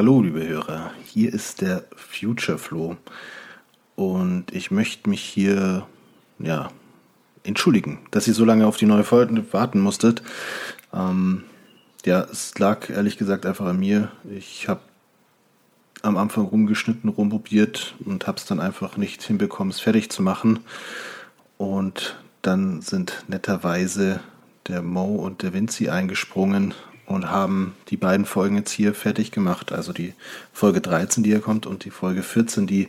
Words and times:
Hallo, 0.00 0.22
liebe 0.22 0.48
Hörer, 0.48 0.92
hier 1.04 1.30
ist 1.30 1.60
der 1.60 1.84
Future 1.94 2.56
Flow 2.56 2.96
und 3.96 4.46
ich 4.50 4.70
möchte 4.70 5.10
mich 5.10 5.20
hier, 5.20 5.86
ja, 6.38 6.70
entschuldigen, 7.44 7.98
dass 8.10 8.26
ihr 8.26 8.32
so 8.32 8.46
lange 8.46 8.66
auf 8.66 8.78
die 8.78 8.86
neue 8.86 9.04
Folge 9.04 9.44
warten 9.52 9.78
musstet. 9.78 10.22
Ähm, 10.94 11.44
ja, 12.06 12.22
es 12.22 12.58
lag 12.58 12.88
ehrlich 12.88 13.18
gesagt 13.18 13.44
einfach 13.44 13.66
an 13.66 13.78
mir. 13.78 14.10
Ich 14.34 14.68
habe 14.70 14.80
am 16.00 16.16
Anfang 16.16 16.46
rumgeschnitten, 16.46 17.10
rumprobiert 17.10 17.94
und 18.02 18.26
habe 18.26 18.38
es 18.38 18.46
dann 18.46 18.58
einfach 18.58 18.96
nicht 18.96 19.22
hinbekommen, 19.22 19.70
es 19.70 19.80
fertig 19.80 20.08
zu 20.10 20.22
machen. 20.22 20.60
Und 21.58 22.16
dann 22.40 22.80
sind 22.80 23.24
netterweise 23.28 24.20
der 24.66 24.80
Mo 24.80 25.16
und 25.16 25.42
der 25.42 25.52
Vinci 25.52 25.90
eingesprungen 25.90 26.72
und 27.10 27.28
haben 27.28 27.74
die 27.88 27.96
beiden 27.96 28.24
Folgen 28.24 28.56
jetzt 28.56 28.70
hier 28.70 28.94
fertig 28.94 29.32
gemacht. 29.32 29.72
Also 29.72 29.92
die 29.92 30.14
Folge 30.52 30.80
13, 30.80 31.24
die 31.24 31.30
hier 31.30 31.40
kommt, 31.40 31.66
und 31.66 31.84
die 31.84 31.90
Folge 31.90 32.22
14, 32.22 32.68
die 32.68 32.88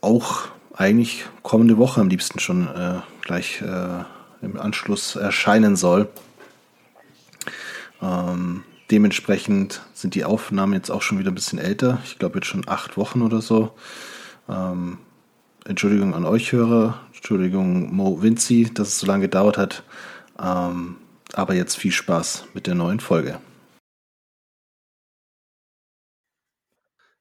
auch 0.00 0.48
eigentlich 0.72 1.26
kommende 1.42 1.76
Woche 1.76 2.00
am 2.00 2.08
liebsten 2.08 2.38
schon 2.38 2.66
äh, 2.68 3.00
gleich 3.20 3.60
äh, 3.60 4.04
im 4.42 4.58
Anschluss 4.58 5.14
erscheinen 5.14 5.76
soll. 5.76 6.08
Ähm, 8.00 8.64
dementsprechend 8.90 9.82
sind 9.92 10.14
die 10.14 10.24
Aufnahmen 10.24 10.72
jetzt 10.72 10.90
auch 10.90 11.02
schon 11.02 11.18
wieder 11.18 11.30
ein 11.30 11.36
bisschen 11.36 11.58
älter. 11.58 12.00
Ich 12.04 12.18
glaube 12.18 12.38
jetzt 12.38 12.46
schon 12.46 12.66
acht 12.66 12.96
Wochen 12.96 13.20
oder 13.20 13.42
so. 13.42 13.72
Ähm, 14.48 14.98
Entschuldigung 15.66 16.14
an 16.14 16.24
euch 16.24 16.52
Hörer, 16.52 16.98
Entschuldigung 17.14 17.94
Mo 17.94 18.22
Vinci, 18.22 18.70
dass 18.72 18.88
es 18.88 18.98
so 18.98 19.06
lange 19.06 19.22
gedauert 19.22 19.58
hat. 19.58 19.82
Ähm, 20.42 20.96
aber 21.36 21.54
jetzt 21.54 21.76
viel 21.76 21.92
Spaß 21.92 22.48
mit 22.54 22.66
der 22.66 22.74
neuen 22.74 23.00
Folge. 23.00 23.40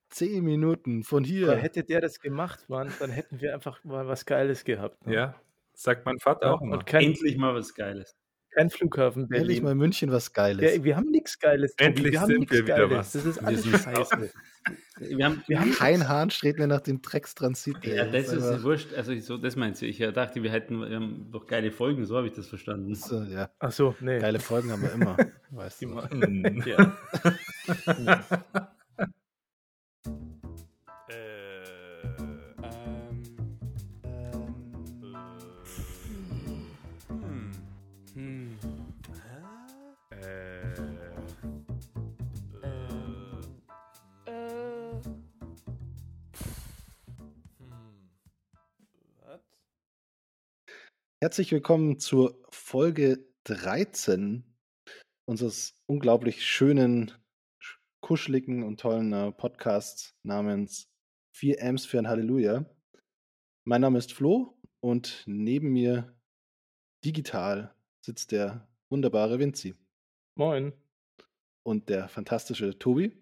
Zehn 0.10 0.44
Minuten 0.44 1.04
von 1.04 1.24
hier. 1.24 1.56
hätte 1.56 1.84
der 1.84 2.00
das 2.00 2.20
gemacht, 2.20 2.70
Mann, 2.70 2.94
dann 3.00 3.10
hätten 3.10 3.42
wir 3.42 3.54
einfach 3.54 3.84
mal 3.84 4.08
was 4.08 4.26
Geiles 4.26 4.64
gehabt. 4.64 5.08
Ne? 5.08 5.16
Ja, 5.16 5.42
sagt 5.74 6.06
mein 6.06 6.20
Vater 6.20 6.48
ja, 6.48 6.54
auch 6.54 6.62
immer. 6.62 6.84
Kein, 6.84 7.06
Endlich 7.06 7.38
mal 7.38 7.56
was 7.56 7.74
Geiles. 7.74 8.16
Kein 8.56 8.70
Flughafen 8.70 9.28
Berlin. 9.28 9.44
Endlich 9.44 9.62
mal 9.62 9.76
München 9.76 10.12
was 10.12 10.34
Geiles. 10.34 10.76
Ja, 10.76 10.84
wir 10.84 10.96
haben 10.96 11.10
nichts 11.10 11.40
Geiles. 11.40 11.74
Endlich 11.78 12.14
wir 12.14 12.22
haben 12.22 12.32
sind 12.32 12.52
wir 12.52 12.64
wieder 12.64 12.76
Geiles. 12.76 12.92
was. 12.92 13.12
Das 13.14 13.26
ist 13.26 13.38
alles 13.40 13.66
scheiße. 13.66 14.32
wir 15.00 15.26
haben, 15.26 15.44
wir 15.48 15.60
haben 15.60 15.72
Kein 15.72 16.08
Hahn 16.08 16.30
strebt 16.30 16.60
mehr 16.60 16.68
nach 16.68 16.82
dem 16.82 17.02
Dreckstransit. 17.02 17.84
Ja, 17.84 18.06
das, 18.06 18.28
das 18.28 18.58
ist 18.58 18.64
wurscht. 18.64 18.94
Also 18.94 19.18
so, 19.20 19.38
das 19.38 19.56
meinst 19.56 19.82
du. 19.82 19.86
Ich 19.86 19.98
dachte, 19.98 20.44
wir 20.44 20.52
hätten 20.52 20.80
wir 20.82 20.96
haben 20.96 21.30
doch 21.32 21.48
geile 21.48 21.72
Folgen. 21.72 22.06
So 22.06 22.18
habe 22.18 22.28
ich 22.28 22.34
das 22.34 22.48
verstanden. 22.48 22.94
So, 22.96 23.24
ja. 23.24 23.50
Ach 23.60 23.72
so, 23.72 23.96
nee. 24.00 24.20
Geile 24.20 24.40
Folgen 24.40 24.72
haben 24.72 24.82
wir 24.82 24.94
immer. 24.94 25.18
weißt 25.52 25.82
du. 25.82 26.00
ja. 26.66 26.98
Herzlich 51.24 51.54
willkommen 51.54 52.02
zur 52.02 52.38
Folge 52.52 53.26
13 53.46 54.44
unseres 55.26 55.82
unglaublich 55.86 56.46
schönen, 56.46 57.14
kuscheligen 58.02 58.62
und 58.62 58.82
tollen 58.82 59.14
äh, 59.14 59.32
Podcasts 59.32 60.18
namens 60.24 60.90
4 61.38 61.64
Amps 61.64 61.86
für 61.86 61.98
ein 61.98 62.10
Halleluja. 62.10 62.66
Mein 63.66 63.80
Name 63.80 64.00
ist 64.00 64.12
Flo 64.12 64.60
und 64.82 65.24
neben 65.26 65.72
mir 65.72 66.14
digital 67.06 67.74
sitzt 68.06 68.34
der 68.34 68.68
wunderbare 68.92 69.40
Vinci. 69.40 69.76
Moin. 70.38 70.74
Und 71.66 71.88
der 71.88 72.10
fantastische 72.10 72.78
Tobi. 72.78 73.18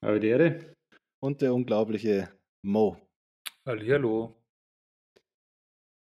Habe 0.00 0.20
die 0.20 0.28
Ehre. 0.28 0.76
Und 1.20 1.42
der 1.42 1.54
unglaubliche 1.54 2.32
Mo. 2.64 3.04
Hallo. 3.66 4.40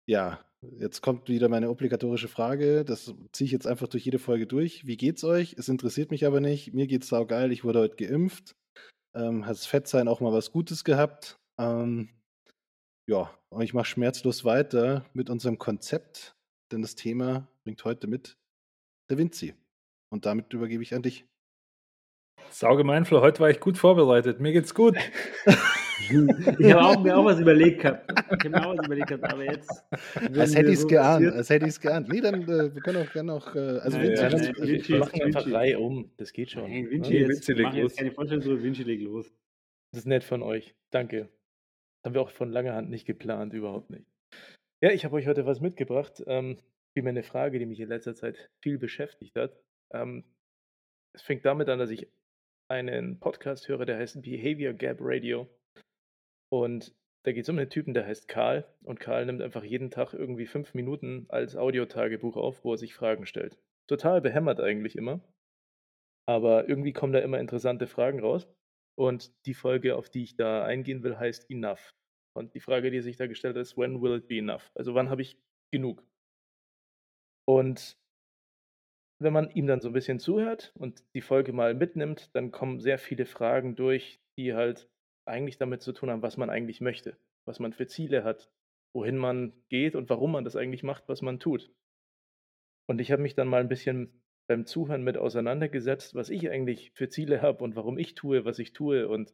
Ja, 0.08 0.53
Jetzt 0.80 1.02
kommt 1.02 1.30
wieder 1.30 1.50
meine 1.50 1.70
obligatorische 1.70 2.28
Frage. 2.28 2.86
Das 2.86 3.14
ziehe 3.32 3.46
ich 3.46 3.52
jetzt 3.52 3.68
einfach 3.68 3.88
durch 3.88 4.06
jede 4.06 4.20
Folge 4.20 4.48
durch. 4.48 4.86
Wie 4.86 4.98
geht's 4.98 5.24
euch? 5.24 5.56
Es 5.58 5.70
interessiert 5.70 6.12
mich 6.12 6.26
aber 6.26 6.40
nicht. 6.40 6.74
Mir 6.74 6.88
geht's 6.88 7.08
saugeil. 7.08 7.52
Ich 7.52 7.64
wurde 7.64 7.80
heute 7.80 7.96
geimpft. 7.96 8.56
Ähm, 9.16 9.46
hat 9.46 9.52
das 9.52 9.66
Fettsein 9.66 10.08
auch 10.08 10.22
mal 10.22 10.34
was 10.34 10.52
Gutes 10.52 10.84
gehabt. 10.84 11.38
Ähm, 11.60 12.10
ja, 13.08 13.30
und 13.50 13.62
ich 13.62 13.74
mache 13.74 13.86
schmerzlos 13.86 14.46
weiter 14.46 15.06
mit 15.14 15.30
unserem 15.30 15.58
Konzept, 15.60 16.36
denn 16.72 16.82
das 16.82 16.96
Thema 16.96 17.48
bringt 17.64 17.84
heute 17.84 18.08
mit 18.08 18.38
der 19.10 19.18
Vinci. 19.18 19.54
Und 20.10 20.26
damit 20.26 20.54
übergebe 20.54 20.84
ich 20.84 20.96
an 20.96 21.04
dich. 21.04 21.26
Saugemein, 22.50 23.06
Flo. 23.06 23.22
Heute 23.22 23.40
war 23.42 23.50
ich 23.50 23.60
gut 23.60 23.78
vorbereitet. 23.78 24.40
Mir 24.40 24.54
geht's 24.54 24.74
gut. 24.74 24.96
Ich 26.00 26.72
habe 26.72 26.82
auch, 26.82 27.04
mir 27.04 27.18
auch 27.18 27.26
was 27.26 27.40
überlegt 27.40 27.82
gehabt. 27.82 28.12
Ich 28.12 28.32
habe 28.32 28.50
mir 28.50 28.66
auch 28.66 28.78
was 28.78 28.86
überlegt 28.86 29.08
gehabt, 29.08 29.34
aber 29.34 29.44
jetzt. 29.44 29.84
Als 30.38 30.56
hätte 30.56 30.70
ich 30.70 30.76
es 30.76 30.82
so 30.82 30.88
geahnt. 30.88 31.28
Als 31.28 31.50
hätte 31.50 31.66
ich 31.66 31.72
es 31.72 31.80
geahnt. 31.80 32.10
Nee, 32.10 32.22
dann 32.22 32.44
äh, 32.44 32.74
wir 32.74 32.82
können 32.82 33.06
auch 33.08 33.12
gerne 33.12 33.32
noch. 33.32 33.56
Äh, 33.56 33.60
also, 33.60 33.98
ja, 33.98 34.04
Vinci, 34.04 34.22
ja, 34.22 34.30
nein, 34.30 34.56
Vinci, 34.58 34.94
wir 34.94 35.00
machen 35.00 35.22
einfach 35.22 35.52
Reihe 35.52 35.80
um. 35.80 36.12
Das 36.18 36.34
geht 36.34 36.52
schon. 36.52 36.64
Nein, 36.64 36.90
Vinci, 36.90 37.18
ja, 37.18 37.28
Vinci 37.28 37.54
jetzt 37.54 37.98
keine 37.98 38.12
Vorstellung, 38.12 38.64
Vinci 38.64 38.84
legt 38.84 39.04
los. 39.04 39.32
Das 39.92 40.00
ist 40.00 40.08
nett 40.08 40.24
von 40.24 40.42
euch. 40.42 40.76
Danke. 40.92 41.30
Das 42.02 42.10
haben 42.10 42.16
wir 42.16 42.22
auch 42.22 42.32
von 42.32 42.52
langer 42.52 42.74
Hand 42.74 42.90
nicht 42.90 43.06
geplant, 43.06 43.54
überhaupt 43.54 43.90
nicht. 43.90 44.06
Ja, 44.82 44.92
ich 44.92 45.06
habe 45.06 45.16
euch 45.16 45.28
heute 45.28 45.46
was 45.46 45.62
mitgebracht. 45.62 46.24
Ähm, 46.28 46.58
vielmehr 46.94 47.12
eine 47.12 47.24
Frage, 47.24 47.60
die 47.60 47.66
mich 47.66 47.80
in 47.80 47.90
letzter 47.90 48.16
Zeit 48.16 48.50
viel 48.62 48.78
beschäftigt 48.78 49.36
hat. 49.38 49.58
Ähm, 49.94 50.24
es 51.16 51.22
fängt 51.22 51.46
damit 51.46 51.70
an, 51.70 51.80
dass 51.80 51.90
ich 51.90 52.08
einen 52.70 53.20
Podcast 53.20 53.68
höre, 53.68 53.86
der 53.86 53.98
heißt 53.98 54.22
Behavior 54.22 54.74
Gap 54.74 54.98
Radio. 55.00 55.48
Und 56.54 56.96
da 57.26 57.32
geht 57.32 57.46
es 57.46 57.50
um 57.50 57.58
einen 57.58 57.72
Typen, 57.72 57.96
der 57.96 58.06
heißt 58.06 58.28
Karl. 58.28 58.72
Und 58.84 59.00
Karl 59.00 59.26
nimmt 59.26 59.42
einfach 59.42 59.64
jeden 59.64 59.90
Tag 59.90 60.14
irgendwie 60.14 60.46
fünf 60.46 60.76
Minuten 60.76 61.26
als 61.30 61.56
Audiotagebuch 61.56 62.38
auf, 62.38 62.64
wo 62.64 62.74
er 62.74 62.78
sich 62.78 62.94
Fragen 62.94 63.26
stellt. 63.26 63.58
Total 63.90 64.22
behämmert 64.22 64.60
eigentlich 64.60 64.96
immer. 64.96 65.20
Aber 66.28 66.70
irgendwie 66.70 66.94
kommen 66.94 67.12
da 67.12 67.20
immer 67.20 67.40
interessante 67.40 67.88
Fragen 67.88 68.20
raus. 68.20 68.48
Und 68.96 69.34
die 69.48 69.56
Folge, 69.56 69.96
auf 69.96 70.12
die 70.12 70.22
ich 70.22 70.36
da 70.36 70.64
eingehen 70.64 71.02
will, 71.02 71.18
heißt 71.18 71.50
Enough. 71.50 71.90
Und 72.38 72.54
die 72.54 72.60
Frage, 72.60 72.92
die 72.92 73.02
sich 73.02 73.18
da 73.18 73.26
gestellt 73.26 73.56
hat, 73.56 73.62
ist, 73.64 73.76
when 73.76 74.00
will 74.04 74.20
it 74.20 74.28
be 74.28 74.38
enough? 74.38 74.70
Also 74.76 74.94
wann 74.94 75.10
habe 75.10 75.24
ich 75.24 75.40
genug? 75.74 76.06
Und 77.48 77.98
wenn 79.20 79.34
man 79.34 79.50
ihm 79.50 79.66
dann 79.66 79.82
so 79.82 79.88
ein 79.88 79.94
bisschen 79.94 80.20
zuhört 80.20 80.72
und 80.78 81.04
die 81.16 81.22
Folge 81.22 81.52
mal 81.52 81.74
mitnimmt, 81.74 82.30
dann 82.36 82.52
kommen 82.52 82.80
sehr 82.80 83.00
viele 83.00 83.26
Fragen 83.26 83.76
durch, 83.76 84.20
die 84.38 84.54
halt 84.54 84.88
eigentlich 85.26 85.58
damit 85.58 85.82
zu 85.82 85.94
tun 85.94 86.10
haben, 86.10 86.22
was 86.22 86.38
man 86.38 86.50
eigentlich 86.50 86.82
möchte, 86.82 87.18
was 87.46 87.60
man 87.60 87.74
für 87.74 87.88
Ziele 87.88 88.24
hat, 88.24 88.50
wohin 88.94 89.18
man 89.18 89.54
geht 89.70 89.96
und 89.96 90.10
warum 90.10 90.32
man 90.32 90.44
das 90.44 90.56
eigentlich 90.56 90.84
macht, 90.84 91.08
was 91.08 91.22
man 91.22 91.40
tut. 91.40 91.72
Und 92.88 93.00
ich 93.00 93.12
habe 93.12 93.22
mich 93.22 93.36
dann 93.36 93.48
mal 93.48 93.62
ein 93.62 93.70
bisschen 93.70 94.22
beim 94.48 94.66
Zuhören 94.66 95.04
mit 95.04 95.18
auseinandergesetzt, 95.18 96.16
was 96.16 96.30
ich 96.30 96.50
eigentlich 96.50 96.92
für 96.92 97.10
Ziele 97.10 97.42
habe 97.42 97.64
und 97.64 97.76
warum 97.76 97.98
ich 97.98 98.16
tue, 98.16 98.46
was 98.46 98.60
ich 98.60 98.74
tue. 98.74 99.08
Und 99.08 99.34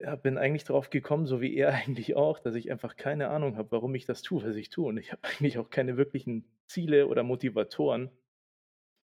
ja, 0.00 0.16
bin 0.16 0.38
eigentlich 0.38 0.64
drauf 0.64 0.90
gekommen, 0.90 1.26
so 1.26 1.40
wie 1.40 1.54
er 1.56 1.72
eigentlich 1.74 2.14
auch, 2.14 2.38
dass 2.38 2.54
ich 2.54 2.70
einfach 2.70 2.96
keine 2.96 3.28
Ahnung 3.28 3.56
habe, 3.56 3.72
warum 3.72 3.94
ich 3.94 4.04
das 4.04 4.22
tue, 4.22 4.44
was 4.44 4.56
ich 4.56 4.70
tue. 4.70 4.86
Und 4.86 4.98
ich 4.98 5.12
habe 5.12 5.22
eigentlich 5.28 5.58
auch 5.58 5.70
keine 5.70 5.96
wirklichen 5.96 6.44
Ziele 6.66 7.06
oder 7.06 7.22
Motivatoren, 7.22 8.10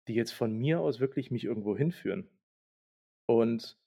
die 0.07 0.15
jetzt 0.15 0.31
von 0.31 0.53
mir 0.57 0.81
aus 0.81 0.99
wirklich 0.99 1.31
mich 1.31 1.45
irgendwo 1.45 1.77
hinführen. 1.77 2.27
Und 3.25 3.77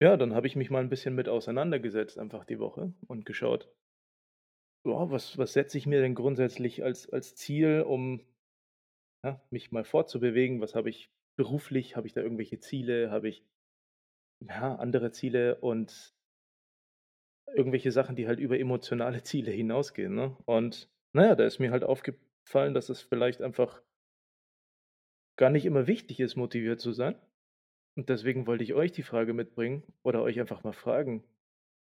ja, 0.00 0.16
dann 0.16 0.34
habe 0.34 0.46
ich 0.46 0.56
mich 0.56 0.70
mal 0.70 0.80
ein 0.80 0.88
bisschen 0.88 1.14
mit 1.14 1.28
auseinandergesetzt, 1.28 2.18
einfach 2.18 2.44
die 2.44 2.58
Woche 2.58 2.92
und 3.06 3.24
geschaut, 3.24 3.68
ja, 4.84 5.10
was, 5.10 5.36
was 5.36 5.52
setze 5.52 5.78
ich 5.78 5.86
mir 5.86 6.00
denn 6.00 6.14
grundsätzlich 6.14 6.84
als, 6.84 7.10
als 7.10 7.34
Ziel, 7.34 7.82
um 7.82 8.20
ja, 9.24 9.40
mich 9.50 9.72
mal 9.72 9.84
fortzubewegen? 9.84 10.60
Was 10.60 10.74
habe 10.74 10.90
ich 10.90 11.10
beruflich? 11.36 11.96
Habe 11.96 12.06
ich 12.06 12.12
da 12.12 12.20
irgendwelche 12.20 12.60
Ziele? 12.60 13.10
Habe 13.10 13.28
ich 13.28 13.44
ja, 14.40 14.76
andere 14.76 15.10
Ziele 15.10 15.56
und 15.56 16.14
irgendwelche 17.54 17.90
Sachen, 17.90 18.16
die 18.16 18.26
halt 18.26 18.38
über 18.38 18.58
emotionale 18.58 19.22
Ziele 19.24 19.50
hinausgehen. 19.50 20.14
Ne? 20.14 20.36
Und 20.44 20.88
naja, 21.12 21.34
da 21.34 21.44
ist 21.44 21.58
mir 21.58 21.70
halt 21.70 21.84
aufgefallen, 21.84 22.74
dass 22.74 22.88
es 22.88 23.00
vielleicht 23.00 23.42
einfach 23.42 23.82
gar 25.36 25.50
nicht 25.50 25.66
immer 25.66 25.86
wichtig 25.86 26.20
ist, 26.20 26.36
motiviert 26.36 26.80
zu 26.80 26.92
sein, 26.92 27.14
und 27.96 28.08
deswegen 28.08 28.46
wollte 28.46 28.64
ich 28.64 28.74
euch 28.74 28.92
die 28.92 29.02
Frage 29.02 29.32
mitbringen 29.32 29.82
oder 30.02 30.22
euch 30.22 30.38
einfach 30.38 30.62
mal 30.62 30.72
fragen, 30.72 31.24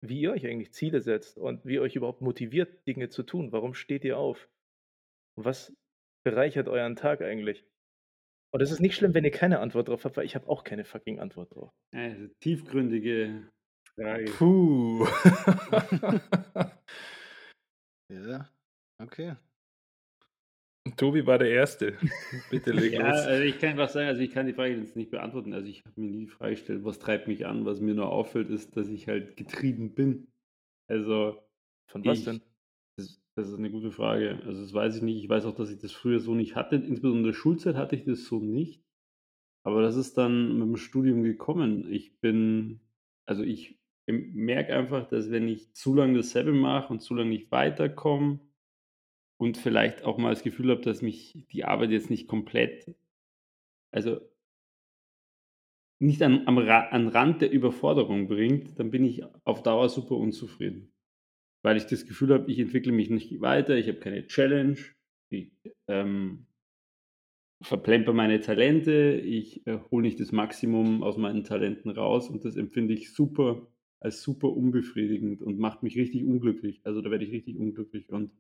wie 0.03 0.21
ihr 0.21 0.33
euch 0.33 0.47
eigentlich 0.47 0.73
Ziele 0.73 1.01
setzt 1.01 1.39
und 1.39 1.65
wie 1.65 1.75
ihr 1.75 1.83
euch 1.83 1.97
überhaupt 1.97 2.21
motiviert, 2.21 2.87
Dinge 2.87 3.09
zu 3.09 3.23
tun. 3.23 3.53
Warum 3.53 3.75
steht 3.75 4.05
ihr 4.05 4.19
auf? 4.19 4.49
Was 5.37 5.73
bereichert 6.25 6.69
euren 6.69 6.97
Tag 6.97 7.23
eigentlich? 7.23 7.65
Und 8.53 8.61
es 8.61 8.71
ist 8.71 8.81
nicht 8.81 8.97
schlimm, 8.97 9.15
wenn 9.15 9.25
ihr 9.25 9.31
keine 9.31 9.61
Antwort 9.61 9.89
drauf 9.89 10.05
habt, 10.05 10.17
weil 10.17 10.27
ich 10.27 10.35
habe 10.35 10.49
auch 10.49 10.65
keine 10.65 10.85
fucking 10.85 11.21
Antwort 11.21 11.55
drauf. 11.55 11.73
Also, 11.95 12.29
tiefgründige 12.41 13.49
Frage. 13.95 14.25
Puh. 14.33 15.07
Ja, 18.13 18.47
okay. 18.99 19.37
Tobi 20.97 21.27
war 21.27 21.39
der 21.39 21.51
Erste. 21.51 21.97
Bitte 22.51 22.73
leg 22.73 22.93
Ja, 22.93 23.09
los. 23.11 23.27
also 23.27 23.43
ich 23.43 23.59
kann 23.59 23.71
einfach 23.71 23.89
sagen, 23.89 24.09
also 24.09 24.21
ich 24.21 24.31
kann 24.31 24.47
die 24.47 24.53
Frage 24.53 24.77
jetzt 24.77 24.97
nicht 24.97 25.11
beantworten. 25.11 25.53
Also 25.53 25.69
ich 25.69 25.83
habe 25.85 26.01
mir 26.01 26.11
nie 26.11 26.27
die 26.27 26.31
Frage 26.31 26.53
gestellt, 26.53 26.85
was 26.85 26.99
treibt 26.99 27.29
mich 27.29 27.47
an. 27.47 27.65
Was 27.65 27.81
mir 27.81 27.95
nur 27.95 28.11
auffällt, 28.11 28.51
ist, 28.51 28.77
dass 28.77 28.89
ich 28.89 29.09
halt 29.09 29.37
getrieben 29.37 29.95
bin. 29.95 30.29
Also 30.89 31.43
Von 31.87 32.05
was 32.05 32.19
ich, 32.19 32.25
denn? 32.25 32.41
Das, 32.97 33.21
das 33.37 33.49
ist 33.49 33.59
eine 33.59 33.71
gute 33.71 33.91
Frage. 33.91 34.41
Also 34.47 34.61
das 34.63 34.75
weiß 34.75 34.97
ich 34.97 35.03
nicht. 35.03 35.23
Ich 35.23 35.29
weiß 35.29 35.45
auch, 35.47 35.55
dass 35.55 35.71
ich 35.71 35.79
das 35.79 35.93
früher 35.93 36.21
so 36.21 36.35
nicht 36.35 36.57
hatte. 36.57 36.77
Insbesondere 36.77 37.19
in 37.19 37.25
der 37.27 37.33
Schulzeit 37.33 37.77
hatte 37.77 37.97
ich 37.97 38.05
das 38.05 38.25
so 38.27 38.41
nicht. 38.41 38.83
Aber 39.65 39.83
das 39.83 39.97
ist 39.97 40.19
dann 40.19 40.59
mit 40.59 40.69
dem 40.69 40.77
Studium 40.77 41.23
gekommen. 41.23 41.91
Ich 41.91 42.19
bin, 42.21 42.81
also 43.27 43.43
ich 43.45 43.79
merke 44.07 44.75
einfach, 44.75 45.09
dass 45.09 45.31
wenn 45.31 45.49
ich 45.49 45.73
zu 45.75 45.95
lange 45.95 46.17
dasselbe 46.17 46.53
mache 46.53 46.93
und 46.93 47.01
zu 47.01 47.15
lange 47.15 47.31
nicht 47.31 47.51
weiterkomme 47.53 48.41
und 49.43 49.59
vielleicht 49.59 50.05
auch 50.05 50.19
mal 50.19 50.31
das 50.31 50.45
Gefühl 50.45 50.71
habe, 50.71 50.83
dass 50.83 51.03
mich 51.03 51.45
die 51.51 51.65
Arbeit 51.65 51.91
jetzt 51.91 52.11
nicht 52.11 52.29
komplett, 52.29 52.95
also 53.91 54.21
nicht 55.99 56.23
an, 56.23 56.47
am 56.47 56.59
Ra 56.59 56.91
an 56.91 57.09
Rand 57.09 57.43
der 57.43 57.51
Überforderung 57.51 58.29
bringt, 58.29 58.79
dann 58.79 58.93
bin 58.93 59.05
ich 59.05 59.25
auf 59.43 59.65
Dauer 59.65 59.89
super 59.89 60.17
unzufrieden. 60.17 60.93
Weil 61.65 61.77
ich 61.77 61.87
das 61.87 62.07
Gefühl 62.07 62.33
habe, 62.33 62.49
ich 62.53 62.61
entwickle 62.61 62.93
mich 62.93 63.11
nicht 63.11 63.41
weiter, 63.41 63.77
ich 63.77 63.89
habe 63.89 63.99
keine 63.99 64.29
Challenge, 64.29 64.79
ich 65.29 65.51
ähm, 65.89 66.47
verplemper 67.63 68.13
meine 68.13 68.41
Talente, 68.41 69.21
ich 69.25 69.67
äh, 69.67 69.81
hole 69.91 70.03
nicht 70.03 70.21
das 70.21 70.31
Maximum 70.31 71.03
aus 71.03 71.17
meinen 71.17 71.43
Talenten 71.43 71.91
raus 71.91 72.31
und 72.31 72.45
das 72.45 72.55
empfinde 72.55 72.95
ich 72.95 73.13
super 73.13 73.67
als 73.99 74.23
super 74.23 74.53
unbefriedigend 74.53 75.43
und 75.43 75.59
macht 75.59 75.83
mich 75.83 75.97
richtig 75.97 76.25
unglücklich. 76.25 76.81
Also 76.85 77.01
da 77.01 77.11
werde 77.11 77.25
ich 77.25 77.33
richtig 77.33 77.57
unglücklich 77.57 78.09
und 78.09 78.31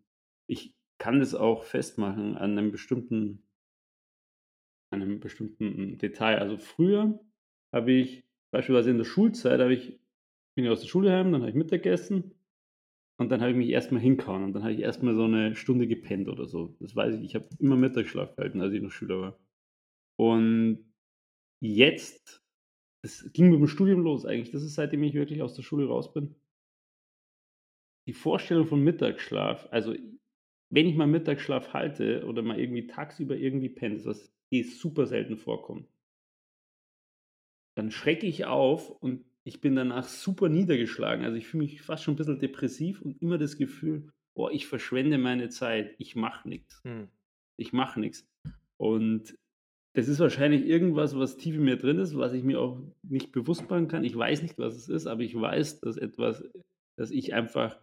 ich 0.46 0.74
kann 1.02 1.18
das 1.18 1.34
auch 1.34 1.64
festmachen 1.64 2.36
an 2.36 2.56
einem 2.56 2.70
bestimmten, 2.70 3.42
einem 4.92 5.18
bestimmten 5.18 5.98
Detail. 5.98 6.38
Also 6.38 6.58
früher 6.58 7.18
habe 7.74 7.90
ich 7.90 8.22
beispielsweise 8.52 8.90
in 8.90 8.98
der 8.98 9.04
Schulzeit 9.04 9.58
habe 9.58 9.74
ich 9.74 9.98
bin 10.54 10.64
ich 10.64 10.70
aus 10.70 10.80
der 10.82 10.86
Schule 10.86 11.10
heim, 11.10 11.32
dann 11.32 11.40
habe 11.40 11.50
ich 11.50 11.56
Mittagessen 11.56 12.36
und 13.18 13.30
dann 13.30 13.40
habe 13.40 13.50
ich 13.50 13.56
mich 13.56 13.70
erstmal 13.70 14.00
hinkauen 14.00 14.44
und 14.44 14.52
dann 14.52 14.62
habe 14.62 14.74
ich 14.74 14.78
erstmal 14.78 15.16
so 15.16 15.24
eine 15.24 15.56
Stunde 15.56 15.88
gepennt 15.88 16.28
oder 16.28 16.46
so. 16.46 16.76
Das 16.78 16.94
weiß 16.94 17.16
ich. 17.16 17.24
Ich 17.24 17.34
habe 17.34 17.48
immer 17.58 17.74
Mittagsschlaf 17.74 18.36
gehalten, 18.36 18.60
als 18.60 18.72
ich 18.72 18.80
noch 18.80 18.92
Schüler 18.92 19.20
war. 19.20 19.40
Und 20.20 20.94
jetzt 21.60 22.44
es 23.04 23.28
ging 23.32 23.50
mit 23.50 23.58
dem 23.58 23.66
Studium 23.66 24.02
los 24.02 24.24
eigentlich. 24.24 24.52
Das 24.52 24.62
ist 24.62 24.74
seitdem 24.74 25.02
ich 25.02 25.14
wirklich 25.14 25.42
aus 25.42 25.54
der 25.54 25.64
Schule 25.64 25.88
raus 25.88 26.12
bin. 26.12 26.36
Die 28.06 28.12
Vorstellung 28.12 28.68
von 28.68 28.84
Mittagsschlaf, 28.84 29.66
also 29.72 29.96
wenn 30.72 30.88
ich 30.88 30.96
mal 30.96 31.06
Mittagsschlaf 31.06 31.72
halte 31.74 32.24
oder 32.26 32.42
mal 32.42 32.58
irgendwie 32.58 32.86
tagsüber 32.86 33.36
irgendwie 33.36 33.68
penne, 33.68 34.04
was 34.04 34.32
eh 34.50 34.62
super 34.62 35.06
selten 35.06 35.36
vorkommt, 35.36 35.86
dann 37.76 37.90
schrecke 37.90 38.26
ich 38.26 38.46
auf 38.46 38.90
und 38.90 39.24
ich 39.44 39.60
bin 39.60 39.76
danach 39.76 40.04
super 40.04 40.48
niedergeschlagen. 40.48 41.24
Also 41.24 41.36
ich 41.36 41.46
fühle 41.46 41.64
mich 41.64 41.82
fast 41.82 42.04
schon 42.04 42.14
ein 42.14 42.16
bisschen 42.16 42.38
depressiv 42.38 43.02
und 43.02 43.20
immer 43.20 43.38
das 43.38 43.56
Gefühl, 43.56 44.10
boah, 44.34 44.50
ich 44.50 44.66
verschwende 44.66 45.18
meine 45.18 45.48
Zeit, 45.48 45.94
ich 45.98 46.16
mache 46.16 46.48
nichts. 46.48 46.80
Hm. 46.84 47.08
Ich 47.58 47.72
mache 47.72 48.00
nichts. 48.00 48.26
Und 48.78 49.36
das 49.94 50.08
ist 50.08 50.20
wahrscheinlich 50.20 50.64
irgendwas, 50.64 51.16
was 51.18 51.36
tief 51.36 51.56
in 51.56 51.64
mir 51.64 51.76
drin 51.76 51.98
ist, 51.98 52.16
was 52.16 52.32
ich 52.32 52.44
mir 52.44 52.60
auch 52.60 52.80
nicht 53.02 53.32
bewusst 53.32 53.68
machen 53.68 53.88
kann. 53.88 54.04
Ich 54.04 54.16
weiß 54.16 54.42
nicht, 54.42 54.58
was 54.58 54.74
es 54.74 54.88
ist, 54.88 55.06
aber 55.06 55.20
ich 55.20 55.38
weiß, 55.38 55.80
dass 55.80 55.98
etwas, 55.98 56.44
dass 56.96 57.10
ich 57.10 57.34
einfach, 57.34 57.78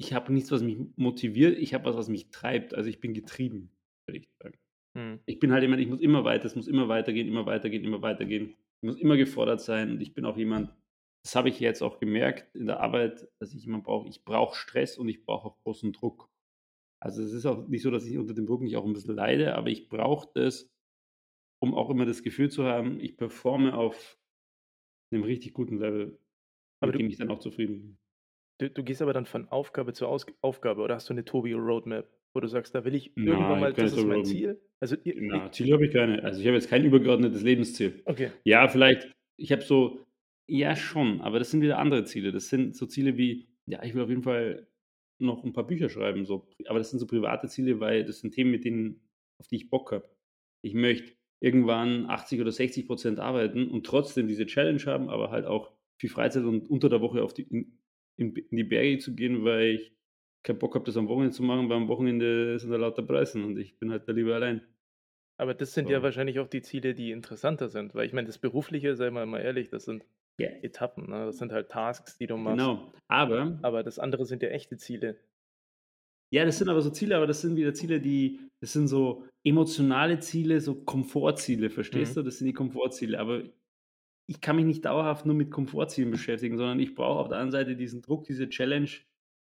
ich 0.00 0.14
habe 0.14 0.32
nichts, 0.32 0.50
was 0.50 0.62
mich 0.62 0.78
motiviert, 0.96 1.58
ich 1.58 1.74
habe 1.74 1.84
was, 1.84 1.94
was 1.94 2.08
mich 2.08 2.30
treibt. 2.30 2.74
Also 2.74 2.88
ich 2.88 3.00
bin 3.00 3.12
getrieben, 3.12 3.70
würde 4.06 4.20
ich 4.20 4.28
sagen. 4.42 4.58
Hm. 4.96 5.20
Ich 5.26 5.38
bin 5.38 5.52
halt 5.52 5.62
jemand, 5.62 5.82
ich 5.82 5.88
muss 5.88 6.00
immer 6.00 6.24
weiter, 6.24 6.46
es 6.46 6.56
muss 6.56 6.68
immer 6.68 6.88
weitergehen, 6.88 7.28
immer 7.28 7.44
weitergehen, 7.44 7.84
immer 7.84 8.00
weitergehen. 8.00 8.56
Ich 8.82 8.86
muss 8.86 8.96
immer 8.98 9.18
gefordert 9.18 9.60
sein 9.60 9.90
und 9.90 10.00
ich 10.00 10.14
bin 10.14 10.24
auch 10.24 10.38
jemand, 10.38 10.74
das 11.22 11.36
habe 11.36 11.50
ich 11.50 11.60
jetzt 11.60 11.82
auch 11.82 12.00
gemerkt 12.00 12.54
in 12.56 12.64
der 12.64 12.80
Arbeit, 12.80 13.28
dass 13.40 13.52
ich 13.52 13.62
jemand 13.62 13.84
brauche, 13.84 14.08
ich 14.08 14.24
brauche 14.24 14.56
Stress 14.56 14.96
und 14.96 15.06
ich 15.10 15.22
brauche 15.22 15.48
auch 15.48 15.58
großen 15.64 15.92
Druck. 15.92 16.30
Also 17.02 17.22
es 17.22 17.32
ist 17.34 17.44
auch 17.44 17.68
nicht 17.68 17.82
so, 17.82 17.90
dass 17.90 18.06
ich 18.06 18.16
unter 18.16 18.32
dem 18.32 18.46
Druck 18.46 18.62
nicht 18.62 18.76
auch 18.76 18.86
ein 18.86 18.94
bisschen 18.94 19.14
leide, 19.16 19.54
aber 19.54 19.68
ich 19.68 19.90
brauche 19.90 20.30
das, 20.34 20.70
um 21.62 21.74
auch 21.74 21.90
immer 21.90 22.06
das 22.06 22.22
Gefühl 22.22 22.50
zu 22.50 22.64
haben, 22.64 23.00
ich 23.00 23.18
performe 23.18 23.74
auf 23.76 24.18
einem 25.12 25.24
richtig 25.24 25.52
guten 25.52 25.78
Level, 25.78 26.18
Aber 26.80 26.88
mit 26.88 26.94
du- 26.94 26.98
dem 27.00 27.10
ich 27.10 27.18
dann 27.18 27.30
auch 27.30 27.40
zufrieden 27.40 27.80
bin. 27.80 27.99
Du, 28.60 28.68
du 28.68 28.84
gehst 28.84 29.00
aber 29.00 29.14
dann 29.14 29.24
von 29.24 29.48
Aufgabe 29.48 29.94
zu 29.94 30.06
Aus 30.06 30.26
Aufgabe 30.42 30.82
oder 30.82 30.94
hast 30.94 31.08
du 31.08 31.14
eine 31.14 31.24
Tobi-Roadmap, 31.24 32.06
wo 32.34 32.40
du 32.40 32.46
sagst, 32.46 32.74
da 32.74 32.84
will 32.84 32.94
ich 32.94 33.12
Nein, 33.14 33.28
irgendwann 33.28 33.60
mal, 33.60 33.72
keine 33.72 33.88
das 33.88 33.98
ist 33.98 34.04
mein. 34.04 34.24
Ziel? 34.24 34.60
Also, 34.80 34.96
ihr, 35.02 35.14
Na, 35.18 35.50
Ziele 35.50 35.72
habe 35.72 35.86
ich 35.86 35.92
keine. 35.92 36.22
Also 36.22 36.40
ich 36.40 36.46
habe 36.46 36.56
jetzt 36.56 36.68
kein 36.68 36.84
übergeordnetes 36.84 37.42
Lebensziel. 37.42 38.02
okay. 38.04 38.32
Ja, 38.44 38.68
vielleicht, 38.68 39.10
ich 39.38 39.50
habe 39.50 39.62
so, 39.62 40.04
ja 40.46 40.76
schon, 40.76 41.22
aber 41.22 41.38
das 41.38 41.50
sind 41.50 41.62
wieder 41.62 41.78
andere 41.78 42.04
Ziele. 42.04 42.32
Das 42.32 42.50
sind 42.50 42.76
so 42.76 42.84
Ziele 42.84 43.16
wie, 43.16 43.48
ja, 43.64 43.82
ich 43.82 43.94
will 43.94 44.02
auf 44.02 44.10
jeden 44.10 44.22
Fall 44.22 44.66
noch 45.18 45.42
ein 45.42 45.54
paar 45.54 45.66
Bücher 45.66 45.88
schreiben, 45.88 46.26
so. 46.26 46.46
aber 46.66 46.78
das 46.78 46.90
sind 46.90 46.98
so 46.98 47.06
private 47.06 47.48
Ziele, 47.48 47.80
weil 47.80 48.04
das 48.04 48.20
sind 48.20 48.32
Themen, 48.32 48.50
mit 48.50 48.64
denen, 48.64 49.00
auf 49.38 49.48
die 49.48 49.56
ich 49.56 49.70
Bock 49.70 49.92
habe. 49.92 50.08
Ich 50.62 50.74
möchte 50.74 51.12
irgendwann 51.40 52.10
80 52.10 52.42
oder 52.42 52.52
60 52.52 52.86
Prozent 52.86 53.18
arbeiten 53.20 53.68
und 53.68 53.86
trotzdem 53.86 54.28
diese 54.28 54.44
Challenge 54.44 54.82
haben, 54.84 55.08
aber 55.08 55.30
halt 55.30 55.46
auch 55.46 55.72
viel 55.98 56.10
Freizeit 56.10 56.44
und 56.44 56.68
unter 56.68 56.90
der 56.90 57.00
Woche 57.00 57.22
auf 57.22 57.32
die, 57.32 57.42
in, 57.42 57.78
in, 58.16 58.34
in 58.34 58.56
die 58.56 58.64
Berge 58.64 58.98
zu 58.98 59.14
gehen, 59.14 59.44
weil 59.44 59.74
ich 59.76 59.92
keinen 60.42 60.58
Bock 60.58 60.74
habe, 60.74 60.84
das 60.84 60.96
am 60.96 61.08
Wochenende 61.08 61.34
zu 61.34 61.42
machen, 61.42 61.68
weil 61.68 61.76
am 61.76 61.88
Wochenende 61.88 62.58
sind 62.58 62.70
da 62.70 62.76
lauter 62.76 63.02
Preisen 63.02 63.44
und 63.44 63.58
ich 63.58 63.78
bin 63.78 63.90
halt 63.90 64.08
da 64.08 64.12
lieber 64.12 64.34
allein. 64.34 64.62
Aber 65.38 65.54
das 65.54 65.72
sind 65.74 65.86
So. 65.86 65.92
ja 65.92 66.02
wahrscheinlich 66.02 66.38
auch 66.38 66.48
die 66.48 66.62
Ziele, 66.62 66.94
die 66.94 67.12
interessanter 67.12 67.68
sind, 67.68 67.94
weil 67.94 68.06
ich 68.06 68.12
meine, 68.12 68.26
das 68.26 68.38
Berufliche, 68.38 68.94
sei 68.96 69.10
mal 69.10 69.26
mal 69.26 69.40
ehrlich, 69.40 69.68
das 69.70 69.84
sind 69.84 70.04
Ja. 70.38 70.48
Etappen, 70.62 71.08
ne? 71.10 71.26
das 71.26 71.38
sind 71.38 71.52
halt 71.52 71.70
Tasks, 71.70 72.16
die 72.18 72.26
du 72.26 72.36
machst. 72.36 72.58
Genau. 72.58 72.92
Aber 73.08 73.58
Aber 73.62 73.82
das 73.82 73.98
andere 73.98 74.24
sind 74.26 74.42
ja 74.42 74.48
echte 74.50 74.76
Ziele. 74.76 75.18
Ja, 76.32 76.44
das 76.44 76.58
sind 76.58 76.68
aber 76.68 76.80
so 76.80 76.90
Ziele, 76.90 77.16
aber 77.16 77.26
das 77.26 77.40
sind 77.40 77.56
wieder 77.56 77.74
Ziele, 77.74 78.00
die, 78.00 78.38
das 78.60 78.72
sind 78.72 78.86
so 78.86 79.24
emotionale 79.44 80.20
Ziele, 80.20 80.60
so 80.60 80.76
Komfortziele, 80.84 81.70
verstehst 81.70 82.14
Mhm. 82.16 82.20
du? 82.20 82.24
Das 82.26 82.38
sind 82.38 82.46
die 82.46 82.52
Komfortziele. 82.52 83.18
Aber 83.18 83.42
ich 84.30 84.40
kann 84.40 84.54
mich 84.54 84.64
nicht 84.64 84.84
dauerhaft 84.84 85.26
nur 85.26 85.34
mit 85.34 85.50
Komfortzielen 85.50 86.12
beschäftigen, 86.12 86.56
sondern 86.56 86.78
ich 86.78 86.94
brauche 86.94 87.18
auf 87.18 87.28
der 87.28 87.38
anderen 87.38 87.50
Seite 87.50 87.74
diesen 87.74 88.00
Druck, 88.00 88.22
diese 88.22 88.48
Challenge, 88.48 88.88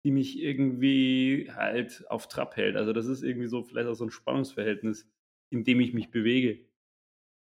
die 0.04 0.10
mich 0.10 0.42
irgendwie 0.42 1.48
halt 1.54 2.04
auf 2.10 2.26
Trab 2.26 2.56
hält. 2.56 2.74
Also 2.74 2.92
das 2.92 3.06
ist 3.06 3.22
irgendwie 3.22 3.46
so 3.46 3.62
vielleicht 3.62 3.86
auch 3.86 3.94
so 3.94 4.04
ein 4.04 4.10
Spannungsverhältnis, 4.10 5.08
in 5.50 5.62
dem 5.62 5.78
ich 5.78 5.94
mich 5.94 6.10
bewege. 6.10 6.66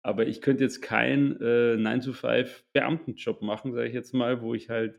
Aber 0.03 0.27
ich 0.27 0.41
könnte 0.41 0.65
jetzt 0.65 0.81
keinen 0.81 1.39
äh, 1.43 1.75
9-to-5 1.75 2.49
Beamtenjob 2.73 3.43
machen, 3.43 3.75
sage 3.75 3.89
ich 3.89 3.95
jetzt 3.95 4.15
mal, 4.15 4.41
wo 4.41 4.55
ich 4.55 4.71
halt 4.71 4.99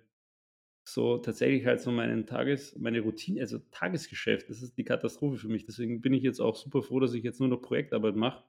so 0.87 1.17
tatsächlich 1.17 1.65
halt 1.65 1.81
so 1.81 1.91
meinen 1.91 2.27
Tages, 2.27 2.77
meine 2.77 3.01
Routine, 3.01 3.41
also 3.41 3.57
Tagesgeschäft, 3.71 4.47
das 4.51 4.61
ist 4.61 4.77
die 4.77 4.83
Katastrophe 4.83 5.37
für 5.37 5.47
mich. 5.47 5.65
Deswegen 5.65 6.01
bin 6.01 6.13
ich 6.13 6.21
jetzt 6.21 6.39
auch 6.39 6.55
super 6.55 6.83
froh, 6.83 6.99
dass 6.99 7.15
ich 7.15 7.23
jetzt 7.23 7.39
nur 7.39 7.49
noch 7.49 7.63
Projektarbeit 7.63 8.15
mache, 8.15 8.43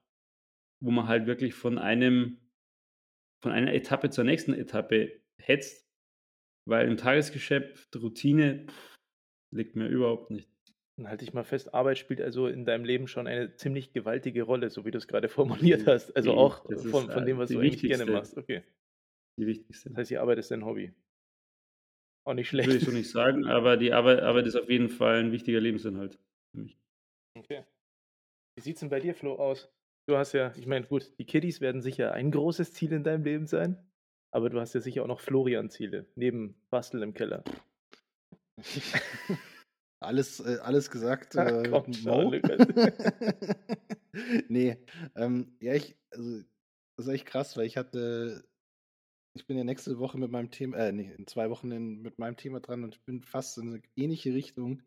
wo 0.79 0.91
man 0.91 1.07
halt 1.07 1.25
wirklich 1.25 1.55
von 1.55 1.79
einem, 1.79 2.37
von 3.41 3.51
einer 3.51 3.73
Etappe 3.73 4.09
zur 4.09 4.23
nächsten 4.23 4.53
Etappe 4.53 5.21
hetzt, 5.41 5.87
weil 6.67 6.87
im 6.87 6.97
Tagesgeschäft 6.97 7.95
Routine 7.95 8.65
pff, 8.67 8.97
liegt 9.51 9.75
mir 9.75 9.87
überhaupt 9.87 10.31
nicht. 10.31 10.49
Dann 10.97 11.07
halte 11.07 11.23
ich 11.23 11.33
mal 11.33 11.43
fest, 11.43 11.73
Arbeit 11.73 11.97
spielt 11.97 12.19
also 12.19 12.47
in 12.47 12.65
deinem 12.65 12.83
Leben 12.83 13.07
schon 13.07 13.25
eine 13.25 13.55
ziemlich 13.55 13.93
gewaltige 13.93 14.43
Rolle, 14.43 14.69
so 14.69 14.85
wie 14.85 14.91
du 14.91 14.97
es 14.97 15.07
gerade 15.07 15.29
formuliert 15.29 15.87
hast. 15.87 16.15
Also 16.15 16.33
auch 16.33 16.65
von, 16.65 17.09
von 17.09 17.23
äh, 17.23 17.25
dem, 17.25 17.37
was 17.37 17.47
die 17.47 17.55
du 17.55 17.61
eigentlich 17.61 17.81
gerne 17.81 18.05
machst. 18.05 18.37
Okay. 18.37 18.63
Die 19.39 19.47
wichtigste. 19.47 19.89
Das 19.89 19.99
heißt, 19.99 20.11
die 20.11 20.17
Arbeit 20.17 20.39
ist 20.39 20.51
dein 20.51 20.65
Hobby. 20.65 20.93
Auch 22.25 22.33
nicht 22.33 22.51
Würde 22.51 22.63
ich 22.63 22.69
schlecht. 22.69 22.85
so 22.85 22.91
nicht 22.91 23.09
sagen, 23.09 23.45
aber 23.45 23.77
die 23.77 23.93
Arbeit, 23.93 24.19
Arbeit 24.19 24.45
ist 24.45 24.57
auf 24.57 24.69
jeden 24.69 24.89
Fall 24.89 25.23
ein 25.23 25.31
wichtiger 25.31 25.61
Lebensinhalt 25.61 26.19
für 26.51 26.61
mich. 26.61 26.77
Okay. 27.37 27.63
Wie 28.57 28.61
sieht 28.61 28.75
es 28.75 28.81
denn 28.81 28.89
bei 28.89 28.99
dir, 28.99 29.15
Flo, 29.15 29.35
aus? 29.35 29.71
Du 30.09 30.17
hast 30.17 30.33
ja, 30.33 30.51
ich 30.57 30.65
meine, 30.65 30.87
gut, 30.87 31.13
die 31.19 31.25
Kiddies 31.25 31.61
werden 31.61 31.83
sicher 31.83 32.13
ein 32.13 32.31
großes 32.31 32.73
Ziel 32.73 32.93
in 32.93 33.03
deinem 33.03 33.23
Leben 33.23 33.45
sein, 33.45 33.77
aber 34.31 34.49
du 34.49 34.59
hast 34.59 34.73
ja 34.73 34.81
sicher 34.81 35.03
auch 35.03 35.07
noch 35.07 35.19
Florian-Ziele, 35.19 36.07
neben 36.15 36.55
Basteln 36.71 37.03
im 37.03 37.13
Keller. 37.13 37.43
Alles, 40.01 40.39
äh, 40.39 40.57
alles 40.63 40.89
gesagt. 40.89 41.37
Ach, 41.37 41.47
Äh, 41.63 41.69
komm 41.69 41.93
schon, 41.93 42.23
Mo. 42.23 42.31
Nee, 44.47 44.77
ähm, 45.15 45.55
ja, 45.61 45.75
ich, 45.75 45.95
also, 46.09 46.39
das 46.97 47.05
ist 47.05 47.13
echt 47.13 47.27
krass, 47.27 47.55
weil 47.55 47.67
ich 47.67 47.77
hatte, 47.77 48.49
ich 49.35 49.45
bin 49.45 49.57
ja 49.57 49.63
nächste 49.63 49.99
Woche 49.99 50.17
mit 50.17 50.31
meinem 50.31 50.49
Thema, 50.49 50.77
äh, 50.77 50.91
nee, 50.91 51.13
in 51.19 51.27
zwei 51.27 51.51
Wochen 51.51 51.71
in, 51.71 52.01
mit 52.01 52.17
meinem 52.17 52.35
Thema 52.35 52.61
dran 52.61 52.83
und 52.83 52.95
ich 52.95 53.03
bin 53.03 53.21
fast 53.21 53.59
in 53.59 53.73
eine 53.73 53.81
ähnliche 53.95 54.33
Richtung 54.33 54.81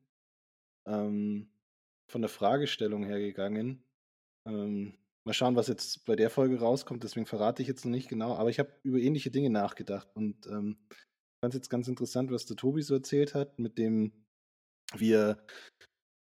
ähm, 0.85 1.49
von 2.09 2.23
der 2.23 2.29
Fragestellung 2.29 3.05
her 3.05 3.21
gegangen. 3.21 3.85
Ähm, 4.49 4.99
mal 5.25 5.33
schauen, 5.33 5.57
was 5.57 5.69
jetzt 5.69 6.05
bei 6.05 6.17
der 6.17 6.31
Folge 6.31 6.59
rauskommt. 6.59 7.05
Deswegen 7.05 7.27
verrate 7.27 7.63
ich 7.63 7.69
jetzt 7.69 7.85
noch 7.85 7.93
nicht 7.93 8.09
genau. 8.09 8.35
Aber 8.35 8.51
ich 8.51 8.59
habe 8.59 8.73
über 8.83 8.99
ähnliche 8.99 9.31
Dinge 9.31 9.51
nachgedacht 9.51 10.09
und 10.15 10.47
ähm, 10.47 10.79
fand 11.43 11.55
es 11.55 11.59
jetzt 11.59 11.71
ganz 11.71 11.89
interessant, 11.89 12.31
was 12.31 12.47
der 12.47 12.57
Tobi 12.57 12.83
so 12.83 12.95
erzählt 12.95 13.35
hat, 13.35 13.59
mit 13.59 13.79
dem, 13.79 14.13
wie 14.95 15.13
er 15.13 15.45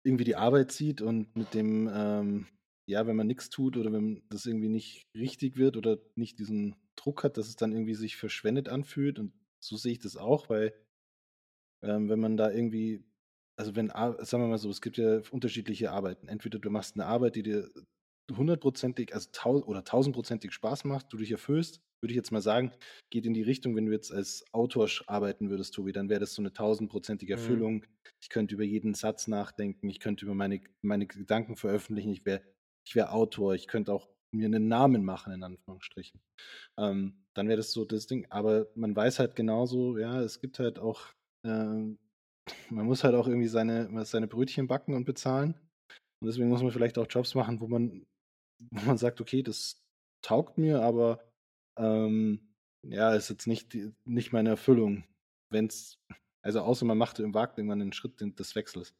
irgendwie 0.05 0.25
die 0.25 0.37
Arbeit 0.37 0.73
sieht 0.73 1.03
und 1.03 1.35
mit 1.37 1.55
dem, 1.55 1.91
ähm, 1.93 2.47
ja, 2.89 3.07
wenn 3.07 3.17
man 3.17 3.27
nichts 3.27 3.51
tut 3.51 3.77
oder 3.77 3.93
wenn 3.93 4.23
das 4.29 4.47
irgendwie 4.47 4.69
nicht 4.69 5.03
richtig 5.17 5.57
wird 5.57 5.77
oder 5.77 5.99
nicht 6.15 6.39
diesen 6.39 6.77
Druck 6.97 7.25
hat, 7.25 7.37
dass 7.37 7.49
es 7.49 7.57
dann 7.57 7.73
irgendwie 7.73 7.95
sich 7.95 8.17
verschwendet 8.17 8.69
anfühlt. 8.69 9.19
Und 9.19 9.33
so 9.63 9.77
sehe 9.77 9.93
ich 9.93 9.99
das 9.99 10.17
auch, 10.17 10.49
weil 10.49 10.73
ähm, 11.85 12.09
wenn 12.09 12.21
man 12.21 12.37
da 12.37 12.51
irgendwie, 12.51 13.05
also 13.59 13.75
wenn, 13.75 13.89
sagen 13.89 14.43
wir 14.43 14.49
mal 14.49 14.59
so, 14.59 14.71
es 14.71 14.81
gibt 14.81 14.97
ja 14.97 15.21
unterschiedliche 15.31 15.91
Arbeiten. 15.91 16.29
Entweder 16.29 16.59
du 16.59 16.71
machst 16.71 16.95
eine 16.95 17.07
Arbeit, 17.07 17.37
die 17.37 17.43
dir 17.43 17.71
hundertprozentig, 18.35 19.15
also 19.15 19.29
tausend 19.33 19.69
oder 19.69 19.85
tausendprozentig 19.85 20.53
Spaß 20.53 20.85
macht, 20.85 21.13
du 21.13 21.17
dich 21.17 21.31
erfüllst, 21.31 21.81
würde 22.01 22.13
ich 22.13 22.17
jetzt 22.17 22.33
mal 22.33 22.43
sagen, 22.43 22.73
geht 23.11 23.27
in 23.27 23.35
die 23.35 23.43
Richtung, 23.43 23.77
wenn 23.77 23.87
du 23.87 23.93
jetzt 23.93 24.13
als 24.13 24.45
Autor 24.53 24.89
arbeiten 25.07 25.51
würdest, 25.51 25.75
Tobi, 25.75 25.93
dann 25.93 26.09
wäre 26.09 26.21
das 26.21 26.35
so 26.35 26.43
eine 26.43 26.53
tausendprozentige 26.53 27.35
mhm. 27.35 27.39
Erfüllung. 27.41 27.75
Mhm. 27.75 27.85
Ich 28.21 28.29
könnte 28.29 28.55
über 28.55 28.65
jeden 28.65 28.95
Satz 28.95 29.29
nachdenken, 29.29 29.89
ich 29.89 30.01
könnte 30.01 30.25
über 30.25 30.35
meine, 30.35 30.61
meine 30.83 31.07
Gedanken 31.07 31.57
veröffentlichen, 31.57 32.13
ich 32.13 32.25
wäre 32.25 32.43
ich 32.87 32.95
wär 32.95 33.13
Autor, 33.13 33.55
ich 33.55 33.67
könnte 33.67 33.93
auch 33.93 34.09
mir 34.33 34.47
einen 34.47 34.69
Namen 34.69 35.05
machen, 35.05 35.33
in 35.33 35.43
Anführungsstrichen. 35.43 36.21
Ähm, 36.79 37.25
dann 37.35 37.49
wäre 37.49 37.57
das 37.57 37.73
so 37.73 37.85
das 37.85 38.07
Ding. 38.07 38.27
Aber 38.31 38.69
man 38.75 38.95
weiß 38.95 39.19
halt 39.19 39.35
genauso, 39.35 39.99
ja, 39.99 40.21
es 40.23 40.41
gibt 40.41 40.59
halt 40.59 40.79
auch, 40.79 41.13
äh, 41.45 41.49
man 41.49 42.87
muss 42.87 43.03
halt 43.03 43.15
auch 43.15 43.27
irgendwie 43.27 43.49
seine, 43.49 44.05
seine 44.05 44.29
Brötchen 44.29 44.69
backen 44.69 44.95
und 44.95 45.05
bezahlen. 45.05 45.55
Und 46.21 46.29
deswegen 46.29 46.49
muss 46.49 46.63
man 46.63 46.71
vielleicht 46.71 46.99
auch 46.99 47.07
Jobs 47.09 47.35
machen, 47.35 47.61
wo 47.61 47.67
man, 47.67 48.07
wo 48.71 48.87
man 48.87 48.99
sagt, 48.99 49.21
okay, 49.21 49.43
das 49.43 49.83
taugt 50.23 50.59
mir, 50.59 50.83
aber 50.83 51.21
ähm, 51.79 52.41
ja, 52.87 53.15
ist 53.15 53.31
jetzt 53.31 53.47
nicht, 53.47 53.77
nicht 54.05 54.33
meine 54.33 54.51
Erfüllung. 54.51 55.05
Wenn 55.51 55.67
es, 55.67 55.99
also 56.43 56.61
außer 56.61 56.85
man 56.85 56.99
macht 56.99 57.19
im 57.19 57.35
Wagt 57.35 57.59
irgendwann 57.59 57.81
einen 57.81 57.93
Schritt 57.93 58.21
des 58.21 58.55
Wechsels. 58.55 58.95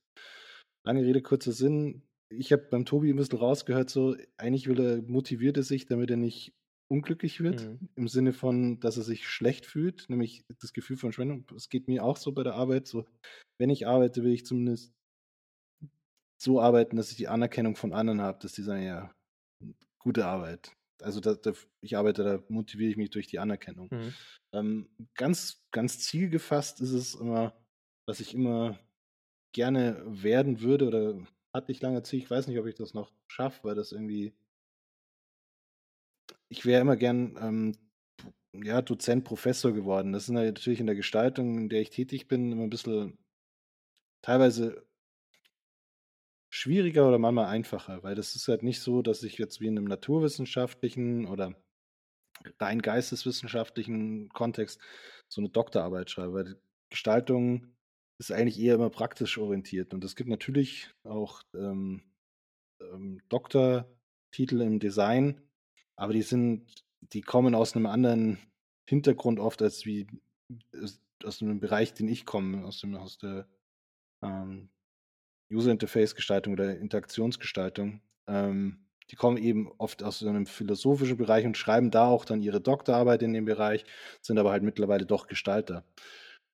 Lange 0.85 1.03
Rede, 1.03 1.23
kurzer 1.23 1.53
Sinn. 1.53 2.03
Ich 2.29 2.53
habe 2.53 2.67
beim 2.71 2.85
Tobi 2.85 3.11
ein 3.11 3.17
bisschen 3.17 3.39
rausgehört, 3.39 3.91
so, 3.91 4.17
eigentlich 4.37 4.69
will 4.69 4.81
er, 4.81 5.03
motiviert 5.03 5.57
er 5.57 5.63
sich, 5.63 5.87
damit 5.87 6.11
er 6.11 6.17
nicht 6.17 6.53
unglücklich 6.89 7.41
wird, 7.41 7.65
mhm. 7.65 7.89
im 7.97 8.09
Sinne 8.09 8.33
von, 8.33 8.79
dass 8.81 8.97
er 8.97 9.03
sich 9.03 9.29
schlecht 9.29 9.67
fühlt, 9.67 10.09
nämlich 10.09 10.45
das 10.61 10.73
Gefühl 10.73 10.97
von 10.97 11.11
Verschwendung. 11.11 11.45
Es 11.57 11.69
geht 11.69 11.89
mir 11.89 12.05
auch 12.05 12.17
so 12.17 12.33
bei 12.33 12.43
der 12.43 12.55
Arbeit, 12.55 12.87
so, 12.87 13.07
wenn 13.59 13.71
ich 13.71 13.87
arbeite, 13.87 14.23
will 14.23 14.33
ich 14.33 14.47
zumindest 14.47 14.93
so 16.41 16.61
arbeiten, 16.61 16.97
dass 16.97 17.11
ich 17.11 17.17
die 17.17 17.29
Anerkennung 17.29 17.77
von 17.77 17.93
anderen 17.93 18.21
habe, 18.21 18.39
dass 18.41 18.53
die 18.53 18.63
sagen, 18.63 18.83
ja, 18.83 19.16
gute 20.07 20.25
Arbeit. 20.25 20.71
Also 21.03 21.19
da, 21.19 21.35
da, 21.35 21.53
ich 21.81 21.97
arbeite, 21.97 22.23
da 22.23 22.43
motiviere 22.49 22.91
ich 22.91 22.97
mich 22.97 23.11
durch 23.11 23.27
die 23.27 23.41
Anerkennung. 23.41 23.89
Mhm. 23.91 24.15
Ähm, 24.53 24.89
ganz, 25.17 25.67
ganz 25.73 25.99
zielgefasst 25.99 26.81
ist 26.81 26.93
es 26.93 27.17
immer, 27.17 27.53
was 28.07 28.21
ich 28.21 28.33
immer 28.33 28.79
gerne 29.53 30.01
werden 30.07 30.61
würde 30.61 30.87
oder 30.87 31.27
hatte 31.53 31.73
ich 31.73 31.83
lange 31.83 32.05
Ziel. 32.05 32.21
Ich 32.21 32.31
weiß 32.31 32.47
nicht, 32.47 32.59
ob 32.61 32.67
ich 32.67 32.77
das 32.77 32.95
noch 32.95 33.13
schaffe, 33.27 33.65
weil 33.65 33.75
das 33.75 33.91
irgendwie. 33.91 34.33
Ich 36.49 36.65
wäre 36.65 36.83
immer 36.83 36.97
gern 36.97 37.37
ähm, 37.41 37.77
ja, 38.55 38.81
Dozent, 38.81 39.25
Professor 39.25 39.73
geworden. 39.73 40.13
Das 40.13 40.25
ist 40.25 40.29
natürlich 40.29 40.79
in 40.79 40.87
der 40.87 40.95
Gestaltung, 40.95 41.59
in 41.59 41.69
der 41.69 41.81
ich 41.81 41.91
tätig 41.91 42.29
bin, 42.29 42.53
immer 42.53 42.63
ein 42.63 42.71
bisschen 42.71 43.19
teilweise 44.23 44.86
schwieriger 46.51 47.07
oder 47.09 47.19
manchmal 47.19 47.47
einfacher, 47.47 48.03
weil 48.03 48.15
das 48.15 48.35
ist 48.37 48.49
halt 48.49 48.63
nicht 48.63 48.81
so, 48.81 49.03
dass 49.03 49.23
ich 49.23 49.39
jetzt 49.39 49.61
wie 49.61 49.67
in 49.67 49.79
einem 49.79 49.87
naturwissenschaftlichen 49.87 51.27
oder 51.27 51.55
rein 52.61 52.83
geisteswissenschaftlichen 52.83 54.29
Kontext 54.31 54.81
so 55.29 55.41
eine 55.41 55.51
Doktorarbeit 55.51 56.11
schreibe, 56.11 56.33
weil 56.35 56.61
Gestaltung 56.91 57.75
ist 58.19 58.33
eigentlich 58.33 58.61
eher 58.61 58.77
immer 58.77 58.91
praktisch 58.91 59.39
orientiert. 59.39 59.93
Und 59.93 60.05
es 60.05 60.17
gibt 60.17 60.31
natürlich 60.31 60.91
auch 61.05 61.43
ähm, 61.55 62.03
ähm, 62.81 63.21
Doktortitel 63.29 64.61
im 64.61 64.79
Design, 64.79 65.41
aber 65.97 66.13
die 66.13 66.23
sind, 66.23 66.85
die 67.01 67.23
kommen 67.23 67.55
aus 67.55 67.75
einem 67.75 67.87
anderen 67.87 68.39
Hintergrund 68.89 69.41
oft 69.41 69.63
als 69.63 69.85
wie 69.85 70.07
aus 71.25 71.43
einem 71.43 71.61
Bereich, 71.61 71.93
den 71.93 72.09
ich 72.09 72.25
komme, 72.25 72.65
aus 72.65 72.81
dem 72.81 72.95
aus 72.95 73.19
der 73.19 73.49
ähm, 74.23 74.71
User 75.51 75.71
Interface 75.71 76.15
Gestaltung 76.15 76.53
oder 76.53 76.77
Interaktionsgestaltung. 76.79 78.01
Ähm, 78.29 78.87
die 79.11 79.17
kommen 79.17 79.37
eben 79.37 79.71
oft 79.79 80.03
aus 80.03 80.19
so 80.19 80.29
einem 80.29 80.47
philosophischen 80.47 81.17
Bereich 81.17 81.47
und 81.47 81.57
schreiben 81.57 81.91
da 81.91 82.07
auch 82.07 82.25
dann 82.25 82.43
ihre 82.43 82.61
Doktorarbeit 82.61 83.23
in 83.23 83.33
dem 83.33 83.45
Bereich, 83.45 83.85
sind 84.21 84.39
aber 84.39 84.51
halt 84.51 84.65
mittlerweile 84.65 85.07
doch 85.07 85.29
Gestalter. 85.29 85.85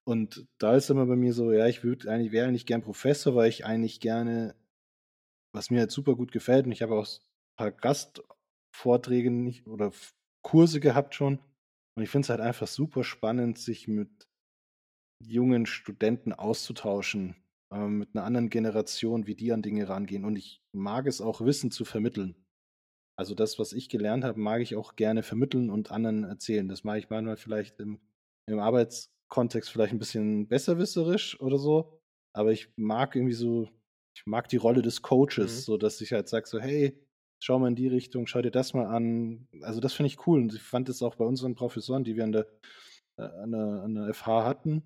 Und 0.04 0.46
da 0.58 0.76
ist 0.76 0.90
immer 0.90 1.06
bei 1.06 1.16
mir 1.16 1.32
so, 1.32 1.52
ja, 1.52 1.66
ich 1.66 1.84
würde 1.84 2.10
eigentlich, 2.10 2.32
wäre 2.32 2.48
eigentlich 2.48 2.66
gern 2.66 2.82
Professor, 2.82 3.34
weil 3.34 3.48
ich 3.48 3.64
eigentlich 3.64 4.00
gerne, 4.00 4.54
was 5.54 5.70
mir 5.70 5.80
halt 5.80 5.92
super 5.92 6.16
gut 6.16 6.32
gefällt, 6.32 6.66
und 6.66 6.72
ich 6.72 6.82
habe 6.82 6.94
auch 6.94 7.06
ein 7.06 7.56
paar 7.56 7.72
Gastvorträge 7.72 9.30
nicht 9.30 9.66
oder 9.66 9.92
Kurse 10.42 10.80
gehabt 10.80 11.14
schon. 11.14 11.38
Und 11.94 12.02
ich 12.02 12.10
finde 12.10 12.26
es 12.26 12.30
halt 12.30 12.40
einfach 12.40 12.66
super 12.66 13.04
spannend, 13.04 13.58
sich 13.58 13.86
mit 13.86 14.28
jungen 15.22 15.66
Studenten 15.66 16.32
auszutauschen, 16.32 17.36
ähm, 17.72 17.98
mit 17.98 18.10
einer 18.14 18.24
anderen 18.24 18.50
Generation, 18.50 19.26
wie 19.26 19.34
die 19.34 19.52
an 19.52 19.62
Dinge 19.62 19.88
rangehen. 19.88 20.24
Und 20.24 20.36
ich 20.36 20.62
mag 20.72 21.06
es 21.06 21.20
auch, 21.20 21.40
Wissen 21.40 21.70
zu 21.70 21.84
vermitteln. 21.84 22.36
Also 23.16 23.34
das, 23.34 23.58
was 23.58 23.72
ich 23.72 23.88
gelernt 23.88 24.24
habe, 24.24 24.40
mag 24.40 24.62
ich 24.62 24.76
auch 24.76 24.96
gerne 24.96 25.22
vermitteln 25.22 25.70
und 25.70 25.90
anderen 25.90 26.24
erzählen. 26.24 26.68
Das 26.68 26.84
mache 26.84 26.98
ich 26.98 27.10
manchmal 27.10 27.36
vielleicht 27.36 27.78
im, 27.80 28.00
im 28.46 28.58
Arbeitskontext 28.58 29.70
vielleicht 29.70 29.92
ein 29.92 29.98
bisschen 29.98 30.48
besserwisserisch 30.48 31.40
oder 31.40 31.58
so. 31.58 32.00
Aber 32.34 32.52
ich 32.52 32.72
mag 32.76 33.14
irgendwie 33.14 33.34
so, 33.34 33.68
ich 34.14 34.26
mag 34.26 34.48
die 34.48 34.56
Rolle 34.56 34.82
des 34.82 35.02
Coaches, 35.02 35.56
mhm. 35.56 35.60
so 35.60 35.76
dass 35.76 36.00
ich 36.00 36.12
halt 36.12 36.28
sage 36.28 36.48
so, 36.48 36.58
hey, 36.58 36.98
schau 37.42 37.58
mal 37.58 37.68
in 37.68 37.76
die 37.76 37.88
Richtung, 37.88 38.26
schau 38.26 38.40
dir 38.40 38.50
das 38.50 38.72
mal 38.72 38.86
an. 38.86 39.48
Also 39.62 39.80
das 39.80 39.92
finde 39.92 40.08
ich 40.08 40.26
cool. 40.26 40.40
Und 40.40 40.54
ich 40.54 40.62
fand 40.62 40.88
es 40.88 41.02
auch 41.02 41.16
bei 41.16 41.24
unseren 41.24 41.54
Professoren, 41.54 42.04
die 42.04 42.16
wir 42.16 42.24
an 42.24 42.32
der, 42.32 42.46
äh, 43.18 43.22
an 43.22 43.50
der, 43.50 43.82
an 43.82 43.94
der 43.94 44.14
FH 44.14 44.44
hatten, 44.44 44.82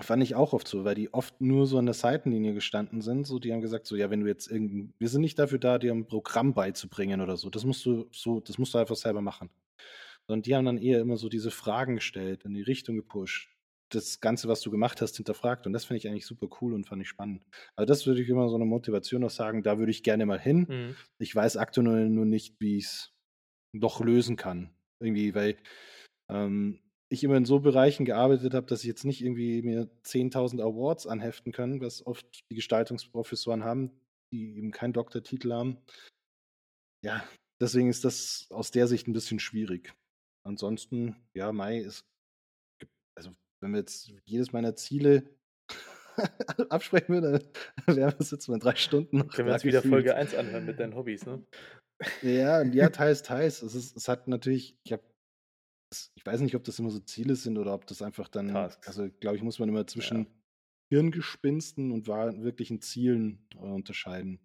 Fand 0.00 0.22
ich 0.22 0.34
auch 0.34 0.54
oft 0.54 0.66
so, 0.66 0.84
weil 0.84 0.94
die 0.94 1.12
oft 1.12 1.40
nur 1.40 1.66
so 1.66 1.76
an 1.76 1.84
der 1.84 1.94
Seitenlinie 1.94 2.54
gestanden 2.54 3.02
sind. 3.02 3.26
So, 3.26 3.38
die 3.38 3.52
haben 3.52 3.60
gesagt, 3.60 3.86
so, 3.86 3.94
ja, 3.94 4.08
wenn 4.10 4.20
du 4.20 4.26
jetzt 4.26 4.50
irgendein, 4.50 4.94
wir 4.98 5.08
sind 5.08 5.20
nicht 5.20 5.38
dafür 5.38 5.58
da, 5.58 5.78
dir 5.78 5.92
ein 5.92 6.06
Programm 6.06 6.54
beizubringen 6.54 7.20
oder 7.20 7.36
so. 7.36 7.50
Das 7.50 7.64
musst 7.64 7.84
du 7.84 8.08
so, 8.10 8.40
das 8.40 8.56
musst 8.56 8.72
du 8.72 8.78
einfach 8.78 8.96
selber 8.96 9.20
machen. 9.20 9.50
Sondern 10.26 10.42
die 10.42 10.54
haben 10.54 10.64
dann 10.64 10.78
eher 10.78 11.00
immer 11.00 11.16
so 11.16 11.28
diese 11.28 11.50
Fragen 11.50 11.96
gestellt, 11.96 12.44
in 12.44 12.54
die 12.54 12.62
Richtung 12.62 12.96
gepusht. 12.96 13.50
Das 13.90 14.20
Ganze, 14.20 14.48
was 14.48 14.62
du 14.62 14.70
gemacht 14.70 15.02
hast, 15.02 15.16
hinterfragt. 15.16 15.66
Und 15.66 15.74
das 15.74 15.84
finde 15.84 15.98
ich 15.98 16.08
eigentlich 16.08 16.24
super 16.26 16.48
cool 16.60 16.72
und 16.72 16.86
fand 16.86 17.02
ich 17.02 17.08
spannend. 17.08 17.42
Also 17.76 17.86
das 17.86 18.06
würde 18.06 18.22
ich 18.22 18.28
immer 18.30 18.48
so 18.48 18.54
eine 18.54 18.64
Motivation 18.64 19.20
noch 19.20 19.30
sagen, 19.30 19.62
da 19.62 19.78
würde 19.78 19.90
ich 19.90 20.02
gerne 20.02 20.24
mal 20.24 20.40
hin. 20.40 20.66
Mhm. 20.68 20.96
Ich 21.18 21.34
weiß 21.34 21.58
aktuell 21.58 22.08
nur 22.08 22.24
nicht, 22.24 22.56
wie 22.60 22.78
ich 22.78 22.84
es 22.84 23.12
noch 23.72 24.00
lösen 24.00 24.36
kann. 24.36 24.70
Irgendwie, 25.00 25.34
weil 25.34 25.56
ähm, 26.30 26.78
ich 27.12 27.24
immer 27.24 27.36
in 27.36 27.44
so 27.44 27.60
Bereichen 27.60 28.04
gearbeitet 28.04 28.54
habe, 28.54 28.66
dass 28.66 28.80
ich 28.80 28.86
jetzt 28.86 29.04
nicht 29.04 29.22
irgendwie 29.22 29.62
mir 29.62 29.88
10.000 30.04 30.60
Awards 30.62 31.06
anheften 31.06 31.52
kann, 31.52 31.80
was 31.80 32.06
oft 32.06 32.26
die 32.50 32.54
Gestaltungsprofessoren 32.54 33.64
haben, 33.64 33.90
die 34.32 34.56
eben 34.56 34.70
keinen 34.70 34.92
Doktortitel 34.92 35.52
haben. 35.52 35.78
Ja, 37.04 37.22
deswegen 37.60 37.90
ist 37.90 38.04
das 38.04 38.46
aus 38.50 38.70
der 38.70 38.86
Sicht 38.86 39.08
ein 39.08 39.12
bisschen 39.12 39.40
schwierig. 39.40 39.94
Ansonsten, 40.46 41.16
ja, 41.34 41.52
Mai 41.52 41.78
ist, 41.78 42.04
also 43.16 43.34
wenn 43.60 43.72
wir 43.72 43.80
jetzt 43.80 44.12
jedes 44.24 44.52
meiner 44.52 44.74
Ziele 44.74 45.28
absprechen 46.70 47.14
würden, 47.14 47.32
dann 47.86 47.96
wären 47.96 48.18
wir 48.18 48.26
jetzt 48.26 48.48
mal 48.48 48.58
drei 48.58 48.76
Stunden. 48.76 49.28
Können 49.28 49.48
wir 49.48 49.54
uns 49.54 49.64
wieder 49.64 49.82
Folge 49.82 50.14
1 50.14 50.34
anhören 50.34 50.66
mit 50.66 50.80
deinen 50.80 50.94
Hobbys, 50.94 51.26
ne? 51.26 51.44
Ja, 52.22 52.62
ja, 52.62 52.88
teils, 52.88 53.22
teils. 53.22 53.62
Es, 53.62 53.74
ist, 53.74 53.96
es 53.96 54.08
hat 54.08 54.26
natürlich, 54.26 54.76
ich 54.84 54.92
habe 54.92 55.04
ich 56.14 56.24
weiß 56.24 56.40
nicht, 56.40 56.54
ob 56.54 56.64
das 56.64 56.78
immer 56.78 56.90
so 56.90 57.00
Ziele 57.00 57.36
sind 57.36 57.58
oder 57.58 57.74
ob 57.74 57.86
das 57.86 58.02
einfach 58.02 58.28
dann, 58.28 58.48
Tasks. 58.48 58.86
also 58.86 59.08
glaube 59.20 59.36
ich, 59.36 59.42
muss 59.42 59.58
man 59.58 59.68
immer 59.68 59.86
zwischen 59.86 60.24
ja. 60.24 60.26
Hirngespinsten 60.92 61.90
und 61.90 62.06
wirklichen 62.06 62.80
Zielen 62.80 63.46
äh, 63.54 63.58
unterscheiden. 63.58 64.40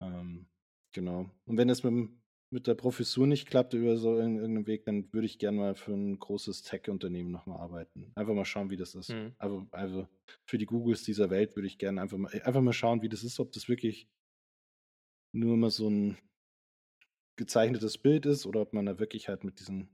Ähm, 0.00 0.46
genau. 0.92 1.30
Und 1.46 1.56
wenn 1.56 1.68
es 1.68 1.82
mit, 1.82 2.10
mit 2.50 2.66
der 2.66 2.74
Professur 2.74 3.26
nicht 3.26 3.48
klappt 3.48 3.74
über 3.74 3.96
so 3.96 4.16
irgendeinen 4.16 4.66
Weg, 4.66 4.84
dann 4.84 5.12
würde 5.12 5.26
ich 5.26 5.38
gerne 5.38 5.58
mal 5.58 5.74
für 5.74 5.92
ein 5.92 6.18
großes 6.18 6.62
Tech-Unternehmen 6.62 7.30
nochmal 7.30 7.60
arbeiten. 7.60 8.12
Einfach 8.14 8.34
mal 8.34 8.44
schauen, 8.44 8.70
wie 8.70 8.76
das 8.76 8.94
ist. 8.94 9.10
Mhm. 9.10 9.34
Also, 9.38 9.66
also 9.72 10.08
für 10.46 10.58
die 10.58 10.66
Googles 10.66 11.02
dieser 11.02 11.30
Welt 11.30 11.56
würde 11.56 11.66
ich 11.66 11.78
gerne 11.78 12.00
einfach 12.00 12.18
mal, 12.18 12.32
einfach 12.42 12.62
mal 12.62 12.72
schauen, 12.72 13.02
wie 13.02 13.08
das 13.08 13.24
ist, 13.24 13.40
ob 13.40 13.52
das 13.52 13.68
wirklich 13.68 14.08
nur 15.32 15.56
mal 15.56 15.70
so 15.70 15.88
ein 15.88 16.16
gezeichnetes 17.36 17.98
Bild 17.98 18.26
ist 18.26 18.46
oder 18.46 18.60
ob 18.60 18.72
man 18.72 18.86
da 18.86 18.98
wirklich 19.00 19.28
halt 19.28 19.42
mit 19.42 19.58
diesen 19.58 19.88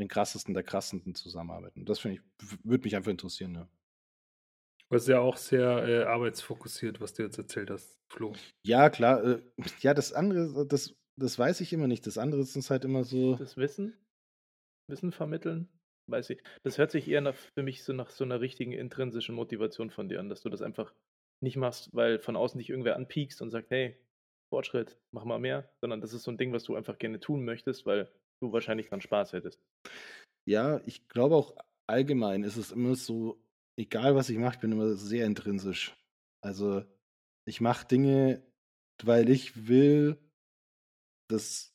den 0.00 0.08
krassesten 0.08 0.54
der 0.54 0.62
krassesten 0.62 1.14
zusammenarbeiten. 1.14 1.84
Das 1.84 2.00
finde 2.00 2.18
ich, 2.18 2.58
würde 2.64 2.84
mich 2.84 2.96
einfach 2.96 3.10
interessieren, 3.10 3.54
ja. 3.54 3.68
Das 4.88 5.02
ist 5.02 5.08
ja 5.08 5.20
auch 5.20 5.36
sehr 5.36 5.86
äh, 5.86 6.02
arbeitsfokussiert, 6.02 7.00
was 7.00 7.14
du 7.14 7.22
jetzt 7.22 7.38
erzählt 7.38 7.70
hast, 7.70 7.96
Flo. 8.08 8.32
Ja, 8.64 8.90
klar. 8.90 9.24
Äh, 9.24 9.42
ja, 9.80 9.94
das 9.94 10.12
andere, 10.12 10.66
das 10.66 10.96
das 11.20 11.38
weiß 11.38 11.60
ich 11.60 11.72
immer 11.72 11.86
nicht. 11.86 12.06
Das 12.06 12.18
andere 12.18 12.40
ist 12.40 12.56
uns 12.56 12.70
halt 12.70 12.84
immer 12.84 13.04
so. 13.04 13.36
Das 13.36 13.56
Wissen? 13.56 13.94
Wissen 14.88 15.12
vermitteln? 15.12 15.68
Weiß 16.06 16.30
ich. 16.30 16.42
Das 16.62 16.78
hört 16.78 16.90
sich 16.90 17.08
eher 17.08 17.20
nach, 17.20 17.34
für 17.34 17.62
mich 17.62 17.84
so 17.84 17.92
nach 17.92 18.10
so 18.10 18.24
einer 18.24 18.40
richtigen 18.40 18.72
intrinsischen 18.72 19.34
Motivation 19.34 19.90
von 19.90 20.08
dir 20.08 20.18
an, 20.18 20.28
dass 20.28 20.40
du 20.40 20.48
das 20.48 20.62
einfach 20.62 20.92
nicht 21.40 21.56
machst, 21.56 21.94
weil 21.94 22.18
von 22.18 22.36
außen 22.36 22.58
dich 22.58 22.70
irgendwer 22.70 22.96
anpiekst 22.96 23.42
und 23.42 23.50
sagt, 23.50 23.70
hey, 23.70 23.96
Fortschritt, 24.48 24.98
mach 25.12 25.24
mal 25.24 25.38
mehr, 25.38 25.70
sondern 25.80 26.00
das 26.00 26.12
ist 26.12 26.24
so 26.24 26.30
ein 26.30 26.38
Ding, 26.38 26.52
was 26.52 26.64
du 26.64 26.74
einfach 26.74 26.98
gerne 26.98 27.20
tun 27.20 27.44
möchtest, 27.44 27.86
weil 27.86 28.10
du 28.40 28.52
wahrscheinlich 28.52 28.88
dran 28.88 29.00
Spaß 29.00 29.32
hättest. 29.32 29.60
Ja, 30.48 30.80
ich 30.86 31.08
glaube 31.08 31.36
auch 31.36 31.56
allgemein 31.86 32.42
ist 32.44 32.56
es 32.56 32.72
immer 32.72 32.94
so, 32.94 33.42
egal 33.78 34.14
was 34.14 34.30
ich 34.30 34.38
mache, 34.38 34.54
ich 34.54 34.60
bin 34.60 34.72
immer 34.72 34.94
sehr 34.94 35.26
intrinsisch. 35.26 35.96
Also 36.42 36.84
ich 37.46 37.60
mache 37.60 37.86
Dinge, 37.86 38.42
weil 39.02 39.28
ich 39.28 39.68
will, 39.68 40.18
dass, 41.28 41.74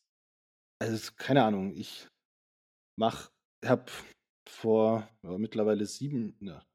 also 0.81 1.11
keine 1.17 1.43
Ahnung, 1.43 1.73
ich 1.75 2.07
mach, 2.97 3.31
habe 3.63 3.91
vor 4.47 5.07
ja, 5.23 5.37
mittlerweile 5.37 5.85
sieben, 5.85 6.35
na, 6.39 6.65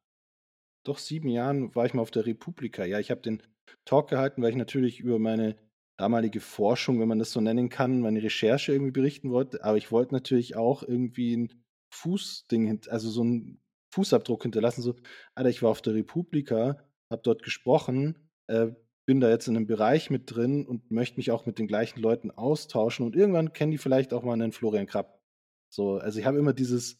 doch 0.84 0.98
sieben 0.98 1.28
Jahren 1.28 1.74
war 1.74 1.86
ich 1.86 1.94
mal 1.94 2.02
auf 2.02 2.10
der 2.10 2.26
Republika. 2.26 2.84
Ja, 2.84 2.98
ich 2.98 3.10
habe 3.10 3.20
den 3.20 3.42
Talk 3.84 4.08
gehalten, 4.08 4.42
weil 4.42 4.50
ich 4.50 4.56
natürlich 4.56 5.00
über 5.00 5.18
meine 5.18 5.56
damalige 6.00 6.40
Forschung, 6.40 6.98
wenn 6.98 7.08
man 7.08 7.18
das 7.18 7.30
so 7.30 7.40
nennen 7.40 7.68
kann, 7.68 8.00
meine 8.00 8.22
Recherche 8.22 8.72
irgendwie 8.72 8.92
berichten 8.92 9.30
wollte. 9.30 9.62
Aber 9.64 9.76
ich 9.76 9.92
wollte 9.92 10.14
natürlich 10.14 10.56
auch 10.56 10.82
irgendwie 10.82 11.36
ein 11.36 11.64
Fußding, 11.92 12.80
also 12.88 13.10
so 13.10 13.20
einen 13.20 13.60
Fußabdruck 13.92 14.42
hinterlassen. 14.42 14.82
So, 14.82 14.96
Alter, 15.34 15.50
ich 15.50 15.62
war 15.62 15.70
auf 15.70 15.82
der 15.82 15.94
Republika, 15.94 16.82
habe 17.10 17.22
dort 17.22 17.42
gesprochen, 17.42 18.30
äh, 18.46 18.68
bin 19.06 19.20
da 19.20 19.28
jetzt 19.28 19.48
in 19.48 19.56
einem 19.56 19.66
Bereich 19.66 20.08
mit 20.08 20.34
drin 20.34 20.66
und 20.66 20.90
möchte 20.90 21.18
mich 21.18 21.30
auch 21.30 21.44
mit 21.44 21.58
den 21.58 21.66
gleichen 21.66 22.00
Leuten 22.00 22.30
austauschen. 22.30 23.04
Und 23.04 23.14
irgendwann 23.14 23.52
kennen 23.52 23.72
die 23.72 23.78
vielleicht 23.78 24.14
auch 24.14 24.22
mal 24.22 24.32
einen 24.32 24.52
Florian 24.52 24.86
Krapp. 24.86 25.20
So, 25.68 25.98
also 25.98 26.18
ich 26.18 26.24
habe 26.24 26.38
immer 26.38 26.54
dieses, 26.54 26.98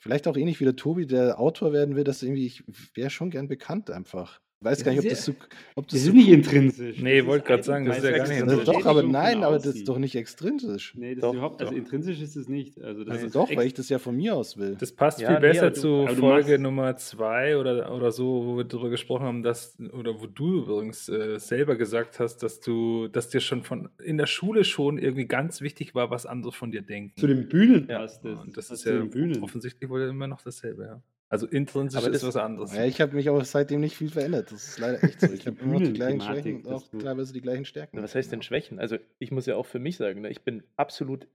vielleicht 0.00 0.26
auch 0.26 0.36
ähnlich 0.36 0.58
wie 0.58 0.64
der 0.64 0.76
Tobi, 0.76 1.06
der 1.06 1.38
Autor 1.38 1.72
werden 1.72 1.94
will, 1.94 2.04
dass 2.04 2.22
irgendwie, 2.22 2.46
ich 2.46 2.64
wäre 2.96 3.10
schon 3.10 3.30
gern 3.30 3.46
bekannt 3.46 3.90
einfach. 3.90 4.40
Ich 4.62 4.66
weiß 4.66 4.84
gar 4.84 4.90
nicht, 4.92 5.00
ob 5.04 5.08
das 5.08 5.24
so. 5.24 5.32
Ob 5.74 5.86
das 5.88 5.94
Das 5.94 6.02
so 6.04 6.08
ist 6.10 6.14
nicht 6.16 6.28
intrinsisch. 6.28 7.00
Nee, 7.00 7.20
Das 7.20 7.26
wollte 7.26 7.46
gerade 7.46 7.62
sagen, 7.62 7.86
das 7.86 7.96
ist 7.96 8.04
ja 8.04 8.10
gar 8.10 8.18
nicht 8.28 8.30
das 8.32 8.40
intrinsisch. 8.42 8.66
doch, 8.66 8.84
aber 8.84 9.02
nein, 9.02 9.42
aber 9.42 9.56
das 9.56 9.68
ist 9.74 9.88
doch 9.88 9.96
nicht 9.96 10.14
extrinsisch. 10.16 10.94
Nee, 10.96 11.14
das 11.14 11.22
Doch, 11.22 11.30
ist 11.30 11.36
überhaupt, 11.38 11.62
also 11.62 11.72
intrinsisch 11.74 12.20
ist 12.20 12.36
es 12.36 12.46
nicht. 12.46 12.78
Also 12.82 13.04
das 13.04 13.12
Also 13.14 13.26
ist 13.28 13.34
doch, 13.36 13.56
weil 13.56 13.66
ich 13.66 13.72
das 13.72 13.88
ja 13.88 13.98
von 13.98 14.14
mir 14.16 14.34
aus 14.36 14.58
will. 14.58 14.76
Das 14.78 14.92
passt 14.92 15.18
Ja, 15.22 15.28
viel 15.28 15.36
nee, 15.36 15.40
besser 15.54 15.70
du- 15.70 15.80
zu 15.80 16.06
Folge 16.14 16.58
Nummer 16.58 16.94
zwei 16.96 17.56
oder, 17.56 17.90
oder 17.94 18.12
so, 18.12 18.44
wo 18.44 18.56
wir 18.58 18.64
darüber 18.64 18.90
gesprochen 18.90 19.24
haben, 19.24 19.42
dass, 19.42 19.78
oder 19.98 20.20
wo 20.20 20.26
du 20.26 20.58
übrigens 20.58 21.08
äh, 21.08 21.38
selber 21.38 21.76
gesagt 21.76 22.20
hast, 22.20 22.42
dass 22.42 22.60
du, 22.60 23.08
dass 23.08 23.30
dir 23.30 23.40
schon 23.40 23.62
von 23.62 23.88
in 24.04 24.18
der 24.18 24.26
Schule 24.26 24.64
schon 24.64 24.98
irgendwie 24.98 25.24
ganz 25.24 25.62
wichtig 25.62 25.94
war, 25.94 26.10
was 26.10 26.26
andere 26.26 26.52
von 26.52 26.70
dir 26.70 26.82
denken. 26.82 27.18
zu 27.18 27.26
den 27.26 27.48
Bühnen 27.48 27.86
Ja. 27.88 28.00
passt 28.00 28.22
das. 28.26 28.38
Und 28.38 28.54
das 28.58 28.68
passt 28.68 28.86
ist 28.86 28.92
ja 28.92 29.42
offensichtlich 29.42 29.88
wohl 29.88 30.02
immer 30.02 30.26
noch 30.26 30.42
dasselbe, 30.42 30.82
ja. 30.84 31.02
Also 31.32 31.46
intrinsisch 31.46 31.96
Aber 32.02 32.08
ist 32.12 32.22
das- 32.24 32.34
was 32.34 32.36
anderes. 32.36 32.74
Ja, 32.74 32.84
ich 32.84 33.00
habe 33.00 33.14
mich 33.14 33.30
auch 33.30 33.44
seitdem 33.44 33.80
nicht 33.80 33.96
viel 33.96 34.10
verändert. 34.10 34.50
Das 34.50 34.66
ist 34.66 34.78
leider 34.78 35.02
echt 35.04 35.20
so. 35.20 35.32
Ich 35.32 35.46
habe 35.46 35.60
immer 35.60 35.74
noch 35.74 35.82
die 35.82 35.92
gleichen 35.92 36.20
Schwächen 36.20 36.56
und 36.64 36.66
auch 36.72 36.88
teilweise 36.98 37.32
die 37.32 37.40
gleichen 37.40 37.64
Stärken. 37.64 37.96
Na, 37.96 38.02
Was 38.02 38.14
heißt 38.16 38.32
denn 38.32 38.42
Schwächen? 38.42 38.80
Also 38.80 38.96
ich 39.20 39.30
muss 39.30 39.46
ja 39.46 39.54
auch 39.54 39.66
für 39.66 39.78
mich 39.78 39.96
sagen, 39.96 40.22
ne, 40.22 40.30
ich 40.30 40.42
bin 40.42 40.64
absolut 40.76 41.28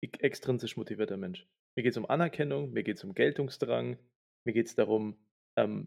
extrinsisch 0.00 0.76
motivierter 0.78 1.18
Mensch. 1.18 1.46
Mir 1.76 1.82
geht 1.82 1.92
es 1.92 1.98
um 1.98 2.06
Anerkennung, 2.08 2.72
mir 2.72 2.82
geht 2.82 2.96
es 2.96 3.04
um 3.04 3.14
Geltungsdrang, 3.14 3.98
mir 4.44 4.52
geht 4.52 4.66
es 4.66 4.74
darum, 4.74 5.16
ähm, 5.56 5.86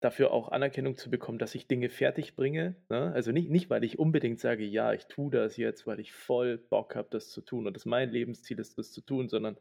dafür 0.00 0.30
auch 0.30 0.50
Anerkennung 0.50 0.96
zu 0.96 1.10
bekommen, 1.10 1.38
dass 1.38 1.54
ich 1.54 1.66
Dinge 1.68 1.88
fertig 1.88 2.36
bringe. 2.36 2.76
Ne? 2.90 3.12
Also 3.12 3.32
nicht, 3.32 3.50
nicht, 3.50 3.70
weil 3.70 3.82
ich 3.82 3.98
unbedingt 3.98 4.40
sage, 4.40 4.64
ja, 4.64 4.92
ich 4.92 5.06
tue 5.06 5.30
das 5.30 5.56
jetzt, 5.56 5.86
weil 5.86 6.00
ich 6.00 6.12
voll 6.12 6.58
Bock 6.58 6.94
habe, 6.94 7.08
das 7.10 7.30
zu 7.30 7.40
tun 7.40 7.66
und 7.66 7.74
das 7.74 7.86
mein 7.86 8.10
Lebensziel 8.10 8.58
ist, 8.60 8.78
das 8.78 8.92
zu 8.92 9.00
tun, 9.00 9.28
sondern 9.28 9.56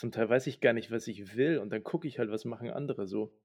zum 0.00 0.12
Teil 0.12 0.30
weiß 0.30 0.46
ich 0.46 0.60
gar 0.60 0.72
nicht, 0.72 0.90
was 0.90 1.06
ich 1.08 1.36
will 1.36 1.58
und 1.58 1.70
dann 1.70 1.84
gucke 1.84 2.08
ich 2.08 2.18
halt, 2.18 2.30
was 2.30 2.46
machen 2.46 2.70
andere 2.70 3.06
so. 3.06 3.38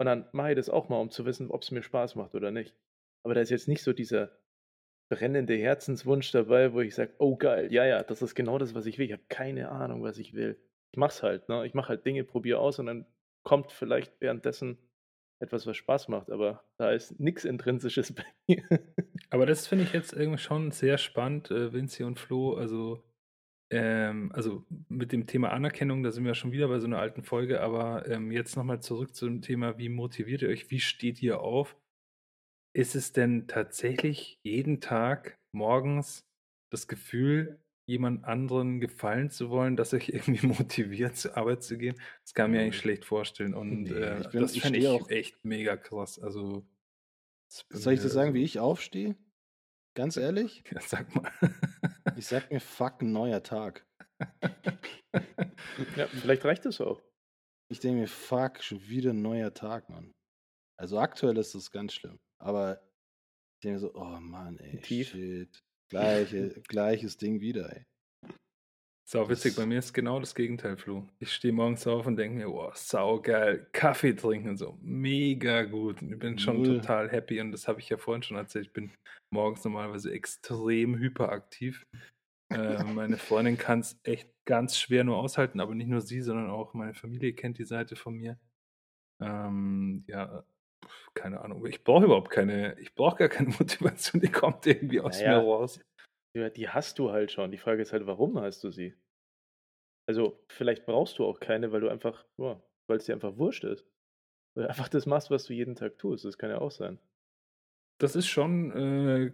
Und 0.00 0.06
dann 0.06 0.28
mache 0.32 0.50
ich 0.50 0.56
das 0.56 0.68
auch 0.68 0.88
mal, 0.88 1.00
um 1.00 1.10
zu 1.10 1.24
wissen, 1.26 1.50
ob 1.50 1.62
es 1.62 1.70
mir 1.70 1.82
Spaß 1.82 2.16
macht 2.16 2.34
oder 2.34 2.50
nicht. 2.50 2.74
Aber 3.22 3.34
da 3.34 3.40
ist 3.40 3.50
jetzt 3.50 3.68
nicht 3.68 3.82
so 3.82 3.92
dieser 3.92 4.36
brennende 5.10 5.54
Herzenswunsch 5.56 6.32
dabei, 6.32 6.72
wo 6.72 6.80
ich 6.80 6.96
sage, 6.96 7.14
oh 7.18 7.36
geil, 7.36 7.72
ja, 7.72 7.84
ja, 7.84 8.02
das 8.02 8.20
ist 8.20 8.34
genau 8.34 8.58
das, 8.58 8.74
was 8.74 8.86
ich 8.86 8.98
will. 8.98 9.06
Ich 9.06 9.12
habe 9.12 9.22
keine 9.28 9.68
Ahnung, 9.70 10.02
was 10.02 10.18
ich 10.18 10.34
will. 10.34 10.60
Ich 10.92 10.98
mach's 10.98 11.22
halt, 11.22 11.48
ne? 11.48 11.64
Ich 11.66 11.74
mache 11.74 11.90
halt 11.90 12.04
Dinge, 12.04 12.24
probiere 12.24 12.58
aus 12.58 12.80
und 12.80 12.86
dann 12.86 13.06
kommt 13.44 13.70
vielleicht 13.70 14.20
währenddessen 14.20 14.76
etwas, 15.40 15.66
was 15.68 15.76
Spaß 15.76 16.08
macht, 16.08 16.30
aber 16.30 16.64
da 16.78 16.90
ist 16.90 17.20
nichts 17.20 17.44
Intrinsisches 17.44 18.12
bei 18.14 18.24
mir. 18.48 18.64
Aber 19.30 19.46
das 19.46 19.68
finde 19.68 19.84
ich 19.84 19.92
jetzt 19.92 20.12
irgendwie 20.12 20.38
schon 20.38 20.72
sehr 20.72 20.98
spannend, 20.98 21.52
äh, 21.52 21.72
Vinci 21.72 22.02
und 22.02 22.18
Flo. 22.18 22.54
Also, 22.54 23.04
ähm, 23.70 24.30
also 24.32 24.64
mit 24.88 25.12
dem 25.12 25.26
Thema 25.26 25.50
Anerkennung, 25.52 26.02
da 26.02 26.10
sind 26.10 26.24
wir 26.24 26.30
ja 26.30 26.34
schon 26.34 26.52
wieder 26.52 26.68
bei 26.68 26.78
so 26.80 26.86
einer 26.86 26.98
alten 26.98 27.22
Folge, 27.22 27.60
aber 27.60 28.08
ähm, 28.08 28.30
jetzt 28.32 28.56
nochmal 28.56 28.80
zurück 28.80 29.14
zum 29.14 29.42
Thema, 29.42 29.78
wie 29.78 29.88
motiviert 29.88 30.42
ihr 30.42 30.48
euch, 30.48 30.70
wie 30.70 30.80
steht 30.80 31.22
ihr 31.22 31.40
auf? 31.40 31.76
Ist 32.72 32.94
es 32.94 33.12
denn 33.12 33.46
tatsächlich 33.48 34.38
jeden 34.42 34.80
Tag 34.80 35.38
morgens 35.52 36.24
das 36.72 36.86
Gefühl, 36.86 37.58
jemand 37.88 38.24
anderen 38.24 38.78
gefallen 38.80 39.30
zu 39.30 39.50
wollen, 39.50 39.76
dass 39.76 39.92
euch 39.94 40.08
irgendwie 40.10 40.46
motiviert, 40.46 41.16
zur 41.16 41.36
Arbeit 41.36 41.62
zu 41.64 41.76
gehen? 41.78 41.96
Das 42.22 42.34
kann 42.34 42.50
mir 42.52 42.60
eigentlich 42.60 42.78
schlecht 42.78 43.04
vorstellen. 43.04 43.54
Und 43.54 43.84
Nee, 43.84 43.90
äh, 43.90 44.28
bin- 44.30 44.40
das 44.42 44.54
ich 44.54 44.62
stehe 44.64 44.78
ich 44.78 44.86
auch- 44.88 45.08
echt 45.10 45.44
mega 45.44 45.76
krass. 45.76 46.18
Also, 46.20 46.64
das 47.48 47.82
Soll 47.82 47.94
ich 47.94 48.00
dir 48.00 48.08
sagen, 48.08 48.34
wie 48.34 48.44
ich 48.44 48.60
aufstehe? 48.60 49.16
Ganz 49.94 50.16
ehrlich? 50.16 50.62
Ja, 50.70 50.80
sag 50.80 51.14
mal. 51.14 51.30
Ich 52.16 52.26
sag 52.26 52.50
mir, 52.50 52.60
fuck, 52.60 53.02
neuer 53.02 53.42
Tag. 53.42 53.86
ja, 55.96 56.06
vielleicht 56.06 56.44
reicht 56.44 56.66
es 56.66 56.80
auch. 56.80 57.02
Ich 57.68 57.80
denke 57.80 58.00
mir, 58.00 58.08
fuck, 58.08 58.62
schon 58.62 58.86
wieder 58.88 59.10
ein 59.10 59.22
neuer 59.22 59.52
Tag, 59.54 59.88
Mann. 59.88 60.12
Also 60.76 60.98
aktuell 60.98 61.36
ist 61.38 61.54
das 61.54 61.70
ganz 61.70 61.94
schlimm. 61.94 62.18
Aber 62.38 62.80
ich 63.54 63.60
denke 63.64 63.74
mir 63.74 63.80
so, 63.80 63.94
oh 63.94 64.20
Mann, 64.20 64.58
ey, 64.58 64.80
Tief. 64.80 65.10
shit. 65.10 65.62
Gleiche, 65.90 66.62
gleiches 66.68 67.16
Ding 67.16 67.40
wieder, 67.40 67.74
ey. 67.74 67.84
Sau 69.10 69.28
witzig, 69.28 69.56
bei 69.56 69.66
mir 69.66 69.80
ist 69.80 69.92
genau 69.92 70.20
das 70.20 70.36
Gegenteil, 70.36 70.76
Flo. 70.76 71.04
Ich 71.18 71.32
stehe 71.32 71.52
morgens 71.52 71.84
auf 71.84 72.06
und 72.06 72.14
denke 72.14 72.36
mir, 72.38 72.48
wow, 72.48 72.72
sau 72.76 73.20
geil, 73.20 73.66
Kaffee 73.72 74.14
trinken 74.14 74.50
und 74.50 74.56
so, 74.56 74.78
mega 74.82 75.64
gut. 75.64 76.00
Und 76.00 76.12
ich 76.12 76.18
bin 76.20 76.38
schon 76.38 76.62
Null. 76.62 76.80
total 76.80 77.10
happy 77.10 77.40
und 77.40 77.50
das 77.50 77.66
habe 77.66 77.80
ich 77.80 77.88
ja 77.88 77.96
vorhin 77.96 78.22
schon 78.22 78.36
erzählt. 78.36 78.66
Ich 78.66 78.72
bin 78.72 78.92
morgens 79.34 79.64
normalerweise 79.64 80.12
extrem 80.12 80.96
hyperaktiv. 80.96 81.82
äh, 82.52 82.84
meine 82.84 83.16
Freundin 83.16 83.58
kann 83.58 83.80
es 83.80 83.98
echt 84.04 84.30
ganz 84.44 84.78
schwer 84.78 85.02
nur 85.02 85.16
aushalten, 85.16 85.58
aber 85.58 85.74
nicht 85.74 85.88
nur 85.88 86.02
sie, 86.02 86.20
sondern 86.20 86.48
auch 86.48 86.72
meine 86.74 86.94
Familie 86.94 87.32
kennt 87.32 87.58
die 87.58 87.64
Seite 87.64 87.96
von 87.96 88.14
mir. 88.14 88.38
Ähm, 89.20 90.04
ja, 90.06 90.44
keine 91.14 91.40
Ahnung. 91.40 91.66
Ich 91.66 91.82
brauche 91.82 92.04
überhaupt 92.04 92.30
keine, 92.30 92.78
ich 92.78 92.94
brauche 92.94 93.16
gar 93.16 93.28
keine 93.28 93.48
Motivation, 93.58 94.20
die 94.20 94.30
kommt 94.30 94.64
irgendwie 94.68 95.00
aus 95.00 95.18
Naja. 95.18 95.40
mir 95.40 95.44
raus. 95.44 95.80
Ja, 96.34 96.48
die 96.48 96.68
hast 96.68 96.98
du 96.98 97.10
halt 97.10 97.32
schon. 97.32 97.50
Die 97.50 97.58
Frage 97.58 97.82
ist 97.82 97.92
halt, 97.92 98.06
warum 98.06 98.40
hast 98.40 98.62
du 98.62 98.70
sie? 98.70 98.94
Also, 100.06 100.38
vielleicht 100.48 100.86
brauchst 100.86 101.18
du 101.18 101.24
auch 101.24 101.40
keine, 101.40 101.72
weil 101.72 101.80
du 101.80 101.88
einfach, 101.88 102.24
ja, 102.36 102.60
weil 102.86 102.98
es 102.98 103.04
dir 103.04 103.14
einfach 103.14 103.36
wurscht 103.36 103.64
ist. 103.64 103.84
Weil 104.54 104.64
du 104.64 104.70
einfach 104.70 104.88
das 104.88 105.06
machst, 105.06 105.30
was 105.30 105.44
du 105.44 105.52
jeden 105.54 105.76
Tag 105.76 105.98
tust. 105.98 106.24
Das 106.24 106.38
kann 106.38 106.50
ja 106.50 106.58
auch 106.58 106.70
sein. 106.70 106.98
Das 107.98 108.16
ist 108.16 108.28
schon, 108.28 108.72
äh, 108.72 109.32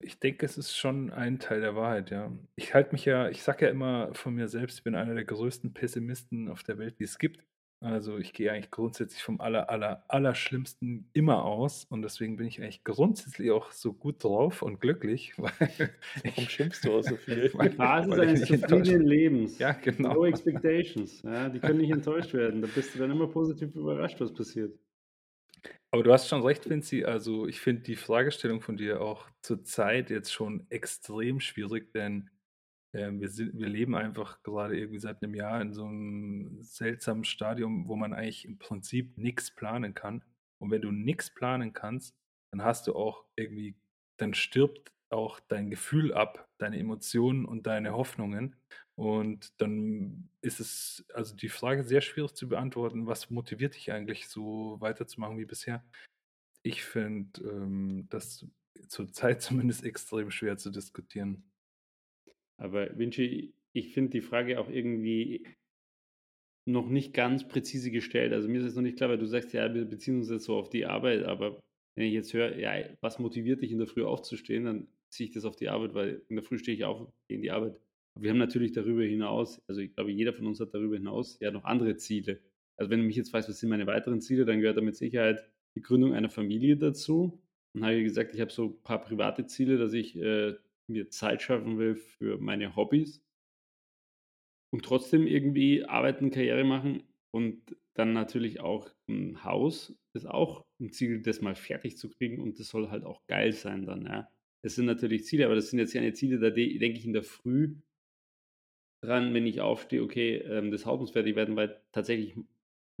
ich 0.00 0.18
denke, 0.18 0.44
es 0.44 0.58
ist 0.58 0.76
schon 0.76 1.10
ein 1.10 1.38
Teil 1.38 1.60
der 1.60 1.76
Wahrheit, 1.76 2.10
ja. 2.10 2.32
Ich 2.56 2.74
halte 2.74 2.92
mich 2.92 3.04
ja, 3.04 3.28
ich 3.28 3.42
sage 3.42 3.66
ja 3.66 3.70
immer 3.70 4.14
von 4.14 4.34
mir 4.34 4.48
selbst, 4.48 4.78
ich 4.78 4.84
bin 4.84 4.94
einer 4.94 5.14
der 5.14 5.24
größten 5.24 5.72
Pessimisten 5.72 6.48
auf 6.48 6.62
der 6.62 6.78
Welt, 6.78 6.98
die 6.98 7.04
es 7.04 7.18
gibt. 7.18 7.44
Also 7.80 8.18
ich 8.18 8.32
gehe 8.32 8.50
eigentlich 8.50 8.72
grundsätzlich 8.72 9.22
vom 9.22 9.40
aller, 9.40 9.70
aller, 9.70 10.04
aller 10.08 10.34
immer 11.12 11.44
aus 11.44 11.84
und 11.84 12.02
deswegen 12.02 12.36
bin 12.36 12.48
ich 12.48 12.60
eigentlich 12.60 12.82
grundsätzlich 12.82 13.52
auch 13.52 13.70
so 13.70 13.92
gut 13.92 14.24
drauf 14.24 14.62
und 14.62 14.80
glücklich, 14.80 15.34
weil 15.38 15.52
Warum 16.24 16.48
schimpfst 16.48 16.80
du 16.84 16.92
auch 16.98 17.02
so 17.02 17.16
viel? 17.16 17.50
weil- 17.54 17.70
Die 17.70 17.76
Basis 17.76 18.10
weil 18.10 18.20
eines 18.20 18.46
zufriedenen 18.46 19.06
Lebens. 19.06 19.58
Ja, 19.60 19.72
genau. 19.72 20.14
No 20.14 20.24
expectations. 20.26 21.22
Ja, 21.22 21.48
die 21.48 21.60
können 21.60 21.78
nicht 21.78 21.92
enttäuscht 21.92 22.34
werden. 22.34 22.62
Da 22.62 22.68
bist 22.74 22.94
du 22.94 22.98
dann 22.98 23.12
immer 23.12 23.28
positiv 23.28 23.72
überrascht, 23.76 24.20
was 24.20 24.34
passiert. 24.34 24.76
Aber 25.90 26.02
du 26.02 26.12
hast 26.12 26.28
schon 26.28 26.42
recht, 26.42 26.68
Vinci. 26.68 27.04
Also 27.04 27.46
ich 27.46 27.60
finde 27.60 27.82
die 27.82 27.96
Fragestellung 27.96 28.60
von 28.60 28.76
dir 28.76 29.00
auch 29.00 29.28
zur 29.40 29.64
Zeit 29.64 30.10
jetzt 30.10 30.32
schon 30.32 30.66
extrem 30.68 31.40
schwierig, 31.40 31.92
denn 31.92 32.28
ähm, 32.94 33.20
wir, 33.20 33.28
sind, 33.28 33.58
wir 33.58 33.68
leben 33.68 33.94
einfach 33.94 34.42
gerade 34.42 34.78
irgendwie 34.78 34.98
seit 34.98 35.22
einem 35.22 35.34
Jahr 35.34 35.60
in 35.60 35.72
so 35.72 35.84
einem 35.84 36.62
seltsamen 36.62 37.24
Stadium, 37.24 37.88
wo 37.88 37.96
man 37.96 38.12
eigentlich 38.12 38.44
im 38.44 38.58
Prinzip 38.58 39.16
nichts 39.18 39.50
planen 39.50 39.94
kann. 39.94 40.24
Und 40.60 40.70
wenn 40.70 40.82
du 40.82 40.90
nichts 40.90 41.32
planen 41.32 41.72
kannst, 41.72 42.16
dann 42.52 42.64
hast 42.64 42.86
du 42.86 42.94
auch 42.94 43.24
irgendwie, 43.36 43.76
dann 44.18 44.34
stirbt 44.34 44.92
auch 45.10 45.40
dein 45.40 45.70
Gefühl 45.70 46.12
ab, 46.12 46.48
deine 46.58 46.78
Emotionen 46.78 47.44
und 47.44 47.66
deine 47.66 47.92
Hoffnungen. 47.92 48.56
Und 48.96 49.60
dann 49.60 50.28
ist 50.40 50.60
es, 50.60 51.04
also 51.14 51.36
die 51.36 51.48
Frage 51.48 51.84
sehr 51.84 52.00
schwierig 52.00 52.34
zu 52.34 52.48
beantworten, 52.48 53.06
was 53.06 53.30
motiviert 53.30 53.74
dich 53.74 53.92
eigentlich 53.92 54.28
so 54.28 54.76
weiterzumachen 54.80 55.38
wie 55.38 55.44
bisher? 55.44 55.84
Ich 56.62 56.84
finde, 56.84 57.40
ähm, 57.42 58.08
dass 58.10 58.46
zurzeit 58.88 59.40
zumindest 59.42 59.84
extrem 59.84 60.30
schwer 60.30 60.56
zu 60.56 60.70
diskutieren. 60.70 61.48
Aber 62.58 62.96
Vinci, 62.98 63.54
ich 63.72 63.92
finde 63.92 64.10
die 64.10 64.20
Frage 64.20 64.60
auch 64.60 64.68
irgendwie 64.68 65.44
noch 66.66 66.88
nicht 66.88 67.14
ganz 67.14 67.48
präzise 67.48 67.90
gestellt. 67.90 68.32
Also 68.32 68.48
mir 68.48 68.60
ist 68.60 68.66
es 68.66 68.74
noch 68.74 68.82
nicht 68.82 68.98
klar, 68.98 69.08
weil 69.08 69.18
du 69.18 69.26
sagst, 69.26 69.52
ja, 69.54 69.72
wir 69.72 69.84
beziehen 69.84 70.18
uns 70.18 70.30
jetzt 70.30 70.44
so 70.44 70.56
auf 70.56 70.68
die 70.68 70.84
Arbeit, 70.84 71.24
aber 71.24 71.60
wenn 71.94 72.06
ich 72.06 72.12
jetzt 72.12 72.34
höre, 72.34 72.56
ja, 72.58 72.72
was 73.00 73.18
motiviert 73.18 73.62
dich 73.62 73.72
in 73.72 73.78
der 73.78 73.86
Früh 73.86 74.04
aufzustehen, 74.04 74.64
dann 74.64 74.88
ziehe 75.08 75.28
ich 75.28 75.34
das 75.34 75.44
auf 75.44 75.56
die 75.56 75.68
Arbeit, 75.68 75.94
weil 75.94 76.22
in 76.28 76.36
der 76.36 76.44
Früh 76.44 76.58
stehe 76.58 76.76
ich 76.76 76.84
auf, 76.84 77.10
gehe 77.26 77.36
in 77.36 77.42
die 77.42 77.50
Arbeit. 77.50 77.80
Aber 78.14 78.22
wir 78.22 78.30
haben 78.30 78.38
natürlich 78.38 78.72
darüber 78.72 79.02
hinaus, 79.02 79.62
also 79.66 79.80
ich 79.80 79.94
glaube, 79.94 80.10
jeder 80.10 80.34
von 80.34 80.46
uns 80.46 80.60
hat 80.60 80.74
darüber 80.74 80.96
hinaus 80.96 81.38
ja 81.40 81.50
noch 81.50 81.64
andere 81.64 81.96
Ziele. 81.96 82.40
Also 82.76 82.90
wenn 82.90 83.00
du 83.00 83.06
mich 83.06 83.16
jetzt 83.16 83.30
fragst, 83.30 83.48
was 83.48 83.58
sind 83.58 83.70
meine 83.70 83.86
weiteren 83.86 84.20
Ziele, 84.20 84.44
dann 84.44 84.60
gehört 84.60 84.76
da 84.76 84.82
mit 84.82 84.96
Sicherheit 84.96 85.42
die 85.74 85.80
Gründung 85.80 86.12
einer 86.12 86.28
Familie 86.28 86.76
dazu. 86.76 87.40
Dann 87.72 87.84
habe 87.84 88.02
gesagt, 88.02 88.34
ich 88.34 88.40
habe 88.40 88.52
so 88.52 88.66
ein 88.66 88.82
paar 88.82 89.00
private 89.00 89.46
Ziele, 89.46 89.78
dass 89.78 89.92
ich 89.92 90.16
äh, 90.16 90.54
mir 90.88 91.10
Zeit 91.10 91.42
schaffen 91.42 91.78
will 91.78 91.96
für 91.96 92.38
meine 92.38 92.76
Hobbys 92.76 93.22
und 94.72 94.84
trotzdem 94.84 95.26
irgendwie 95.26 95.84
arbeiten, 95.84 96.30
Karriere 96.30 96.64
machen 96.64 97.02
und 97.30 97.76
dann 97.94 98.12
natürlich 98.12 98.60
auch 98.60 98.90
ein 99.08 99.42
Haus 99.44 99.96
ist 100.14 100.26
auch 100.26 100.64
ein 100.80 100.90
Ziel, 100.90 101.22
das 101.22 101.40
mal 101.40 101.54
fertig 101.54 101.96
zu 101.96 102.08
kriegen 102.10 102.40
und 102.40 102.58
das 102.58 102.68
soll 102.68 102.90
halt 102.90 103.04
auch 103.04 103.26
geil 103.26 103.52
sein 103.52 103.86
dann, 103.86 104.06
ja. 104.06 104.28
Das 104.64 104.74
sind 104.74 104.86
natürlich 104.86 105.24
Ziele, 105.24 105.46
aber 105.46 105.54
das 105.54 105.70
sind 105.70 105.78
jetzt 105.78 105.94
keine 105.94 106.12
Ziele, 106.12 106.38
da 106.40 106.50
denke 106.50 106.98
ich 106.98 107.04
in 107.04 107.12
der 107.12 107.22
Früh 107.22 107.76
dran, 109.02 109.32
wenn 109.34 109.46
ich 109.46 109.60
aufstehe, 109.60 110.02
okay, 110.02 110.36
ähm, 110.38 110.70
das 110.70 110.84
Haus 110.86 110.98
muss 110.98 111.12
fertig 111.12 111.36
werden, 111.36 111.56
weil 111.56 111.80
tatsächlich 111.92 112.34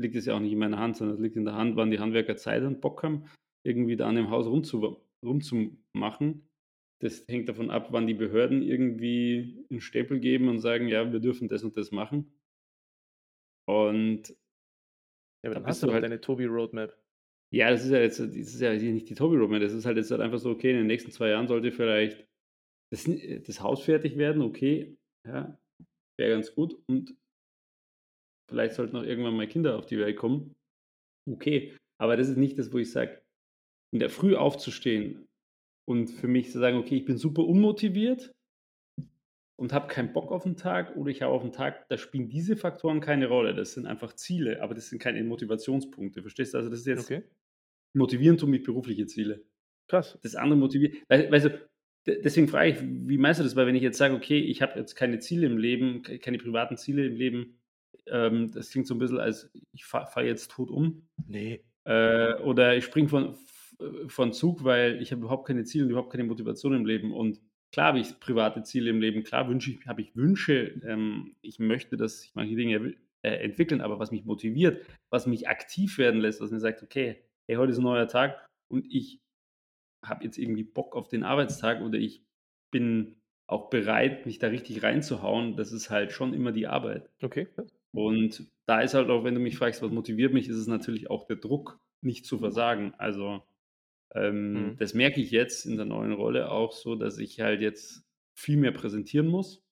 liegt 0.00 0.14
es 0.14 0.26
ja 0.26 0.34
auch 0.34 0.40
nicht 0.40 0.52
in 0.52 0.58
meiner 0.58 0.78
Hand, 0.78 0.96
sondern 0.96 1.16
es 1.16 1.22
liegt 1.22 1.36
in 1.36 1.44
der 1.44 1.54
Hand, 1.54 1.76
wann 1.76 1.90
die 1.90 1.98
Handwerker 1.98 2.36
Zeit 2.36 2.62
und 2.62 2.80
Bock 2.80 3.02
haben, 3.02 3.24
irgendwie 3.64 3.96
da 3.96 4.08
an 4.08 4.14
dem 4.14 4.30
Haus 4.30 4.46
rumzu, 4.46 5.02
rumzumachen. 5.24 6.48
Das 7.00 7.26
hängt 7.28 7.48
davon 7.48 7.70
ab, 7.70 7.88
wann 7.92 8.06
die 8.06 8.14
Behörden 8.14 8.62
irgendwie 8.62 9.64
einen 9.70 9.80
Stempel 9.80 10.18
geben 10.18 10.48
und 10.48 10.58
sagen, 10.58 10.88
ja, 10.88 11.12
wir 11.12 11.20
dürfen 11.20 11.48
das 11.48 11.62
und 11.62 11.76
das 11.76 11.92
machen. 11.92 12.32
Und 13.68 14.30
ja, 14.30 15.50
aber 15.50 15.54
dann 15.54 15.66
hast 15.66 15.82
du 15.82 15.92
halt, 15.92 16.02
deine 16.02 16.20
Tobi 16.20 16.46
Roadmap. 16.46 16.96
Ja, 17.52 17.70
das 17.70 17.84
ist 17.84 17.92
ja 17.92 18.00
jetzt, 18.00 18.18
das 18.18 18.34
ist 18.34 18.60
ja 18.60 18.72
nicht 18.74 19.08
die 19.08 19.14
Tobi 19.14 19.36
Roadmap, 19.36 19.60
das 19.60 19.72
ist 19.72 19.86
halt 19.86 19.96
jetzt 19.96 20.10
halt 20.10 20.20
einfach 20.20 20.38
so, 20.38 20.50
okay, 20.50 20.70
in 20.70 20.78
den 20.78 20.86
nächsten 20.86 21.12
zwei 21.12 21.28
Jahren 21.28 21.46
sollte 21.46 21.70
vielleicht 21.70 22.26
das, 22.90 23.08
das 23.46 23.60
Haus 23.60 23.84
fertig 23.84 24.16
werden, 24.18 24.42
okay, 24.42 24.96
ja, 25.26 25.56
wäre 26.18 26.32
ganz 26.32 26.52
gut. 26.54 26.76
Und 26.88 27.14
vielleicht 28.50 28.74
sollten 28.74 28.96
auch 28.96 29.04
irgendwann 29.04 29.36
mal 29.36 29.46
Kinder 29.46 29.78
auf 29.78 29.86
die 29.86 29.98
Welt 29.98 30.16
kommen. 30.16 30.56
Okay, 31.30 31.76
aber 32.00 32.16
das 32.16 32.28
ist 32.28 32.38
nicht 32.38 32.58
das, 32.58 32.72
wo 32.72 32.78
ich 32.78 32.90
sage, 32.90 33.22
in 33.92 34.00
der 34.00 34.10
Früh 34.10 34.34
aufzustehen 34.34 35.27
und 35.88 36.08
für 36.08 36.28
mich 36.28 36.52
zu 36.52 36.58
sagen, 36.58 36.76
okay, 36.76 36.96
ich 36.96 37.06
bin 37.06 37.16
super 37.16 37.44
unmotiviert 37.44 38.34
und 39.56 39.72
habe 39.72 39.88
keinen 39.88 40.12
Bock 40.12 40.30
auf 40.32 40.42
den 40.42 40.58
Tag 40.58 40.94
oder 40.96 41.10
ich 41.10 41.22
habe 41.22 41.32
auf 41.32 41.40
den 41.40 41.50
Tag, 41.50 41.88
da 41.88 41.96
spielen 41.96 42.28
diese 42.28 42.56
Faktoren 42.56 43.00
keine 43.00 43.26
Rolle. 43.26 43.54
Das 43.54 43.72
sind 43.72 43.86
einfach 43.86 44.14
Ziele, 44.14 44.60
aber 44.60 44.74
das 44.74 44.90
sind 44.90 44.98
keine 44.98 45.24
Motivationspunkte. 45.24 46.20
Verstehst 46.20 46.52
du? 46.52 46.58
Also 46.58 46.68
das 46.68 46.80
ist 46.80 46.86
jetzt 46.86 47.10
okay. 47.10 47.22
motivieren 47.94 48.36
tun 48.36 48.50
mich 48.50 48.64
berufliche 48.64 49.06
Ziele. 49.06 49.46
Krass. 49.88 50.18
Das 50.22 50.34
andere 50.34 50.58
motiviert. 50.58 50.94
Weil, 51.08 51.30
weißt 51.30 51.46
du, 51.46 51.68
deswegen 52.06 52.48
frage 52.48 52.70
ich, 52.70 52.76
wie 52.82 53.16
meinst 53.16 53.40
du 53.40 53.44
das? 53.44 53.56
Weil 53.56 53.66
wenn 53.66 53.74
ich 53.74 53.82
jetzt 53.82 53.96
sage, 53.96 54.14
okay, 54.14 54.38
ich 54.38 54.60
habe 54.60 54.78
jetzt 54.78 54.94
keine 54.94 55.20
Ziele 55.20 55.46
im 55.46 55.56
Leben, 55.56 56.02
keine 56.02 56.36
privaten 56.36 56.76
Ziele 56.76 57.06
im 57.06 57.16
Leben, 57.16 57.58
ähm, 58.08 58.50
das 58.52 58.70
klingt 58.70 58.86
so 58.86 58.94
ein 58.94 58.98
bisschen 58.98 59.20
als, 59.20 59.50
ich 59.72 59.86
fahre 59.86 60.06
fahr 60.06 60.22
jetzt 60.22 60.50
tot 60.50 60.70
um. 60.70 61.08
Nee. 61.26 61.64
Äh, 61.84 62.34
oder 62.42 62.76
ich 62.76 62.84
springe 62.84 63.08
von, 63.08 63.34
von 64.08 64.32
Zug, 64.32 64.64
weil 64.64 65.00
ich 65.00 65.12
habe 65.12 65.22
überhaupt 65.22 65.46
keine 65.46 65.64
Ziele 65.64 65.84
und 65.84 65.90
überhaupt 65.90 66.10
keine 66.10 66.24
Motivation 66.24 66.74
im 66.74 66.86
Leben. 66.86 67.12
Und 67.12 67.40
klar 67.72 67.88
habe 67.88 68.00
ich 68.00 68.18
private 68.20 68.62
Ziele 68.62 68.90
im 68.90 69.00
Leben, 69.00 69.22
klar 69.22 69.48
wünsche 69.48 69.70
ich, 69.70 69.86
habe 69.86 70.02
ich 70.02 70.16
Wünsche, 70.16 70.80
ähm, 70.84 71.36
ich 71.42 71.58
möchte, 71.58 71.96
dass 71.96 72.20
sich 72.20 72.34
manche 72.34 72.56
Dinge 72.56 72.94
äh, 73.22 73.30
entwickeln, 73.30 73.80
aber 73.80 73.98
was 73.98 74.10
mich 74.10 74.24
motiviert, 74.24 74.84
was 75.10 75.26
mich 75.26 75.48
aktiv 75.48 75.98
werden 75.98 76.20
lässt, 76.20 76.40
was 76.40 76.50
mir 76.50 76.60
sagt, 76.60 76.82
okay, 76.82 77.22
hey, 77.46 77.56
heute 77.56 77.72
ist 77.72 77.78
ein 77.78 77.84
neuer 77.84 78.08
Tag 78.08 78.46
und 78.68 78.86
ich 78.90 79.20
habe 80.04 80.24
jetzt 80.24 80.38
irgendwie 80.38 80.64
Bock 80.64 80.96
auf 80.96 81.08
den 81.08 81.24
Arbeitstag 81.24 81.80
oder 81.80 81.98
ich 81.98 82.24
bin 82.70 83.16
auch 83.48 83.70
bereit, 83.70 84.26
mich 84.26 84.38
da 84.38 84.48
richtig 84.48 84.82
reinzuhauen, 84.82 85.56
das 85.56 85.72
ist 85.72 85.90
halt 85.90 86.12
schon 86.12 86.34
immer 86.34 86.52
die 86.52 86.66
Arbeit. 86.66 87.10
Okay. 87.22 87.48
Und 87.92 88.46
da 88.66 88.80
ist 88.80 88.94
halt 88.94 89.08
auch, 89.08 89.24
wenn 89.24 89.34
du 89.34 89.40
mich 89.40 89.56
fragst, 89.56 89.82
was 89.82 89.90
motiviert 89.90 90.34
mich, 90.34 90.48
ist 90.48 90.56
es 90.56 90.66
natürlich 90.66 91.10
auch 91.10 91.26
der 91.26 91.36
Druck, 91.36 91.80
nicht 92.02 92.26
zu 92.26 92.38
versagen. 92.38 92.94
Also 92.98 93.42
ähm, 94.14 94.52
mhm. 94.52 94.76
das 94.78 94.94
merke 94.94 95.20
ich 95.20 95.30
jetzt 95.30 95.66
in 95.66 95.76
der 95.76 95.86
neuen 95.86 96.12
Rolle 96.12 96.50
auch 96.50 96.72
so, 96.72 96.94
dass 96.94 97.18
ich 97.18 97.40
halt 97.40 97.60
jetzt 97.60 98.04
viel 98.34 98.56
mehr 98.56 98.72
präsentieren 98.72 99.26
muss. 99.26 99.62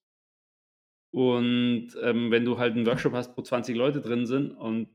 Und 1.11 1.89
ähm, 2.01 2.31
wenn 2.31 2.45
du 2.45 2.57
halt 2.57 2.75
einen 2.75 2.85
Workshop 2.85 3.13
hast, 3.13 3.37
wo 3.37 3.41
20 3.41 3.75
Leute 3.75 4.01
drin 4.01 4.25
sind 4.25 4.51
und 4.51 4.89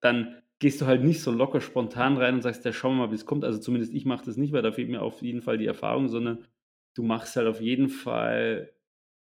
dann 0.00 0.40
gehst 0.60 0.80
du 0.80 0.86
halt 0.86 1.02
nicht 1.02 1.20
so 1.20 1.30
locker 1.30 1.60
spontan 1.60 2.16
rein 2.16 2.34
und 2.34 2.42
sagst, 2.42 2.64
ja, 2.64 2.72
schauen 2.72 2.96
wir 2.96 3.06
mal, 3.06 3.10
wie 3.10 3.16
es 3.16 3.26
kommt. 3.26 3.44
Also 3.44 3.58
zumindest 3.58 3.92
ich 3.92 4.04
mache 4.04 4.24
das 4.24 4.36
nicht, 4.36 4.52
weil 4.52 4.62
da 4.62 4.72
fehlt 4.72 4.88
mir 4.88 5.02
auf 5.02 5.20
jeden 5.22 5.42
Fall 5.42 5.58
die 5.58 5.66
Erfahrung, 5.66 6.08
sondern 6.08 6.46
du 6.94 7.02
machst 7.02 7.36
halt 7.36 7.48
auf 7.48 7.60
jeden 7.60 7.88
Fall, 7.88 8.72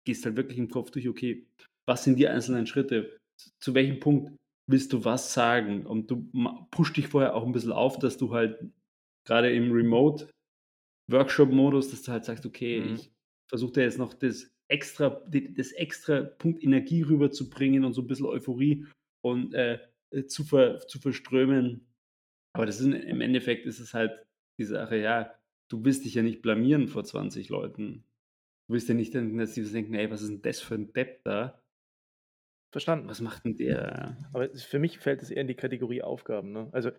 gehst 0.04 0.24
halt 0.24 0.36
wirklich 0.36 0.58
im 0.58 0.68
Kopf 0.68 0.90
durch, 0.90 1.08
okay, 1.08 1.46
was 1.86 2.04
sind 2.04 2.18
die 2.18 2.28
einzelnen 2.28 2.66
Schritte? 2.66 3.18
Zu 3.60 3.74
welchem 3.74 4.00
Punkt 4.00 4.32
willst 4.68 4.92
du 4.92 5.04
was 5.04 5.34
sagen? 5.34 5.86
Und 5.86 6.08
du 6.10 6.28
pusht 6.70 6.96
dich 6.96 7.08
vorher 7.08 7.34
auch 7.34 7.44
ein 7.44 7.50
bisschen 7.52 7.72
auf, 7.72 7.98
dass 7.98 8.16
du 8.18 8.32
halt 8.32 8.64
gerade 9.24 9.52
im 9.52 9.72
Remote-Workshop-Modus, 9.72 11.90
dass 11.90 12.02
du 12.02 12.12
halt 12.12 12.24
sagst, 12.24 12.46
okay, 12.46 12.80
mhm. 12.80 12.94
ich 12.94 13.10
versuche 13.48 13.72
da 13.72 13.80
jetzt 13.80 13.98
noch 13.98 14.14
das 14.14 14.48
extra, 14.68 15.20
das 15.56 15.72
extra 15.72 16.20
Punkt 16.20 16.62
Energie 16.62 17.02
rüberzubringen 17.02 17.84
und 17.84 17.94
so 17.94 18.02
ein 18.02 18.06
bisschen 18.06 18.26
Euphorie 18.26 18.86
und 19.22 19.54
äh, 19.54 19.80
äh, 20.10 20.26
zu, 20.26 20.44
ver, 20.44 20.86
zu 20.86 21.00
verströmen. 21.00 21.88
Aber 22.54 22.66
das 22.66 22.80
ist 22.80 22.86
im 22.86 23.20
Endeffekt 23.20 23.66
ist 23.66 23.80
es 23.80 23.94
halt 23.94 24.24
die 24.58 24.64
Sache, 24.64 24.96
ja, 24.96 25.34
du 25.70 25.84
willst 25.84 26.04
dich 26.04 26.14
ja 26.14 26.22
nicht 26.22 26.42
blamieren 26.42 26.88
vor 26.88 27.04
20 27.04 27.48
Leuten. 27.48 28.04
Du 28.66 28.74
willst 28.74 28.88
ja 28.88 28.94
nicht, 28.94 29.14
dass 29.14 29.54
sie 29.54 29.64
denken, 29.64 29.94
ey, 29.94 30.10
was 30.10 30.22
ist 30.22 30.30
denn 30.30 30.42
das 30.42 30.60
für 30.60 30.74
ein 30.74 30.92
Depp 30.92 31.22
da? 31.24 31.62
Verstanden. 32.70 33.08
Was 33.08 33.20
macht 33.20 33.44
denn 33.44 33.56
der? 33.56 34.16
Aber 34.32 34.48
für 34.50 34.78
mich 34.78 34.98
fällt 34.98 35.22
es 35.22 35.30
eher 35.30 35.40
in 35.40 35.48
die 35.48 35.54
Kategorie 35.54 36.02
Aufgaben. 36.02 36.52
Ne? 36.52 36.68
Also 36.72 36.90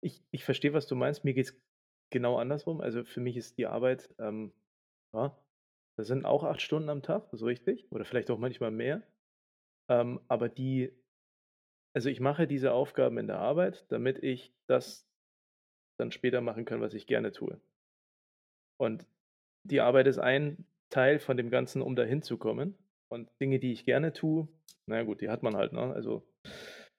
ich, 0.00 0.22
ich 0.30 0.44
verstehe, 0.44 0.72
was 0.72 0.86
du 0.86 0.94
meinst. 0.94 1.24
Mir 1.24 1.34
geht 1.34 1.46
es 1.46 1.60
genau 2.10 2.38
andersrum. 2.38 2.80
Also 2.80 3.04
für 3.04 3.20
mich 3.20 3.36
ist 3.36 3.58
die 3.58 3.66
Arbeit, 3.66 4.14
ähm, 4.18 4.52
ja, 5.12 5.36
das 5.96 6.06
sind 6.06 6.24
auch 6.24 6.44
acht 6.44 6.62
Stunden 6.62 6.88
am 6.88 7.02
Tag, 7.02 7.28
so 7.32 7.44
richtig. 7.46 7.90
Oder 7.90 8.04
vielleicht 8.04 8.30
auch 8.30 8.38
manchmal 8.38 8.70
mehr. 8.70 9.02
Ähm, 9.90 10.20
aber 10.28 10.48
die 10.48 10.92
also 11.98 12.10
ich 12.10 12.20
mache 12.20 12.46
diese 12.46 12.72
Aufgaben 12.72 13.18
in 13.18 13.26
der 13.26 13.38
Arbeit, 13.38 13.84
damit 13.88 14.22
ich 14.22 14.52
das 14.66 15.04
dann 15.98 16.12
später 16.12 16.40
machen 16.40 16.64
kann, 16.64 16.80
was 16.80 16.94
ich 16.94 17.08
gerne 17.08 17.32
tue. 17.32 17.60
Und 18.76 19.04
die 19.64 19.80
Arbeit 19.80 20.06
ist 20.06 20.18
ein 20.18 20.64
Teil 20.90 21.18
von 21.18 21.36
dem 21.36 21.50
Ganzen, 21.50 21.82
um 21.82 21.96
dahin 21.96 22.22
zu 22.22 22.38
kommen. 22.38 22.78
Und 23.08 23.30
Dinge, 23.40 23.58
die 23.58 23.72
ich 23.72 23.84
gerne 23.84 24.12
tue, 24.12 24.48
naja 24.86 25.02
gut, 25.02 25.20
die 25.20 25.30
hat 25.30 25.42
man 25.42 25.56
halt, 25.56 25.72
ne? 25.72 25.92
Also 25.94 26.26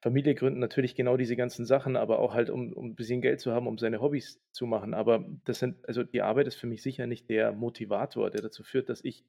Familie 0.02 0.34
gründen 0.34 0.60
natürlich 0.60 0.95
genau 0.95 1.17
diese 1.17 1.36
ganzen 1.36 1.65
Sachen, 1.65 1.98
aber 1.98 2.19
auch 2.19 2.34
halt, 2.34 2.50
um, 2.50 2.72
um 2.74 2.88
ein 2.88 2.95
bisschen 2.95 3.22
Geld 3.22 3.41
zu 3.41 3.52
haben, 3.52 3.67
um 3.67 3.78
seine 3.78 4.02
Hobbys 4.02 4.41
zu 4.52 4.65
machen. 4.65 4.93
Aber 4.93 5.26
das 5.45 5.60
sind, 5.60 5.88
also 5.88 6.04
die 6.04 6.22
Arbeit 6.22 6.48
ist 6.48 6.56
für 6.56 6.67
mich 6.67 6.82
sicher 6.82 7.06
nicht 7.06 7.30
der 7.30 7.52
Motivator, 7.52 8.30
der 8.30 8.41
dazu 8.41 8.63
führt, 8.63 8.89
dass 8.89 9.04
ich 9.04 9.26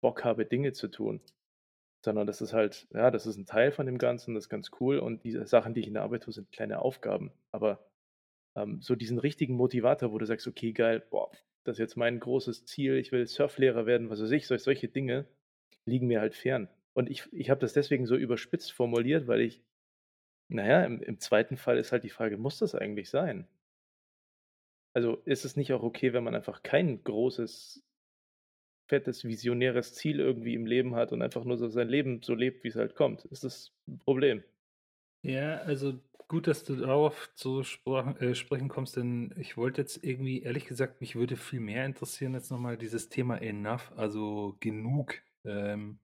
Bock 0.00 0.24
habe, 0.24 0.46
Dinge 0.46 0.72
zu 0.72 0.88
tun 0.88 1.20
sondern 2.06 2.28
das 2.28 2.40
ist 2.40 2.52
halt, 2.52 2.86
ja, 2.94 3.10
das 3.10 3.26
ist 3.26 3.36
ein 3.36 3.46
Teil 3.46 3.72
von 3.72 3.84
dem 3.84 3.98
Ganzen, 3.98 4.34
das 4.34 4.44
ist 4.44 4.48
ganz 4.48 4.70
cool 4.80 5.00
und 5.00 5.24
diese 5.24 5.44
Sachen, 5.44 5.74
die 5.74 5.80
ich 5.80 5.88
in 5.88 5.94
der 5.94 6.04
Arbeit 6.04 6.22
tue, 6.22 6.32
sind 6.32 6.52
kleine 6.52 6.80
Aufgaben. 6.80 7.32
Aber 7.50 7.84
ähm, 8.54 8.80
so 8.80 8.94
diesen 8.94 9.18
richtigen 9.18 9.54
Motivator, 9.54 10.12
wo 10.12 10.18
du 10.18 10.24
sagst, 10.24 10.46
okay, 10.46 10.72
geil, 10.72 11.04
boah, 11.10 11.32
das 11.64 11.74
ist 11.74 11.80
jetzt 11.80 11.96
mein 11.96 12.20
großes 12.20 12.64
Ziel, 12.64 12.96
ich 12.96 13.10
will 13.10 13.26
Surflehrer 13.26 13.86
werden, 13.86 14.08
was 14.08 14.22
weiß 14.22 14.30
ich, 14.30 14.46
solche 14.46 14.86
Dinge 14.86 15.26
liegen 15.86 16.06
mir 16.06 16.20
halt 16.20 16.34
fern. 16.34 16.68
Und 16.94 17.10
ich, 17.10 17.32
ich 17.32 17.50
habe 17.50 17.60
das 17.60 17.72
deswegen 17.72 18.06
so 18.06 18.16
überspitzt 18.16 18.72
formuliert, 18.72 19.26
weil 19.26 19.40
ich, 19.40 19.62
naja, 20.48 20.84
im, 20.84 21.02
im 21.02 21.18
zweiten 21.20 21.56
Fall 21.56 21.78
ist 21.78 21.92
halt 21.92 22.04
die 22.04 22.10
Frage, 22.10 22.38
muss 22.38 22.58
das 22.58 22.74
eigentlich 22.74 23.10
sein? 23.10 23.48
Also 24.94 25.16
ist 25.26 25.44
es 25.44 25.56
nicht 25.56 25.72
auch 25.72 25.82
okay, 25.82 26.12
wenn 26.12 26.24
man 26.24 26.34
einfach 26.34 26.62
kein 26.62 27.04
großes 27.04 27.84
fettes, 28.88 29.24
visionäres 29.24 29.94
Ziel 29.94 30.20
irgendwie 30.20 30.54
im 30.54 30.66
Leben 30.66 30.94
hat 30.94 31.12
und 31.12 31.22
einfach 31.22 31.44
nur 31.44 31.58
so 31.58 31.68
sein 31.68 31.88
Leben 31.88 32.22
so 32.22 32.34
lebt, 32.34 32.64
wie 32.64 32.68
es 32.68 32.76
halt 32.76 32.94
kommt. 32.94 33.24
Ist 33.26 33.44
das 33.44 33.72
ein 33.88 33.98
Problem? 33.98 34.42
Ja, 35.22 35.56
also 35.58 36.00
gut, 36.28 36.46
dass 36.46 36.64
du 36.64 36.76
darauf 36.76 37.30
zu 37.34 37.62
sprach, 37.64 38.20
äh, 38.20 38.34
sprechen 38.34 38.68
kommst, 38.68 38.96
denn 38.96 39.34
ich 39.38 39.56
wollte 39.56 39.80
jetzt 39.80 40.04
irgendwie, 40.04 40.42
ehrlich 40.42 40.66
gesagt, 40.66 41.00
mich 41.00 41.16
würde 41.16 41.36
viel 41.36 41.60
mehr 41.60 41.84
interessieren 41.84 42.34
jetzt 42.34 42.50
nochmal 42.50 42.76
dieses 42.76 43.08
Thema 43.08 43.36
Enough, 43.42 43.92
also 43.96 44.56
genug, 44.60 45.14
ähm, 45.46 45.98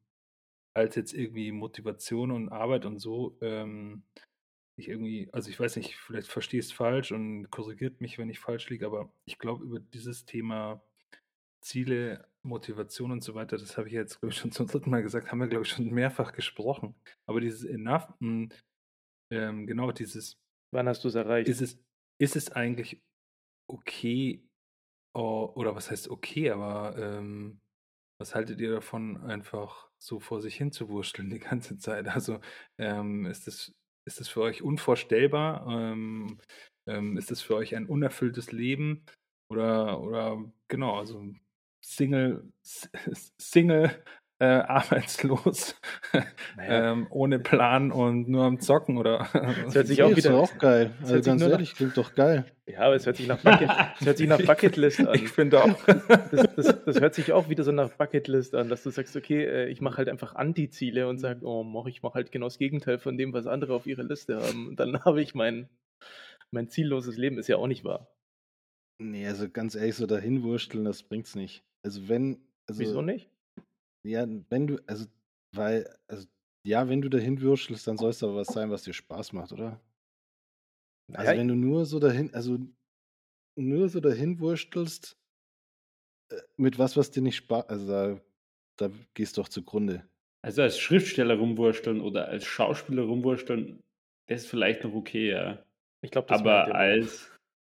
als 0.74 0.94
jetzt 0.94 1.12
irgendwie 1.12 1.52
Motivation 1.52 2.30
und 2.30 2.48
Arbeit 2.48 2.86
und 2.86 2.98
so. 2.98 3.36
Ähm, 3.40 4.04
ich 4.76 4.88
irgendwie, 4.88 5.28
also 5.32 5.50
ich 5.50 5.60
weiß 5.60 5.76
nicht, 5.76 5.96
vielleicht 5.96 6.28
verstehe 6.28 6.60
es 6.60 6.72
falsch 6.72 7.12
und 7.12 7.50
korrigiert 7.50 8.00
mich, 8.00 8.18
wenn 8.18 8.30
ich 8.30 8.40
falsch 8.40 8.70
liege, 8.70 8.86
aber 8.86 9.12
ich 9.26 9.38
glaube, 9.38 9.64
über 9.64 9.80
dieses 9.80 10.24
Thema 10.24 10.82
Ziele, 11.60 12.26
Motivation 12.42 13.12
und 13.12 13.22
so 13.22 13.34
weiter, 13.34 13.56
das 13.56 13.76
habe 13.76 13.88
ich 13.88 13.94
jetzt, 13.94 14.20
glaube 14.20 14.32
ich, 14.32 14.38
schon 14.38 14.50
zum 14.50 14.66
dritten 14.66 14.90
Mal 14.90 15.02
gesagt, 15.02 15.30
haben 15.30 15.40
wir, 15.40 15.46
glaube 15.46 15.64
ich, 15.64 15.70
schon 15.70 15.90
mehrfach 15.90 16.32
gesprochen. 16.32 16.94
Aber 17.26 17.40
dieses 17.40 17.64
Enough, 17.64 18.08
mh, 18.18 18.48
hm, 18.48 18.48
ähm, 19.30 19.66
genau 19.66 19.92
dieses. 19.92 20.38
Wann 20.72 20.88
hast 20.88 21.04
du 21.04 21.08
es 21.08 21.14
erreicht? 21.14 21.48
Ist 21.48 21.60
es, 21.60 21.78
ist 22.18 22.36
es 22.36 22.50
eigentlich 22.50 23.00
okay, 23.68 24.42
oh, 25.14 25.52
oder 25.54 25.74
was 25.74 25.90
heißt 25.90 26.08
okay, 26.08 26.50
aber 26.50 26.96
ähm, 26.98 27.61
was 28.22 28.36
haltet 28.36 28.60
ihr 28.60 28.70
davon, 28.70 29.20
einfach 29.24 29.88
so 29.98 30.20
vor 30.20 30.40
sich 30.40 30.54
hin 30.54 30.70
zu 30.70 30.88
wursteln 30.88 31.28
die 31.28 31.40
ganze 31.40 31.76
Zeit? 31.78 32.06
Also 32.08 32.40
ähm, 32.78 33.26
ist 33.26 33.48
das 33.48 33.72
ist 34.04 34.20
es 34.20 34.28
für 34.28 34.42
euch 34.42 34.62
unvorstellbar? 34.62 35.66
Ähm, 35.68 36.38
ähm, 36.86 37.16
ist 37.16 37.30
es 37.32 37.42
für 37.42 37.56
euch 37.56 37.74
ein 37.76 37.86
unerfülltes 37.86 38.52
Leben? 38.52 39.04
Oder, 39.50 40.00
oder 40.00 40.52
genau, 40.68 40.98
also 40.98 41.24
Single, 41.84 42.52
Single, 43.40 44.04
äh, 44.42 44.44
arbeitslos, 44.44 45.76
naja. 46.56 46.90
ähm, 46.90 47.06
ohne 47.10 47.38
Plan 47.38 47.92
und 47.92 48.28
nur 48.28 48.42
am 48.42 48.58
Zocken 48.58 48.98
oder. 48.98 49.28
Das 49.32 49.76
hört 49.76 49.86
sich 49.86 50.02
auch 50.02 50.16
wieder 50.16 50.34
auch 50.34 50.58
geil. 50.58 50.90
Also 51.00 51.20
ganz 51.20 51.42
ehrlich, 51.42 51.76
klingt 51.76 51.96
doch 51.96 52.12
geil. 52.16 52.44
Ja, 52.66 52.80
aber 52.80 52.96
es 52.96 53.06
hört 53.06 53.18
sich 53.18 53.28
nach, 53.28 53.38
Bucket, 53.38 53.70
es 54.00 54.04
hört 54.04 54.18
sich 54.18 54.26
nach 54.26 54.42
Bucketlist 54.42 54.98
an. 55.06 55.14
Ich 55.14 55.28
finde 55.28 55.62
auch. 55.62 55.84
Das, 55.84 56.54
das, 56.56 56.84
das, 56.84 57.00
hört 57.00 57.14
sich 57.14 57.32
auch 57.32 57.48
wieder 57.50 57.62
so 57.62 57.70
nach 57.70 57.90
Bucketlist 57.90 58.56
an, 58.56 58.68
dass 58.68 58.82
du 58.82 58.90
sagst, 58.90 59.14
okay, 59.14 59.44
äh, 59.44 59.68
ich 59.68 59.80
mache 59.80 59.98
halt 59.98 60.08
einfach 60.08 60.34
Anti-Ziele 60.34 61.06
und 61.06 61.18
sage, 61.18 61.46
oh, 61.46 61.84
ich 61.86 62.02
mache 62.02 62.14
halt 62.14 62.32
genau 62.32 62.46
das 62.46 62.58
Gegenteil 62.58 62.98
von 62.98 63.16
dem, 63.16 63.32
was 63.32 63.46
andere 63.46 63.74
auf 63.74 63.86
ihre 63.86 64.02
Liste 64.02 64.40
haben. 64.42 64.66
Und 64.66 64.80
dann 64.80 65.04
habe 65.04 65.22
ich 65.22 65.36
mein, 65.36 65.68
mein 66.50 66.68
zielloses 66.68 67.16
Leben, 67.16 67.38
ist 67.38 67.46
ja 67.46 67.58
auch 67.58 67.68
nicht 67.68 67.84
wahr. 67.84 68.08
Nee, 68.98 69.24
also 69.24 69.48
ganz 69.48 69.76
ehrlich, 69.76 69.94
so 69.94 70.06
dahinwursteln, 70.06 70.84
das 70.84 71.04
bringt's 71.04 71.36
nicht. 71.36 71.62
Also 71.84 72.08
wenn. 72.08 72.40
Also, 72.66 72.80
Wieso 72.80 73.02
nicht? 73.02 73.31
Ja, 74.04 74.26
wenn 74.50 74.66
du, 74.66 74.78
also, 74.86 75.06
weil, 75.54 75.88
also, 76.08 76.26
ja, 76.66 76.88
wenn 76.88 77.02
du 77.02 77.08
dahin 77.08 77.40
würstelst, 77.40 77.86
dann 77.86 77.98
soll 77.98 78.10
es 78.10 78.22
aber 78.22 78.36
was 78.36 78.48
sein, 78.48 78.70
was 78.70 78.84
dir 78.84 78.92
Spaß 78.92 79.32
macht, 79.32 79.52
oder? 79.52 79.80
Also, 81.14 81.36
wenn 81.36 81.48
du 81.48 81.54
nur 81.54 81.84
so 81.84 81.98
dahin, 81.98 82.32
also, 82.34 82.58
nur 83.56 83.88
so 83.88 84.00
dahin 84.00 84.40
wurstelst, 84.40 85.16
äh, 86.30 86.36
mit 86.56 86.78
was, 86.78 86.96
was 86.96 87.10
dir 87.10 87.22
nicht 87.22 87.36
Spaß, 87.36 87.68
also, 87.68 87.86
da, 87.86 88.20
da 88.76 88.90
gehst 89.14 89.36
du 89.36 89.42
doch 89.42 89.48
zugrunde. 89.48 90.08
Also, 90.44 90.62
als 90.62 90.78
Schriftsteller 90.78 91.36
rumwursteln 91.36 92.00
oder 92.00 92.28
als 92.28 92.44
Schauspieler 92.44 93.02
rumwursteln, 93.02 93.80
das 94.28 94.42
ist 94.42 94.50
vielleicht 94.50 94.84
noch 94.84 94.94
okay, 94.94 95.30
ja. 95.30 95.64
Ich 96.04 96.10
glaube, 96.10 96.30
Aber 96.30 96.74
als, 96.74 97.30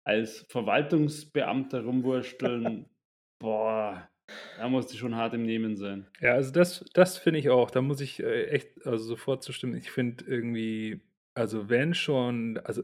als 0.07 0.47
Verwaltungsbeamter 0.49 1.85
rumwursteln, 1.85 2.87
boah, 3.39 4.09
da 4.57 4.69
musst 4.69 4.93
du 4.93 4.97
schon 4.97 5.15
hart 5.15 5.35
im 5.35 5.45
Nehmen 5.45 5.77
sein. 5.77 6.07
Ja, 6.21 6.35
also 6.35 6.51
das, 6.51 6.85
das 6.95 7.19
finde 7.19 7.41
ich 7.41 7.51
auch. 7.51 7.71
Da 7.71 7.83
muss 7.83 8.01
ich 8.01 8.23
äh, 8.23 8.47
echt 8.47 8.87
also 8.87 9.05
sofort 9.05 9.43
zustimmen. 9.43 9.77
Ich 9.77 9.91
finde 9.91 10.25
irgendwie, 10.25 11.01
also 11.35 11.69
wenn 11.69 11.95
schon, 11.95 12.59
also 12.59 12.83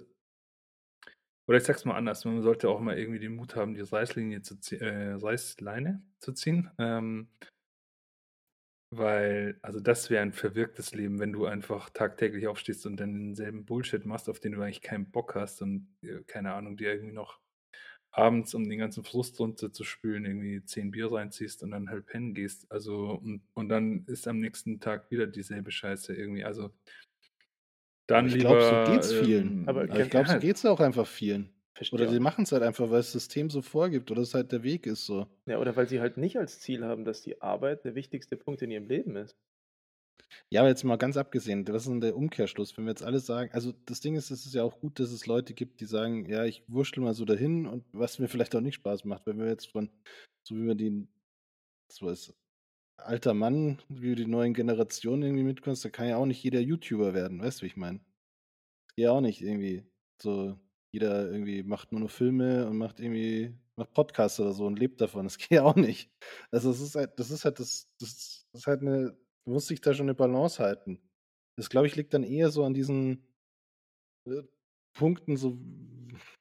oder 1.49 1.59
ich 1.59 1.65
sag's 1.65 1.85
mal 1.85 1.97
anders, 1.97 2.25
man 2.25 2.43
sollte 2.43 2.69
auch 2.69 2.79
mal 2.81 2.97
irgendwie 2.97 3.19
den 3.19 3.35
Mut 3.35 3.57
haben, 3.57 3.75
die 3.75 3.81
Reißlinie 3.81 4.43
zu 4.43 4.55
äh, 4.81 5.15
Reißleine 5.15 6.01
zu 6.21 6.33
ziehen. 6.33 6.71
Ähm, 6.79 7.29
weil, 8.93 9.59
also 9.63 9.81
das 9.81 10.11
wäre 10.11 10.23
ein 10.23 10.33
verwirktes 10.33 10.95
Leben, 10.95 11.19
wenn 11.19 11.33
du 11.33 11.47
einfach 11.47 11.91
tagtäglich 11.91 12.47
aufstehst 12.47 12.87
und 12.87 12.99
dann 12.99 13.15
denselben 13.15 13.65
Bullshit 13.65 14.05
machst, 14.05 14.29
auf 14.29 14.41
den 14.41 14.53
du 14.53 14.63
eigentlich 14.63 14.83
keinen 14.83 15.11
Bock 15.11 15.35
hast 15.35 15.63
und 15.63 15.89
äh, 16.03 16.23
keine 16.27 16.53
Ahnung, 16.55 16.77
dir 16.77 16.93
irgendwie 16.93 17.15
noch 17.15 17.40
abends, 18.13 18.55
um 18.55 18.69
den 18.69 18.79
ganzen 18.79 19.05
Frust 19.05 19.39
runterzuspülen, 19.39 20.25
irgendwie 20.25 20.65
zehn 20.65 20.91
Bier 20.91 21.13
reinziehst 21.13 21.63
und 21.63 21.71
dann 21.71 21.89
halt 21.89 22.07
pennen 22.07 22.35
gehst. 22.35 22.71
Also, 22.71 23.21
und, 23.23 23.43
und 23.55 23.69
dann 23.69 24.05
ist 24.07 24.27
am 24.27 24.41
nächsten 24.41 24.81
Tag 24.81 25.11
wieder 25.11 25.27
dieselbe 25.27 25.71
Scheiße 25.71 26.15
irgendwie. 26.15 26.45
Also, 26.45 26.71
dann 28.07 28.27
ich 28.27 28.39
glaube, 28.39 28.63
so 28.63 28.93
geht's 28.93 29.13
vielen. 29.13 29.61
Ähm, 29.63 29.69
aber, 29.69 29.83
aber 29.83 30.01
ich 30.01 30.11
glaube, 30.11 30.29
so 30.29 30.39
geht's 30.39 30.67
auch 30.67 30.81
einfach 30.81 31.07
vielen. 31.07 31.51
Verstehe 31.75 31.99
oder 31.99 32.11
sie 32.11 32.21
machen 32.21 32.43
es 32.43 32.53
halt 32.53 32.63
einfach, 32.63 32.91
weil 32.91 32.99
das 32.99 33.13
System 33.13 33.49
so 33.49 33.63
vorgibt 33.63 34.11
oder 34.11 34.23
es 34.23 34.35
halt 34.35 34.53
der 34.53 34.63
Weg 34.63 34.87
ist 34.87 35.07
so. 35.07 35.27
Ja, 35.47 35.59
oder 35.59 35.77
weil 35.77 35.89
sie 35.89 36.01
halt 36.01 36.17
nicht 36.17 36.37
als 36.37 36.61
Ziel 36.61 36.85
haben, 36.85 37.05
dass 37.05 37.23
die 37.23 37.41
Arbeit 37.41 37.85
der 37.85 37.95
wichtigste 37.95 38.37
Punkt 38.37 38.61
in 38.63 38.71
ihrem 38.71 38.89
Leben 38.89 39.17
ist. 39.17 39.37
Ja, 40.51 40.61
aber 40.61 40.69
jetzt 40.69 40.85
mal 40.85 40.97
ganz 40.97 41.17
abgesehen, 41.17 41.67
was 41.69 41.83
ist 41.83 41.89
denn 41.89 42.01
der 42.01 42.17
Umkehrschluss, 42.17 42.77
wenn 42.77 42.85
wir 42.85 42.91
jetzt 42.91 43.03
alle 43.03 43.21
sagen, 43.21 43.51
also 43.53 43.73
das 43.87 44.01
Ding 44.01 44.17
ist, 44.17 44.31
es 44.31 44.47
ist 44.47 44.55
ja 44.55 44.63
auch 44.65 44.81
gut, 44.81 44.99
dass 45.01 45.11
es 45.11 45.27
Leute 45.27 45.55
gibt, 45.55 45.81
die 45.81 45.87
sagen, 45.87 46.27
ja, 46.29 46.45
ich 46.45 46.65
wurschtel 46.69 47.03
mal 47.03 47.15
so 47.15 47.25
dahin 47.25 47.67
und 47.67 47.85
was 47.93 48.19
mir 48.19 48.29
vielleicht 48.29 48.55
auch 48.57 48.61
nicht 48.61 48.77
Spaß 48.77 49.05
macht, 49.05 49.27
wenn 49.27 49.39
wir 49.39 49.47
jetzt 49.47 49.71
von, 49.71 49.91
so 50.43 50.57
wie 50.57 50.67
wir 50.67 50.75
die, 50.75 51.09
so 51.93 52.09
ist, 52.09 52.35
alter 52.97 53.35
Mann, 53.35 53.83
wie 53.89 54.15
die 54.15 54.27
neuen 54.27 54.55
Generationen 54.55 55.23
irgendwie 55.23 55.45
mitkommst, 55.45 55.85
da 55.85 55.91
kann 55.91 56.09
ja 56.09 56.17
auch 56.17 56.27
nicht 56.27 56.43
jeder 56.43 56.61
YouTuber 56.61 57.15
werden, 57.15 57.41
weißt 57.41 57.61
du, 57.61 57.63
wie 57.63 57.69
ich 57.69 57.77
meine? 57.77 58.01
Ja, 58.97 59.13
auch 59.13 59.21
nicht 59.21 59.43
irgendwie 59.43 59.85
so, 60.21 60.59
jeder 60.93 61.31
irgendwie 61.31 61.63
macht 61.63 61.93
nur 61.93 62.01
noch 62.03 62.11
Filme 62.11 62.69
und 62.69 62.77
macht 62.79 63.01
irgendwie, 63.01 63.55
macht 63.77 63.93
Podcasts 63.95 64.41
oder 64.41 64.53
so 64.53 64.67
und 64.67 64.79
lebt 64.79 65.01
davon, 65.01 65.25
das 65.27 65.39
geht 65.39 65.53
ja 65.53 65.65
auch 65.65 65.77
nicht. 65.77 66.11
Also 66.51 66.71
es 66.71 66.81
ist 66.81 66.95
halt, 66.97 67.19
das 67.19 67.31
ist 67.31 67.45
halt 67.45 67.61
das, 67.61 67.87
das 67.99 68.47
ist 68.53 68.67
halt 68.67 68.83
eine 68.83 69.17
Du 69.51 69.55
musst 69.55 69.69
dich 69.69 69.81
da 69.81 69.93
schon 69.93 70.05
eine 70.05 70.15
Balance 70.15 70.63
halten. 70.63 71.01
Das, 71.57 71.71
glaube 71.71 71.89
ich, 71.89 71.97
liegt 71.97 72.15
dann 72.15 72.23
eher 72.23 72.51
so 72.51 72.63
an 72.65 72.73
diesen 72.73 73.27
äh, 74.25 74.45
Punkten, 74.93 75.37
so, 75.37 75.59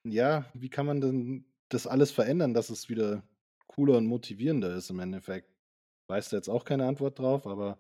ja, 0.04 0.46
wie 0.54 0.70
kann 0.70 0.86
man 0.86 1.02
denn 1.02 1.46
das 1.70 1.88
alles 1.88 2.12
verändern, 2.12 2.54
dass 2.54 2.70
es 2.70 2.88
wieder 2.88 3.24
cooler 3.66 3.98
und 3.98 4.06
motivierender 4.06 4.76
ist 4.76 4.92
im 4.92 5.00
Endeffekt? 5.00 5.52
Weißt 6.08 6.32
du 6.32 6.36
jetzt 6.36 6.50
auch 6.50 6.64
keine 6.64 6.86
Antwort 6.86 7.18
drauf, 7.18 7.48
aber 7.48 7.80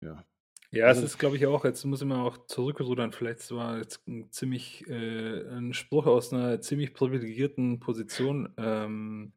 ja. 0.00 0.24
Ja, 0.72 0.86
also, 0.86 1.02
es 1.02 1.02
ist, 1.02 1.18
glaube 1.18 1.36
ich, 1.36 1.46
auch, 1.46 1.64
jetzt 1.64 1.84
muss 1.84 2.00
ich 2.02 2.06
mal 2.08 2.20
auch 2.24 2.46
zurückrudern, 2.46 3.12
vielleicht 3.12 3.50
war 3.52 3.78
jetzt 3.78 4.06
ein 4.08 4.30
ziemlich 4.32 4.86
äh, 4.88 5.46
ein 5.48 5.72
Spruch 5.72 6.06
aus 6.06 6.32
einer 6.32 6.60
ziemlich 6.60 6.92
privilegierten 6.92 7.78
Position. 7.78 8.52
Ähm, 8.58 9.32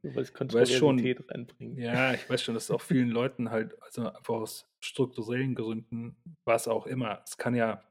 du 0.48 0.58
willst 0.58 0.74
schon, 0.74 1.14
reinbringen. 1.30 1.78
Ja, 1.78 2.14
ich 2.14 2.28
weiß 2.30 2.42
schon, 2.42 2.56
dass 2.56 2.72
auch 2.72 2.82
vielen 2.82 3.10
Leuten 3.10 3.52
halt, 3.52 3.82
also 3.84 4.08
einfach 4.12 4.34
aus 4.34 4.68
strukturellen 4.80 5.56
Gründen, 5.56 6.18
was 6.46 6.68
auch 6.68 6.88
immer, 6.88 7.22
es 7.26 7.38
kann 7.38 7.54
ja, 7.56 7.84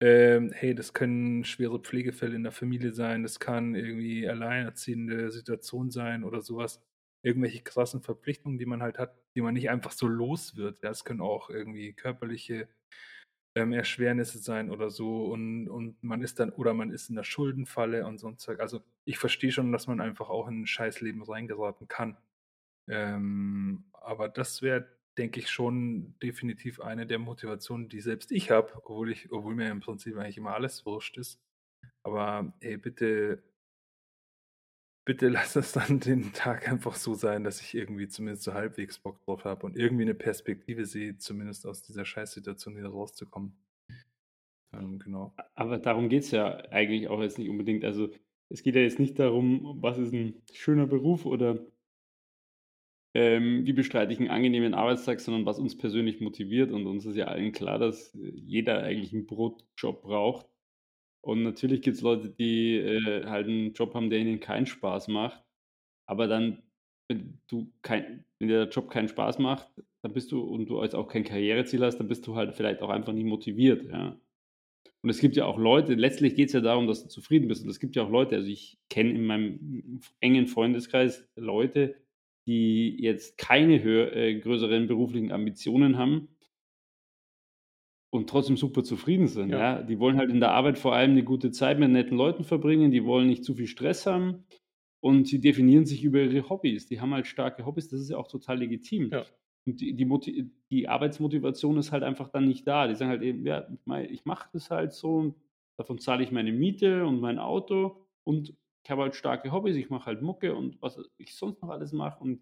ähm, 0.00 0.52
hey, 0.54 0.74
das 0.74 0.94
können 0.94 1.44
schwere 1.44 1.80
Pflegefälle 1.80 2.36
in 2.36 2.42
der 2.44 2.52
Familie 2.52 2.92
sein, 2.92 3.22
das 3.24 3.40
kann 3.40 3.74
irgendwie 3.74 4.28
alleinerziehende 4.28 5.30
Situation 5.32 5.90
sein 5.90 6.24
oder 6.24 6.42
sowas 6.42 6.82
irgendwelche 7.22 7.62
krassen 7.62 8.02
Verpflichtungen, 8.02 8.58
die 8.58 8.66
man 8.66 8.82
halt 8.82 8.98
hat, 8.98 9.14
die 9.34 9.42
man 9.42 9.54
nicht 9.54 9.70
einfach 9.70 9.92
so 9.92 10.08
los 10.08 10.56
wird. 10.56 10.82
Ja, 10.82 10.90
es 10.90 11.04
können 11.04 11.20
auch 11.20 11.50
irgendwie 11.50 11.92
körperliche 11.92 12.68
ähm, 13.56 13.72
Erschwernisse 13.72 14.38
sein 14.38 14.70
oder 14.70 14.90
so 14.90 15.26
und, 15.26 15.68
und 15.68 16.02
man 16.02 16.22
ist 16.22 16.38
dann, 16.40 16.50
oder 16.50 16.74
man 16.74 16.90
ist 16.90 17.10
in 17.10 17.16
der 17.16 17.24
Schuldenfalle 17.24 18.06
und 18.06 18.18
so 18.18 18.28
ein 18.28 18.38
Zeug. 18.38 18.60
Also 18.60 18.82
ich 19.04 19.18
verstehe 19.18 19.52
schon, 19.52 19.72
dass 19.72 19.86
man 19.86 20.00
einfach 20.00 20.30
auch 20.30 20.48
in 20.48 20.62
ein 20.62 20.66
Scheißleben 20.66 21.22
reingeraten 21.22 21.88
kann. 21.88 22.16
Ähm, 22.88 23.84
aber 23.92 24.28
das 24.28 24.62
wäre, 24.62 24.88
denke 25.18 25.40
ich, 25.40 25.50
schon 25.50 26.16
definitiv 26.22 26.80
eine 26.80 27.06
der 27.06 27.18
Motivationen, 27.18 27.88
die 27.88 28.00
selbst 28.00 28.32
ich 28.32 28.50
habe, 28.50 28.72
obwohl 28.76 29.10
ich, 29.10 29.32
obwohl 29.32 29.54
mir 29.54 29.70
im 29.70 29.80
Prinzip 29.80 30.16
eigentlich 30.16 30.38
immer 30.38 30.54
alles 30.54 30.86
wurscht 30.86 31.18
ist. 31.18 31.40
Aber 32.02 32.52
ey, 32.60 32.76
bitte 32.76 33.42
bitte 35.10 35.28
lass 35.28 35.56
es 35.56 35.72
dann 35.72 35.98
den 35.98 36.32
Tag 36.34 36.70
einfach 36.70 36.94
so 36.94 37.14
sein, 37.14 37.42
dass 37.42 37.60
ich 37.60 37.74
irgendwie 37.74 38.06
zumindest 38.06 38.44
so 38.44 38.54
halbwegs 38.54 39.00
Bock 39.00 39.20
drauf 39.24 39.42
habe 39.42 39.66
und 39.66 39.76
irgendwie 39.76 40.04
eine 40.04 40.14
Perspektive 40.14 40.86
sehe, 40.86 41.18
zumindest 41.18 41.66
aus 41.66 41.82
dieser 41.82 42.04
Scheißsituation 42.04 42.76
wieder 42.76 42.90
rauszukommen. 42.90 43.56
Ähm, 44.72 45.00
genau. 45.00 45.34
Aber 45.56 45.78
darum 45.78 46.10
geht 46.10 46.22
es 46.22 46.30
ja 46.30 46.58
eigentlich 46.70 47.08
auch 47.08 47.20
jetzt 47.20 47.40
nicht 47.40 47.50
unbedingt. 47.50 47.84
Also 47.84 48.10
es 48.50 48.62
geht 48.62 48.76
ja 48.76 48.82
jetzt 48.82 49.00
nicht 49.00 49.18
darum, 49.18 49.78
was 49.80 49.98
ist 49.98 50.12
ein 50.12 50.44
schöner 50.52 50.86
Beruf 50.86 51.26
oder 51.26 51.58
ähm, 53.12 53.66
wie 53.66 53.72
bestreite 53.72 54.12
ich 54.12 54.20
einen 54.20 54.30
angenehmen 54.30 54.74
Arbeitstag, 54.74 55.18
sondern 55.18 55.44
was 55.44 55.58
uns 55.58 55.76
persönlich 55.76 56.20
motiviert. 56.20 56.70
Und 56.70 56.86
uns 56.86 57.04
ist 57.04 57.16
ja 57.16 57.24
allen 57.24 57.50
klar, 57.50 57.80
dass 57.80 58.16
jeder 58.16 58.84
eigentlich 58.84 59.12
einen 59.12 59.26
Brotjob 59.26 60.02
braucht. 60.02 60.46
Und 61.22 61.42
natürlich 61.42 61.82
gibt 61.82 61.96
es 61.96 62.02
Leute, 62.02 62.30
die 62.30 62.76
äh, 62.76 63.26
halt 63.26 63.46
einen 63.46 63.72
Job 63.74 63.94
haben, 63.94 64.10
der 64.10 64.20
ihnen 64.20 64.40
keinen 64.40 64.66
Spaß 64.66 65.08
macht. 65.08 65.42
Aber 66.06 66.26
dann, 66.26 66.62
wenn 67.08 67.40
du 67.48 67.72
kein, 67.82 68.24
wenn 68.38 68.48
der 68.48 68.68
Job 68.68 68.90
keinen 68.90 69.08
Spaß 69.08 69.38
macht, 69.38 69.68
dann 70.02 70.12
bist 70.12 70.32
du 70.32 70.40
und 70.40 70.66
du 70.68 70.82
jetzt 70.82 70.94
auch 70.94 71.08
kein 71.08 71.24
Karriereziel 71.24 71.84
hast, 71.84 71.98
dann 71.98 72.08
bist 72.08 72.26
du 72.26 72.36
halt 72.36 72.54
vielleicht 72.54 72.80
auch 72.82 72.88
einfach 72.88 73.12
nicht 73.12 73.26
motiviert, 73.26 73.84
ja. 73.90 74.18
Und 75.02 75.08
es 75.08 75.20
gibt 75.20 75.36
ja 75.36 75.46
auch 75.46 75.58
Leute, 75.58 75.94
letztlich 75.94 76.34
geht 76.34 76.48
es 76.48 76.52
ja 76.52 76.60
darum, 76.60 76.86
dass 76.86 77.02
du 77.02 77.08
zufrieden 77.08 77.48
bist. 77.48 77.64
Und 77.64 77.70
es 77.70 77.80
gibt 77.80 77.96
ja 77.96 78.02
auch 78.02 78.10
Leute, 78.10 78.36
also 78.36 78.48
ich 78.48 78.78
kenne 78.90 79.10
in 79.10 79.24
meinem 79.24 80.00
engen 80.20 80.46
Freundeskreis 80.46 81.26
Leute, 81.36 81.96
die 82.46 82.96
jetzt 83.00 83.38
keine 83.38 83.82
höher, 83.82 84.14
äh, 84.14 84.38
größeren 84.38 84.88
beruflichen 84.88 85.32
Ambitionen 85.32 85.96
haben, 85.96 86.28
und 88.10 88.28
trotzdem 88.28 88.56
super 88.56 88.82
zufrieden 88.82 89.28
sind. 89.28 89.50
Ja. 89.50 89.58
Ja. 89.58 89.82
Die 89.82 89.98
wollen 89.98 90.18
halt 90.18 90.30
in 90.30 90.40
der 90.40 90.50
Arbeit 90.50 90.78
vor 90.78 90.94
allem 90.94 91.12
eine 91.12 91.24
gute 91.24 91.50
Zeit 91.50 91.78
mit 91.78 91.90
netten 91.90 92.16
Leuten 92.16 92.44
verbringen, 92.44 92.90
die 92.90 93.04
wollen 93.04 93.28
nicht 93.28 93.44
zu 93.44 93.54
viel 93.54 93.68
Stress 93.68 94.06
haben 94.06 94.44
und 95.00 95.28
sie 95.28 95.40
definieren 95.40 95.86
sich 95.86 96.04
über 96.04 96.20
ihre 96.20 96.48
Hobbys. 96.48 96.86
Die 96.86 97.00
haben 97.00 97.14
halt 97.14 97.26
starke 97.26 97.64
Hobbys, 97.64 97.88
das 97.88 98.00
ist 98.00 98.10
ja 98.10 98.18
auch 98.18 98.28
total 98.28 98.58
legitim. 98.58 99.10
Ja. 99.12 99.24
Und 99.66 99.80
die, 99.80 99.94
die, 99.94 100.50
die 100.70 100.88
Arbeitsmotivation 100.88 101.76
ist 101.78 101.92
halt 101.92 102.02
einfach 102.02 102.28
dann 102.28 102.48
nicht 102.48 102.66
da. 102.66 102.88
Die 102.88 102.94
sagen 102.94 103.10
halt 103.10 103.22
eben, 103.22 103.46
ja, 103.46 103.66
ich 104.08 104.24
mache 104.24 104.48
das 104.52 104.70
halt 104.70 104.92
so 104.92 105.16
und 105.16 105.34
davon 105.76 105.98
zahle 105.98 106.22
ich 106.22 106.32
meine 106.32 106.52
Miete 106.52 107.06
und 107.06 107.20
mein 107.20 107.38
Auto 107.38 108.06
und 108.24 108.54
ich 108.82 108.90
habe 108.90 109.02
halt 109.02 109.14
starke 109.14 109.52
Hobbys, 109.52 109.76
ich 109.76 109.90
mache 109.90 110.06
halt 110.06 110.22
Mucke 110.22 110.54
und 110.54 110.80
was 110.80 111.00
ich 111.18 111.34
sonst 111.36 111.62
noch 111.62 111.68
alles 111.68 111.92
mache 111.92 112.22
und 112.22 112.40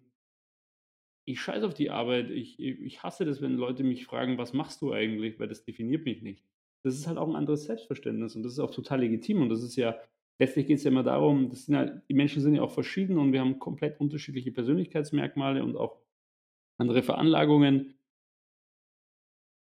ich 1.29 1.41
scheiße 1.41 1.65
auf 1.65 1.75
die 1.75 1.91
Arbeit. 1.91 2.31
Ich, 2.31 2.59
ich 2.59 3.03
hasse 3.03 3.23
das, 3.23 3.39
wenn 3.39 3.55
Leute 3.55 3.83
mich 3.83 4.05
fragen, 4.05 4.39
was 4.39 4.53
machst 4.53 4.81
du 4.81 4.91
eigentlich, 4.91 5.39
weil 5.39 5.47
das 5.47 5.63
definiert 5.63 6.03
mich 6.03 6.23
nicht. 6.23 6.43
Das 6.83 6.95
ist 6.95 7.07
halt 7.07 7.19
auch 7.19 7.27
ein 7.27 7.35
anderes 7.35 7.65
Selbstverständnis 7.65 8.35
und 8.35 8.41
das 8.43 8.53
ist 8.53 8.59
auch 8.59 8.71
total 8.71 9.01
legitim 9.01 9.41
und 9.41 9.49
das 9.49 9.61
ist 9.61 9.75
ja, 9.75 9.99
letztlich 10.39 10.65
geht 10.65 10.77
es 10.77 10.83
ja 10.85 10.91
immer 10.91 11.03
darum, 11.03 11.51
ja, 11.67 11.85
die 11.85 12.13
Menschen 12.13 12.41
sind 12.41 12.55
ja 12.55 12.63
auch 12.63 12.71
verschieden 12.71 13.19
und 13.19 13.31
wir 13.31 13.41
haben 13.41 13.59
komplett 13.59 13.99
unterschiedliche 13.99 14.51
Persönlichkeitsmerkmale 14.51 15.63
und 15.63 15.75
auch 15.75 16.01
andere 16.79 17.03
Veranlagungen. 17.03 17.93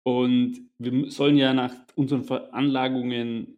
Und 0.04 0.62
wir 0.78 1.12
sollen 1.12 1.36
ja 1.36 1.54
nach 1.54 1.74
unseren 1.96 2.24
Veranlagungen 2.24 3.58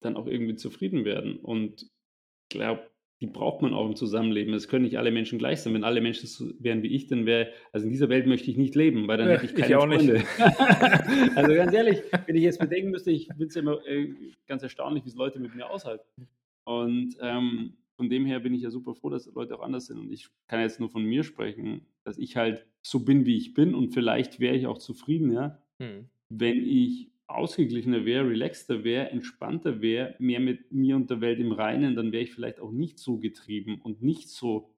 dann 0.00 0.16
auch 0.16 0.26
irgendwie 0.26 0.56
zufrieden 0.56 1.06
werden. 1.06 1.38
Und 1.38 1.82
ich 1.82 2.48
glaube, 2.50 2.90
die 3.20 3.26
braucht 3.26 3.62
man 3.62 3.72
auch 3.72 3.86
im 3.86 3.96
Zusammenleben. 3.96 4.52
Es 4.54 4.68
können 4.68 4.84
nicht 4.84 4.98
alle 4.98 5.10
Menschen 5.10 5.38
gleich 5.38 5.60
sein. 5.62 5.72
Wenn 5.72 5.84
alle 5.84 6.00
Menschen 6.00 6.26
so 6.26 6.50
wären 6.58 6.82
wie 6.82 6.88
ich, 6.94 7.06
dann 7.06 7.26
wäre, 7.26 7.48
also 7.72 7.86
in 7.86 7.92
dieser 7.92 8.08
Welt 8.08 8.26
möchte 8.26 8.50
ich 8.50 8.56
nicht 8.56 8.74
leben, 8.74 9.06
weil 9.08 9.18
dann 9.18 9.28
Ja, 9.28 9.34
hätte 9.34 9.46
ich 9.46 9.52
ich 9.52 9.60
keine 9.62 9.78
auch 9.78 9.86
nicht. 9.86 10.04
Freunde. 10.04 10.24
also 11.36 11.54
ganz 11.54 11.72
ehrlich, 11.72 12.02
wenn 12.26 12.36
ich 12.36 12.42
jetzt 12.42 12.58
bedenken 12.58 12.90
müsste, 12.90 13.10
ich 13.12 13.28
finde 13.28 13.46
es 13.46 13.54
ja 13.54 13.62
immer 13.62 13.86
äh, 13.86 14.14
ganz 14.46 14.62
erstaunlich, 14.62 15.04
wie 15.04 15.08
es 15.08 15.14
Leute 15.14 15.38
mit 15.40 15.54
mir 15.54 15.70
aushalten. 15.70 16.28
Und 16.64 17.16
ähm, 17.20 17.74
von 17.96 18.10
dem 18.10 18.26
her 18.26 18.40
bin 18.40 18.52
ich 18.52 18.62
ja 18.62 18.70
super 18.70 18.94
froh, 18.94 19.10
dass 19.10 19.26
Leute 19.32 19.56
auch 19.56 19.62
anders 19.62 19.86
sind. 19.86 19.98
Und 19.98 20.12
ich 20.12 20.28
kann 20.48 20.60
jetzt 20.60 20.80
nur 20.80 20.90
von 20.90 21.04
mir 21.04 21.22
sprechen, 21.22 21.86
dass 22.04 22.18
ich 22.18 22.36
halt 22.36 22.66
so 22.82 23.04
bin, 23.04 23.24
wie 23.26 23.36
ich 23.36 23.54
bin. 23.54 23.74
Und 23.74 23.90
vielleicht 23.94 24.40
wäre 24.40 24.56
ich 24.56 24.66
auch 24.66 24.78
zufrieden, 24.78 25.32
ja, 25.32 25.62
Hm. 25.80 26.08
wenn 26.28 26.64
ich 26.64 27.10
ausgeglichener 27.26 28.04
wäre, 28.04 28.28
relaxter 28.28 28.84
wäre, 28.84 29.10
entspannter 29.10 29.80
wäre, 29.80 30.14
mehr 30.18 30.40
mit 30.40 30.72
mir 30.72 30.96
und 30.96 31.10
der 31.10 31.20
Welt 31.20 31.40
im 31.40 31.52
Reinen, 31.52 31.96
dann 31.96 32.12
wäre 32.12 32.22
ich 32.22 32.32
vielleicht 32.32 32.60
auch 32.60 32.70
nicht 32.70 32.98
so 32.98 33.18
getrieben 33.18 33.80
und 33.80 34.02
nicht 34.02 34.28
so 34.28 34.74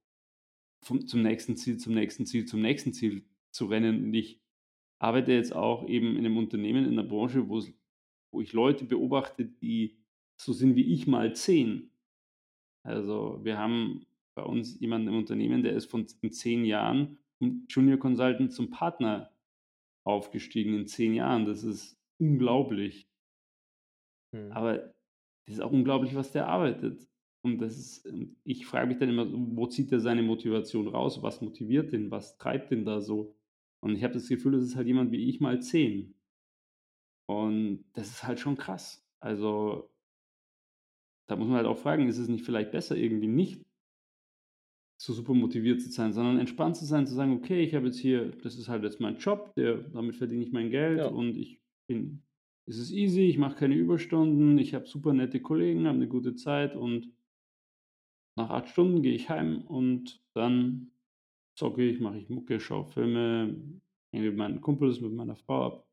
vom, 0.81 1.07
zum 1.07 1.23
nächsten 1.23 1.57
Ziel, 1.57 1.79
zum 1.79 1.95
nächsten 1.95 2.27
Ziel, 2.27 2.45
zum 2.45 2.63
nächsten 2.63 2.93
Ziel 2.93 3.25
zu 3.51 3.67
rennen. 3.67 4.05
Und 4.05 4.15
ich 4.15 4.41
arbeite 4.99 5.33
jetzt 5.33 5.55
auch 5.55 5.89
eben 5.89 6.13
in 6.13 6.25
einem 6.25 6.37
Unternehmen, 6.37 6.85
in 6.85 6.93
einer 6.93 7.09
Branche, 7.09 7.49
wo, 7.49 7.63
wo 8.31 8.41
ich 8.41 8.53
Leute 8.53 8.85
beobachte, 8.85 9.45
die 9.45 9.97
so 10.37 10.53
sind 10.53 10.77
wie 10.77 10.93
ich 10.93 11.07
mal 11.07 11.35
zehn. 11.35 11.91
Also 12.83 13.41
wir 13.43 13.59
haben 13.59 14.07
bei 14.35 14.43
uns 14.43 14.79
jemanden 14.79 15.09
im 15.09 15.17
Unternehmen, 15.17 15.63
der 15.63 15.73
ist 15.73 15.91
von 15.91 16.07
zehn 16.07 16.65
Jahren 16.65 17.19
Junior 17.69 17.99
Consultant 17.99 18.53
zum 18.53 18.71
Partner 18.71 19.33
aufgestiegen 20.05 20.75
in 20.75 20.87
zehn 20.87 21.15
Jahren. 21.15 21.47
Das 21.47 21.65
ist 21.65 21.96
unglaublich. 22.19 23.09
Hm. 24.35 24.53
Aber 24.53 24.95
es 25.47 25.55
ist 25.55 25.61
auch 25.61 25.73
unglaublich, 25.73 26.15
was 26.15 26.33
der 26.33 26.49
arbeitet. 26.49 27.09
Und 27.45 27.59
das 27.59 27.77
ist, 27.79 28.13
ich 28.45 28.67
frage 28.67 28.89
mich 28.89 28.99
dann 28.99 29.09
immer, 29.09 29.27
wo 29.31 29.67
zieht 29.67 29.93
er 29.93 30.01
seine 30.01 30.23
Motivation 30.23 30.89
raus? 30.89 31.23
Was 31.23 31.41
motiviert 31.41 31.93
den? 31.93 32.11
Was 32.11 32.37
treibt 32.39 32.71
den 32.73 32.85
da 32.85 33.01
so? 33.01 33.37
Und 33.81 33.95
ich 33.95 34.03
habe 34.03 34.15
das 34.15 34.29
Gefühl, 34.29 34.53
das 34.53 34.65
ist 34.65 34.75
halt 34.75 34.89
jemand 34.89 35.13
wie 35.13 35.29
ich 35.29 35.41
mal 35.41 35.63
zehn. 35.63 36.15
Und 37.29 37.85
das 37.93 38.09
ist 38.09 38.25
halt 38.25 38.41
schon 38.41 38.57
krass. 38.57 39.07
Also, 39.21 39.91
da 41.29 41.37
muss 41.37 41.47
man 41.47 41.57
halt 41.57 41.67
auch 41.67 41.79
fragen, 41.79 42.09
ist 42.09 42.19
es 42.19 42.29
nicht 42.29 42.45
vielleicht 42.45 42.73
besser, 42.73 42.97
irgendwie 42.97 43.29
nicht 43.29 43.65
so 44.99 45.13
super 45.13 45.35
motiviert 45.35 45.81
zu 45.83 45.91
sein, 45.91 46.13
sondern 46.13 46.39
entspannt 46.39 46.77
zu 46.77 46.85
sein, 46.85 47.07
zu 47.07 47.15
sagen, 47.15 47.33
okay, 47.33 47.63
ich 47.63 47.75
habe 47.75 47.87
jetzt 47.87 47.99
hier, 47.99 48.31
das 48.43 48.57
ist 48.57 48.69
halt 48.69 48.83
jetzt 48.83 49.01
mein 49.01 49.19
Job, 49.19 49.55
der, 49.55 49.77
damit 49.91 50.17
verdiene 50.17 50.43
ich 50.43 50.53
mein 50.53 50.71
Geld 50.71 50.99
Ja. 50.99 51.09
und 51.09 51.37
ich 51.37 51.61
bin, 51.87 52.23
es 52.67 52.79
ist 52.79 52.91
easy, 52.91 53.23
ich 53.23 53.39
mache 53.39 53.57
keine 53.57 53.77
Überstunden, 53.77 54.59
ich 54.59 54.75
habe 54.75 54.87
super 54.87 55.13
nette 55.13 55.41
Kollegen, 55.41 55.87
habe 55.87 55.97
eine 55.97 56.09
gute 56.09 56.35
Zeit 56.35 56.75
und 56.75 57.13
nach 58.37 58.51
acht 58.51 58.69
Stunden 58.69 59.03
gehe 59.03 59.15
ich 59.15 59.31
heim 59.31 59.63
und 59.63 60.21
dann 60.35 60.91
zocke 61.57 61.83
ich, 61.83 62.01
mache 62.01 62.19
ich 62.19 62.29
Mucke, 62.29 62.61
schaue 62.61 62.85
Filme, 62.85 63.57
hänge 64.13 64.29
mit 64.29 64.37
meinen 64.37 64.61
Kumpels, 64.61 65.01
mit 65.01 65.13
meiner 65.13 65.37
Frau 65.37 65.67
ab. 65.67 65.89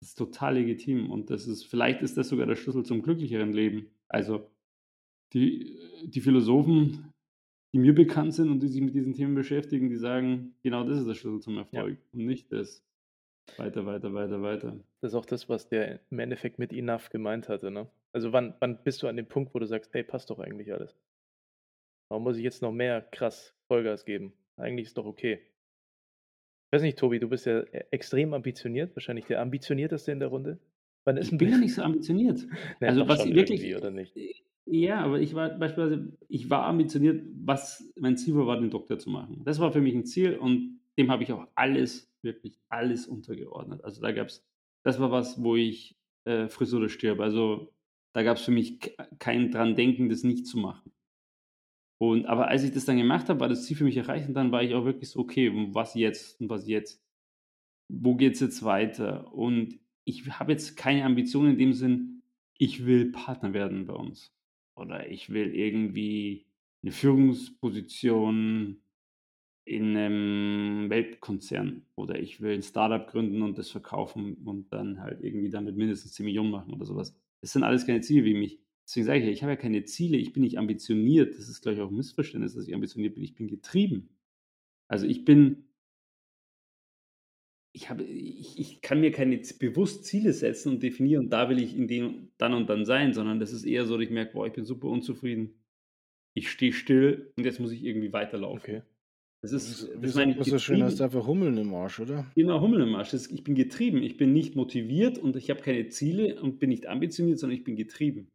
Das 0.00 0.10
ist 0.10 0.18
total 0.18 0.54
legitim 0.54 1.10
und 1.10 1.30
das 1.30 1.48
ist, 1.48 1.64
vielleicht 1.64 2.02
ist 2.02 2.16
das 2.16 2.28
sogar 2.28 2.46
der 2.46 2.54
Schlüssel 2.54 2.84
zum 2.84 3.02
glücklicheren 3.02 3.52
Leben. 3.52 3.90
Also 4.08 4.48
die, 5.32 5.76
die 6.04 6.20
Philosophen, 6.20 7.12
die 7.72 7.78
mir 7.78 7.94
bekannt 7.94 8.34
sind 8.34 8.50
und 8.50 8.62
die 8.62 8.68
sich 8.68 8.80
mit 8.80 8.94
diesen 8.94 9.14
Themen 9.14 9.34
beschäftigen, 9.34 9.88
die 9.88 9.96
sagen, 9.96 10.54
genau 10.62 10.84
das 10.84 11.00
ist 11.00 11.08
der 11.08 11.14
Schlüssel 11.14 11.40
zum 11.40 11.58
Erfolg 11.58 11.98
und 12.12 12.26
nicht 12.26 12.52
das 12.52 12.84
weiter, 13.56 13.86
weiter, 13.86 14.12
weiter, 14.14 14.42
weiter. 14.42 14.76
Das 15.00 15.12
ist 15.12 15.14
auch 15.14 15.26
das, 15.26 15.48
was 15.48 15.68
der 15.68 16.00
im 16.10 16.18
Endeffekt 16.18 16.58
mit 16.58 16.72
Enough 16.72 17.10
gemeint 17.10 17.48
hatte. 17.48 17.70
Ne? 17.70 17.88
Also 18.12 18.32
wann, 18.32 18.54
wann 18.60 18.82
bist 18.84 19.02
du 19.02 19.08
an 19.08 19.16
dem 19.16 19.26
Punkt, 19.26 19.54
wo 19.54 19.58
du 19.58 19.66
sagst, 19.66 19.92
hey, 19.94 20.02
passt 20.02 20.30
doch 20.30 20.38
eigentlich 20.38 20.72
alles? 20.72 20.94
Warum 22.10 22.24
muss 22.24 22.36
ich 22.36 22.44
jetzt 22.44 22.62
noch 22.62 22.72
mehr 22.72 23.02
krass 23.02 23.54
Vollgas 23.68 24.04
geben? 24.04 24.32
Eigentlich 24.56 24.86
ist 24.88 24.98
doch 24.98 25.06
okay. 25.06 25.40
Ich 26.70 26.76
weiß 26.76 26.82
nicht, 26.82 26.98
Tobi, 26.98 27.18
du 27.18 27.28
bist 27.28 27.46
ja 27.46 27.60
e- 27.60 27.84
extrem 27.90 28.34
ambitioniert, 28.34 28.94
wahrscheinlich 28.94 29.26
der 29.26 29.40
ambitionierteste 29.40 30.12
in 30.12 30.20
der 30.20 30.28
Runde. 30.28 30.58
Wann 31.04 31.16
ist 31.16 31.26
Ich 31.28 31.32
ein 31.32 31.38
bin 31.38 31.50
ja 31.50 31.58
nicht 31.58 31.74
so 31.74 31.82
ambitioniert. 31.82 32.40
Nee, 32.80 32.86
also 32.88 33.08
was 33.08 33.24
wirklich- 33.26 33.62
irgendwie, 33.62 33.76
oder 33.76 33.90
nicht? 33.90 34.14
Ja, 34.66 35.00
aber 35.00 35.18
ich 35.20 35.34
war 35.34 35.48
beispielsweise, 35.50 36.12
ich 36.28 36.50
war 36.50 36.64
ambitioniert, 36.66 37.24
was 37.44 37.90
mein 37.98 38.18
Ziel 38.18 38.34
war, 38.36 38.46
war, 38.46 38.60
den 38.60 38.68
Doktor 38.70 38.98
zu 38.98 39.08
machen. 39.08 39.40
Das 39.46 39.58
war 39.60 39.72
für 39.72 39.80
mich 39.80 39.94
ein 39.94 40.04
Ziel 40.04 40.36
und 40.36 40.80
dem 40.98 41.10
habe 41.10 41.22
ich 41.22 41.32
auch 41.32 41.46
alles, 41.54 42.07
wirklich 42.22 42.58
alles 42.68 43.06
untergeordnet. 43.06 43.84
Also 43.84 44.00
da 44.00 44.12
gab 44.12 44.28
es, 44.28 44.44
das 44.84 45.00
war 45.00 45.10
was, 45.10 45.42
wo 45.42 45.56
ich 45.56 45.96
äh, 46.24 46.48
friss 46.48 46.74
oder 46.74 46.88
stirb. 46.88 47.20
Also 47.20 47.72
da 48.14 48.22
gab 48.22 48.36
es 48.36 48.44
für 48.44 48.50
mich 48.50 48.80
ke- 48.80 48.96
kein 49.18 49.50
dran 49.50 49.76
denken, 49.76 50.08
das 50.08 50.24
nicht 50.24 50.46
zu 50.46 50.58
machen. 50.58 50.92
Und 52.00 52.26
aber 52.26 52.48
als 52.48 52.62
ich 52.62 52.72
das 52.72 52.84
dann 52.84 52.96
gemacht 52.96 53.28
habe, 53.28 53.40
war 53.40 53.48
das 53.48 53.64
Ziel 53.64 53.76
für 53.76 53.84
mich 53.84 53.96
erreicht 53.96 54.28
und 54.28 54.34
dann 54.34 54.52
war 54.52 54.62
ich 54.62 54.74
auch 54.74 54.84
wirklich 54.84 55.10
so, 55.10 55.20
okay, 55.20 55.50
was 55.74 55.94
jetzt 55.94 56.40
und 56.40 56.48
was 56.48 56.68
jetzt? 56.68 57.02
Wo 57.88 58.14
geht 58.14 58.34
es 58.34 58.40
jetzt 58.40 58.62
weiter? 58.62 59.32
Und 59.34 59.80
ich 60.04 60.26
habe 60.38 60.52
jetzt 60.52 60.76
keine 60.76 61.04
Ambition 61.04 61.48
in 61.48 61.58
dem 61.58 61.72
Sinn, 61.72 62.22
ich 62.56 62.86
will 62.86 63.10
Partner 63.10 63.52
werden 63.52 63.86
bei 63.86 63.94
uns. 63.94 64.32
Oder 64.76 65.10
ich 65.10 65.30
will 65.30 65.54
irgendwie 65.54 66.46
eine 66.82 66.92
Führungsposition 66.92 68.80
in 69.68 69.96
einem 69.96 70.90
Weltkonzern. 70.90 71.82
Oder 71.94 72.18
ich 72.18 72.40
will 72.40 72.54
ein 72.54 72.62
Startup 72.62 73.06
gründen 73.06 73.42
und 73.42 73.58
das 73.58 73.70
verkaufen 73.70 74.34
und 74.44 74.72
dann 74.72 75.00
halt 75.00 75.22
irgendwie 75.22 75.50
damit 75.50 75.76
mindestens 75.76 76.14
10 76.14 76.24
Millionen 76.24 76.50
machen 76.50 76.72
oder 76.72 76.86
sowas. 76.86 77.14
Das 77.42 77.52
sind 77.52 77.62
alles 77.62 77.86
keine 77.86 78.00
Ziele 78.00 78.24
wie 78.24 78.34
mich. 78.34 78.58
Deswegen 78.84 79.06
sage 79.06 79.18
ich 79.18 79.26
ja, 79.26 79.30
ich 79.30 79.42
habe 79.42 79.52
ja 79.52 79.56
keine 79.56 79.84
Ziele, 79.84 80.16
ich 80.16 80.32
bin 80.32 80.42
nicht 80.42 80.58
ambitioniert. 80.58 81.38
Das 81.38 81.48
ist, 81.48 81.60
glaube 81.60 81.76
ich, 81.76 81.82
auch 81.82 81.90
ein 81.90 81.96
Missverständnis, 81.96 82.54
dass 82.54 82.66
ich 82.66 82.74
ambitioniert 82.74 83.14
bin. 83.14 83.22
Ich 83.22 83.34
bin 83.34 83.48
getrieben. 83.48 84.08
Also 84.88 85.06
ich 85.06 85.26
bin, 85.26 85.68
ich, 87.72 87.90
habe, 87.90 88.04
ich, 88.04 88.58
ich 88.58 88.80
kann 88.80 89.00
mir 89.00 89.12
keine 89.12 89.36
bewusst 89.58 90.06
Ziele 90.06 90.32
setzen 90.32 90.70
und 90.70 90.82
definieren, 90.82 91.28
da 91.28 91.50
will 91.50 91.60
ich 91.60 91.76
in 91.76 91.86
dem 91.86 92.30
dann 92.38 92.54
und 92.54 92.70
dann 92.70 92.86
sein, 92.86 93.12
sondern 93.12 93.38
das 93.38 93.52
ist 93.52 93.64
eher 93.64 93.84
so, 93.84 93.98
dass 93.98 94.04
ich 94.04 94.10
merke, 94.10 94.32
boah, 94.32 94.46
ich 94.46 94.54
bin 94.54 94.64
super 94.64 94.88
unzufrieden. 94.88 95.62
Ich 96.34 96.50
stehe 96.50 96.72
still 96.72 97.32
und 97.36 97.44
jetzt 97.44 97.60
muss 97.60 97.72
ich 97.72 97.84
irgendwie 97.84 98.12
weiterlaufen. 98.14 98.76
Okay. 98.76 98.82
Das 99.40 99.52
Das 99.52 99.68
ist, 99.68 99.88
das 99.94 100.14
wie 100.14 100.18
meine 100.18 100.36
ich 100.38 100.46
so 100.46 100.58
schön, 100.58 100.82
hast 100.82 100.98
du 100.98 101.04
einfach 101.04 101.26
Hummeln 101.26 101.56
im 101.58 101.72
Arsch, 101.74 102.00
oder? 102.00 102.26
Genau, 102.34 102.60
Hummel 102.60 102.80
im 102.80 102.94
Arsch. 102.96 103.10
Das 103.12 103.30
Ich 103.30 103.44
bin 103.44 103.54
getrieben. 103.54 104.02
Ich 104.02 104.16
bin 104.16 104.32
nicht 104.32 104.56
motiviert 104.56 105.18
und 105.18 105.36
ich 105.36 105.50
habe 105.50 105.60
keine 105.60 105.88
Ziele 105.88 106.40
und 106.40 106.58
bin 106.58 106.70
nicht 106.70 106.86
ambitioniert, 106.86 107.38
sondern 107.38 107.56
ich 107.56 107.64
bin 107.64 107.76
getrieben. 107.76 108.28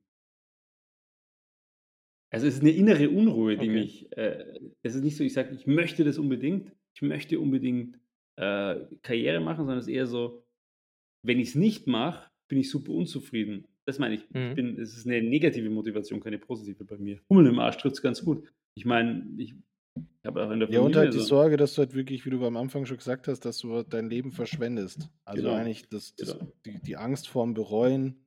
Also 2.31 2.47
es 2.47 2.55
ist 2.55 2.61
eine 2.61 2.71
innere 2.71 3.09
Unruhe, 3.09 3.57
die 3.57 3.69
Okay. 3.69 3.80
mich. 3.80 4.17
Äh, 4.17 4.59
es 4.82 4.95
ist 4.95 5.03
nicht 5.03 5.17
so, 5.17 5.23
ich 5.23 5.34
sage, 5.34 5.53
ich 5.53 5.67
möchte 5.67 6.03
das 6.03 6.17
unbedingt, 6.17 6.71
ich 6.95 7.01
möchte 7.01 7.39
unbedingt 7.39 7.99
äh, 8.38 8.80
Karriere 9.03 9.39
machen, 9.39 9.65
sondern 9.65 9.78
es 9.78 9.88
ist 9.88 9.93
eher 9.93 10.07
so, 10.07 10.43
wenn 11.25 11.39
ich 11.39 11.49
es 11.49 11.55
nicht 11.55 11.86
mache, 11.86 12.30
bin 12.49 12.59
ich 12.59 12.69
super 12.69 12.91
unzufrieden. 12.93 13.67
Das 13.86 13.99
meine 13.99 14.15
ich. 14.15 14.30
Mhm. 14.32 14.49
ich 14.49 14.55
bin, 14.55 14.80
es 14.80 14.97
ist 14.97 15.05
eine 15.05 15.21
negative 15.21 15.69
Motivation, 15.69 16.21
keine 16.21 16.39
positive 16.39 16.86
bei 16.86 16.97
mir. 16.97 17.19
Hummel 17.30 17.47
im 17.47 17.59
Arsch 17.59 17.78
trifft 17.78 17.95
es 17.97 18.01
ganz 18.01 18.23
gut. 18.23 18.47
Ich 18.75 18.86
meine, 18.86 19.28
ich 19.38 19.53
habe 20.25 20.43
auch 20.45 20.51
in 20.51 20.59
der 20.59 20.69
Ja, 20.71 20.79
und 20.79 20.95
halt 20.95 21.13
die 21.13 21.19
so- 21.19 21.25
Sorge, 21.25 21.57
dass 21.57 21.73
du 21.75 21.79
halt 21.79 21.93
wirklich, 21.93 22.25
wie 22.25 22.29
du 22.29 22.45
am 22.45 22.57
Anfang 22.57 22.85
schon 22.85 22.97
gesagt 22.97 23.27
hast, 23.27 23.41
dass 23.45 23.57
du 23.59 23.83
dein 23.83 24.09
Leben 24.09 24.31
verschwendest. 24.31 25.09
Also 25.25 25.43
Genau. 25.43 25.55
eigentlich 25.55 25.87
das, 25.89 26.15
das, 26.15 26.37
Genau. 26.37 26.51
die, 26.65 26.79
die 26.81 26.97
Angst 26.97 27.27
vorm 27.27 27.53
Bereuen, 27.53 28.25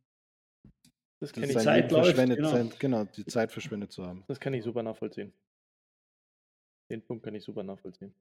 Das 1.20 1.32
kann, 1.32 1.44
ich, 1.44 1.56
Zeit 1.58 1.90
läuft, 1.90 2.04
verschwendet, 2.06 2.36
genau. 2.38 2.50
sein, 2.50 2.72
genau, 2.78 3.04
die 3.04 3.24
Zeit 3.24 3.50
verschwendet 3.50 3.90
zu 3.92 4.06
haben. 4.06 4.24
das 4.28 4.38
kann 4.38 4.52
ich 4.54 4.62
super 4.62 4.82
nachvollziehen. 4.82 5.32
Den 6.90 7.02
Punkt 7.02 7.24
kann 7.24 7.34
ich 7.34 7.42
super 7.42 7.62
nachvollziehen. 7.62 8.14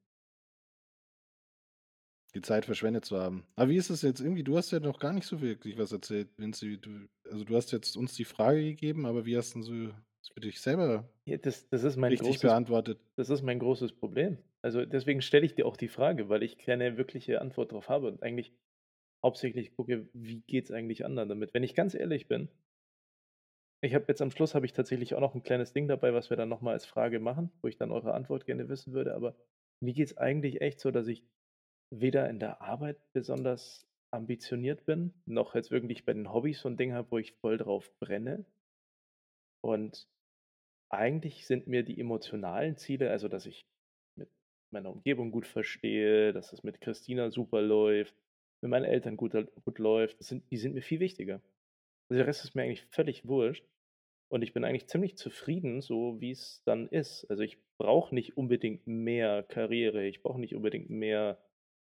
die 2.33 2.41
Zeit 2.41 2.65
verschwendet 2.65 3.05
zu 3.05 3.17
haben. 3.17 3.45
Aber 3.55 3.69
wie 3.69 3.77
ist 3.77 3.89
es 3.89 4.01
jetzt 4.01 4.19
irgendwie? 4.19 4.43
Du 4.43 4.57
hast 4.57 4.69
ja 4.71 4.81
noch 4.81 4.99
gar 4.99 5.13
nicht 5.13 5.25
so 5.25 5.39
wirklich 5.39 5.77
was 5.77 5.93
erzählt, 5.93 6.27
Vinci. 6.37 6.77
Du, 6.77 7.07
also 7.31 7.45
du 7.45 7.55
hast 7.55 7.71
jetzt 7.71 7.95
uns 7.95 8.13
die 8.13 8.25
Frage 8.25 8.61
gegeben, 8.61 9.05
aber 9.05 9.25
wie 9.25 9.37
hast 9.37 9.55
du 9.55 9.61
so 9.61 9.93
das 10.25 10.33
für 10.33 10.39
dich 10.39 10.59
selber 10.59 11.07
Ja, 11.27 11.37
das, 11.37 11.69
das 11.69 11.83
ist 11.83 11.97
mein 11.97 12.13
richtig 12.13 12.17
großes, 12.17 12.41
beantwortet? 12.41 12.99
das 13.15 13.29
ist 13.29 13.41
mein 13.43 13.59
großes 13.59 13.93
Problem. 13.93 14.37
Also 14.61 14.85
deswegen 14.85 15.21
stelle 15.21 15.45
ich 15.45 15.55
dir 15.55 15.65
auch 15.65 15.77
die 15.77 15.87
Frage, 15.87 16.29
weil 16.29 16.43
ich 16.43 16.57
keine 16.57 16.97
wirkliche 16.97 17.41
Antwort 17.41 17.71
darauf 17.71 17.89
habe 17.89 18.07
und 18.07 18.23
eigentlich 18.23 18.53
hauptsächlich 19.23 19.75
gucke, 19.75 20.09
wie 20.13 20.41
geht 20.41 20.65
es 20.65 20.71
eigentlich 20.71 21.05
anderen 21.05 21.29
damit. 21.29 21.53
Wenn 21.53 21.63
ich 21.63 21.75
ganz 21.75 21.95
ehrlich 21.95 22.27
bin, 22.27 22.49
ich 23.81 23.93
habe 23.93 24.05
jetzt 24.07 24.21
am 24.21 24.31
Schluss 24.31 24.55
habe 24.55 24.65
ich 24.65 24.73
tatsächlich 24.73 25.13
auch 25.15 25.19
noch 25.19 25.35
ein 25.35 25.43
kleines 25.43 25.73
Ding 25.73 25.87
dabei, 25.87 26.13
was 26.13 26.29
wir 26.29 26.37
dann 26.37 26.49
nochmal 26.49 26.73
als 26.73 26.85
Frage 26.85 27.19
machen, 27.19 27.51
wo 27.61 27.67
ich 27.67 27.77
dann 27.77 27.91
eure 27.91 28.13
Antwort 28.13 28.45
gerne 28.45 28.67
wissen 28.69 28.93
würde. 28.93 29.13
Aber 29.15 29.35
mir 29.79 29.93
geht 29.93 30.07
es 30.07 30.17
eigentlich 30.17 30.61
echt 30.61 30.79
so, 30.79 30.91
dass 30.91 31.07
ich 31.07 31.23
weder 31.91 32.29
in 32.29 32.39
der 32.39 32.61
Arbeit 32.61 32.97
besonders 33.13 33.87
ambitioniert 34.11 34.85
bin, 34.85 35.13
noch 35.25 35.55
jetzt 35.55 35.71
wirklich 35.71 36.05
bei 36.05 36.13
den 36.13 36.33
Hobbys 36.33 36.61
so 36.61 36.69
ein 36.69 36.77
Ding 36.77 36.93
habe, 36.93 37.11
wo 37.11 37.17
ich 37.17 37.33
voll 37.33 37.57
drauf 37.57 37.91
brenne. 37.99 38.45
Und 39.61 40.07
eigentlich 40.89 41.45
sind 41.47 41.67
mir 41.67 41.83
die 41.83 41.99
emotionalen 41.99 42.77
Ziele, 42.77 43.11
also 43.11 43.27
dass 43.27 43.45
ich 43.45 43.65
mit 44.15 44.29
meiner 44.71 44.91
Umgebung 44.91 45.31
gut 45.31 45.47
verstehe, 45.47 46.33
dass 46.33 46.53
es 46.53 46.63
mit 46.63 46.81
Christina 46.81 47.31
super 47.31 47.61
läuft, 47.61 48.15
mit 48.61 48.71
meinen 48.71 48.85
Eltern 48.85 49.17
gut, 49.17 49.33
gut 49.63 49.79
läuft, 49.79 50.23
sind, 50.23 50.49
die 50.51 50.57
sind 50.57 50.73
mir 50.73 50.81
viel 50.81 50.99
wichtiger. 50.99 51.41
Also 52.09 52.19
der 52.19 52.27
Rest 52.27 52.43
ist 52.43 52.55
mir 52.55 52.63
eigentlich 52.63 52.85
völlig 52.85 53.27
wurscht. 53.27 53.65
Und 54.27 54.41
ich 54.41 54.53
bin 54.53 54.63
eigentlich 54.63 54.87
ziemlich 54.87 55.17
zufrieden, 55.17 55.81
so 55.81 56.19
wie 56.19 56.31
es 56.31 56.63
dann 56.65 56.87
ist. 56.87 57.25
Also 57.29 57.43
ich 57.43 57.59
brauche 57.77 58.13
nicht 58.13 58.37
unbedingt 58.37 58.87
mehr 58.87 59.43
Karriere, 59.43 60.05
ich 60.05 60.23
brauche 60.23 60.39
nicht 60.39 60.55
unbedingt 60.55 60.89
mehr 60.89 61.39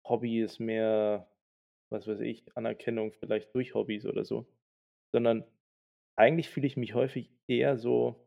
Hobbys, 0.05 0.59
mehr, 0.59 1.29
was 1.91 2.07
weiß 2.07 2.21
ich, 2.21 2.45
Anerkennung 2.57 3.13
vielleicht 3.13 3.55
durch 3.55 3.75
Hobbys 3.75 4.07
oder 4.07 4.25
so. 4.25 4.47
Sondern 5.13 5.45
eigentlich 6.17 6.49
fühle 6.49 6.67
ich 6.67 6.77
mich 6.77 6.95
häufig 6.95 7.31
eher 7.47 7.77
so, 7.77 8.26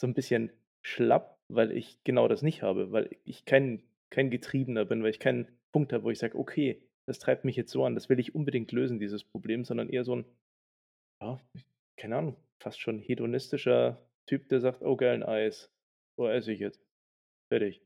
so 0.00 0.06
ein 0.06 0.14
bisschen 0.14 0.52
schlapp, 0.82 1.38
weil 1.48 1.72
ich 1.72 2.02
genau 2.04 2.28
das 2.28 2.42
nicht 2.42 2.62
habe, 2.62 2.92
weil 2.92 3.10
ich 3.24 3.44
kein, 3.44 3.82
kein 4.10 4.30
Getriebener 4.30 4.84
bin, 4.84 5.02
weil 5.02 5.10
ich 5.10 5.20
keinen 5.20 5.48
Punkt 5.72 5.92
habe, 5.92 6.04
wo 6.04 6.10
ich 6.10 6.18
sage, 6.18 6.38
okay, 6.38 6.82
das 7.06 7.18
treibt 7.18 7.44
mich 7.44 7.56
jetzt 7.56 7.72
so 7.72 7.84
an, 7.84 7.94
das 7.94 8.08
will 8.08 8.20
ich 8.20 8.34
unbedingt 8.34 8.72
lösen, 8.72 8.98
dieses 8.98 9.24
Problem, 9.24 9.64
sondern 9.64 9.88
eher 9.88 10.04
so 10.04 10.16
ein, 10.16 10.24
ja, 11.22 11.40
keine 11.96 12.16
Ahnung, 12.16 12.36
fast 12.60 12.80
schon 12.80 12.98
hedonistischer 12.98 14.06
Typ, 14.26 14.48
der 14.48 14.60
sagt, 14.60 14.82
oh 14.82 14.96
geil, 14.96 15.14
ein 15.14 15.22
Eis. 15.22 15.70
Oh, 16.16 16.26
esse 16.26 16.52
ich 16.52 16.60
jetzt. 16.60 16.82
Fertig. 17.50 17.82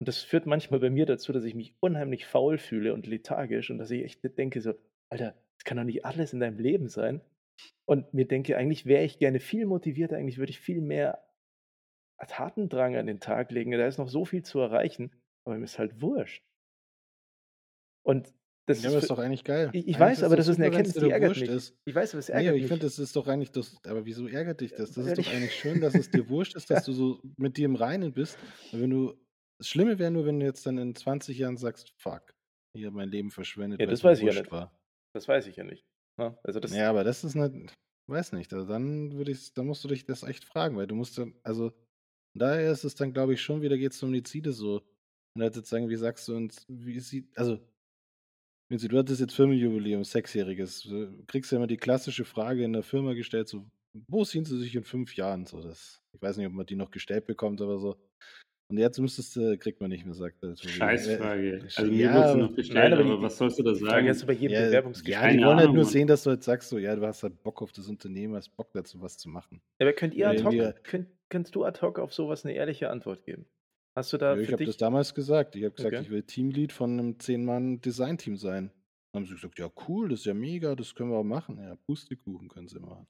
Und 0.00 0.08
das 0.08 0.22
führt 0.22 0.46
manchmal 0.46 0.80
bei 0.80 0.90
mir 0.90 1.06
dazu, 1.06 1.32
dass 1.32 1.44
ich 1.44 1.54
mich 1.54 1.74
unheimlich 1.80 2.26
faul 2.26 2.58
fühle 2.58 2.94
und 2.94 3.06
lethargisch 3.06 3.70
und 3.70 3.78
dass 3.78 3.90
ich 3.90 4.04
echt 4.04 4.38
denke 4.38 4.60
so, 4.60 4.74
Alter, 5.10 5.34
das 5.56 5.64
kann 5.64 5.76
doch 5.76 5.84
nicht 5.84 6.04
alles 6.04 6.32
in 6.32 6.40
deinem 6.40 6.58
Leben 6.58 6.88
sein. 6.88 7.20
Und 7.86 8.12
mir 8.12 8.26
denke, 8.26 8.56
eigentlich 8.56 8.86
wäre 8.86 9.04
ich 9.04 9.18
gerne 9.18 9.40
viel 9.40 9.66
motivierter, 9.66 10.16
eigentlich 10.16 10.38
würde 10.38 10.50
ich 10.50 10.60
viel 10.60 10.80
mehr 10.80 11.24
Tatendrang 12.26 12.96
an 12.96 13.06
den 13.06 13.20
Tag 13.20 13.50
legen. 13.50 13.72
Da 13.72 13.86
ist 13.86 13.98
noch 13.98 14.08
so 14.08 14.24
viel 14.24 14.42
zu 14.42 14.58
erreichen, 14.60 15.12
aber 15.46 15.56
mir 15.58 15.64
ist 15.64 15.78
halt 15.78 16.00
wurscht. 16.02 16.42
Und 18.06 18.32
das 18.66 18.82
Ja, 18.82 18.88
ist 18.88 18.94
aber 18.94 19.02
ist 19.02 19.10
doch 19.10 19.18
eigentlich 19.18 19.44
geil. 19.44 19.70
ich, 19.74 19.88
ich 19.88 19.98
weiß, 19.98 20.22
aber 20.22 20.36
das 20.36 20.48
ist 20.48 20.56
eine 20.56 20.66
Erkenntnis, 20.66 20.94
die 20.94 21.10
ärgert 21.10 21.28
wurscht 21.30 21.40
mich. 21.42 21.50
ist. 21.50 21.76
Ich 21.84 21.94
weiß, 21.94 22.12
aber 22.14 22.18
es 22.20 22.28
Nee, 22.28 22.34
ärgert 22.34 22.48
aber 22.50 22.58
ich 22.58 22.66
finde, 22.66 22.86
das 22.86 22.98
ist 22.98 23.16
doch 23.16 23.26
eigentlich 23.28 23.50
das. 23.50 23.76
Aber 23.86 24.06
wieso 24.06 24.26
ärgert 24.26 24.60
dich 24.60 24.72
das? 24.72 24.92
Das 24.92 25.06
ist 25.06 25.18
doch 25.18 25.26
ich- 25.26 25.32
eigentlich 25.34 25.54
schön, 25.54 25.80
dass 25.82 25.94
es 25.94 26.10
dir 26.10 26.28
wurscht 26.28 26.54
ist, 26.56 26.70
dass 26.70 26.84
du 26.84 26.92
so 26.92 27.20
mit 27.36 27.56
dir 27.56 27.66
im 27.66 27.76
Reinen 27.76 28.12
bist. 28.12 28.38
Wenn 28.72 28.90
du. 28.90 29.14
Das 29.58 29.68
Schlimme 29.68 29.98
wäre 30.00 30.10
nur, 30.10 30.26
wenn 30.26 30.40
du 30.40 30.46
jetzt 30.46 30.66
dann 30.66 30.78
in 30.78 30.94
20 30.96 31.38
Jahren 31.38 31.56
sagst, 31.56 31.92
fuck, 31.96 32.34
ich 32.76 32.84
habe 32.84 32.96
mein 32.96 33.08
Leben 33.08 33.30
verschwendet, 33.30 33.80
Ja, 33.80 33.86
weil 33.86 33.92
das 33.92 34.02
weiß 34.02 34.18
ich 34.18 34.24
ja 34.26 34.32
nicht. 34.40 34.50
war. 34.50 34.76
Das 35.14 35.28
weiß 35.28 35.46
ich 35.46 35.56
ja 35.56 35.62
nicht. 35.64 35.84
ne? 36.18 36.36
Also 36.42 36.58
das, 36.58 36.74
Ja, 36.74 36.90
aber 36.90 37.04
das 37.04 37.22
ist 37.22 37.36
nicht. 37.36 37.72
Weiß 38.10 38.32
nicht. 38.32 38.52
Also 38.52 38.66
dann 38.66 39.12
würde 39.12 39.30
ich, 39.30 39.54
dann 39.54 39.66
musst 39.66 39.84
du 39.84 39.88
dich 39.88 40.04
das 40.06 40.24
echt 40.24 40.44
fragen, 40.44 40.76
weil 40.76 40.88
du 40.88 40.96
musst 40.96 41.16
dann, 41.18 41.34
also 41.44 41.72
daher 42.40 42.70
ist 42.72 42.84
es 42.84 42.94
dann, 42.94 43.12
glaube 43.12 43.34
ich, 43.34 43.42
schon 43.42 43.62
wieder 43.62 43.76
geht 43.78 43.92
es 43.92 44.02
um 44.02 44.12
die 44.12 44.22
Ziele 44.22 44.52
so. 44.52 44.82
Und 45.36 45.42
halt 45.42 45.56
jetzt 45.56 45.68
sagen, 45.68 45.88
wie 45.88 45.96
sagst 45.96 46.28
du 46.28 46.36
uns, 46.36 46.64
wie 46.68 46.98
sieht, 47.00 47.26
also 47.36 47.58
du 48.70 48.98
hattest 48.98 49.20
jetzt 49.20 49.34
Firmenjubiläum, 49.34 50.04
sechsjähriges. 50.04 50.82
Du 50.82 51.24
kriegst 51.26 51.52
ja 51.52 51.58
immer 51.58 51.66
die 51.66 51.76
klassische 51.76 52.24
Frage 52.24 52.64
in 52.64 52.72
der 52.72 52.82
Firma 52.82 53.12
gestellt, 53.14 53.48
so, 53.48 53.64
wo 54.08 54.24
sehen 54.24 54.44
sie 54.44 54.58
sich 54.58 54.74
in 54.74 54.84
fünf 54.84 55.14
Jahren? 55.16 55.46
So, 55.46 55.60
das, 55.62 56.02
ich 56.12 56.20
weiß 56.22 56.36
nicht, 56.36 56.46
ob 56.46 56.52
man 56.52 56.66
die 56.66 56.76
noch 56.76 56.90
gestellt 56.90 57.26
bekommt, 57.26 57.60
aber 57.60 57.78
so. 57.78 57.96
Und 58.70 58.78
jetzt 58.78 58.98
müsstest 58.98 59.36
du, 59.36 59.58
kriegt 59.58 59.80
man 59.80 59.90
nicht 59.90 60.04
mehr, 60.06 60.14
sagt 60.14 60.42
der 60.42 60.54
Tobi. 60.54 60.68
Scheißfrage. 60.72 61.58
Äh, 61.58 61.62
Also 61.76 61.92
mir 61.92 61.98
ja, 62.06 62.14
wurde 62.14 62.32
sie 62.32 62.38
noch 62.38 62.56
gestellt, 62.56 62.78
Nein, 62.78 62.92
aber 62.94 63.04
aber, 63.04 63.16
die- 63.18 63.22
was 63.22 63.36
sollst 63.36 63.58
du 63.58 63.62
da 63.62 63.74
sagen? 63.74 64.06
du 64.06 64.26
bei 64.26 64.32
jedem 64.32 64.54
ja, 64.54 64.66
Bewerbungsgespräch. 64.66 65.22
ja, 65.22 65.30
die 65.32 65.44
wollen 65.44 65.58
halt 65.58 65.66
nur 65.72 65.84
Mann. 65.84 65.92
sehen, 65.92 66.08
dass 66.08 66.22
du 66.24 66.30
jetzt 66.30 66.46
sagst, 66.46 66.70
so, 66.70 66.78
ja, 66.78 66.96
du 66.96 67.02
hast 67.06 67.22
halt 67.22 67.40
Bock 67.42 67.60
auf 67.60 67.72
das 67.72 67.88
Unternehmen, 67.88 68.34
hast 68.34 68.48
Bock 68.56 68.72
dazu, 68.72 69.00
was 69.02 69.18
zu 69.18 69.28
machen. 69.28 69.60
Aber 69.78 69.92
könnt 69.92 70.14
ihr 70.14 70.28
ad 70.30 70.42
hoc, 70.42 70.82
könnt, 70.82 71.08
kannst 71.34 71.56
du 71.56 71.64
ad 71.64 71.80
hoc 71.82 71.98
auf 71.98 72.14
sowas 72.14 72.44
eine 72.44 72.54
ehrliche 72.54 72.90
Antwort 72.90 73.24
geben? 73.24 73.46
Hast 73.98 74.12
du 74.12 74.18
da 74.18 74.36
Ja, 74.36 74.40
ich 74.40 74.52
habe 74.52 74.64
das 74.64 74.76
damals 74.76 75.14
gesagt. 75.14 75.56
Ich 75.56 75.64
habe 75.64 75.74
gesagt, 75.74 75.92
Okay. 75.92 76.04
ich 76.04 76.10
will 76.10 76.22
Teamlead 76.22 76.72
von 76.72 76.92
einem 76.92 77.14
10-Mann-Design-Team 77.14 78.36
sein. 78.36 78.70
Dann 79.12 79.22
haben 79.22 79.26
sie 79.26 79.34
gesagt, 79.34 79.58
ja 79.58 79.68
cool, 79.88 80.08
das 80.10 80.20
ist 80.20 80.26
ja 80.26 80.34
mega, 80.34 80.76
das 80.76 80.94
können 80.94 81.10
wir 81.10 81.16
auch 81.18 81.24
machen. 81.24 81.58
Ja, 81.58 81.74
Pustekuchen 81.88 82.48
können 82.48 82.68
sie 82.68 82.78
machen. 82.78 83.08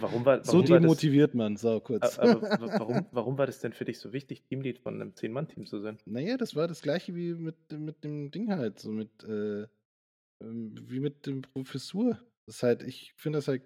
Warum 0.00 0.24
war, 0.26 0.44
So 0.44 0.52
warum 0.52 0.68
war 0.68 0.80
das, 0.80 0.82
demotiviert 0.82 1.34
man, 1.34 1.56
sau 1.56 1.80
kurz. 1.80 2.18
warum, 2.18 3.06
warum 3.10 3.38
war 3.38 3.46
das 3.46 3.60
denn 3.60 3.72
für 3.72 3.86
dich 3.86 3.98
so 3.98 4.12
wichtig, 4.12 4.42
Teamlead 4.42 4.78
von 4.78 5.00
einem 5.00 5.14
Zehn-Mann-Team 5.14 5.64
zu 5.64 5.80
sein? 5.80 5.96
Naja, 6.04 6.36
das 6.36 6.54
war 6.54 6.68
das 6.68 6.82
gleiche 6.82 7.14
wie 7.14 7.32
mit, 7.32 7.56
mit 7.72 8.04
dem 8.04 8.30
Ding 8.30 8.50
halt, 8.50 8.80
so 8.80 8.90
mit, 8.90 9.24
äh, 9.24 9.62
ähm, 10.42 10.74
wie 10.88 11.00
mit 11.00 11.24
dem 11.26 11.40
Professur. 11.40 12.18
Das 12.44 12.56
ist 12.56 12.62
halt, 12.62 12.82
ich 12.82 13.14
finde 13.16 13.38
das 13.38 13.48
halt 13.48 13.62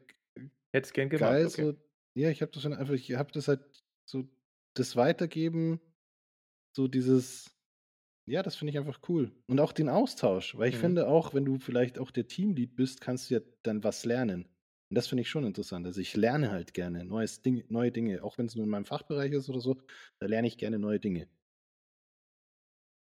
Hättest 0.72 0.95
gern 0.95 1.09
gemacht, 1.09 1.31
geil, 1.33 1.47
okay. 1.47 1.62
so, 1.62 1.74
ja, 2.14 2.30
ich 2.30 2.42
habe 2.42 2.52
das 2.52 2.62
schon 2.62 2.72
einfach, 2.74 2.94
ich 2.94 3.12
habe 3.14 3.32
das 3.32 3.48
halt 3.48 3.82
so, 4.04 4.28
das 4.74 4.96
Weitergeben, 4.96 5.80
so 6.76 6.88
dieses, 6.88 7.56
ja, 8.26 8.42
das 8.42 8.56
finde 8.56 8.72
ich 8.72 8.78
einfach 8.78 9.00
cool. 9.08 9.32
Und 9.48 9.61
auch 9.61 9.72
den 9.72 9.88
Austausch, 9.88 10.56
weil 10.58 10.70
ich 10.70 10.78
Mhm. 10.78 10.78
finde 10.78 11.08
auch, 11.08 11.34
wenn 11.34 11.44
du 11.46 11.58
vielleicht 11.58 11.98
auch 11.98 12.11
der 12.11 12.28
Teamlead 12.28 12.76
bist, 12.76 13.00
kannst 13.00 13.30
du 13.30 13.36
ja 13.36 13.40
dann 13.62 13.84
was 13.84 14.04
lernen. 14.04 14.44
Und 14.90 14.96
das 14.96 15.08
finde 15.08 15.22
ich 15.22 15.30
schon 15.30 15.44
interessant. 15.46 15.86
Also 15.86 16.00
ich 16.00 16.16
lerne 16.16 16.50
halt 16.52 16.74
gerne 16.74 17.04
neues 17.04 17.42
Ding, 17.42 17.64
neue 17.68 17.92
Dinge, 17.92 18.24
auch 18.24 18.38
wenn 18.38 18.46
es 18.46 18.56
nur 18.56 18.64
in 18.64 18.70
meinem 18.70 18.86
Fachbereich 18.86 19.32
ist 19.32 19.48
oder 19.50 19.61
so, 19.61 19.82
da 20.20 20.26
lerne 20.26 20.48
ich 20.48 20.58
gerne 20.58 20.78
neue 20.78 21.00
Dinge. 21.00 21.28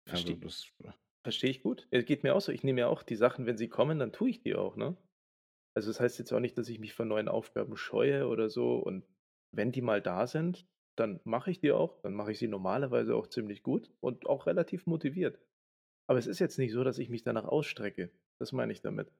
Also 0.07 0.35
Verstehe 0.35 0.37
das, 0.37 0.65
versteh 1.23 1.47
ich 1.49 1.63
gut. 1.63 1.87
Es 1.91 2.05
geht 2.05 2.23
mir 2.23 2.35
auch 2.35 2.41
so. 2.41 2.51
Ich 2.51 2.63
nehme 2.63 2.81
ja 2.81 2.87
auch 2.87 3.03
die 3.03 3.15
Sachen, 3.15 3.45
wenn 3.45 3.57
sie 3.57 3.69
kommen, 3.69 3.99
dann 3.99 4.13
tue 4.13 4.29
ich 4.31 4.41
die 4.41 4.55
auch, 4.55 4.75
ne? 4.75 4.97
Also 5.75 5.89
das 5.89 5.99
heißt 5.99 6.19
jetzt 6.19 6.33
auch 6.33 6.39
nicht, 6.39 6.57
dass 6.57 6.69
ich 6.69 6.79
mich 6.79 6.93
vor 6.93 7.05
neuen 7.05 7.27
Aufgaben 7.27 7.77
scheue 7.77 8.27
oder 8.27 8.49
so. 8.49 8.75
Und 8.75 9.05
wenn 9.51 9.71
die 9.71 9.81
mal 9.81 10.01
da 10.01 10.27
sind, 10.27 10.67
dann 10.95 11.19
mache 11.23 11.51
ich 11.51 11.59
die 11.59 11.71
auch. 11.71 12.01
Dann 12.01 12.13
mache 12.13 12.31
ich 12.31 12.39
sie 12.39 12.47
normalerweise 12.47 13.15
auch 13.15 13.27
ziemlich 13.27 13.63
gut 13.63 13.91
und 14.01 14.27
auch 14.27 14.47
relativ 14.47 14.85
motiviert. 14.85 15.39
Aber 16.07 16.19
es 16.19 16.27
ist 16.27 16.39
jetzt 16.39 16.57
nicht 16.57 16.73
so, 16.73 16.83
dass 16.83 16.97
ich 16.97 17.09
mich 17.09 17.23
danach 17.23 17.45
ausstrecke. 17.45 18.11
Das 18.39 18.51
meine 18.51 18.71
ich 18.71 18.81
damit. 18.81 19.11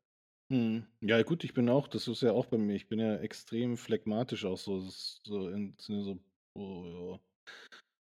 Hm. 0.52 0.88
Ja, 1.02 1.22
gut, 1.22 1.44
ich 1.44 1.54
bin 1.54 1.70
auch, 1.70 1.88
das 1.88 2.08
ist 2.08 2.22
ja 2.22 2.32
auch 2.32 2.48
bei 2.48 2.58
mir, 2.58 2.76
ich 2.76 2.88
bin 2.88 3.00
ja 3.00 3.18
extrem 3.18 3.78
phlegmatisch 3.78 4.46
auch 4.46 4.58
so, 4.58 4.80
so 4.80 5.50
in 5.50 5.76
so, 5.78 6.18
oh, 6.56 6.86
ja. 6.86 7.20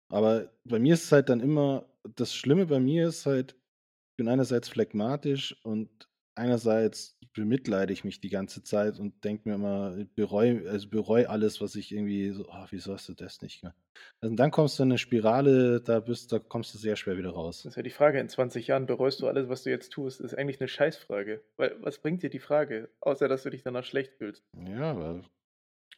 Aber 0.09 0.51
bei 0.63 0.77
mir 0.77 0.93
ist 0.93 1.05
es 1.05 1.11
halt 1.11 1.29
dann 1.29 1.39
immer, 1.39 1.89
das 2.15 2.35
Schlimme 2.35 2.67
bei 2.67 2.79
mir 2.79 3.07
ist 3.07 3.25
halt, 3.25 3.53
ich 3.53 4.17
bin 4.17 4.27
einerseits 4.27 4.69
phlegmatisch 4.69 5.59
und 5.65 6.07
einerseits 6.35 7.14
bemitleide 7.35 7.93
ich 7.93 8.03
mich 8.03 8.19
die 8.21 8.29
ganze 8.29 8.63
Zeit 8.63 8.99
und 8.99 9.23
denke 9.23 9.47
mir 9.49 9.55
immer, 9.55 10.05
bereue, 10.15 10.67
also 10.69 10.89
bereue 10.89 11.29
alles, 11.29 11.61
was 11.61 11.75
ich 11.75 11.91
irgendwie 11.91 12.31
so, 12.31 12.49
ah, 12.49 12.67
wieso 12.71 12.93
hast 12.93 13.09
du 13.09 13.13
das 13.13 13.41
nicht 13.41 13.61
gemacht? 13.61 13.77
Also 14.21 14.31
und 14.31 14.37
dann 14.37 14.51
kommst 14.51 14.79
du 14.79 14.83
in 14.83 14.89
eine 14.91 14.97
Spirale, 14.97 15.81
da 15.81 15.99
bist, 15.99 16.31
da 16.31 16.39
kommst 16.39 16.73
du 16.73 16.77
sehr 16.79 16.95
schwer 16.95 17.17
wieder 17.17 17.31
raus. 17.31 17.63
Das 17.63 17.73
ist 17.73 17.77
ja 17.77 17.83
die 17.83 17.89
Frage, 17.91 18.19
in 18.19 18.29
20 18.29 18.67
Jahren 18.67 18.85
bereust 18.87 19.21
du 19.21 19.27
alles, 19.27 19.49
was 19.49 19.63
du 19.63 19.69
jetzt 19.69 19.91
tust, 19.91 20.21
ist 20.21 20.33
eigentlich 20.33 20.59
eine 20.61 20.67
Scheißfrage. 20.67 21.43
Weil 21.57 21.75
was 21.81 21.99
bringt 21.99 22.23
dir 22.23 22.29
die 22.29 22.39
Frage, 22.39 22.89
außer 23.01 23.27
dass 23.27 23.43
du 23.43 23.49
dich 23.49 23.63
danach 23.63 23.83
schlecht 23.85 24.13
fühlst? 24.15 24.43
Ja, 24.53 24.91
aber 24.91 25.23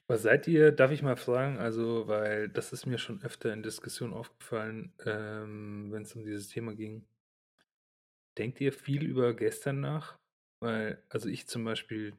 Was 0.08 0.24
seid 0.24 0.48
ihr, 0.48 0.72
darf 0.74 0.92
ich 0.92 1.02
mal 1.02 1.16
fragen, 1.18 1.58
also, 1.60 2.08
weil 2.08 2.50
das 2.50 2.74
ist 2.74 2.86
mir 2.86 2.98
schon 2.98 3.22
öfter 3.24 3.54
in 3.54 3.64
Diskussionen 3.64 4.14
aufgefallen, 4.14 4.94
ähm, 5.06 5.92
wenn 5.92 6.04
es 6.04 6.16
um 6.16 6.24
dieses 6.24 6.50
Thema 6.50 6.76
ging. 6.76 7.06
Denkt 8.38 8.62
ihr 8.62 8.72
viel 8.72 9.04
über 9.04 9.34
gestern 9.36 9.82
nach? 9.82 10.18
Weil, 10.60 11.04
also 11.10 11.30
ich 11.30 11.48
zum 11.48 11.64
Beispiel 11.64 12.18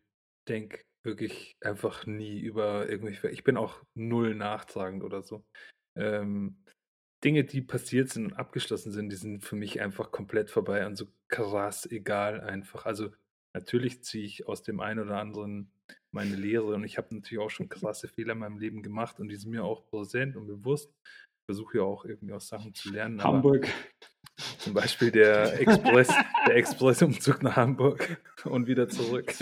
denke 0.49 0.85
wirklich 1.03 1.57
einfach 1.61 2.07
nie 2.07 2.41
über 2.41 2.89
irgendwelche, 2.89 3.31
ich 3.31 3.45
bin 3.45 3.57
auch 3.57 3.83
null 3.95 4.35
nachtragend 4.35 5.03
oder 5.05 5.23
so. 5.23 5.45
Ähm, 5.97 6.59
Dinge, 7.25 7.45
die 7.45 7.63
passiert 7.63 8.11
sind 8.11 8.27
und 8.27 8.33
abgeschlossen 8.35 8.93
sind, 8.93 9.11
die 9.11 9.17
sind 9.17 9.43
für 9.45 9.57
mich 9.57 9.81
einfach 9.81 10.13
komplett 10.13 10.51
vorbei 10.51 10.87
und 10.87 10.97
so 10.97 11.07
krass 11.29 11.87
egal 11.91 12.41
einfach. 12.41 12.87
Also 12.87 13.11
natürlich 13.55 14.05
ziehe 14.05 14.25
ich 14.25 14.47
aus 14.47 14.63
dem 14.63 14.81
einen 14.81 15.01
oder 15.01 15.19
anderen 15.19 15.73
meine 16.13 16.37
Lehre 16.37 16.75
und 16.75 16.85
ich 16.85 16.97
habe 16.99 17.15
natürlich 17.15 17.43
auch 17.43 17.51
schon 17.51 17.69
krasse 17.69 18.09
Fehler 18.09 18.35
in 18.35 18.39
meinem 18.39 18.59
Leben 18.59 18.83
gemacht 18.83 19.19
und 19.21 19.29
die 19.29 19.37
sind 19.37 19.51
mir 19.51 19.65
auch 19.65 19.87
präsent 19.87 20.37
und 20.37 20.47
bewusst. 20.47 20.93
Versuche 21.49 21.79
ja 21.79 21.85
auch 21.85 22.05
irgendwie 22.05 22.35
aus 22.35 22.47
Sachen 22.49 22.75
zu 22.75 22.93
lernen. 22.93 23.25
Hamburg. 23.25 23.67
Zum 24.59 24.75
Beispiel 24.75 25.11
der 25.11 25.59
Express, 25.59 26.09
der 26.47 26.57
Expressumzug 26.57 27.43
nach 27.43 27.57
Hamburg 27.57 28.19
und 28.45 28.67
wieder 28.67 28.87
zurück. 28.87 29.33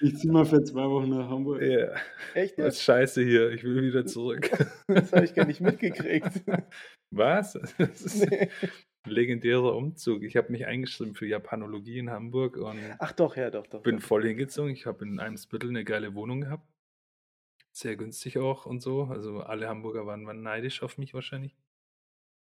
Ich 0.00 0.16
ziehe 0.16 0.32
mal 0.32 0.44
für 0.46 0.62
zwei 0.62 0.84
Wochen 0.88 1.08
nach 1.10 1.28
Hamburg. 1.28 1.60
Ja, 1.62 1.88
Echt? 2.34 2.58
das 2.60 2.76
ist 2.76 2.82
scheiße 2.84 3.22
hier. 3.24 3.50
Ich 3.50 3.64
will 3.64 3.82
wieder 3.82 4.06
zurück. 4.06 4.50
Das 4.86 5.12
habe 5.12 5.24
ich 5.24 5.34
gar 5.34 5.46
nicht 5.46 5.60
mitgekriegt. 5.60 6.30
Was? 7.10 7.58
Das 7.76 8.00
ist 8.02 8.30
Nee. 8.30 8.48
ein 9.04 9.10
legendärer 9.10 9.74
Umzug. 9.74 10.22
Ich 10.22 10.36
habe 10.36 10.52
mich 10.52 10.64
eingeschrieben 10.66 11.14
für 11.14 11.26
Japanologie 11.26 11.98
in 11.98 12.10
Hamburg 12.10 12.56
und 12.56 12.78
Ach 13.00 13.12
doch, 13.12 13.36
ja, 13.36 13.50
doch, 13.50 13.66
doch. 13.66 13.82
bin 13.82 13.96
doch. 13.98 14.02
voll 14.06 14.24
hingezogen. 14.26 14.72
Ich 14.72 14.86
habe 14.86 15.04
in 15.04 15.18
Eimsbüttel 15.18 15.70
eine 15.70 15.82
geile 15.84 16.14
Wohnung 16.14 16.42
gehabt. 16.42 16.66
Sehr 17.78 17.94
günstig 17.94 18.38
auch 18.38 18.66
und 18.66 18.80
so. 18.80 19.04
Also 19.04 19.38
alle 19.38 19.68
Hamburger 19.68 20.04
waren, 20.04 20.26
waren 20.26 20.42
neidisch 20.42 20.82
auf 20.82 20.98
mich 20.98 21.14
wahrscheinlich. 21.14 21.56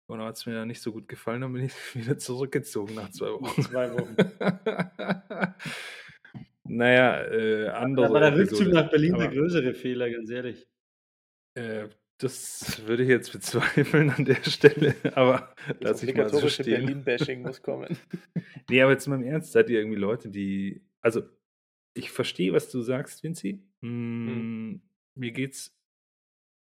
Und 0.07 0.18
dann 0.18 0.29
hat 0.29 0.37
es 0.37 0.47
mir 0.47 0.64
nicht 0.66 0.81
so 0.81 0.93
gut 0.93 1.09
gefallen, 1.09 1.41
dann 1.41 1.53
bin 1.53 1.64
ich 1.64 1.72
wieder 1.97 2.16
zurückgezogen 2.16 2.95
nach 2.95 3.11
zwei 3.11 3.33
Wochen. 3.33 3.62
Zwei 3.62 3.93
Wochen. 3.93 4.14
naja, 6.62 7.24
äh, 7.24 7.70
andere. 7.70 8.07
Da 8.07 8.12
war 8.12 8.20
der 8.20 8.37
Rückzug 8.37 8.68
nach 8.68 8.89
Berlin 8.89 9.14
der 9.14 9.27
Aber, 9.27 9.35
größere 9.35 9.74
Fehler, 9.74 10.09
ganz 10.11 10.31
ehrlich. 10.31 10.68
Äh, 11.55 11.89
das 12.18 12.87
würde 12.87 13.03
ich 13.03 13.09
jetzt 13.09 13.33
bezweifeln 13.33 14.11
an 14.11 14.24
der 14.24 14.45
Stelle, 14.45 14.95
aber 15.16 15.53
Das 15.66 15.77
lass 15.81 16.03
ich 16.05 16.14
mal 16.14 16.29
so 16.29 16.49
stehen. 16.49 16.87
Berlin-Bashing 16.87 17.43
muss 17.43 17.62
kommen. 17.62 17.99
Nee, 18.70 18.81
aber 18.81 18.93
jetzt 18.93 19.09
mal 19.09 19.16
im 19.16 19.24
Ernst, 19.24 19.51
seid 19.51 19.70
ihr 19.70 19.81
irgendwie 19.81 19.99
Leute, 19.99 20.31
die. 20.31 20.87
Also, 21.01 21.22
ich 21.95 22.12
verstehe, 22.12 22.53
was 22.53 22.70
du 22.70 22.81
sagst, 22.81 23.24
Vinci. 23.24 23.61
Mm, 23.81 24.77
Mir 25.17 25.33
geht's 25.33 25.75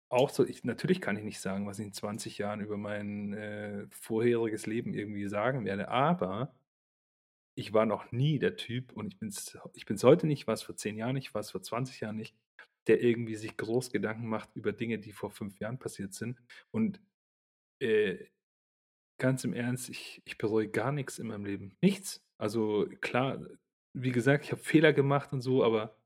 auch 0.09 0.29
so. 0.29 0.45
Ich, 0.45 0.63
natürlich 0.63 1.01
kann 1.01 1.17
ich 1.17 1.23
nicht 1.23 1.39
sagen, 1.39 1.67
was 1.67 1.79
ich 1.79 1.85
in 1.87 1.93
20 1.93 2.37
Jahren 2.37 2.61
über 2.61 2.77
mein 2.77 3.33
äh, 3.33 3.87
vorheriges 3.89 4.65
Leben 4.65 4.93
irgendwie 4.93 5.27
sagen 5.27 5.65
werde, 5.65 5.89
aber 5.89 6.53
ich 7.57 7.73
war 7.73 7.85
noch 7.85 8.11
nie 8.11 8.39
der 8.39 8.55
Typ 8.55 8.93
und 8.93 9.07
ich 9.07 9.19
bin's, 9.19 9.57
ich 9.73 9.85
bin's 9.85 10.03
heute 10.03 10.27
nicht, 10.27 10.45
war 10.47 10.53
es 10.53 10.61
vor 10.61 10.75
10 10.75 10.95
Jahren 10.95 11.15
nicht, 11.15 11.33
war 11.33 11.41
es 11.41 11.51
vor 11.51 11.61
20 11.61 11.99
Jahren 12.01 12.15
nicht, 12.15 12.35
der 12.87 13.01
irgendwie 13.01 13.35
sich 13.35 13.57
groß 13.57 13.89
Gedanken 13.91 14.27
macht 14.27 14.55
über 14.55 14.71
Dinge, 14.73 14.99
die 14.99 15.11
vor 15.11 15.31
fünf 15.31 15.59
Jahren 15.59 15.79
passiert 15.79 16.13
sind. 16.13 16.39
Und 16.71 17.01
äh, 17.81 18.25
ganz 19.19 19.43
im 19.43 19.53
Ernst, 19.53 19.89
ich, 19.89 20.21
ich 20.25 20.37
bereue 20.37 20.69
gar 20.69 20.91
nichts 20.91 21.19
in 21.19 21.27
meinem 21.27 21.45
Leben. 21.45 21.75
Nichts. 21.81 22.23
Also 22.37 22.87
klar, 23.01 23.39
wie 23.93 24.11
gesagt, 24.11 24.45
ich 24.45 24.51
habe 24.51 24.61
Fehler 24.61 24.93
gemacht 24.93 25.33
und 25.33 25.41
so, 25.41 25.63
aber 25.63 25.97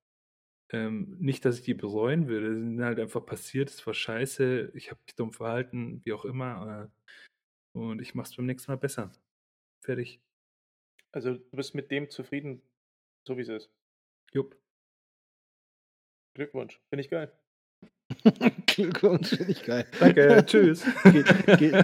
ähm, 0.73 1.17
nicht, 1.19 1.45
dass 1.45 1.59
ich 1.59 1.63
die 1.63 1.73
bereuen 1.73 2.27
würde. 2.27 2.53
Sie 2.55 2.61
sind 2.61 2.83
halt 2.83 2.99
einfach 2.99 3.25
passiert, 3.25 3.69
es 3.69 3.85
war 3.85 3.93
scheiße, 3.93 4.71
ich 4.73 4.91
habe 4.91 5.01
mich 5.05 5.15
dumm 5.15 5.33
verhalten, 5.33 6.01
wie 6.03 6.13
auch 6.13 6.25
immer. 6.25 6.89
Äh, 7.75 7.77
und 7.77 8.01
ich 8.01 8.15
mache 8.15 8.29
es 8.29 8.35
beim 8.35 8.45
nächsten 8.45 8.71
Mal 8.71 8.77
besser. 8.77 9.11
Fertig. 9.83 10.21
Also 11.11 11.33
du 11.33 11.57
bist 11.57 11.75
mit 11.75 11.91
dem 11.91 12.09
zufrieden, 12.09 12.61
so 13.27 13.37
wie 13.37 13.41
es 13.41 13.49
ist. 13.49 13.71
Jupp. 14.33 14.57
Glückwunsch. 16.33 16.79
Finde 16.89 17.03
ich 17.03 17.09
geil. 17.09 17.31
Glückwunsch, 18.67 19.29
finde 19.29 19.51
ich 19.51 19.63
geil. 19.63 19.85
Danke, 19.99 20.43
tschüss. 20.45 20.85
Geht, 21.03 21.57
geht, 21.57 21.75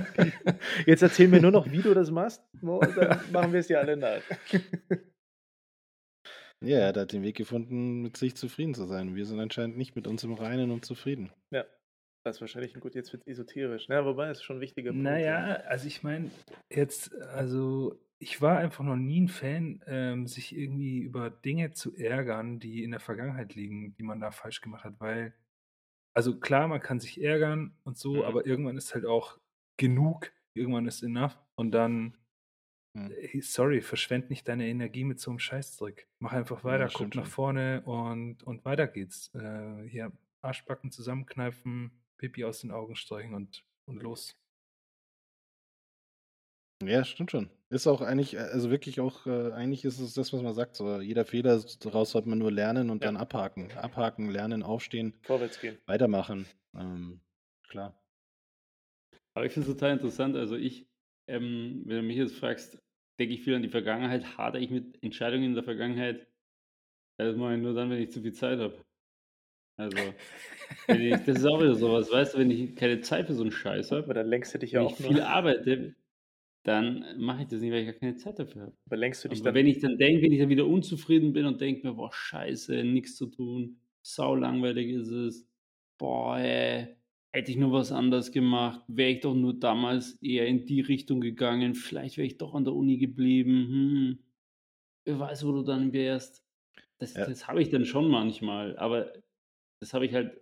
Jetzt 0.86 1.02
erzähl 1.02 1.28
mir 1.28 1.42
nur 1.42 1.52
noch, 1.52 1.70
wie 1.70 1.82
du 1.82 1.94
das 1.94 2.12
machst. 2.12 2.44
Dann 2.62 3.22
machen 3.32 3.54
wir 3.54 3.60
es 3.60 3.68
dir 3.68 3.80
alle 3.80 3.98
nach. 3.98 4.22
Ja, 6.64 6.80
er 6.80 6.94
hat 7.02 7.12
den 7.14 7.24
Weg 7.24 7.36
gefunden, 7.38 8.02
mit 8.02 8.18
sich 8.18 8.36
zufrieden 8.36 8.74
zu 8.74 8.86
sein. 8.86 9.16
Wir 9.16 9.26
sind 9.26 9.40
anscheinend 9.40 9.78
nicht 9.78 9.96
mit 9.96 10.08
uns 10.08 10.24
im 10.24 10.34
Reinen 10.34 10.72
und 10.72 10.86
zufrieden. 10.86 11.32
Ja. 11.52 11.66
Das 12.24 12.38
ist 12.38 12.42
wahrscheinlich 12.42 12.76
ein 12.76 12.82
gut, 12.82 12.94
jetzt 12.94 13.14
wird 13.14 13.26
esoterisch. 13.26 13.86
Na, 13.88 14.04
wobei, 14.04 14.30
ist 14.30 14.44
schon 14.44 14.58
ein 14.58 14.62
wichtiger 14.62 14.92
Punkt. 14.92 15.04
Naja, 15.04 15.62
also 15.68 15.88
ich 15.88 16.04
meine, 16.04 16.30
jetzt, 16.70 17.16
also 17.16 18.02
ich 18.20 18.42
war 18.42 18.58
einfach 18.58 18.84
noch 18.84 18.98
nie 18.98 19.22
ein 19.22 19.28
Fan, 19.30 19.82
ähm, 19.88 20.28
sich 20.28 20.54
irgendwie 20.58 21.00
über 21.00 21.30
Dinge 21.30 21.72
zu 21.72 21.96
ärgern, 21.96 22.60
die 22.60 22.84
in 22.84 22.92
der 22.92 23.00
Vergangenheit 23.00 23.56
liegen, 23.56 23.94
die 23.96 24.04
man 24.04 24.20
da 24.20 24.32
falsch 24.32 24.60
gemacht 24.60 24.84
hat, 24.84 25.00
weil, 25.00 25.36
also 26.14 26.40
klar, 26.40 26.68
man 26.68 26.82
kann 26.82 27.00
sich 27.00 27.22
ärgern 27.22 27.78
und 27.84 27.98
so, 27.98 28.16
Mhm. 28.16 28.22
aber 28.24 28.46
irgendwann 28.46 28.78
ist 28.78 28.94
halt 28.94 29.06
auch 29.06 29.40
genug, 29.78 30.34
irgendwann 30.54 30.88
ist 30.88 31.04
enough 31.04 31.38
und 31.56 31.72
dann, 31.72 32.18
Hm. 32.96 33.12
sorry, 33.42 33.82
verschwend 33.82 34.30
nicht 34.30 34.48
deine 34.48 34.68
Energie 34.68 35.04
mit 35.04 35.20
so 35.20 35.32
einem 35.32 35.40
Scheißdreck. 35.40 36.08
Mach 36.20 36.34
einfach 36.34 36.64
Ja, 36.64 36.64
weiter, 36.72 36.86
guck 36.88 36.92
stimmt 36.92 37.16
nach 37.16 37.26
schon. 37.26 37.34
vorne 37.34 37.82
und, 37.84 38.44
und 38.44 38.66
weiter 38.66 38.88
geht's. 38.88 39.34
Äh, 39.36 39.84
hier 39.88 40.12
Arschbacken 40.42 40.92
zusammenkneifen, 40.92 41.92
Pipi 42.18 42.44
aus 42.46 42.62
den 42.62 42.72
Augen 42.72 42.96
streichen 42.96 43.34
und, 43.34 43.64
und 43.86 44.02
los. 44.02 44.36
Ja, 46.84 47.04
stimmt 47.04 47.32
schon. 47.32 47.50
Ist 47.70 47.88
auch 47.88 48.02
eigentlich, 48.02 48.36
äh, 48.36 48.38
also 48.40 48.70
wirklich 48.70 49.00
auch, 49.00 49.26
äh, 49.26 49.52
eigentlich 49.52 49.84
ist 49.84 50.00
es 50.00 50.14
das, 50.14 50.32
was 50.32 50.42
man 50.42 50.54
sagt. 50.54 50.76
So, 50.76 51.00
jeder 51.02 51.26
Fehler, 51.26 51.64
daraus 51.80 52.12
sollte 52.12 52.30
man 52.30 52.38
nur 52.38 52.52
lernen 52.52 52.90
und 52.90 53.04
Ja. 53.04 53.08
dann 53.08 53.18
abhaken. 53.18 53.72
Abhaken, 53.72 54.30
lernen, 54.30 54.64
aufstehen, 54.64 55.16
Vorwärts 55.22 55.60
gehen. 55.60 55.78
weitermachen. 55.88 56.46
Ähm, 56.76 57.22
klar. 57.68 58.00
Aber 59.34 59.46
ich 59.46 59.54
finde 59.54 59.70
es 59.70 59.76
total 59.78 59.94
interessant. 59.94 60.36
Also 60.36 60.56
ich, 60.56 60.87
ähm, 61.28 61.84
wenn 61.86 61.98
du 61.98 62.04
mich 62.04 62.18
jetzt 62.18 62.36
fragst, 62.36 62.80
denke 63.20 63.34
ich 63.34 63.42
viel 63.44 63.56
an 63.56 63.64
die 63.64 63.70
Vergangenheit, 63.70 64.38
hadere 64.38 64.62
ich 64.62 64.70
mit 64.70 65.02
Entscheidungen 65.04 65.44
in 65.46 65.54
der 65.56 65.64
Vergangenheit. 65.64 66.28
Das 67.18 67.36
mache 67.38 67.56
ich 67.56 67.62
nur 67.62 67.74
dann, 67.74 67.90
wenn 67.90 68.02
ich 68.02 68.12
zu 68.12 68.22
viel 68.22 68.34
Zeit 68.34 68.60
habe. 68.60 68.84
Also, 69.78 70.14
ich, 70.88 71.24
das 71.24 71.38
ist 71.40 71.46
auch 71.46 71.60
wieder 71.62 71.76
sowas, 71.76 72.12
weißt 72.12 72.36
du, 72.36 72.40
wenn 72.40 72.52
ich 72.52 72.76
keine 72.76 73.02
Zeit 73.02 73.28
für 73.28 73.34
so 73.34 73.44
einen 73.44 73.52
Scheiß 73.52 73.92
habe, 73.92 74.14
dann 74.14 74.28
lenkst 74.28 74.54
du 74.54 74.60
dich 74.60 74.72
ja 74.74 74.80
wenn 74.80 74.86
ich 74.86 74.96
auch 74.96 74.98
viel 74.98 75.20
nur. 75.20 75.22
arbeite, 75.22 75.96
dann 76.64 77.06
mache 77.20 77.44
ich 77.44 77.48
das 77.50 77.62
nicht, 77.62 77.72
weil 77.72 77.82
ich 77.82 77.88
gar 77.88 77.96
keine 78.00 78.16
Zeit 78.18 78.40
dafür 78.40 78.64
habe. 78.64 78.78
Aber 78.88 78.98
lenkst 78.98 79.24
du 79.26 79.30
dich 79.30 79.42
Aber 79.42 79.52
dann. 79.52 79.56
wenn 79.56 79.68
ich 79.68 79.80
dann 79.80 79.98
denke, 79.98 80.24
wenn 80.24 80.32
ich 80.32 80.40
dann 80.40 80.50
wieder 80.50 80.68
unzufrieden 80.68 81.34
bin 81.34 81.46
und 81.46 81.62
denke 81.62 81.88
mir, 81.88 81.94
boah, 81.96 82.12
scheiße, 82.14 82.84
nichts 82.84 83.16
zu 83.16 83.28
tun, 83.28 83.80
sau 84.02 84.36
langweilig 84.36 84.90
ist 84.90 85.10
es, 85.10 85.48
boah, 85.98 86.38
ey, 86.40 86.96
hätte 87.34 87.52
ich 87.52 87.58
nur 87.58 87.72
was 87.72 87.92
anderes 87.92 88.32
gemacht, 88.32 88.82
wäre 88.88 89.12
ich 89.12 89.20
doch 89.22 89.36
nur 89.36 89.54
damals 89.60 90.14
eher 90.22 90.48
in 90.48 90.66
die 90.66 90.82
Richtung 90.82 91.22
gegangen, 91.22 91.76
vielleicht 91.76 92.18
wäre 92.18 92.28
ich 92.28 92.38
doch 92.38 92.56
an 92.56 92.64
der 92.66 92.74
Uni 92.74 92.98
geblieben, 92.98 93.68
hm, 93.70 94.20
wer 95.06 95.20
weiß, 95.20 95.46
wo 95.46 95.52
du 95.54 95.64
dann 95.64 95.94
wärst. 95.94 96.44
Das, 97.00 97.14
Ja. 97.16 97.26
das 97.26 97.48
habe 97.48 97.62
ich 97.62 97.70
dann 97.70 97.86
schon 97.86 98.10
manchmal, 98.10 98.78
aber 98.78 99.14
das 99.82 99.94
habe 99.94 100.06
ich 100.06 100.14
halt 100.14 100.42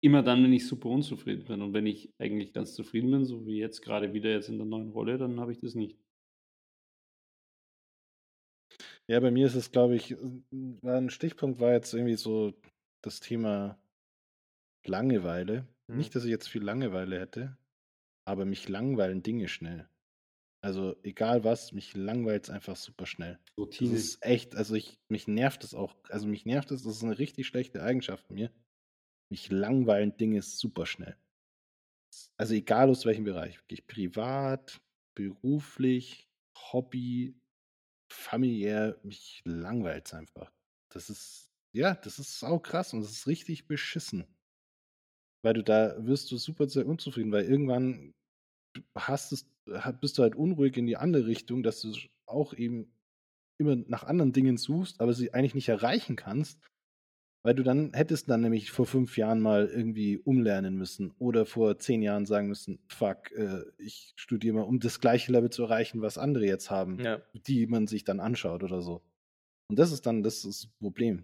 immer 0.00 0.22
dann, 0.22 0.42
wenn 0.42 0.52
ich 0.54 0.66
super 0.66 0.88
unzufrieden 0.88 1.44
bin. 1.44 1.60
Und 1.62 1.72
wenn 1.74 1.86
ich 1.86 2.12
eigentlich 2.18 2.52
ganz 2.54 2.74
zufrieden 2.74 3.10
bin, 3.10 3.24
so 3.24 3.46
wie 3.46 3.58
jetzt 3.58 3.82
gerade 3.82 4.12
wieder 4.14 4.30
jetzt 4.30 4.48
in 4.48 4.56
der 4.58 4.66
neuen 4.66 4.90
Rolle, 4.90 5.18
dann 5.18 5.38
habe 5.40 5.52
ich 5.52 5.58
das 5.58 5.74
nicht. 5.74 5.98
Ja, 9.08 9.20
bei 9.20 9.30
mir 9.30 9.46
ist 9.46 9.54
es, 9.54 9.70
glaube 9.70 9.94
ich, 9.96 10.16
ein 10.82 11.10
Stichpunkt 11.10 11.60
war 11.60 11.72
jetzt 11.72 11.94
irgendwie 11.94 12.16
so 12.16 12.52
das 13.02 13.20
Thema 13.20 13.78
Langeweile. 14.88 15.66
Mhm. 15.88 15.98
Nicht, 15.98 16.14
dass 16.14 16.24
ich 16.24 16.30
jetzt 16.30 16.48
viel 16.48 16.62
Langeweile 16.62 17.18
hätte, 17.20 17.56
aber 18.26 18.44
mich 18.44 18.68
langweilen 18.68 19.22
Dinge 19.22 19.48
schnell. 19.48 19.88
Also 20.64 20.96
egal 21.04 21.44
was, 21.44 21.72
mich 21.72 21.94
langweilt 21.94 22.44
es 22.44 22.50
einfach 22.50 22.76
super 22.76 23.06
schnell. 23.06 23.38
Das 23.46 23.56
Routine. 23.58 23.94
ist 23.94 24.24
echt, 24.24 24.56
also 24.56 24.74
ich, 24.74 24.98
mich 25.08 25.28
nervt 25.28 25.62
es 25.64 25.74
auch. 25.74 25.94
Also 26.08 26.26
mich 26.26 26.44
nervt 26.44 26.70
es, 26.70 26.82
das 26.82 26.96
ist 26.96 27.04
eine 27.04 27.18
richtig 27.18 27.46
schlechte 27.46 27.82
Eigenschaft 27.82 28.26
von 28.26 28.34
mir. 28.34 28.50
Mich 29.30 29.50
langweilen 29.50 30.16
Dinge 30.16 30.42
super 30.42 30.86
schnell. 30.86 31.16
Also 32.36 32.54
egal 32.54 32.90
aus 32.90 33.04
welchem 33.04 33.24
Bereich. 33.24 33.58
Wirklich 33.60 33.86
privat, 33.86 34.80
beruflich, 35.16 36.28
Hobby, 36.72 37.38
familiär, 38.12 38.98
mich 39.02 39.42
langweilt 39.44 40.06
es 40.06 40.14
einfach. 40.14 40.50
Das 40.92 41.10
ist, 41.10 41.52
ja, 41.74 41.94
das 41.94 42.18
ist 42.18 42.38
sau 42.38 42.58
krass 42.58 42.92
und 42.92 43.02
das 43.02 43.10
ist 43.10 43.26
richtig 43.26 43.66
beschissen. 43.68 44.26
Weil 45.46 45.54
du 45.54 45.62
da 45.62 45.94
wirst 46.04 46.32
du 46.32 46.38
super 46.38 46.68
sehr 46.68 46.88
unzufrieden, 46.88 47.30
weil 47.30 47.44
irgendwann 47.44 48.12
hast 48.96 49.30
es, 49.30 49.46
bist 50.00 50.18
du 50.18 50.22
halt 50.24 50.34
unruhig 50.34 50.76
in 50.76 50.88
die 50.88 50.96
andere 50.96 51.26
Richtung, 51.26 51.62
dass 51.62 51.80
du 51.82 51.92
auch 52.26 52.52
eben 52.52 52.90
immer 53.56 53.76
nach 53.76 54.02
anderen 54.02 54.32
Dingen 54.32 54.56
suchst, 54.56 55.00
aber 55.00 55.12
sie 55.12 55.32
eigentlich 55.32 55.54
nicht 55.54 55.68
erreichen 55.68 56.16
kannst, 56.16 56.58
weil 57.44 57.54
du 57.54 57.62
dann 57.62 57.92
hättest 57.94 58.28
dann 58.28 58.40
nämlich 58.40 58.72
vor 58.72 58.86
fünf 58.86 59.16
Jahren 59.16 59.40
mal 59.40 59.68
irgendwie 59.68 60.18
umlernen 60.18 60.76
müssen 60.76 61.12
oder 61.20 61.46
vor 61.46 61.78
zehn 61.78 62.02
Jahren 62.02 62.26
sagen 62.26 62.48
müssen, 62.48 62.80
fuck, 62.88 63.30
äh, 63.30 63.62
ich 63.78 64.14
studiere 64.16 64.56
mal, 64.56 64.62
um 64.62 64.80
das 64.80 64.98
gleiche 64.98 65.30
Level 65.30 65.50
zu 65.50 65.62
erreichen, 65.62 66.02
was 66.02 66.18
andere 66.18 66.44
jetzt 66.44 66.72
haben, 66.72 66.98
Ja. 66.98 67.22
die 67.34 67.68
man 67.68 67.86
sich 67.86 68.02
dann 68.02 68.18
anschaut 68.18 68.64
oder 68.64 68.82
so. 68.82 69.00
Und 69.70 69.78
das 69.78 69.92
ist 69.92 70.06
dann 70.06 70.24
das, 70.24 70.44
ist 70.44 70.64
das 70.64 70.66
Problem. 70.80 71.22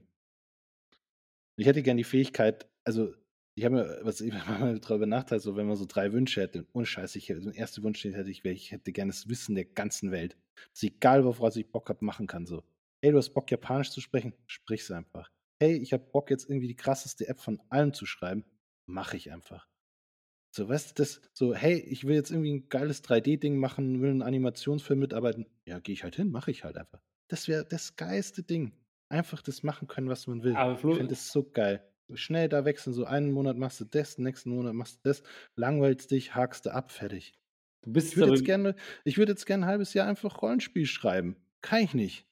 Ich 1.56 1.66
hätte 1.66 1.82
gern 1.82 1.96
die 1.96 2.04
Fähigkeit, 2.04 2.68
also 2.84 3.12
ich 3.55 3.64
habe 3.64 3.76
mir, 3.76 4.00
was 4.03 4.20
ich 4.20 4.32
mal 4.48 4.78
darüber 4.78 5.07
nachgedacht, 5.07 5.42
so 5.42 5.57
wenn 5.57 5.66
man 5.66 5.76
so 5.76 5.84
drei 5.86 6.12
Wünsche 6.12 6.40
hätte, 6.40 6.66
ohne 6.72 6.86
Scheiß, 6.86 7.16
ich 7.16 7.28
hätte, 7.28 7.40
der 7.40 7.55
erste 7.55 7.82
Wunsch, 7.82 8.03
den 8.03 8.14
hätte 8.14 8.30
ich, 8.30 8.44
wäre, 8.44 8.55
ich 8.55 8.72
hätte 8.72 8.92
gerne 8.92 9.11
das 9.11 9.28
Wissen 9.28 9.55
der 9.55 9.64
ganzen 9.64 10.11
Welt. 10.11 10.36
Dass 10.72 10.82
ich, 10.82 10.94
egal, 10.94 11.24
worauf 11.24 11.57
ich 11.57 11.70
Bock 11.70 11.88
habe, 11.88 12.05
machen 12.05 12.26
kann. 12.26 12.46
So, 12.46 12.62
hey, 13.03 13.12
du 13.12 13.18
hast 13.18 13.30
Bock, 13.30 13.50
Japanisch 13.50 13.90
zu 13.90 14.00
sprechen, 14.00 14.34
sprich's 14.46 14.90
einfach. 14.90 15.30
Hey, 15.61 15.76
ich 15.76 15.92
habe 15.92 16.05
Bock, 16.05 16.30
jetzt 16.30 16.48
irgendwie 16.48 16.68
die 16.68 16.76
krasseste 16.76 17.28
App 17.28 17.40
von 17.40 17.61
allen 17.68 17.92
zu 17.92 18.07
schreiben, 18.07 18.44
mache 18.86 19.16
ich 19.16 19.30
einfach. 19.30 19.68
So, 20.55 20.68
weißt 20.68 20.90
du, 20.90 21.03
das, 21.03 21.20
so, 21.32 21.55
hey, 21.55 21.78
ich 21.78 22.07
will 22.07 22.14
jetzt 22.14 22.30
irgendwie 22.30 22.53
ein 22.53 22.68
geiles 22.68 23.03
3D-Ding 23.05 23.57
machen, 23.57 24.03
will 24.03 24.11
einen 24.11 24.22
Animationsfilm 24.22 24.98
mitarbeiten. 24.98 25.46
Ja, 25.66 25.78
gehe 25.78 25.94
ich 25.94 26.05
halt 26.05 26.16
hin, 26.16 26.30
mache 26.30 26.50
ich 26.50 26.64
halt 26.64 26.76
einfach. 26.76 27.00
Das 27.28 27.48
wäre 27.48 27.64
das 27.64 27.96
geilste 27.96 28.42
Ding. 28.42 28.72
Einfach 29.09 29.40
das 29.42 29.62
machen 29.62 29.88
können, 29.88 30.09
was 30.09 30.26
man 30.26 30.42
will. 30.42 30.55
Aber 30.55 30.76
Flo, 30.76 30.90
Ich 30.90 30.96
finde 30.98 31.14
das 31.14 31.32
so 31.32 31.42
geil. 31.42 31.82
Schnell 32.14 32.48
da 32.48 32.64
wechseln, 32.64 32.92
so 32.92 33.05
einen 33.05 33.32
Monat 33.32 33.57
machst 33.57 33.80
du 33.80 33.84
das, 33.84 34.18
nächsten 34.18 34.50
Monat 34.50 34.74
machst 34.74 34.96
du 34.96 35.09
das, 35.09 35.22
langweilst 35.57 36.11
dich, 36.11 36.34
hakst 36.34 36.66
du 36.66 36.74
ab, 36.74 36.90
fertig. 36.90 37.34
du 37.82 37.92
bist 37.92 38.12
Ich 38.12 38.16
würde 38.16 38.32
jetzt 38.32 38.44
gerne, 38.44 38.74
ich 39.05 39.18
würde 39.18 39.32
jetzt 39.32 39.46
gerne 39.46 39.64
ein 39.64 39.68
halbes 39.68 39.94
Jahr 39.94 40.07
einfach 40.07 40.42
Rollenspiel 40.42 40.86
schreiben. 40.86 41.36
Kann 41.62 41.82
ich 41.82 41.94
nicht. 41.94 42.26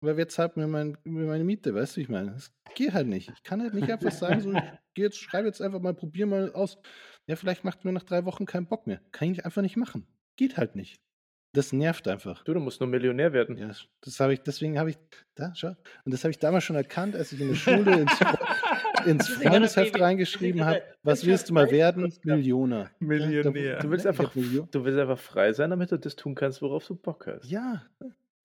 Weil 0.00 0.16
wer 0.16 0.28
zahlt 0.28 0.56
mir, 0.56 0.68
mein, 0.68 0.96
mir 1.04 1.26
meine 1.26 1.44
Miete, 1.44 1.74
weißt 1.74 1.94
du, 1.94 1.96
wie 1.98 2.02
ich 2.02 2.08
meine? 2.08 2.32
Das 2.32 2.52
geht 2.74 2.92
halt 2.92 3.08
nicht. 3.08 3.30
Ich 3.34 3.42
kann 3.42 3.60
halt 3.60 3.74
nicht 3.74 3.90
einfach 3.90 4.12
sagen, 4.12 4.40
so, 4.40 4.52
ich 4.52 4.62
geh 4.94 5.02
jetzt, 5.02 5.18
schreibe 5.18 5.48
jetzt 5.48 5.60
einfach 5.60 5.80
mal, 5.80 5.94
probier 5.94 6.26
mal 6.26 6.52
aus. 6.52 6.78
Ja, 7.26 7.36
vielleicht 7.36 7.64
macht 7.64 7.84
mir 7.84 7.92
nach 7.92 8.04
drei 8.04 8.24
Wochen 8.24 8.46
keinen 8.46 8.68
Bock 8.68 8.86
mehr. 8.86 9.00
Kann 9.10 9.32
ich 9.32 9.44
einfach 9.44 9.62
nicht 9.62 9.76
machen. 9.76 10.06
Geht 10.36 10.56
halt 10.56 10.76
nicht. 10.76 11.00
Das 11.58 11.72
nervt 11.72 12.06
einfach. 12.06 12.44
Du, 12.44 12.54
du 12.54 12.60
musst 12.60 12.78
nur 12.78 12.88
Millionär 12.88 13.32
werden. 13.32 13.56
Ja, 13.56 13.72
das 14.02 14.20
habe 14.20 14.32
ich, 14.32 14.42
deswegen 14.42 14.78
habe 14.78 14.90
ich, 14.90 14.96
da, 15.34 15.52
schau. 15.56 15.74
Und 16.04 16.14
das 16.14 16.22
habe 16.22 16.30
ich 16.30 16.38
damals 16.38 16.62
schon 16.62 16.76
erkannt, 16.76 17.16
als 17.16 17.32
ich 17.32 17.40
in 17.40 17.48
der 17.48 17.56
Schule 17.56 18.02
ins, 18.02 18.12
ins 19.06 19.28
Freundesheft 19.28 20.00
reingeschrieben 20.00 20.64
habe, 20.64 20.82
was 21.02 21.26
willst 21.26 21.48
du 21.48 21.54
mal 21.54 21.68
werden? 21.72 22.14
Millioner. 22.22 22.92
Millionär. 23.00 23.80
Du 23.80 23.90
willst 23.90 24.04
Ja, 24.04 24.12
einfach, 24.12 24.32
du 24.32 24.84
willst 24.84 25.00
einfach 25.00 25.18
frei 25.18 25.52
sein, 25.52 25.70
damit 25.70 25.90
du 25.90 25.98
das 25.98 26.14
tun 26.14 26.36
kannst, 26.36 26.62
worauf 26.62 26.86
du 26.86 26.94
Bock 26.94 27.26
hast. 27.26 27.50
Ja, 27.50 27.82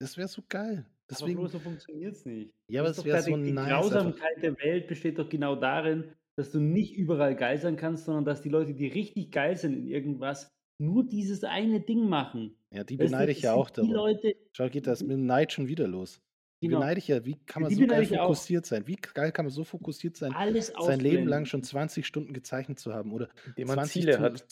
das 0.00 0.16
wäre 0.16 0.26
so 0.26 0.42
geil. 0.48 0.78
aber 0.78 0.86
Deswegen, 1.08 1.38
Flo, 1.38 1.46
so 1.46 1.60
funktioniert 1.60 2.14
es 2.16 2.26
nicht. 2.26 2.52
Ja, 2.68 2.80
aber 2.80 2.88
Das 2.88 2.98
es 2.98 3.04
ist 3.04 3.06
doch 3.06 3.12
wär 3.12 3.20
da 3.20 3.22
so 3.22 3.36
die, 3.36 3.42
die 3.44 3.52
nice 3.52 3.68
Grausamkeit 3.68 4.42
der 4.42 4.58
Welt 4.58 4.88
besteht 4.88 5.20
doch 5.20 5.28
genau 5.28 5.54
darin, 5.54 6.12
dass 6.36 6.50
du 6.50 6.58
nicht 6.58 6.96
überall 6.96 7.36
geil 7.36 7.58
sein 7.58 7.76
kannst, 7.76 8.06
sondern 8.06 8.24
dass 8.24 8.42
die 8.42 8.48
Leute, 8.48 8.74
die 8.74 8.88
richtig 8.88 9.30
geil 9.30 9.56
sind 9.56 9.74
in 9.74 9.86
irgendwas, 9.86 10.50
nur 10.78 11.04
dieses 11.06 11.44
eine 11.44 11.80
Ding 11.80 12.08
machen. 12.08 12.56
ja, 12.70 12.84
die 12.84 12.96
du, 12.96 13.04
beneide 13.04 13.32
ich 13.32 13.42
ja 13.42 13.54
auch 13.54 13.70
Die 13.70 13.76
darum. 13.76 13.92
Leute, 13.92 14.34
Schau, 14.52 14.68
geht 14.68 14.86
das 14.86 15.02
mit 15.02 15.12
dem 15.12 15.26
Neid 15.26 15.52
schon 15.52 15.68
wieder 15.68 15.86
los. 15.86 16.20
Die 16.62 16.68
genau, 16.68 16.80
beneide 16.80 16.98
ich 16.98 17.08
ja. 17.08 17.24
Wie 17.26 17.36
kann 17.46 17.62
man 17.62 17.68
Die 17.68 17.74
so 17.74 17.86
geil 17.86 18.02
ich 18.04 18.18
auch. 18.18 18.22
fokussiert 18.28 18.64
sein? 18.64 18.86
Wie 18.86 18.96
geil 18.96 19.32
kann 19.32 19.44
man 19.44 19.52
so 19.52 19.64
fokussiert 19.64 20.16
sein, 20.16 20.32
alles 20.32 20.68
sein 20.80 20.98
Leben 21.00 21.26
lang 21.28 21.42
ausblenden. 21.42 21.46
schon 21.46 21.62
20 21.62 22.06
Stunden 22.06 22.32
gezeichnet 22.32 22.78
zu 22.78 22.94
haben 22.94 23.12
oder 23.12 23.28
Indem 23.48 23.66
man 23.68 23.76
20 23.76 23.92
Ziele 23.92 24.12
zu- 24.16 24.20
hat. 24.22 24.44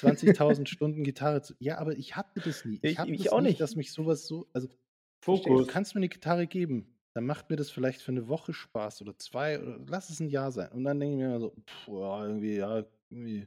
20.000 0.00 0.66
Stunden 0.68 1.04
Gitarre 1.04 1.42
zu. 1.42 1.54
Ja, 1.60 1.78
aber 1.78 1.96
ich 1.96 2.16
hatte 2.16 2.40
das 2.40 2.64
nie. 2.64 2.78
Ich, 2.82 2.92
Ich- 2.92 2.98
hatte 2.98 3.12
ich 3.12 3.24
das 3.24 3.32
auch 3.32 3.40
nicht, 3.40 3.50
nicht. 3.52 3.60
dass 3.60 3.76
mich 3.76 3.92
sowas 3.92 4.26
so. 4.26 4.46
Also, 4.52 4.68
du 4.68 4.74
Fokus. 5.22 5.66
kannst 5.68 5.94
mir 5.94 6.00
eine 6.00 6.08
Gitarre 6.10 6.46
geben, 6.46 6.98
dann 7.14 7.24
macht 7.24 7.48
mir 7.48 7.56
das 7.56 7.70
vielleicht 7.70 8.02
für 8.02 8.12
eine 8.12 8.28
Woche 8.28 8.52
Spaß 8.52 9.00
oder 9.00 9.16
zwei 9.16 9.60
oder 9.62 9.78
lass 9.88 10.10
es 10.10 10.20
ein 10.20 10.28
Jahr 10.28 10.52
sein. 10.52 10.70
Und 10.72 10.84
dann 10.84 11.00
denke 11.00 11.14
ich 11.14 11.18
mir 11.20 11.26
immer 11.26 11.40
so, 11.40 11.50
pff, 11.66 11.88
ja, 11.88 12.26
irgendwie, 12.26 12.56
ja, 12.56 12.84
irgendwie 13.10 13.46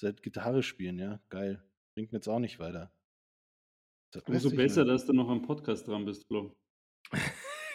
seit 0.00 0.22
Gitarre 0.22 0.62
spielen, 0.62 0.98
ja, 0.98 1.20
geil. 1.28 1.62
Bringt 1.96 2.12
mir 2.12 2.18
jetzt 2.18 2.28
auch 2.28 2.38
nicht 2.40 2.58
weiter. 2.58 2.90
Das 4.12 4.22
Umso 4.24 4.50
besser, 4.50 4.82
nicht. 4.84 4.92
dass 4.94 5.06
du 5.06 5.12
noch 5.12 5.28
am 5.28 5.42
Podcast 5.42 5.88
dran 5.88 6.04
bist, 6.04 6.26
Flo. 6.26 6.52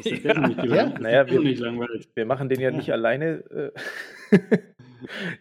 Dass 0.01 0.21
der 0.21 0.33
Ja. 0.35 0.47
Nicht 0.47 0.63
Ja, 0.63 0.99
naja, 0.99 1.29
wir- 1.29 1.41
nicht 1.41 1.59
langweilt. 1.59 2.09
Wir 2.15 2.25
machen 2.25 2.47
den 2.47 2.61
ja 2.61 2.69
Ja. 2.69 2.77
nicht 2.77 2.89
alleine. 2.93 3.43
Äh, 3.51 3.71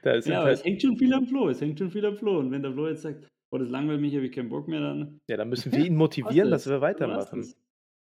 da 0.03 0.12
ist 0.14 0.26
Ja, 0.26 0.41
aber 0.41 0.51
es 0.51 0.59
halt, 0.61 0.66
hängt 0.66 0.83
schon 0.83 0.97
viel 0.99 1.14
am 1.14 1.26
Flo. 1.26 1.49
Es 1.49 1.61
hängt 1.61 1.79
schon 1.79 1.91
viel 1.93 2.05
am 2.05 2.16
Flo. 2.16 2.39
Und 2.41 2.51
wenn 2.51 2.62
der 2.62 2.72
Flo 2.72 2.89
jetzt 2.89 3.03
sagt, 3.03 3.29
oh, 3.53 3.59
das 3.59 3.68
langweilt 3.70 4.01
mich, 4.01 4.14
habe 4.16 4.26
ich 4.26 4.33
keinen 4.33 4.49
Bock 4.49 4.66
mehr, 4.66 4.81
dann 4.81 5.20
ja, 5.31 5.37
da 5.37 5.45
müssen 5.45 5.70
wir 5.70 5.85
ihn 5.87 5.95
motivieren, 5.95 6.51
dass 6.51 6.66
wir 6.66 6.72
Dann 6.72 6.81
weitermachen. 6.83 7.41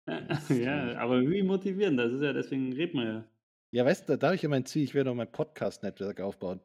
das. 0.08 0.48
Ja, 0.48 0.92
ja, 0.92 0.98
aber 0.98 1.20
wie 1.20 1.42
motivieren? 1.42 1.96
Das 1.98 2.12
ist 2.12 2.22
ja, 2.22 2.32
deswegen 2.32 2.72
reden 2.72 2.98
wir 3.00 3.04
ja. 3.06 3.24
Ja, 3.72 3.84
weißt 3.84 4.08
du, 4.08 4.16
da, 4.16 4.28
habe 4.28 4.36
ich 4.36 4.42
ja 4.42 4.48
mein 4.48 4.64
Ziel, 4.64 4.84
ich 4.84 4.94
werde 4.94 5.10
auch 5.10 5.14
mein 5.14 5.30
Podcast-Netzwerk 5.30 6.20
aufbauen. 6.20 6.60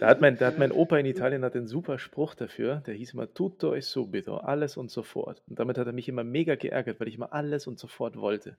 Da 0.00 0.08
hat, 0.08 0.20
mein, 0.20 0.36
da 0.38 0.46
hat 0.46 0.58
mein 0.58 0.72
Opa 0.72 0.98
in 0.98 1.06
Italien 1.06 1.44
hat 1.44 1.54
einen 1.54 1.66
super 1.68 1.98
Spruch 1.98 2.34
dafür, 2.34 2.76
der 2.86 2.94
hieß 2.94 3.14
immer 3.14 3.32
tutto 3.32 3.74
e 3.74 3.80
subito, 3.80 4.36
alles 4.38 4.76
und 4.76 4.90
sofort. 4.90 5.42
Und 5.48 5.58
damit 5.58 5.78
hat 5.78 5.86
er 5.86 5.92
mich 5.92 6.08
immer 6.08 6.24
mega 6.24 6.56
geärgert, 6.56 7.00
weil 7.00 7.08
ich 7.08 7.14
immer 7.14 7.32
alles 7.32 7.66
und 7.66 7.78
sofort 7.78 8.16
wollte. 8.16 8.58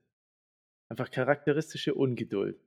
Einfach 0.89 1.11
charakteristische 1.11 1.93
Ungeduld. 1.93 2.59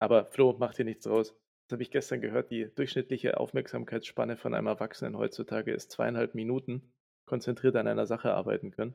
Aber 0.00 0.26
Flo, 0.26 0.54
mach 0.58 0.74
dir 0.74 0.84
nichts 0.84 1.04
draus. 1.04 1.34
Das 1.68 1.76
habe 1.76 1.82
ich 1.82 1.90
gestern 1.90 2.20
gehört, 2.20 2.50
die 2.50 2.72
durchschnittliche 2.74 3.38
Aufmerksamkeitsspanne 3.38 4.36
von 4.36 4.54
einem 4.54 4.68
Erwachsenen 4.68 5.18
heutzutage 5.18 5.72
ist 5.72 5.90
zweieinhalb 5.90 6.34
Minuten, 6.34 6.92
konzentriert 7.26 7.76
an 7.76 7.86
einer 7.88 8.06
Sache 8.06 8.32
arbeiten 8.32 8.70
können. 8.70 8.94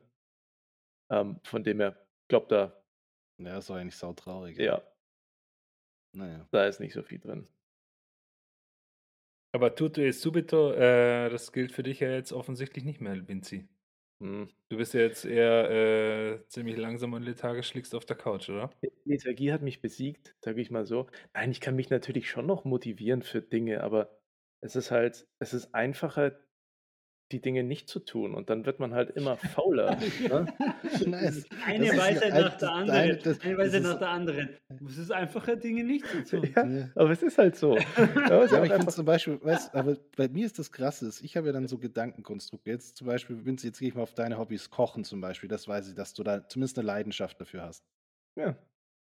Ähm, 1.11 1.39
von 1.43 1.63
dem 1.63 1.79
her, 1.79 1.95
glaubt 2.29 2.51
da, 2.51 2.73
Ja, 3.37 3.57
ist 3.59 3.69
doch 3.69 3.75
eigentlich 3.75 3.97
sautraurig. 3.97 4.57
ja, 4.57 4.81
Naja. 6.13 6.47
da 6.51 6.65
ist 6.67 6.79
nicht 6.79 6.93
so 6.93 7.03
viel 7.03 7.19
drin. 7.19 7.47
Aber 9.51 9.75
tutto 9.75 10.01
e 10.01 10.11
subito, 10.11 10.71
äh, 10.71 11.29
das 11.29 11.51
gilt 11.51 11.71
für 11.71 11.83
dich 11.83 11.99
ja 11.99 12.09
jetzt 12.09 12.33
offensichtlich 12.33 12.83
nicht 12.85 13.01
mehr, 13.01 13.27
Vinci. 13.27 13.67
Hm. 14.19 14.49
Du 14.69 14.77
bist 14.77 14.93
ja 14.93 15.01
jetzt 15.01 15.25
eher 15.25 15.69
äh, 15.69 16.47
ziemlich 16.47 16.77
langsam 16.77 17.13
und 17.13 17.23
lethargisch 17.23 17.73
liegst 17.73 17.93
auf 17.93 18.05
der 18.05 18.15
Couch, 18.15 18.49
oder? 18.49 18.71
Lethargie 19.05 19.51
hat 19.51 19.61
mich 19.61 19.81
besiegt, 19.81 20.35
sage 20.39 20.61
ich 20.61 20.71
mal 20.71 20.85
so. 20.85 21.07
Nein, 21.33 21.51
ich 21.51 21.61
kann 21.61 21.75
mich 21.75 21.89
natürlich 21.89 22.29
schon 22.29 22.45
noch 22.45 22.63
motivieren 22.65 23.21
für 23.21 23.41
Dinge, 23.41 23.83
aber 23.83 24.17
es 24.61 24.75
ist 24.75 24.91
halt, 24.91 25.27
es 25.39 25.53
ist 25.53 25.75
einfacher, 25.75 26.39
die 27.33 27.41
Dinge 27.41 27.63
nicht 27.63 27.89
zu 27.89 27.99
tun 27.99 28.33
und 28.35 28.49
dann 28.49 28.65
wird 28.65 28.79
man 28.79 28.93
halt 28.93 29.09
immer 29.11 29.35
fauler. 29.37 29.97
ne? 30.29 30.45
Nice. 31.05 31.45
Eine 31.65 31.87
Weisheit 31.97 32.31
ein- 32.31 32.41
nach 32.41 32.57
der 32.57 32.71
anderen. 32.71 32.99
eine- 32.99 33.17
das- 33.17 33.41
Eine 33.41 33.57
Weisheit 33.57 33.83
nach 33.83 33.99
der 33.99 34.09
anderen. 34.09 34.49
Es 34.87 34.97
ist 34.97 35.11
einfacher, 35.11 35.55
Dinge 35.57 35.83
nicht 35.83 36.05
zu 36.07 36.23
tun. 36.23 36.49
Ja, 36.55 36.65
Ja. 36.65 36.89
aber 36.95 37.09
es 37.11 37.21
ist 37.23 37.37
halt 37.37 37.55
so. 37.55 37.77
Ja, 37.97 38.41
aber 38.43 38.63
ich 38.65 38.71
finde 38.71 38.87
zum 38.87 39.05
Beispiel, 39.05 39.39
weißt, 39.43 39.75
aber 39.75 39.97
bei 40.15 40.27
mir 40.29 40.45
ist 40.45 40.57
das 40.59 40.71
Krasse, 40.71 41.07
ist, 41.07 41.21
ich 41.21 41.35
habe 41.35 41.47
ja 41.47 41.53
dann 41.53 41.67
so 41.67 41.77
Gedankenkonstrukte. 41.77 42.69
Jetzt 42.69 42.95
zum 42.97 43.07
Beispiel, 43.07 43.43
Vince, 43.45 43.67
jetzt 43.67 43.79
gehe 43.79 43.89
ich 43.89 43.95
mal 43.95 44.03
auf 44.03 44.13
deine 44.13 44.37
Hobbys, 44.37 44.69
Kochen 44.69 45.03
zum 45.03 45.19
Beispiel. 45.19 45.49
Das 45.49 45.67
weiß 45.67 45.89
ich, 45.89 45.95
dass 45.95 46.13
du 46.13 46.23
da 46.23 46.47
zumindest 46.47 46.77
eine 46.77 46.87
Leidenschaft 46.87 47.41
dafür 47.41 47.63
hast. 47.63 47.83
ja. 48.37 48.55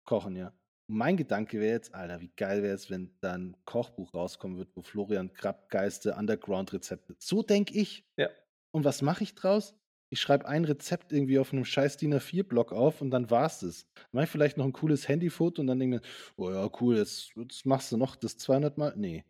Kochen, 0.06 0.36
ja. 0.36 0.52
Und 0.87 0.97
mein 0.97 1.16
Gedanke 1.16 1.61
wäre 1.61 1.72
jetzt, 1.72 1.95
Alter, 1.95 2.20
wie 2.20 2.32
geil 2.37 2.62
wäre 2.62 2.74
es, 2.74 2.91
wenn 2.91 3.16
da 3.20 3.35
ein 3.35 3.57
Kochbuch 3.64 4.12
rauskommen 4.14 4.59
wird, 4.59 4.74
wo 4.74 4.82
Florian 4.82 5.32
Krapp 5.32 5.70
geiste 5.70 6.14
Underground-Rezepte. 6.14 7.16
So 7.18 7.43
denke 7.43 7.74
ich. 7.74 8.05
Ja. 8.16 8.28
Und 8.70 8.85
was 8.85 9.03
mache 9.03 9.24
ich 9.24 9.35
draus? 9.35 9.74
Ich 10.11 10.20
schreibe 10.20 10.47
ein 10.47 10.64
Rezept 10.64 11.12
irgendwie 11.12 11.39
auf 11.39 11.53
einem 11.53 11.64
scheiß 11.64 11.97
DIN 11.97 12.14
A4-Block 12.14 12.72
auf 12.72 13.01
und 13.01 13.11
dann 13.11 13.30
war's 13.30 13.61
das. 13.61 13.87
Mache 14.12 14.24
ich 14.24 14.30
vielleicht 14.30 14.57
noch 14.57 14.64
ein 14.64 14.72
cooles 14.72 15.09
Handyfoto 15.09 15.61
und 15.62 15.66
dann 15.66 15.78
denke 15.78 15.97
ich, 15.97 16.32
oh 16.37 16.51
ja, 16.51 16.70
cool, 16.80 16.99
jetzt, 16.99 17.32
jetzt 17.37 17.66
machst 17.66 17.91
du 17.91 17.97
noch 17.97 18.14
das 18.14 18.37
200 18.37 18.76
Mal? 18.78 18.93
Nee. 18.97 19.24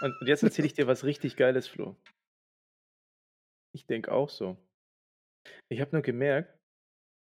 Und 0.00 0.20
und 0.20 0.26
jetzt 0.26 0.42
erzähle 0.42 0.66
ich 0.66 0.74
dir 0.74 0.86
was 0.86 1.04
richtig 1.04 1.36
Geiles, 1.36 1.66
Flo. 1.66 1.96
Ich 3.72 3.86
denke 3.86 4.12
auch 4.12 4.28
so. 4.28 4.56
Ich 5.68 5.80
habe 5.80 5.92
nur 5.92 6.02
gemerkt, 6.02 6.56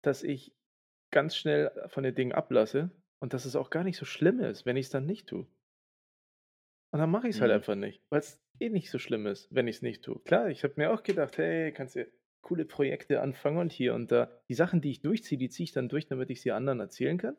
dass 0.02 0.22
ich 0.22 0.54
ganz 1.10 1.36
schnell 1.36 1.72
von 1.88 2.04
den 2.04 2.14
Dingen 2.14 2.32
ablasse 2.32 2.90
und 3.26 3.34
dass 3.34 3.44
es 3.44 3.56
auch 3.56 3.70
gar 3.70 3.82
nicht 3.82 3.96
so 3.96 4.04
schlimm 4.04 4.38
ist, 4.38 4.66
wenn 4.66 4.76
ich 4.76 4.86
es 4.86 4.90
dann 4.90 5.04
nicht 5.04 5.26
tue. 5.26 5.48
Und 6.92 6.98
dann 7.00 7.10
mache 7.10 7.28
ich 7.28 7.36
es 7.36 7.40
halt 7.40 7.50
Mhm. 7.50 7.52
einfach 7.52 7.74
nicht, 7.74 8.02
weil 8.10 8.20
es 8.20 8.40
eh 8.60 8.68
nicht 8.70 8.90
so 8.90 8.98
schlimm 8.98 9.26
ist, 9.26 9.48
wenn 9.54 9.68
ich 9.68 9.76
es 9.76 9.82
nicht 9.82 10.02
tue. 10.04 10.20
Klar, 10.24 10.48
ich 10.48 10.62
habe 10.64 10.74
mir 10.76 10.92
auch 10.92 11.02
gedacht, 11.02 11.36
hey, 11.38 11.72
kannst 11.72 11.96
du 11.96 12.06
coole 12.40 12.64
Projekte 12.64 13.20
anfangen 13.20 13.58
und 13.58 13.72
hier 13.72 13.94
und 13.94 14.12
da. 14.12 14.30
Die 14.48 14.54
Sachen, 14.54 14.80
die 14.80 14.90
ich 14.90 15.02
durchziehe, 15.02 15.38
die 15.38 15.48
ziehe 15.48 15.64
ich 15.64 15.72
dann 15.72 15.88
durch, 15.88 16.06
damit 16.06 16.30
ich 16.30 16.40
sie 16.40 16.52
anderen 16.52 16.80
erzählen 16.80 17.18
kann. 17.18 17.36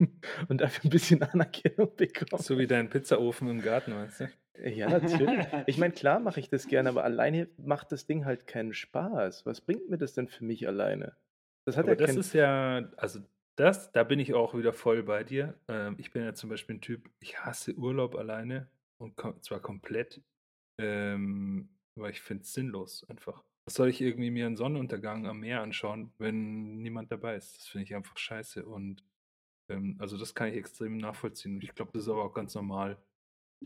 und 0.48 0.60
dafür 0.60 0.84
ein 0.84 0.90
bisschen 0.90 1.22
Anerkennung 1.22 1.94
bekomme. 1.96 2.44
So 2.44 2.58
wie 2.58 2.66
dein 2.66 2.90
Pizzaofen 2.90 3.48
im 3.48 3.62
Garten, 3.62 3.94
weißt 3.94 4.20
du? 4.20 4.28
Ja, 4.58 4.88
natürlich. 5.00 5.48
Ich 5.66 5.78
meine, 5.78 5.94
klar 5.94 6.20
mache 6.20 6.38
ich 6.40 6.48
das 6.48 6.66
gerne, 6.68 6.88
aber 6.90 7.04
alleine 7.04 7.48
macht 7.56 7.90
das 7.92 8.06
Ding 8.06 8.24
halt 8.26 8.46
keinen 8.46 8.74
Spaß. 8.74 9.46
Was 9.46 9.60
bringt 9.62 9.88
mir 9.88 9.98
das 9.98 10.12
denn 10.14 10.28
für 10.28 10.44
mich 10.44 10.66
alleine? 10.68 11.16
Das 11.64 11.76
hat 11.76 11.86
Aber 11.86 11.88
ja 11.88 11.96
das 11.96 12.16
ist 12.16 12.32
ja, 12.32 12.90
also 12.96 13.20
das, 13.56 13.92
da 13.92 14.04
bin 14.04 14.18
ich 14.18 14.34
auch 14.34 14.54
wieder 14.54 14.72
voll 14.72 15.02
bei 15.02 15.24
dir. 15.24 15.58
Ähm, 15.68 15.96
ich 15.98 16.10
bin 16.10 16.24
ja 16.24 16.34
zum 16.34 16.50
Beispiel 16.50 16.76
ein 16.76 16.80
Typ, 16.80 17.10
ich 17.20 17.38
hasse 17.38 17.74
Urlaub 17.74 18.14
alleine 18.16 18.70
und 18.98 19.16
ko 19.16 19.32
zwar 19.40 19.60
komplett, 19.60 20.22
ähm, 20.78 21.70
weil 21.96 22.12
ich 22.12 22.20
finde 22.22 22.42
es 22.44 22.52
sinnlos 22.52 23.04
einfach. 23.08 23.44
Was 23.66 23.74
soll 23.74 23.88
ich 23.88 24.00
irgendwie 24.00 24.30
mir 24.30 24.46
einen 24.46 24.56
Sonnenuntergang 24.56 25.26
am 25.26 25.40
Meer 25.40 25.62
anschauen, 25.62 26.12
wenn 26.18 26.78
niemand 26.82 27.12
dabei 27.12 27.36
ist? 27.36 27.58
Das 27.58 27.68
finde 27.68 27.84
ich 27.84 27.94
einfach 27.94 28.16
scheiße 28.18 28.64
und 28.66 29.04
ähm, 29.70 29.96
also 30.00 30.18
das 30.18 30.34
kann 30.34 30.48
ich 30.48 30.56
extrem 30.56 30.98
nachvollziehen. 30.98 31.56
Und 31.56 31.64
ich 31.64 31.74
glaube, 31.74 31.92
das 31.92 32.04
ist 32.04 32.08
aber 32.08 32.24
auch 32.24 32.34
ganz 32.34 32.54
normal. 32.54 33.02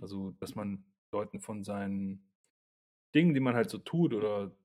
Also, 0.01 0.33
dass 0.33 0.55
man 0.55 0.85
Leuten 1.13 1.41
von 1.41 1.65
seinen 1.65 2.31
Dingen, 3.15 3.35
die 3.35 3.41
man 3.41 3.55
halt 3.55 3.71
so 3.71 3.79
tut 3.79 4.15
oder 4.15 4.57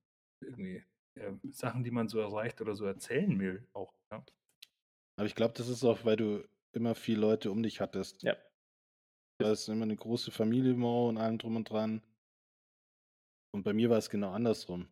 irgendwie 0.42 0.84
äh, 1.16 1.34
Sachen, 1.52 1.84
die 1.84 1.92
man 1.92 2.08
so 2.10 2.20
erreicht 2.20 2.62
oder 2.62 2.76
so 2.76 2.86
erzählen 2.86 3.40
will, 3.40 3.68
auch. 3.74 3.94
Ja. 4.12 4.26
Aber 5.22 5.28
ich 5.28 5.36
glaube, 5.36 5.54
das 5.56 5.68
ist 5.68 5.84
auch, 5.84 6.04
weil 6.04 6.16
du 6.16 6.44
immer 6.72 6.96
viele 6.96 7.22
Leute 7.22 7.52
um 7.52 7.62
dich 7.62 7.80
hattest. 7.80 8.24
Ja. 8.24 8.36
Du 9.40 9.46
hast 9.46 9.68
immer 9.68 9.84
eine 9.84 9.96
große 9.96 10.32
Familie 10.32 10.74
und 10.74 11.20
allem 11.20 11.38
drum 11.38 11.58
und 11.58 11.70
dran. 11.70 12.02
Und 13.54 13.62
bei 13.62 13.72
mir 13.72 13.92
war 13.92 14.00
es 14.00 14.10
genau 14.10 14.32
andersrum. 14.32 14.88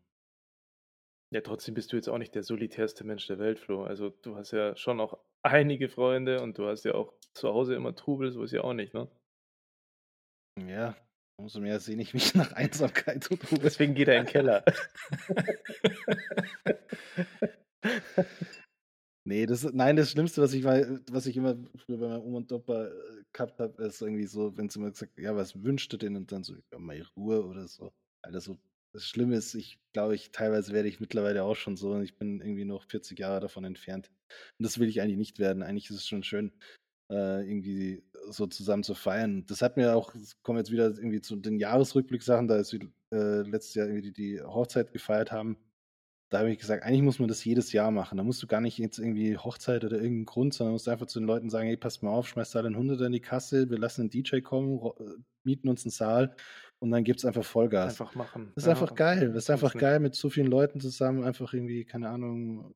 Ja, 1.34 1.42
trotzdem 1.42 1.74
bist 1.74 1.92
du 1.92 1.96
jetzt 1.96 2.10
auch 2.10 2.20
nicht 2.20 2.36
der 2.36 2.44
solitärste 2.44 3.04
Mensch 3.06 3.26
der 3.26 3.40
Welt, 3.40 3.58
Flo. 3.58 3.84
Also 3.86 4.12
du 4.12 4.36
hast 4.36 4.52
ja 4.52 4.76
schon 4.76 5.02
auch 5.02 5.18
einige 5.42 5.90
Freunde 5.90 6.44
und 6.44 6.60
du 6.60 6.68
hast 6.68 6.86
ja 6.86 6.94
auch 6.94 7.12
zu 7.34 7.50
Hause 7.50 7.74
immer 7.74 7.96
Trubel, 7.96 8.30
so 8.30 8.44
ist 8.44 8.52
ja 8.52 8.62
auch 8.62 8.74
nicht, 8.74 8.94
ne? 8.94 9.10
Ja, 10.60 10.96
umso 11.38 11.60
mehr 11.60 11.80
sehne 11.80 12.04
ich 12.04 12.14
mich 12.14 12.36
nach 12.36 12.52
Einsamkeit 12.52 13.32
und 13.32 13.52
Ruhe. 13.52 13.62
Deswegen 13.64 13.96
geht 13.96 14.08
er 14.08 14.20
in 14.20 14.26
den 14.26 14.32
Keller. 14.32 14.64
Nee, 19.30 19.46
das, 19.46 19.64
nein, 19.74 19.96
das 19.96 20.10
Schlimmste, 20.10 20.42
was 20.42 20.54
ich, 20.54 20.64
was 20.64 21.28
ich 21.28 21.38
immer 21.38 21.56
früher 21.86 22.00
bei 22.00 22.08
meiner 22.08 22.26
Oma 22.26 22.38
und 22.38 22.52
Opa 22.52 22.88
äh, 22.88 22.92
gehabt 23.32 23.60
habe, 23.60 23.84
ist 23.84 24.02
irgendwie 24.02 24.26
so, 24.26 24.58
wenn 24.58 24.70
sie 24.70 24.80
immer 24.80 24.90
gesagt 24.90 25.20
ja, 25.20 25.36
was 25.36 25.64
wünscht 25.64 25.94
ihr 25.94 26.00
denn? 26.00 26.16
Und 26.16 26.32
dann 26.32 26.44
so, 26.44 26.56
ja, 26.56 26.80
mal 26.80 27.00
Ruhe 27.16 27.46
oder 27.46 27.68
so. 27.68 27.94
Alter, 28.24 28.42
so, 28.42 28.58
das 28.92 29.06
Schlimme 29.06 29.36
ist, 29.36 29.54
ich 29.54 29.78
glaube, 29.94 30.16
ich, 30.16 30.32
teilweise 30.32 30.74
werde 30.74 30.90
ich 30.90 31.00
mittlerweile 31.00 31.44
auch 31.44 31.56
schon 31.56 31.78
so 31.78 31.92
und 31.92 32.02
ich 32.02 32.18
bin 32.18 32.42
irgendwie 32.42 32.66
noch 32.66 32.84
40 32.86 33.20
Jahre 33.20 33.40
davon 33.40 33.66
entfernt. 33.66 34.10
Und 34.58 34.66
das 34.66 34.80
will 34.80 34.90
ich 34.90 35.00
eigentlich 35.00 35.18
nicht 35.18 35.38
werden. 35.38 35.62
Eigentlich 35.62 35.92
ist 35.92 35.98
es 35.98 36.08
schon 36.08 36.24
schön, 36.24 36.52
äh, 37.12 37.48
irgendwie 37.48 38.02
so 38.32 38.48
zusammen 38.48 38.82
zu 38.84 38.96
feiern. 38.96 39.46
Das 39.46 39.62
hat 39.62 39.78
mir 39.78 39.96
auch, 39.96 40.12
kommen 40.42 40.58
jetzt 40.58 40.72
wieder 40.72 40.88
irgendwie 40.88 41.22
zu 41.22 41.36
den 41.36 41.60
Jahresrückblick-Sachen, 41.60 42.48
da 42.48 42.58
ist 42.58 42.74
äh, 42.74 43.42
letztes 43.44 43.76
Jahr 43.76 43.86
irgendwie 43.86 44.12
die, 44.12 44.14
die 44.14 44.42
Hochzeit 44.42 44.92
gefeiert 44.92 45.32
haben 45.32 45.56
da 46.30 46.40
habe 46.40 46.52
ich 46.52 46.60
gesagt, 46.60 46.84
eigentlich 46.84 47.02
muss 47.02 47.20
man 47.20 47.28
das 47.28 47.44
jedes 47.44 47.72
Jahr 47.74 47.90
machen. 47.90 48.18
Da 48.18 48.24
musst 48.24 48.42
du 48.44 48.48
gar 48.48 48.62
nicht 48.62 48.78
jetzt 48.78 49.00
irgendwie 49.00 49.36
Hochzeit 49.38 49.84
oder 49.84 49.98
irgendeinen 49.98 50.26
Grund, 50.26 50.54
sondern 50.54 50.74
musst 50.74 50.88
einfach 50.88 51.08
zu 51.08 51.20
den 51.20 51.28
Leuten 51.28 51.50
sagen, 51.50 51.68
hey, 51.68 51.78
passt 51.78 52.04
mal 52.04 52.12
auf, 52.12 52.28
schmeißt 52.28 52.54
da 52.54 52.62
den 52.62 52.78
Hunderter 52.78 53.08
in 53.08 53.14
die 53.14 53.20
Kasse, 53.20 53.70
wir 53.70 53.80
lassen 53.80 54.02
einen 54.02 54.10
DJ 54.12 54.42
kommen, 54.42 54.80
äh, 54.80 55.04
mieten 55.44 55.70
uns 55.70 55.86
einen 55.86 55.92
Saal 55.92 56.36
und 56.78 56.92
dann 56.92 57.04
gibt 57.04 57.20
es 57.20 57.26
einfach 57.26 57.44
Vollgas. 57.44 58.00
Einfach 58.00 58.14
machen. 58.14 58.52
Das 58.54 58.64
ist 58.64 58.68
ja, 58.68 58.74
einfach 58.74 58.94
geil. 58.94 59.34
Das 59.34 59.46
ist 59.46 59.50
einfach 59.50 59.74
geil, 59.74 60.00
mit 60.00 60.14
so 60.14 60.30
vielen 60.30 60.48
Leuten 60.48 60.80
zusammen 60.80 61.24
einfach 61.24 61.54
irgendwie, 61.54 61.84
keine 61.84 62.10
Ahnung, 62.10 62.76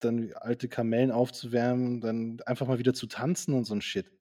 dann 0.00 0.32
alte 0.34 0.68
Kamellen 0.68 1.10
aufzuwärmen, 1.10 2.02
dann 2.02 2.40
einfach 2.42 2.66
mal 2.66 2.78
wieder 2.78 2.92
zu 2.92 3.06
tanzen 3.06 3.54
und 3.54 3.64
so 3.64 3.74
ein 3.74 3.80
Shit. 3.80 4.12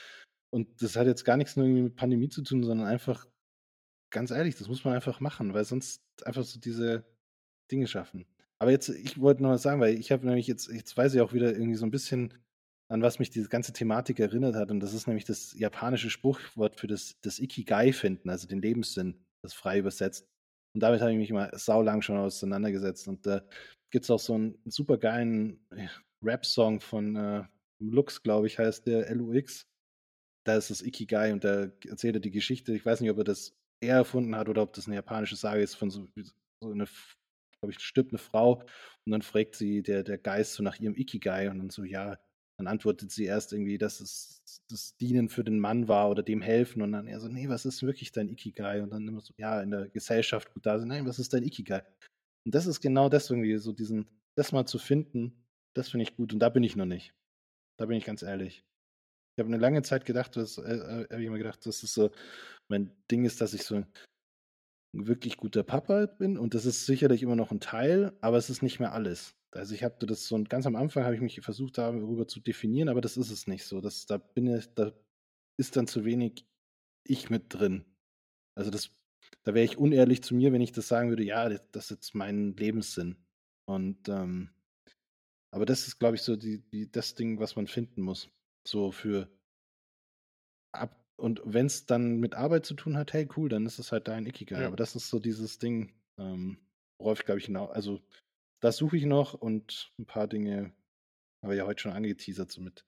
Und 0.52 0.82
das 0.82 0.96
hat 0.96 1.08
jetzt 1.08 1.26
gar 1.26 1.36
nichts 1.36 1.58
nur 1.58 1.66
irgendwie 1.66 1.84
mit 1.84 1.96
Pandemie 1.96 2.30
zu 2.30 2.44
tun, 2.44 2.64
sondern 2.64 2.88
einfach, 2.88 3.28
ganz 4.10 4.32
ehrlich, 4.32 4.56
das 4.56 4.70
muss 4.70 4.86
man 4.86 4.94
einfach 4.94 5.20
machen, 5.20 5.54
weil 5.54 5.66
sonst 5.66 6.02
einfach 6.26 6.44
so 6.44 6.60
diese 6.60 7.06
Dinge 7.70 7.88
schaffen. 7.88 8.26
Aber 8.60 8.72
jetzt, 8.72 8.90
ich 8.90 9.20
wollte 9.20 9.44
noch 9.44 9.50
was 9.50 9.62
sagen, 9.62 9.82
weil 9.82 9.96
ich 9.96 10.12
habe 10.12 10.26
nämlich 10.26 10.48
jetzt, 10.48 10.70
jetzt 10.70 10.96
weiß 10.96 11.14
ich 11.14 11.22
auch 11.22 11.34
wieder 11.34 11.52
irgendwie 11.52 11.76
so 11.76 11.86
ein 11.86 11.92
bisschen, 11.92 12.34
an 12.90 13.02
was 13.02 13.20
mich 13.20 13.30
diese 13.30 13.50
ganze 13.50 13.74
Thematik 13.74 14.20
erinnert 14.20 14.56
hat. 14.56 14.72
Und 14.72 14.80
das 14.80 14.94
ist 14.94 15.08
nämlich 15.08 15.26
das 15.26 15.54
japanische 15.58 16.10
Spruchwort 16.10 16.76
für 16.76 16.88
das, 16.88 17.20
das 17.22 17.40
Ikigai 17.40 17.92
finden, 17.92 18.30
also 18.30 18.48
den 18.48 18.62
Lebenssinn, 18.62 19.26
das 19.42 19.54
frei 19.54 19.80
übersetzt. 19.80 20.28
Und 20.74 20.82
damit 20.82 21.02
habe 21.02 21.12
ich 21.12 21.18
mich 21.18 21.32
mal 21.32 21.52
saulang 21.58 22.02
schon 22.02 22.18
auseinandergesetzt. 22.18 23.08
Und 23.08 23.26
da 23.26 23.44
gibt 23.92 24.06
es 24.06 24.12
auch 24.12 24.20
so 24.20 24.36
einen 24.36 24.60
super 24.66 24.98
geilen 24.98 25.60
Rap-Song 26.24 26.82
von 26.82 27.16
äh, 27.16 27.44
Lux, 27.80 28.24
glaube 28.24 28.48
ich, 28.48 28.60
heißt 28.60 28.88
der 28.88 29.14
LUX. 29.14 29.68
Da 30.46 30.58
ist 30.58 30.70
das 30.70 30.82
Ikigai 30.82 31.34
und 31.34 31.44
da 31.44 31.72
erzählt 31.88 32.16
er 32.16 32.22
die 32.22 32.32
Geschichte. 32.32 32.74
Ich 32.74 32.86
weiß 32.86 33.02
nicht, 33.02 33.12
ob 33.12 33.18
er 33.18 33.24
das 33.24 33.56
er 33.82 33.98
erfunden 33.98 34.36
hat 34.36 34.50
oder 34.50 34.62
ob 34.62 34.74
das 34.74 34.88
eine 34.88 34.96
japanische 34.96 35.36
Sage 35.36 35.62
ist 35.62 35.76
von 35.76 35.90
so, 35.90 36.08
so 36.62 36.72
eine 36.72 36.88
glaube 37.64 37.72
ich, 37.72 37.80
stirbt 37.80 38.12
eine 38.12 38.18
Frau 38.18 38.62
und 39.06 39.12
dann 39.12 39.22
fragt 39.22 39.56
sie 39.56 39.82
der, 39.82 40.04
der 40.04 40.18
Geist 40.18 40.54
so 40.54 40.64
nach 40.64 40.80
ihrem 40.80 40.96
Ikigai 40.96 41.50
und 41.50 41.60
dann 41.60 41.70
so, 41.70 41.86
ja, 41.86 42.20
dann 42.58 42.68
antwortet 42.68 43.10
sie 43.10 43.24
erst 43.24 43.54
irgendwie, 43.54 43.78
dass 43.78 44.02
es 44.02 44.62
das 44.70 44.98
Dienen 44.98 45.30
für 45.30 45.46
den 45.46 45.60
Mann 45.60 45.88
war 45.88 46.10
oder 46.10 46.24
dem 46.24 46.42
helfen 46.42 46.82
und 46.82 46.92
dann 46.92 47.08
er 47.08 47.22
so, 47.22 47.30
nee, 47.30 47.48
was 47.48 47.66
ist 47.66 47.82
wirklich 47.82 48.12
dein 48.12 48.28
Ikigai? 48.28 48.84
Und 48.84 48.92
dann 48.92 49.08
immer 49.08 49.22
so, 49.22 49.34
ja, 49.38 49.62
in 49.62 49.72
der 49.72 49.88
Gesellschaft 49.88 50.54
gut 50.54 50.66
da 50.66 50.78
sind, 50.78 50.90
nein, 50.90 51.08
was 51.08 51.20
ist 51.20 51.34
dein 51.34 51.44
Ikigai? 51.44 51.84
Und 52.46 52.54
das 52.54 52.68
ist 52.68 52.82
genau 52.82 53.08
das 53.08 53.30
irgendwie, 53.30 53.58
so 53.58 53.72
diesen, 53.72 54.08
das 54.36 54.52
mal 54.52 54.66
zu 54.66 54.78
finden, 54.78 55.46
das 55.74 55.90
finde 55.90 56.04
ich 56.04 56.18
gut 56.18 56.34
und 56.34 56.40
da 56.40 56.50
bin 56.50 56.64
ich 56.64 56.76
noch 56.76 56.86
nicht. 56.86 57.14
Da 57.80 57.86
bin 57.86 57.98
ich 57.98 58.04
ganz 58.04 58.24
ehrlich. 58.24 58.66
Ich 59.36 59.42
habe 59.42 59.48
eine 59.48 59.58
lange 59.58 59.82
Zeit 59.84 60.06
gedacht, 60.06 60.36
äh, 60.36 60.42
äh 60.42 61.08
habe 61.10 61.22
ich 61.22 61.28
immer 61.28 61.38
gedacht, 61.38 61.66
das 61.66 61.82
ist 61.82 61.94
so, 61.94 62.12
mein 62.68 62.92
Ding 63.10 63.24
ist, 63.24 63.40
dass 63.40 63.54
ich 63.54 63.64
so 63.64 63.84
wirklich 64.94 65.38
guter 65.38 65.64
Papa 65.64 66.06
bin 66.06 66.38
und 66.38 66.54
das 66.54 66.66
ist 66.66 66.86
sicherlich 66.86 67.24
immer 67.24 67.36
noch 67.36 67.52
ein 67.52 67.60
Teil, 67.60 68.14
aber 68.22 68.38
es 68.38 68.50
ist 68.50 68.62
nicht 68.62 68.80
mehr 68.80 68.94
alles. 68.94 69.36
Also 69.52 69.76
ich 69.76 69.84
habe 69.84 70.06
das 70.06 70.28
so 70.28 70.42
ganz 70.44 70.66
am 70.66 70.76
Anfang 70.76 71.04
habe 71.04 71.16
ich 71.16 71.22
mich 71.22 71.40
versucht 71.42 71.78
darüber 71.78 72.28
zu 72.28 72.40
definieren, 72.40 72.90
aber 72.90 73.02
das 73.02 73.18
ist 73.18 73.32
es 73.32 73.48
nicht 73.48 73.66
so. 73.66 73.82
Das, 73.82 74.06
da 74.06 74.18
bin 74.18 74.48
ich, 74.48 74.74
da 74.74 74.92
ist 75.58 75.76
dann 75.76 75.88
zu 75.88 76.06
wenig 76.06 76.46
ich 77.06 77.30
mit 77.30 77.54
drin. 77.54 77.86
Also 78.56 78.72
das, 78.72 78.92
da 79.44 79.54
wäre 79.54 79.66
ich 79.66 79.78
unehrlich 79.78 80.24
zu 80.24 80.36
mir, 80.36 80.54
wenn 80.54 80.62
ich 80.62 80.72
das 80.72 80.88
sagen 80.88 81.10
würde, 81.10 81.24
ja, 81.24 81.50
das 81.50 81.86
ist 81.86 81.90
jetzt 81.92 82.16
mein 82.16 82.56
Lebenssinn. 82.56 83.18
Und 83.66 84.10
ähm, 84.10 84.50
aber 85.52 85.66
das 85.68 85.88
ist, 85.88 86.00
glaube 86.00 86.16
ich, 86.16 86.24
so 86.24 86.36
die, 86.36 86.68
die, 86.70 86.92
das 86.92 87.14
Ding, 87.14 87.40
was 87.40 87.56
man 87.56 87.68
finden 87.68 88.02
muss. 88.02 88.28
So 88.68 88.92
für 88.92 89.30
ab, 90.72 91.03
und 91.16 91.42
wenn 91.46 91.68
es 91.68 91.86
dann 91.86 92.18
mit 92.18 92.36
Arbeit 92.36 92.66
zu 92.66 92.74
tun 92.74 92.98
hat, 92.98 93.14
hey, 93.14 93.28
cool, 93.38 93.50
dann 93.50 93.66
ist 93.66 93.80
es 93.80 93.92
halt 93.92 94.08
dein 94.08 94.26
Ikigai. 94.26 94.62
Ja. 94.62 94.68
Aber 94.68 94.76
das 94.76 94.96
ist 94.96 95.10
so 95.10 95.20
dieses 95.20 95.60
Ding, 95.60 95.94
ähm, 96.20 96.58
worauf 97.00 97.20
ich, 97.20 97.26
glaube 97.26 97.40
ich, 97.40 97.46
hinaus. 97.46 97.72
Also, 97.72 98.02
das 98.62 98.78
suche 98.78 98.98
ich 98.98 99.06
noch 99.06 99.34
und 99.34 99.92
ein 100.00 100.06
paar 100.06 100.28
Dinge 100.28 100.74
habe 101.44 101.54
ich 101.54 101.60
ja 101.60 101.66
heute 101.66 101.82
schon 101.82 101.92
angeteasert, 101.92 102.52
so 102.52 102.62
mit, 102.62 102.86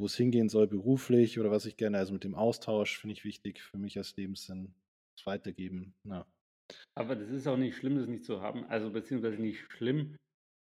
wo 0.00 0.06
es 0.06 0.16
hingehen 0.16 0.48
soll, 0.48 0.66
beruflich 0.66 1.38
oder 1.38 1.50
was 1.50 1.66
ich 1.66 1.76
gerne, 1.76 1.98
also 1.98 2.12
mit 2.12 2.24
dem 2.24 2.34
Austausch 2.34 2.98
finde 2.98 3.12
ich 3.12 3.24
wichtig 3.24 3.62
für 3.62 3.78
mich 3.78 3.98
als 3.98 4.16
Lebenssinn, 4.16 4.74
das 5.16 5.26
Weitergeben. 5.26 5.94
Ja. 6.04 6.26
Aber 6.96 7.14
das 7.14 7.30
ist 7.30 7.46
auch 7.46 7.56
nicht 7.56 7.76
schlimm, 7.76 7.96
das 7.96 8.08
nicht 8.08 8.24
zu 8.24 8.40
haben. 8.40 8.64
Also, 8.64 8.90
beziehungsweise 8.90 9.40
nicht 9.40 9.70
schlimm, 9.70 10.16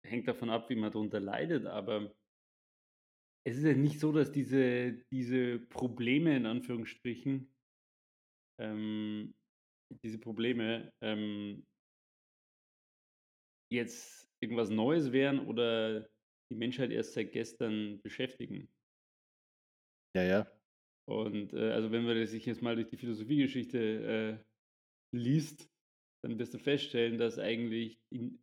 hängt 0.06 0.28
davon 0.28 0.50
ab, 0.50 0.70
wie 0.70 0.76
man 0.76 0.92
darunter 0.92 1.20
leidet, 1.20 1.66
aber 1.66 2.12
es 3.46 3.58
ist 3.58 3.66
ja 3.66 3.74
nicht 3.74 4.00
so, 4.00 4.12
dass 4.12 4.32
diese, 4.32 4.94
diese 5.12 5.60
Probleme 5.60 6.36
in 6.36 6.46
Anführungsstrichen, 6.46 7.54
ähm, 8.60 9.34
diese 10.04 10.20
Probleme 10.20 10.92
ähm, 11.02 11.66
jetzt 13.72 14.32
irgendwas 14.42 14.70
Neues 14.70 15.12
wären 15.12 15.46
oder 15.46 16.10
die 16.52 16.56
Menschheit 16.56 16.92
erst 16.92 17.14
seit 17.14 17.32
gestern 17.32 18.02
beschäftigen. 18.02 18.70
Ja, 20.16 20.24
ja. 20.24 20.52
Und 21.06 21.54
äh, 21.54 21.72
also 21.72 21.92
wenn 21.92 22.06
man 22.06 22.26
sich 22.26 22.46
jetzt 22.46 22.62
mal 22.62 22.76
durch 22.76 22.88
die 22.88 22.98
Philosophiegeschichte 22.98 24.42
äh, 24.42 25.18
liest, 25.18 25.70
dann 26.24 26.40
wirst 26.40 26.54
du 26.54 26.60
feststellen, 26.60 27.18
dass 27.18 27.40
eigentlich, 27.40 28.00
in, 28.10 28.42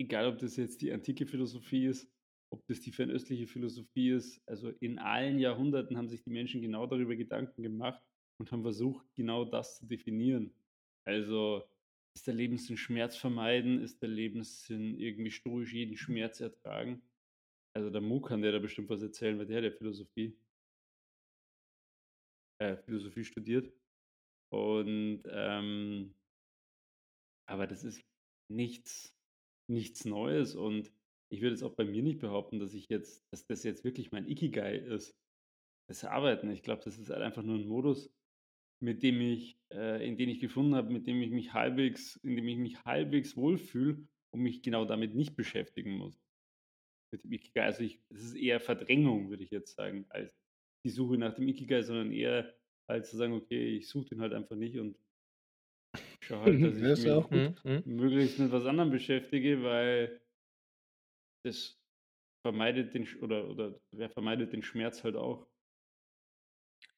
egal 0.00 0.26
ob 0.26 0.38
das 0.38 0.56
jetzt 0.56 0.80
die 0.80 0.92
antike 0.92 1.26
Philosophie 1.26 1.86
ist 1.86 2.10
ob 2.50 2.66
das 2.66 2.80
die 2.80 2.92
fernöstliche 2.92 3.46
Philosophie 3.46 4.10
ist. 4.10 4.40
Also 4.46 4.70
in 4.80 4.98
allen 4.98 5.38
Jahrhunderten 5.38 5.96
haben 5.96 6.08
sich 6.08 6.22
die 6.22 6.30
Menschen 6.30 6.62
genau 6.62 6.86
darüber 6.86 7.16
Gedanken 7.16 7.62
gemacht 7.62 8.02
und 8.38 8.50
haben 8.52 8.62
versucht, 8.62 9.06
genau 9.14 9.44
das 9.44 9.78
zu 9.78 9.86
definieren. 9.86 10.54
Also 11.04 11.62
ist 12.14 12.26
der 12.26 12.34
Lebenssinn 12.34 12.76
Schmerz 12.76 13.16
vermeiden? 13.16 13.80
Ist 13.80 14.02
der 14.02 14.08
Lebenssinn 14.08 14.98
irgendwie 14.98 15.30
stoisch 15.30 15.72
jeden 15.72 15.96
Schmerz 15.96 16.40
ertragen? 16.40 17.02
Also 17.74 17.90
der 17.90 18.00
Mu 18.00 18.20
kann 18.20 18.42
der 18.42 18.52
da 18.52 18.58
bestimmt 18.58 18.88
was 18.88 19.02
erzählen, 19.02 19.38
weil 19.38 19.46
der 19.46 19.60
der 19.60 19.72
Philosophie, 19.72 20.36
äh, 22.60 22.76
Philosophie 22.76 23.24
studiert. 23.24 23.72
Und 24.50 25.22
ähm, 25.30 26.14
aber 27.46 27.66
das 27.66 27.84
ist 27.84 28.02
nichts, 28.50 29.14
nichts 29.68 30.04
Neues 30.04 30.54
und 30.54 30.92
ich 31.30 31.40
würde 31.40 31.54
jetzt 31.54 31.62
auch 31.62 31.74
bei 31.74 31.84
mir 31.84 32.02
nicht 32.02 32.20
behaupten, 32.20 32.58
dass 32.58 32.74
ich 32.74 32.88
jetzt, 32.88 33.26
dass 33.32 33.46
das 33.46 33.62
jetzt 33.62 33.84
wirklich 33.84 34.12
mein 34.12 34.28
Ikigai 34.28 34.76
ist. 34.76 35.16
Das 35.88 36.04
Arbeiten. 36.04 36.50
Ich 36.50 36.62
glaube, 36.62 36.82
das 36.84 36.98
ist 36.98 37.10
halt 37.10 37.22
einfach 37.22 37.42
nur 37.42 37.56
ein 37.56 37.66
Modus, 37.66 38.12
mit 38.80 39.02
dem 39.02 39.20
ich, 39.20 39.58
äh, 39.72 40.06
in 40.06 40.16
den 40.16 40.28
ich 40.28 40.40
gefunden 40.40 40.74
habe, 40.74 40.92
mit 40.92 41.06
dem 41.06 41.20
ich 41.22 41.30
mich 41.30 41.52
halbwegs, 41.52 42.16
in 42.16 42.36
dem 42.36 42.46
ich 42.46 42.58
mich 42.58 42.84
halbwegs 42.84 43.36
wohlfühle 43.36 44.06
und 44.32 44.40
mich 44.40 44.62
genau 44.62 44.84
damit 44.84 45.14
nicht 45.14 45.34
beschäftigen 45.36 45.92
muss. 45.96 46.18
Mit 47.12 47.24
dem 47.24 47.32
Ikigai. 47.32 47.64
Also 47.64 47.84
ich, 47.84 48.00
das 48.10 48.22
ist 48.22 48.34
eher 48.34 48.60
Verdrängung, 48.60 49.30
würde 49.30 49.44
ich 49.44 49.50
jetzt 49.50 49.74
sagen, 49.74 50.06
als 50.10 50.34
die 50.84 50.90
Suche 50.90 51.16
nach 51.16 51.34
dem 51.34 51.48
Ikigai, 51.48 51.82
sondern 51.82 52.12
eher 52.12 52.54
halt 52.88 53.06
zu 53.06 53.16
sagen, 53.16 53.32
okay, 53.32 53.76
ich 53.76 53.88
suche 53.88 54.10
den 54.10 54.20
halt 54.20 54.32
einfach 54.32 54.56
nicht 54.56 54.78
und 54.78 54.98
schaue 56.20 56.44
halt, 56.44 56.62
dass 56.62 56.76
ich 56.76 56.82
mich 56.82 57.30
mhm, 57.30 57.54
mhm. 57.64 57.96
möglichst 57.96 58.38
mit 58.38 58.52
was 58.52 58.66
anderem 58.66 58.90
beschäftige, 58.90 59.62
weil 59.62 60.20
das 61.44 61.78
vermeidet 62.42 62.94
den 62.94 63.06
oder 63.20 63.48
oder 63.48 63.80
wer 63.92 64.10
vermeidet 64.10 64.52
den 64.52 64.62
Schmerz 64.62 65.04
halt 65.04 65.16
auch. 65.16 65.46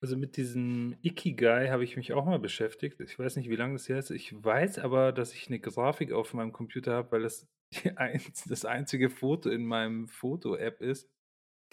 Also 0.02 0.16
mit 0.16 0.36
diesem 0.36 0.96
Ikigai 1.02 1.68
habe 1.68 1.84
ich 1.84 1.96
mich 1.96 2.12
auch 2.12 2.24
mal 2.24 2.38
beschäftigt. 2.38 3.00
Ich 3.00 3.18
weiß 3.18 3.36
nicht, 3.36 3.50
wie 3.50 3.56
lange 3.56 3.74
das 3.74 3.88
her 3.88 3.98
ist. 3.98 4.10
Ich 4.10 4.32
weiß 4.32 4.78
aber, 4.78 5.12
dass 5.12 5.34
ich 5.34 5.48
eine 5.48 5.60
Grafik 5.60 6.12
auf 6.12 6.32
meinem 6.32 6.52
Computer 6.52 6.94
habe, 6.94 7.12
weil 7.12 7.22
das 7.22 7.46
ein, 7.96 8.20
das 8.46 8.64
einzige 8.64 9.10
Foto 9.10 9.50
in 9.50 9.66
meinem 9.66 10.08
Foto-App 10.08 10.80
ist, 10.80 11.10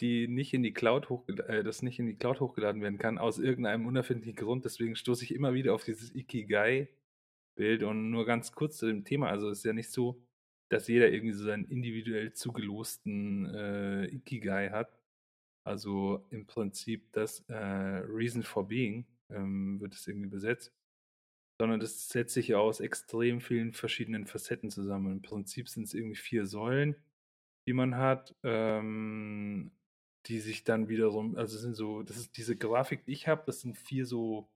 die 0.01 0.28
nicht 0.28 0.53
in 0.53 0.63
die 0.63 0.74
Cloud 0.74 1.07
äh, 1.47 1.63
das 1.63 1.82
nicht 1.82 1.99
in 1.99 2.05
die 2.05 2.18
Cloud 2.18 2.39
hochgeladen 2.39 2.82
werden 2.82 2.99
kann, 2.99 3.18
aus 3.18 3.39
irgendeinem 3.39 3.86
unerfindlichen 3.88 4.36
Grund. 4.36 4.65
Deswegen 4.65 4.95
stoße 4.95 5.24
ich 5.24 5.34
immer 5.34 5.53
wieder 5.53 5.74
auf 5.74 5.86
dieses 5.86 6.13
Ikigai-Bild 6.13 7.84
und 7.84 8.11
nur 8.11 8.26
ganz 8.26 8.51
kurz 8.51 8.78
zu 8.78 8.88
dem 8.88 9.05
Thema. 9.05 9.30
Also 9.30 9.49
es 9.49 9.59
ist 9.59 9.65
ja 9.65 9.74
nicht 9.74 9.91
so, 9.91 10.22
dass 10.70 10.88
jeder 10.88 11.09
irgendwie 11.09 11.34
so 11.34 11.45
seinen 11.45 11.65
individuell 11.65 12.34
zugelosten 12.34 13.45
äh, 13.53 14.05
Ikigai 14.07 14.70
hat. 14.70 14.99
Also 15.65 16.26
im 16.30 16.45
Prinzip 16.45 17.11
das 17.11 17.41
äh, 17.49 17.55
Reason 17.55 18.43
for 18.43 18.68
Being 18.68 19.05
ähm, 19.30 19.80
wird 19.80 19.93
es 19.93 20.07
irgendwie 20.07 20.30
besetzt. 20.30 20.74
Sondern 21.59 21.80
das 21.80 22.09
setzt 22.09 22.34
sich 22.34 22.49
ja 22.49 22.57
aus 22.57 22.80
extrem 22.80 23.41
vielen 23.41 23.74
verschiedenen 23.74 24.28
Facetten 24.28 24.70
zusammen. 24.70 25.11
Im 25.11 25.22
Prinzip 25.22 25.70
sind 25.70 25.84
es 25.84 25.93
irgendwie 25.93 26.15
vier 26.15 26.45
Säulen, 26.45 26.95
die 27.68 27.74
man 27.74 27.95
hat, 27.95 28.36
ähm, 28.43 29.72
die 30.28 30.39
sich 30.39 30.63
dann 30.63 30.89
wiederum, 30.89 31.36
also 31.36 31.57
sind 31.57 31.74
so, 31.74 32.03
das 32.03 32.18
ist 32.18 32.38
diese 32.38 32.55
Grafik, 32.55 33.05
die 33.05 33.13
ich 33.13 33.28
habe, 33.28 33.43
das 33.45 33.61
sind 33.61 33.78
vier 33.78 34.05
so 34.05 34.49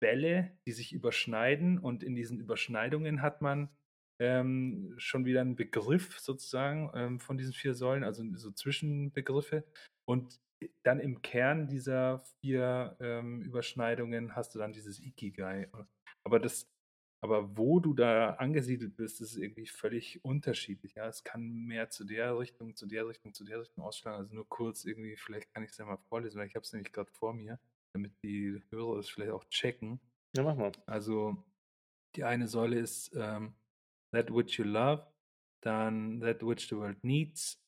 Bälle, 0.00 0.52
die 0.66 0.72
sich 0.72 0.92
überschneiden 0.92 1.78
und 1.78 2.02
in 2.02 2.14
diesen 2.14 2.38
Überschneidungen 2.38 3.22
hat 3.22 3.40
man 3.40 3.70
ähm, 4.18 4.94
schon 4.98 5.24
wieder 5.24 5.40
einen 5.40 5.56
Begriff 5.56 6.18
sozusagen 6.18 6.90
ähm, 6.94 7.20
von 7.20 7.36
diesen 7.38 7.52
vier 7.52 7.74
Säulen, 7.74 8.04
also 8.04 8.24
so 8.34 8.50
Zwischenbegriffe. 8.50 9.64
Und 10.04 10.40
dann 10.82 11.00
im 11.00 11.20
Kern 11.22 11.68
dieser 11.68 12.20
vier 12.40 12.96
ähm, 13.00 13.42
Überschneidungen 13.42 14.34
hast 14.34 14.54
du 14.54 14.58
dann 14.58 14.72
dieses 14.72 15.00
Ikigai. 15.00 15.70
Aber 16.24 16.40
das, 16.40 16.70
aber 17.20 17.56
wo 17.58 17.80
du 17.80 17.92
da 17.92 18.30
angesiedelt 18.34 18.96
bist, 18.96 19.20
ist 19.20 19.36
irgendwie 19.36 19.66
völlig 19.66 20.24
unterschiedlich. 20.24 20.94
Ja, 20.94 21.06
es 21.06 21.24
kann 21.24 21.42
mehr 21.66 21.90
zu 21.90 22.04
der 22.04 22.38
Richtung, 22.38 22.74
zu 22.74 22.86
der 22.86 23.06
Richtung, 23.06 23.34
zu 23.34 23.44
der 23.44 23.60
Richtung 23.60 23.84
ausschlagen. 23.84 24.18
Also 24.18 24.34
nur 24.34 24.48
kurz 24.48 24.84
irgendwie, 24.84 25.16
vielleicht 25.16 25.52
kann 25.52 25.62
ich 25.62 25.70
es 25.70 25.78
ja 25.78 25.84
mal 25.84 25.98
vorlesen, 26.08 26.38
weil 26.38 26.46
ich 26.46 26.54
habe 26.54 26.64
es 26.64 26.72
nämlich 26.72 26.92
gerade 26.92 27.10
vor 27.10 27.34
mir, 27.34 27.58
damit 27.92 28.12
die 28.22 28.62
Hörer 28.70 28.98
es 28.98 29.10
vielleicht 29.10 29.32
auch 29.32 29.44
checken. 29.46 30.00
Ja, 30.34 30.42
mach 30.42 30.56
mal. 30.56 30.72
Also 30.86 31.44
die 32.14 32.24
eine 32.24 32.48
Säule 32.48 32.78
ist 32.78 33.14
ähm, 33.14 33.54
that 34.12 34.30
which 34.30 34.58
you 34.58 34.64
love, 34.64 35.02
dann 35.62 36.20
that 36.20 36.42
which 36.42 36.68
the 36.68 36.76
world 36.76 37.02
needs, 37.02 37.58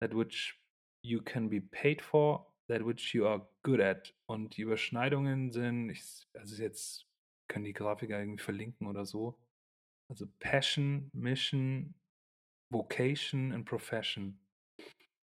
that 0.00 0.14
which 0.14 0.58
you 1.02 1.20
can 1.20 1.48
be 1.48 1.60
paid 1.60 2.02
for, 2.02 2.46
that 2.68 2.84
which 2.84 3.14
you 3.14 3.26
are 3.26 3.46
good 3.62 3.80
at. 3.80 4.14
Und 4.26 4.56
die 4.56 4.62
Überschneidungen 4.62 5.50
sind, 5.50 5.90
ich, 5.90 6.28
also 6.34 6.62
jetzt 6.62 7.06
können 7.48 7.64
die 7.64 7.72
Grafiker 7.72 8.18
irgendwie 8.18 8.42
verlinken 8.42 8.86
oder 8.86 9.04
so. 9.04 9.38
Also 10.10 10.26
Passion, 10.38 11.10
Mission, 11.12 11.94
Vocation 12.70 13.52
und 13.52 13.64
Profession. 13.64 14.38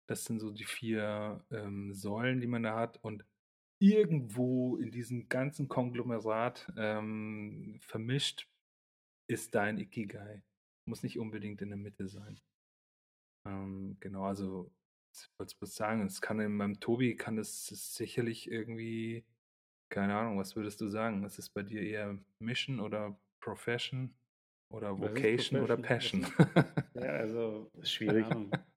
Das 0.07 0.25
sind 0.25 0.39
so 0.39 0.51
die 0.51 0.65
vier 0.65 1.43
ähm, 1.51 1.93
Säulen, 1.93 2.41
die 2.41 2.47
man 2.47 2.63
da 2.63 2.75
hat. 2.75 2.97
Und 3.03 3.25
irgendwo 3.79 4.77
in 4.77 4.91
diesem 4.91 5.27
ganzen 5.29 5.67
Konglomerat 5.67 6.71
ähm, 6.77 7.79
vermischt 7.81 8.47
ist 9.27 9.55
dein 9.55 9.77
Ikigai. 9.77 10.43
Muss 10.91 11.03
nicht 11.03 11.19
unbedingt 11.19 11.61
in 11.61 11.69
der 11.69 11.77
Mitte 11.77 12.09
sein. 12.09 12.37
Ähm, 13.47 13.95
genau, 14.01 14.25
also 14.25 14.69
ich 15.13 15.29
wollte 15.37 15.55
es 15.61 15.73
sagen, 15.73 16.05
es 16.05 16.19
kann 16.19 16.41
in 16.41 16.51
meinem 16.51 16.81
Tobi 16.81 17.15
kann 17.15 17.37
es 17.37 17.67
sicherlich 17.67 18.51
irgendwie, 18.51 19.23
keine 19.87 20.17
Ahnung, 20.17 20.37
was 20.37 20.57
würdest 20.57 20.81
du 20.81 20.89
sagen? 20.89 21.23
Ist 21.23 21.39
es 21.39 21.47
bei 21.47 21.63
dir 21.63 21.81
eher 21.81 22.19
Mission 22.39 22.81
oder 22.81 23.17
Profession 23.39 24.13
oder 24.69 24.99
Vocation 24.99 25.61
oder 25.61 25.77
Passion? 25.77 26.27
ja, 26.95 27.03
also 27.03 27.71
schwierig. 27.83 28.25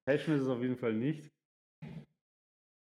Passion 0.07 0.37
ist 0.37 0.43
es 0.43 0.49
auf 0.49 0.63
jeden 0.63 0.77
Fall 0.77 0.95
nicht. 0.95 1.33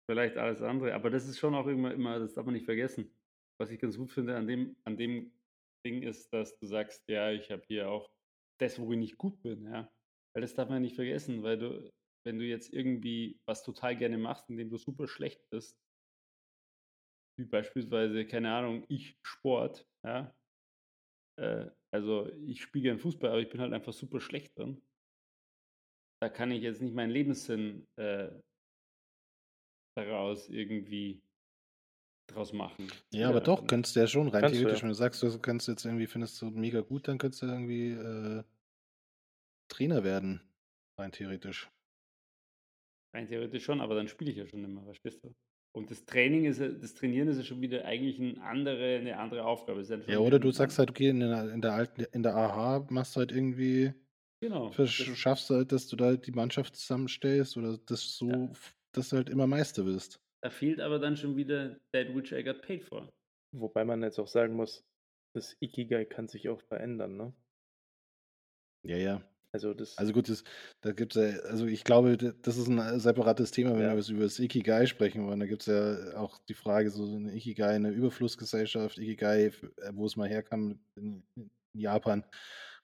Vielleicht 0.10 0.38
alles 0.38 0.64
andere, 0.64 0.96
aber 0.96 1.12
das 1.12 1.28
ist 1.28 1.38
schon 1.38 1.54
auch 1.54 1.68
immer, 1.68 1.94
immer, 1.94 2.18
das 2.18 2.34
darf 2.34 2.46
man 2.46 2.56
nicht 2.56 2.66
vergessen. 2.66 3.16
Was 3.60 3.70
ich 3.70 3.80
ganz 3.80 3.96
gut 3.96 4.12
finde 4.12 4.36
an 4.36 4.48
dem, 4.48 4.76
an 4.86 4.98
dem 4.98 5.32
Ding 5.86 6.02
ist, 6.02 6.34
dass 6.34 6.58
du 6.58 6.66
sagst, 6.66 7.08
ja, 7.08 7.30
ich 7.30 7.52
habe 7.52 7.62
hier 7.68 7.92
auch 7.92 8.10
das, 8.60 8.80
wo 8.80 8.92
ich 8.92 9.00
nicht 9.00 9.18
gut 9.18 9.42
bin, 9.42 9.66
ja. 9.66 9.92
Weil 10.34 10.42
das 10.42 10.54
darf 10.54 10.70
man 10.70 10.82
nicht 10.82 10.96
vergessen, 10.96 11.44
weil 11.44 11.58
du, 11.58 11.92
wenn 12.26 12.40
du 12.40 12.46
jetzt 12.46 12.74
irgendwie 12.74 13.40
was 13.48 13.64
total 13.64 13.98
gerne 13.98 14.18
machst, 14.18 14.50
indem 14.50 14.70
du 14.70 14.78
super 14.78 15.08
schlecht 15.08 15.42
bist, 15.50 15.80
wie 17.40 17.46
beispielsweise, 17.46 18.26
keine 18.26 18.54
Ahnung, 18.54 18.86
ich 18.90 19.18
Sport, 19.24 19.88
ja, 20.06 20.36
äh, 21.40 21.70
also 21.92 22.30
ich 22.46 22.62
spiele 22.62 22.84
gern 22.84 23.00
Fußball, 23.00 23.32
aber 23.32 23.42
ich 23.42 23.50
bin 23.50 23.62
halt 23.62 23.74
einfach 23.74 23.94
super 23.94 24.20
schlecht 24.20 24.58
drin. 24.58 24.82
Da 26.22 26.30
kann 26.30 26.52
ich 26.52 26.62
jetzt 26.62 26.82
nicht 26.82 26.94
meinen 26.94 27.12
Lebenssinn 27.12 27.88
äh, 27.98 28.42
daraus 29.98 30.50
irgendwie 30.50 31.22
draus 32.32 32.54
machen. 32.54 32.88
Ja, 33.12 33.30
aber 33.30 33.42
doch, 33.42 33.68
könntest 33.68 33.96
du 33.96 34.00
ja 34.02 34.08
schon 34.08 34.30
rein 34.30 34.52
theoretisch, 34.52 34.78
ja. 34.78 34.82
wenn 34.84 34.90
du 34.90 34.96
sagst, 34.96 35.22
du 35.24 35.40
kannst 35.40 35.68
jetzt 35.68 35.86
irgendwie, 35.86 36.08
findest 36.08 36.42
du 36.42 36.50
mega 36.50 36.82
gut, 36.82 37.08
dann 37.08 37.18
könntest 37.18 37.42
du 37.42 37.48
irgendwie 37.48 37.92
äh, 37.92 38.44
Trainer 39.70 40.04
werden, 40.04 40.42
rein 40.98 41.12
theoretisch. 41.12 41.70
Rein 43.14 43.28
theoretisch 43.28 43.64
schon, 43.64 43.82
aber 43.82 43.96
dann 43.96 44.08
spiele 44.08 44.32
ich 44.32 44.38
ja 44.38 44.46
schon 44.46 44.64
immer, 44.64 44.84
verstehst 44.84 45.24
du? 45.24 45.34
Und 45.72 45.92
das 45.92 46.04
Training 46.06 46.46
ist, 46.46 46.60
das 46.60 46.96
Trainieren 46.96 47.28
ist 47.28 47.38
ja 47.38 47.44
schon 47.44 47.62
wieder 47.62 47.86
eigentlich 47.86 48.20
eine 48.20 48.42
andere, 48.44 48.98
eine 48.98 49.18
andere 49.18 49.46
Aufgabe. 49.46 49.82
Ja, 49.82 49.98
ja, 50.08 50.20
oder 50.20 50.40
du 50.40 50.52
sagst 50.52 50.80
halt, 50.80 50.90
okay, 50.90 51.10
in 51.10 51.20
der, 51.20 51.54
in 51.54 51.62
der 51.62 51.74
alten, 51.74 52.02
in 52.12 52.24
der 52.24 52.36
AH 52.36 52.88
machst 52.90 53.16
du 53.16 53.20
halt 53.20 53.32
irgendwie, 53.32 53.94
genau, 54.42 54.72
schaffst 54.72 55.50
du 55.50 55.56
halt, 55.56 55.72
dass 55.72 55.88
du 55.88 55.96
da 55.96 56.16
die 56.16 56.32
Mannschaft 56.32 56.76
zusammenstellst 56.76 57.56
oder 57.56 57.78
das 57.78 58.18
so, 58.18 58.30
ja. 58.30 58.52
dass 58.94 59.10
du 59.10 59.18
halt 59.18 59.30
immer 59.30 59.46
Meister 59.46 59.86
wirst. 59.86 60.20
Da 60.42 60.50
fehlt 60.50 60.80
aber 60.80 61.00
dann 61.00 61.18
schon 61.18 61.36
wieder 61.36 61.80
that 61.92 62.16
which 62.16 62.32
I 62.32 62.44
got 62.44 62.62
paid 62.62 62.84
for. 62.84 63.10
Wobei 63.52 63.84
man 63.84 64.04
jetzt 64.04 64.20
auch 64.20 64.28
sagen 64.28 64.56
muss, 64.56 64.86
das 65.34 65.58
Ikigai 65.60 66.06
kann 66.06 66.28
sich 66.28 66.50
auch 66.50 66.62
verändern, 66.62 67.18
ne? 67.18 67.34
Ja, 68.84 68.98
ja. 68.98 69.24
Also, 69.52 69.74
das 69.74 69.98
also 69.98 70.14
gut, 70.14 70.30
das, 70.30 70.44
da 70.82 70.92
gibt 70.92 71.16
es 71.16 71.22
ja, 71.36 71.40
also 71.50 71.66
ich 71.66 71.84
glaube, 71.84 72.18
das 72.18 72.58
ist 72.58 72.68
ein 72.68 73.00
separates 73.00 73.50
Thema, 73.50 73.74
wenn 73.74 73.82
ja. 73.82 73.96
wir 73.96 74.16
über 74.16 74.24
das 74.24 74.38
Ikigai 74.38 74.86
sprechen 74.86 75.26
wollen. 75.26 75.40
Da 75.40 75.48
gibt 75.48 75.64
es 75.64 75.68
ja 75.68 76.18
auch 76.18 76.38
die 76.48 76.54
Frage, 76.54 76.92
so 76.92 77.04
eine 77.16 77.36
Ikigai, 77.36 77.76
eine 77.76 77.90
Überflussgesellschaft, 77.90 79.00
Ikigai, 79.00 79.46
äh, 79.46 79.52
wo 79.94 80.06
es 80.06 80.16
mal 80.16 80.30
herkam 80.30 80.80
in 80.96 81.24
Japan, 81.74 82.24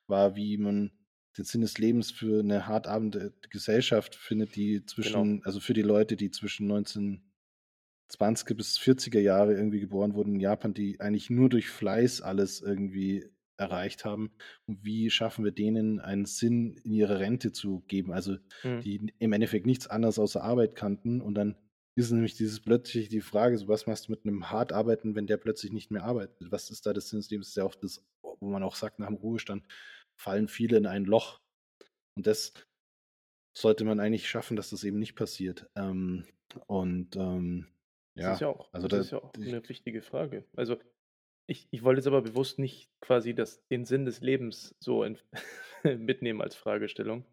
war, 0.08 0.36
wie 0.36 0.58
man 0.58 0.91
den 1.38 1.45
Sinn 1.45 1.62
des 1.62 1.78
Lebens 1.78 2.10
für 2.10 2.39
eine 2.39 2.66
hart 2.66 2.88
arbeitende 2.88 3.34
Gesellschaft 3.49 4.16
findet, 4.16 4.56
die 4.56 4.86
zwischen, 4.86 5.36
genau. 5.36 5.45
also 5.45 5.60
für 5.60 5.74
die 5.74 5.84
Leute, 5.84 6.16
die 6.16 6.32
zwischen 6.32 6.66
1920er 8.12 8.53
bis 8.53 8.78
40er 8.78 9.20
Jahre 9.20 9.53
irgendwie 9.53 9.80
geboren 9.80 10.14
wurden 10.14 10.36
in 10.36 10.39
Japan, 10.39 10.74
die 10.74 10.99
eigentlich 10.99 11.30
nur 11.30 11.49
durch 11.49 11.70
Fleiß 11.70 12.22
alles 12.22 12.62
irgendwie 12.62 13.26
erreicht 13.58 14.06
haben 14.06 14.32
und 14.66 14.84
wie 14.84 15.10
schaffen 15.10 15.45
wir 15.45 15.51
denen 15.51 15.99
einen 15.99 16.26
Sinn 16.26 16.76
in 16.84 16.91
ihre 16.91 17.20
Rente 17.20 17.51
zu 17.51 17.84
geben, 17.88 18.12
also 18.12 18.36
mhm. 18.64 18.82
die 18.82 19.14
im 19.18 19.34
Endeffekt 19.34 19.66
nichts 19.66 19.88
anderes 19.88 20.20
außer 20.20 20.43
Arbeit 20.43 20.76
kannten 20.76 21.22
und 21.22 21.36
dann 21.36 21.56
ist 21.95 22.12
nämlich 22.12 22.36
dieses 22.36 22.60
plötzlich 22.60 23.08
die 23.08 23.22
Frage, 23.22 23.58
so 23.58 23.70
was 23.70 23.88
machst 23.88 24.08
du 24.08 24.12
mit 24.12 24.26
einem 24.26 24.51
hart 24.51 24.74
arbeiten, 24.74 25.16
wenn 25.16 25.28
der 25.28 25.38
plötzlich 25.38 25.72
nicht 25.72 25.91
mehr 25.91 26.03
arbeitet? 26.03 26.51
Was 26.51 26.70
ist 26.70 26.86
da 26.86 26.91
das 26.91 27.10
Sinn 27.10 27.20
des 27.20 27.30
Lebens? 27.30 27.47
Das 27.47 27.51
ist 27.51 27.58
ja 27.58 27.64
oft 27.64 27.82
das, 27.84 28.06
wo 28.22 28.49
man 28.49 28.64
auch 28.64 28.76
sagt, 28.76 28.99
nach 28.99 29.08
dem 29.08 29.16
Ruhestand 29.16 29.66
fallen 30.18 30.49
viele 30.49 30.76
in 30.76 30.88
ein 30.88 31.06
Loch. 31.06 31.39
Und 32.18 32.28
das 32.28 32.51
sollte 33.53 33.86
man 33.86 34.01
eigentlich 34.01 34.28
schaffen, 34.28 34.58
dass 34.58 34.72
das 34.72 34.84
eben 34.84 34.99
nicht 34.99 35.16
passiert. 35.16 35.70
Ähm, 35.78 36.26
und 36.68 37.16
ähm, 37.16 37.68
ja, 38.16 38.30
das 38.30 38.38
ist 38.38 38.41
ja 38.41 38.47
auch, 38.47 38.74
also 38.74 38.88
das, 38.88 38.97
das 38.97 39.05
ist 39.07 39.11
ja 39.11 39.18
auch 39.20 39.34
eine 39.34 39.70
wichtige 39.70 40.01
Frage. 40.01 40.45
Also 40.55 40.78
ich, 41.47 41.68
ich 41.72 41.84
wollte 41.84 41.99
jetzt 41.99 42.07
aber 42.07 42.22
bewusst 42.22 42.59
nicht 42.59 42.89
quasi 43.01 43.36
das, 43.36 43.66
den 43.68 43.86
Sinn 43.86 44.05
des 44.05 44.22
Lebens 44.22 44.76
so 44.80 45.03
in, 45.03 45.18
mitnehmen 45.84 46.41
als 46.41 46.55
Fragestellung. 46.55 47.26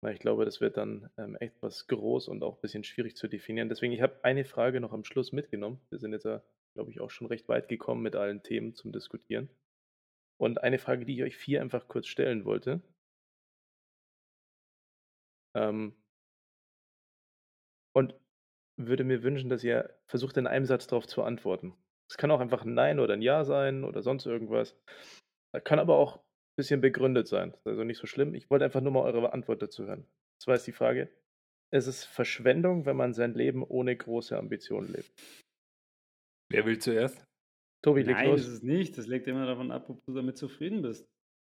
Weil 0.00 0.14
ich 0.14 0.20
glaube, 0.20 0.44
das 0.44 0.60
wird 0.60 0.76
dann 0.76 1.10
ähm, 1.16 1.36
etwas 1.40 1.88
groß 1.88 2.28
und 2.28 2.42
auch 2.44 2.56
ein 2.56 2.60
bisschen 2.60 2.84
schwierig 2.84 3.16
zu 3.16 3.28
definieren. 3.28 3.68
Deswegen, 3.68 3.92
ich 3.92 4.00
habe 4.00 4.22
eine 4.24 4.44
Frage 4.44 4.80
noch 4.80 4.92
am 4.92 5.04
Schluss 5.04 5.32
mitgenommen. 5.32 5.80
Wir 5.90 5.98
sind 5.98 6.12
jetzt, 6.12 6.24
ja, 6.24 6.42
glaube 6.74 6.90
ich, 6.90 7.00
auch 7.00 7.10
schon 7.10 7.26
recht 7.26 7.48
weit 7.48 7.68
gekommen 7.68 8.02
mit 8.02 8.14
allen 8.14 8.42
Themen 8.42 8.74
zum 8.74 8.92
Diskutieren. 8.92 9.48
Und 10.40 10.62
eine 10.62 10.78
Frage, 10.78 11.04
die 11.04 11.16
ich 11.16 11.22
euch 11.24 11.36
vier 11.36 11.60
einfach 11.60 11.88
kurz 11.88 12.06
stellen 12.06 12.44
wollte. 12.44 12.80
Ähm, 15.56 15.96
und 17.92 18.14
würde 18.78 19.04
mir 19.04 19.22
wünschen, 19.22 19.50
dass 19.50 19.64
ihr 19.64 19.94
versucht, 20.06 20.36
in 20.36 20.46
einem 20.46 20.64
Satz 20.64 20.86
darauf 20.86 21.06
zu 21.06 21.22
antworten. 21.22 21.74
Es 22.10 22.16
kann 22.16 22.30
auch 22.30 22.40
einfach 22.40 22.64
ein 22.64 22.74
Nein 22.74 23.00
oder 23.00 23.14
ein 23.14 23.22
Ja 23.22 23.44
sein 23.44 23.84
oder 23.84 24.02
sonst 24.02 24.24
irgendwas. 24.24 24.76
Kann 25.64 25.78
aber 25.78 25.96
auch 25.96 26.16
ein 26.16 26.56
bisschen 26.56 26.80
begründet 26.80 27.28
sein. 27.28 27.50
Das 27.50 27.60
ist 27.60 27.66
also 27.66 27.84
nicht 27.84 27.98
so 27.98 28.06
schlimm. 28.06 28.34
Ich 28.34 28.50
wollte 28.50 28.64
einfach 28.64 28.80
nur 28.80 28.92
mal 28.92 29.02
eure 29.02 29.32
Antwort 29.32 29.60
dazu 29.60 29.84
hören. 29.84 30.06
Das 30.40 30.46
war 30.46 30.54
jetzt 30.54 30.66
die 30.66 30.72
Frage. 30.72 31.10
Es 31.70 31.86
ist 31.86 32.04
Verschwendung, 32.04 32.86
wenn 32.86 32.96
man 32.96 33.12
sein 33.12 33.34
Leben 33.34 33.62
ohne 33.62 33.94
große 33.94 34.38
Ambitionen 34.38 34.90
lebt. 34.92 35.10
Wer 36.50 36.64
will 36.64 36.78
zuerst? 36.78 37.22
Tobi, 37.84 38.02
leg 38.02 38.16
Nein, 38.16 38.30
los. 38.30 38.42
das 38.42 38.54
ist 38.54 38.64
nicht. 38.64 38.96
Das 38.96 39.06
legt 39.06 39.26
immer 39.26 39.46
davon 39.46 39.70
ab, 39.70 39.90
ob 39.90 40.00
du 40.06 40.14
damit 40.14 40.38
zufrieden 40.38 40.82
bist. 40.82 41.06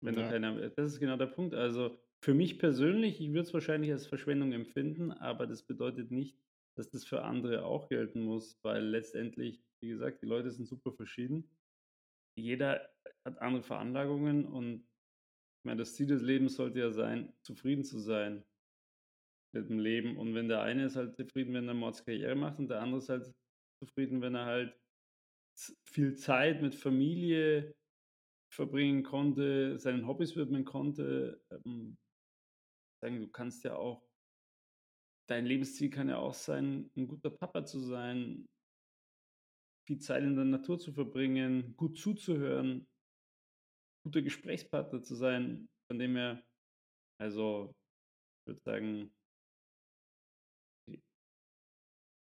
Wenn 0.02 0.16
ja. 0.16 0.24
du 0.24 0.30
keine, 0.30 0.72
das 0.76 0.94
ist 0.94 1.00
genau 1.00 1.18
der 1.18 1.28
Punkt. 1.28 1.54
Also 1.54 1.98
für 2.24 2.34
mich 2.34 2.60
persönlich, 2.60 3.22
ich 3.22 3.30
würde 3.30 3.42
es 3.42 3.54
wahrscheinlich 3.54 3.92
als 3.92 4.08
Verschwendung 4.08 4.52
empfinden, 4.52 5.12
aber 5.12 5.48
das 5.48 5.64
bedeutet 5.64 6.12
nicht, 6.12 6.38
dass 6.80 6.90
das 6.92 7.06
für 7.06 7.24
andere 7.24 7.66
auch 7.66 7.90
gelten 7.90 8.24
muss, 8.24 8.58
weil 8.64 8.84
letztendlich 8.86 9.62
wie 9.82 9.90
gesagt, 9.90 10.22
die 10.22 10.28
Leute 10.28 10.52
sind 10.52 10.68
super 10.68 10.94
verschieden. 10.94 11.50
Jeder 12.38 12.90
hat 13.26 13.40
andere 13.42 13.64
Veranlagungen 13.64 14.46
und 14.46 14.88
Ich 15.62 15.66
meine, 15.66 15.80
das 15.80 15.96
Ziel 15.96 16.08
des 16.08 16.22
Lebens 16.24 16.56
sollte 16.56 16.80
ja 16.80 16.92
sein, 16.92 17.34
zufrieden 17.44 17.84
zu 17.84 18.00
sein 18.00 18.46
mit 19.54 19.70
dem 19.70 19.80
Leben. 19.80 20.18
Und 20.18 20.36
wenn 20.36 20.48
der 20.48 20.62
eine 20.62 20.86
ist 20.86 20.96
halt 20.96 21.18
zufrieden, 21.18 21.54
wenn 21.54 21.68
er 21.68 21.74
Mordskarriere 21.74 22.36
macht 22.36 22.60
und 22.60 22.70
der 22.70 22.82
andere 22.82 23.00
ist 23.00 23.10
halt 23.10 23.34
zufrieden, 23.84 24.22
wenn 24.22 24.36
er 24.36 24.46
halt 24.46 24.80
viel 25.86 26.16
Zeit 26.16 26.62
mit 26.62 26.76
Familie 26.76 27.76
verbringen 28.54 29.04
konnte, 29.04 29.78
seinen 29.80 30.08
Hobbys 30.08 30.36
widmen 30.36 30.66
konnte. 30.66 31.44
Ähm, 31.52 31.98
sagen, 33.04 33.22
du 33.22 33.30
kannst 33.30 33.64
ja 33.66 33.76
auch, 33.76 34.09
dein 35.30 35.46
Lebensziel 35.46 35.90
kann 35.90 36.10
ja 36.10 36.18
auch 36.18 36.34
sein, 36.34 36.90
ein 36.96 37.08
guter 37.08 37.30
Papa 37.30 37.66
zu 37.66 37.80
sein, 37.80 38.48
viel 39.88 40.00
Zeit 40.00 40.24
in 40.24 40.36
der 40.36 40.46
Natur 40.46 40.80
zu 40.80 40.92
verbringen, 40.92 41.76
gut 41.78 41.98
zuzuhören, 41.98 42.88
guter 44.04 44.22
Gesprächspartner 44.22 45.02
zu 45.02 45.16
sein, 45.16 45.68
von 45.88 46.00
dem 46.00 46.16
er, 46.16 46.44
also 47.20 47.74
ich 48.42 48.48
würde 48.48 48.62
sagen, 48.66 49.12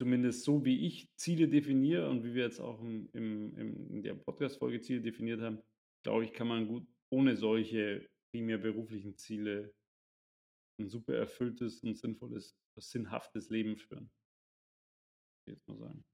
zumindest 0.01 0.45
so 0.45 0.65
wie 0.65 0.87
ich 0.87 1.09
Ziele 1.17 1.49
definiere 1.49 2.09
und 2.11 2.25
wie 2.25 2.35
wir 2.35 2.45
jetzt 2.45 2.61
auch 2.61 2.81
im, 2.81 3.09
im, 3.13 3.57
in 3.57 4.03
der 4.03 4.15
Podcast-Folge 4.15 4.81
Ziele 4.81 5.01
definiert 5.01 5.41
haben, 5.41 5.63
glaube 6.05 6.25
ich, 6.25 6.33
kann 6.33 6.49
man 6.49 6.67
gut 6.67 6.87
ohne 7.13 7.37
solche 7.37 8.09
primär 8.33 8.59
beruflichen 8.59 9.17
Ziele 9.17 9.73
ein 10.81 10.89
super 10.89 11.15
erfülltes 11.15 11.83
und 11.83 11.97
sinnvolles, 11.97 12.57
sinnhaftes 12.81 13.51
Leben 13.51 13.77
führen. 13.77 14.11
Jetzt 15.47 15.67
mal 15.69 15.77
sagen. 15.79 16.05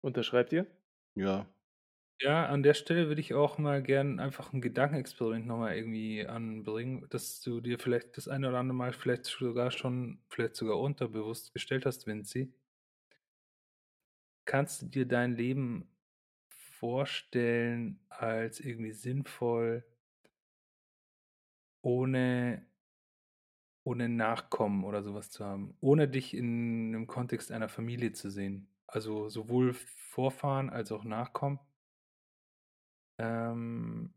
Unterschreibt 0.00 0.54
ihr? 0.54 0.66
Ja. 1.14 1.46
Ja, 2.20 2.46
an 2.46 2.62
der 2.62 2.72
Stelle 2.74 3.08
würde 3.08 3.20
ich 3.20 3.34
auch 3.34 3.58
mal 3.58 3.82
gern 3.82 4.20
einfach 4.20 4.52
ein 4.54 4.60
Gedankenexperiment 4.62 5.46
nochmal 5.46 5.76
irgendwie 5.76 6.26
anbringen, 6.26 7.06
dass 7.10 7.40
du 7.42 7.60
dir 7.60 7.78
vielleicht 7.78 8.16
das 8.16 8.26
eine 8.28 8.48
oder 8.48 8.58
andere 8.58 8.76
Mal 8.76 8.92
vielleicht 8.94 9.26
sogar 9.26 9.70
schon, 9.70 10.22
vielleicht 10.30 10.56
sogar 10.56 10.78
unterbewusst 10.80 11.52
gestellt 11.52 11.84
hast, 11.84 12.06
Vinci. 12.06 12.54
Kannst 14.46 14.80
du 14.82 14.86
dir 14.86 15.06
dein 15.06 15.36
Leben 15.36 15.90
vorstellen 16.48 18.00
als 18.08 18.60
irgendwie 18.60 18.92
sinnvoll, 18.92 19.84
ohne, 21.82 22.66
ohne 23.86 24.08
Nachkommen 24.08 24.84
oder 24.84 25.02
sowas 25.02 25.30
zu 25.30 25.44
haben, 25.44 25.76
ohne 25.80 26.08
dich 26.08 26.34
in 26.34 26.92
einem 26.94 27.06
Kontext 27.06 27.52
einer 27.52 27.68
Familie 27.68 28.12
zu 28.12 28.30
sehen? 28.30 28.68
Also 28.88 29.28
sowohl 29.28 29.74
Vorfahren 29.74 30.70
als 30.70 30.90
auch 30.90 31.04
Nachkommen? 31.04 31.60
Ähm, 33.18 34.12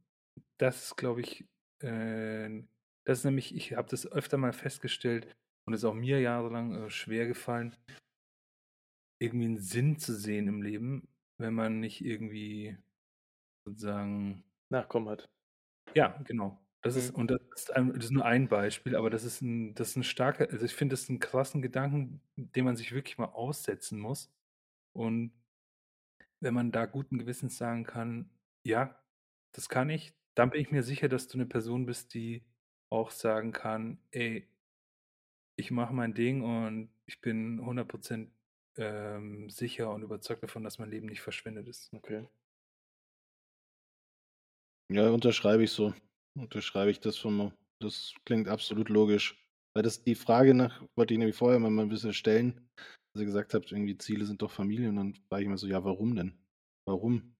das 0.57 0.85
ist, 0.85 0.95
glaube 0.95 1.21
ich, 1.21 1.45
äh, 1.81 2.63
das 3.05 3.19
ist 3.19 3.25
nämlich, 3.25 3.55
ich 3.55 3.73
habe 3.73 3.87
das 3.89 4.11
öfter 4.11 4.37
mal 4.37 4.53
festgestellt 4.53 5.27
und 5.65 5.73
es 5.75 5.81
ist 5.81 5.85
auch 5.85 5.93
mir 5.93 6.19
jahrelang 6.19 6.73
äh, 6.73 6.89
schwer 6.89 7.27
gefallen, 7.27 7.75
irgendwie 9.19 9.45
einen 9.45 9.59
Sinn 9.59 9.99
zu 9.99 10.15
sehen 10.15 10.47
im 10.47 10.63
Leben, 10.63 11.07
wenn 11.37 11.53
man 11.53 11.79
nicht 11.79 12.03
irgendwie 12.03 12.75
sozusagen 13.65 14.43
Nachkommen 14.69 15.09
hat. 15.09 15.29
Ja, 15.93 16.19
genau. 16.25 16.59
Das 16.81 16.95
ist, 16.95 17.11
Mhm. 17.11 17.15
und 17.15 17.29
das 17.31 17.41
ist, 17.55 17.75
ein, 17.75 17.93
das 17.93 18.05
ist 18.05 18.11
nur 18.11 18.25
ein 18.25 18.47
Beispiel, 18.47 18.95
aber 18.95 19.09
das 19.09 19.23
ist 19.25 19.41
ein, 19.41 19.73
das 19.75 19.89
ist 19.89 19.95
ein 19.97 20.03
starker, 20.03 20.49
also 20.49 20.65
ich 20.65 20.73
finde 20.75 20.93
das 20.93 21.09
einen 21.09 21.19
krassen 21.19 21.61
Gedanken, 21.61 22.21
den 22.37 22.63
man 22.65 22.77
sich 22.77 22.93
wirklich 22.93 23.17
mal 23.17 23.25
aussetzen 23.27 23.99
muss. 23.99 24.31
Und 24.93 25.33
wenn 26.39 26.53
man 26.53 26.71
da 26.71 26.85
guten 26.85 27.17
Gewissens 27.17 27.57
sagen 27.57 27.83
kann, 27.83 28.29
ja, 28.63 29.01
das 29.53 29.69
kann 29.69 29.89
ich, 29.89 30.13
dann 30.35 30.49
bin 30.51 30.61
ich 30.61 30.71
mir 30.71 30.83
sicher, 30.83 31.09
dass 31.09 31.27
du 31.27 31.37
eine 31.37 31.45
Person 31.45 31.85
bist, 31.85 32.13
die 32.13 32.45
auch 32.89 33.11
sagen 33.11 33.51
kann, 33.51 33.99
ey, 34.11 34.47
ich 35.55 35.71
mache 35.71 35.93
mein 35.93 36.13
Ding 36.13 36.41
und 36.43 36.89
ich 37.05 37.21
bin 37.21 37.63
100% 37.65 38.31
ähm, 38.77 39.49
sicher 39.49 39.91
und 39.91 40.03
überzeugt 40.03 40.43
davon, 40.43 40.63
dass 40.63 40.79
mein 40.79 40.89
Leben 40.89 41.07
nicht 41.07 41.21
verschwendet 41.21 41.67
ist. 41.67 41.93
Okay. 41.93 42.27
Ja, 44.91 45.09
unterschreibe 45.09 45.63
ich 45.63 45.71
so. 45.71 45.93
Unterschreibe 46.37 46.91
ich 46.91 46.99
das 46.99 47.17
von 47.17 47.35
mir. 47.35 47.53
Das 47.81 48.13
klingt 48.25 48.47
absolut 48.47 48.89
logisch. 48.89 49.35
Weil 49.75 49.83
das 49.83 50.03
die 50.03 50.15
Frage 50.15 50.53
nach, 50.53 50.83
wollte 50.97 51.13
ich 51.13 51.19
nämlich 51.19 51.35
vorher 51.35 51.59
mal 51.59 51.69
ein 51.79 51.89
bisschen 51.89 52.13
stellen, 52.13 52.67
dass 53.13 53.21
ihr 53.21 53.25
gesagt 53.25 53.53
habt, 53.53 53.71
irgendwie 53.71 53.97
Ziele 53.97 54.25
sind 54.25 54.41
doch 54.41 54.51
Familie. 54.51 54.89
Und 54.89 54.95
dann 54.95 55.15
frage 55.29 55.43
ich 55.43 55.49
mir 55.49 55.57
so, 55.57 55.67
ja, 55.67 55.83
warum 55.83 56.15
denn? 56.15 56.37
Warum? 56.87 57.35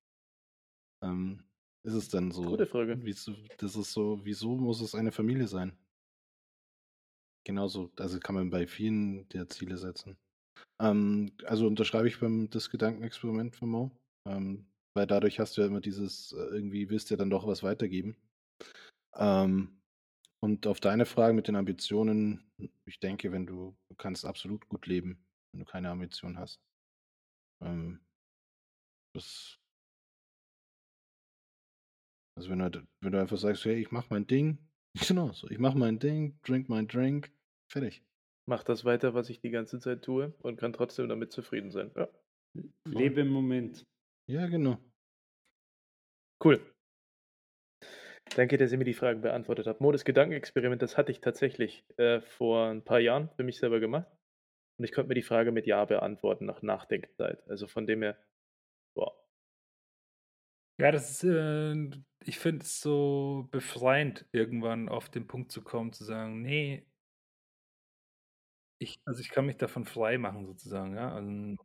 Ähm, 1.03 1.43
ist 1.85 1.93
es 1.93 2.09
denn 2.09 2.31
so? 2.31 2.43
Gute 2.43 2.67
Frage. 2.67 2.99
Wieso, 3.01 3.35
das 3.57 3.75
ist 3.75 3.93
so, 3.93 4.19
wieso 4.23 4.55
muss 4.57 4.81
es 4.81 4.95
eine 4.95 5.11
Familie 5.11 5.47
sein? 5.47 5.77
Genauso, 7.45 7.91
also 7.97 8.19
kann 8.19 8.35
man 8.35 8.49
bei 8.49 8.67
vielen 8.67 9.27
der 9.29 9.47
Ziele 9.47 9.77
setzen. 9.77 10.17
Ähm, 10.81 11.31
also 11.45 11.67
unterschreibe 11.67 12.07
ich 12.07 12.19
beim 12.19 12.49
das 12.49 12.69
Gedankenexperiment 12.69 13.55
von 13.55 13.69
Mo. 13.69 13.91
Ähm, 14.27 14.67
weil 14.95 15.07
dadurch 15.07 15.39
hast 15.39 15.57
du 15.57 15.61
ja 15.61 15.67
immer 15.67 15.81
dieses, 15.81 16.33
äh, 16.33 16.55
irgendwie 16.55 16.89
willst 16.89 17.09
du 17.09 17.13
ja 17.13 17.17
dann 17.17 17.29
doch 17.29 17.47
was 17.47 17.63
weitergeben. 17.63 18.15
Ähm, 19.16 19.82
und 20.41 20.68
auf 20.68 20.80
deine 20.80 21.05
Frage 21.05 21.34
mit 21.34 21.47
den 21.47 21.55
Ambitionen, 21.55 22.49
ich 22.86 22.99
denke, 22.99 23.32
wenn 23.32 23.45
du, 23.45 23.78
du 23.89 23.95
kannst 23.95 24.26
absolut 24.26 24.68
gut 24.70 24.88
leben, 24.88 25.26
wenn 25.51 25.60
du 25.60 25.66
keine 25.66 25.89
Ambition 25.89 26.38
hast. 26.38 26.62
Ähm, 27.62 27.99
das, 29.14 29.60
also 32.38 32.49
wenn 32.49 32.60
du, 32.60 32.88
wenn 33.01 33.12
du 33.12 33.20
einfach 33.20 33.38
sagst, 33.38 33.66
hey, 33.66 33.82
ich 33.82 33.91
mach 33.91 34.10
mein 34.10 34.28
Ding, 34.28 34.60
genau, 35.07 35.34
so, 35.34 35.49
ich 35.49 35.60
mach 35.60 35.74
mein 35.74 35.99
Ding, 35.99 36.39
drink 36.43 36.70
mein 36.70 36.88
Drink, 36.88 37.32
fertig. 37.72 38.03
Mach 38.47 38.64
das 38.64 38.86
weiter, 38.86 39.14
was 39.14 39.30
ich 39.30 39.41
die 39.41 39.51
ganze 39.51 39.80
Zeit 39.80 40.03
tue 40.03 40.34
und 40.39 40.57
kann 40.57 40.74
trotzdem 40.74 41.07
damit 41.07 41.32
zufrieden 41.32 41.72
sein. 41.72 41.91
Ja. 41.95 42.07
Lebe 42.86 43.22
im 43.22 43.30
Moment. 43.30 43.86
Ja, 44.28 44.47
genau. 44.47 44.80
Cool. 46.43 46.60
Danke, 48.36 48.57
dass 48.57 48.71
ihr 48.71 48.77
mir 48.77 48.84
die 48.86 48.93
Fragen 48.93 49.21
beantwortet 49.21 49.67
habt. 49.67 49.82
Mo, 49.82 49.91
das 49.91 50.05
Gedankenexperiment, 50.05 50.82
das 50.82 50.97
hatte 50.97 51.11
ich 51.11 51.21
tatsächlich 51.21 51.84
äh, 51.97 52.21
vor 52.21 52.67
ein 52.67 52.84
paar 52.84 52.99
Jahren 52.99 53.30
für 53.36 53.43
mich 53.43 53.57
selber 53.59 53.80
gemacht. 53.80 54.07
Und 54.77 54.86
ich 54.86 54.91
konnte 54.93 55.09
mir 55.09 55.15
die 55.15 55.23
Frage 55.23 55.51
mit 55.51 55.67
Ja 55.67 55.86
beantworten 55.86 56.45
nach 56.45 56.61
Nachdenkzeit. 56.61 57.43
Also 57.49 57.67
von 57.67 57.88
dem 57.88 58.01
her, 58.03 58.17
boah, 58.95 59.13
Ja, 60.80 60.91
das 60.91 61.09
ist, 61.11 61.23
äh, 61.25 61.73
ich 62.23 62.39
finde 62.39 62.63
es 62.63 62.80
so 62.80 63.47
befreiend, 63.51 64.25
irgendwann 64.32 64.88
auf 64.88 65.09
den 65.09 65.27
Punkt 65.27 65.51
zu 65.51 65.61
kommen, 65.61 65.91
zu 65.93 66.03
sagen, 66.05 66.41
nee, 66.41 66.86
ich, 68.77 68.99
also 69.05 69.21
ich 69.21 69.30
kann 69.30 69.45
mich 69.45 69.57
davon 69.57 69.86
frei 69.86 70.17
machen, 70.17 70.45
sozusagen, 70.45 70.95
ja. 70.95 71.13
Also, 71.13 71.27
und, 71.30 71.57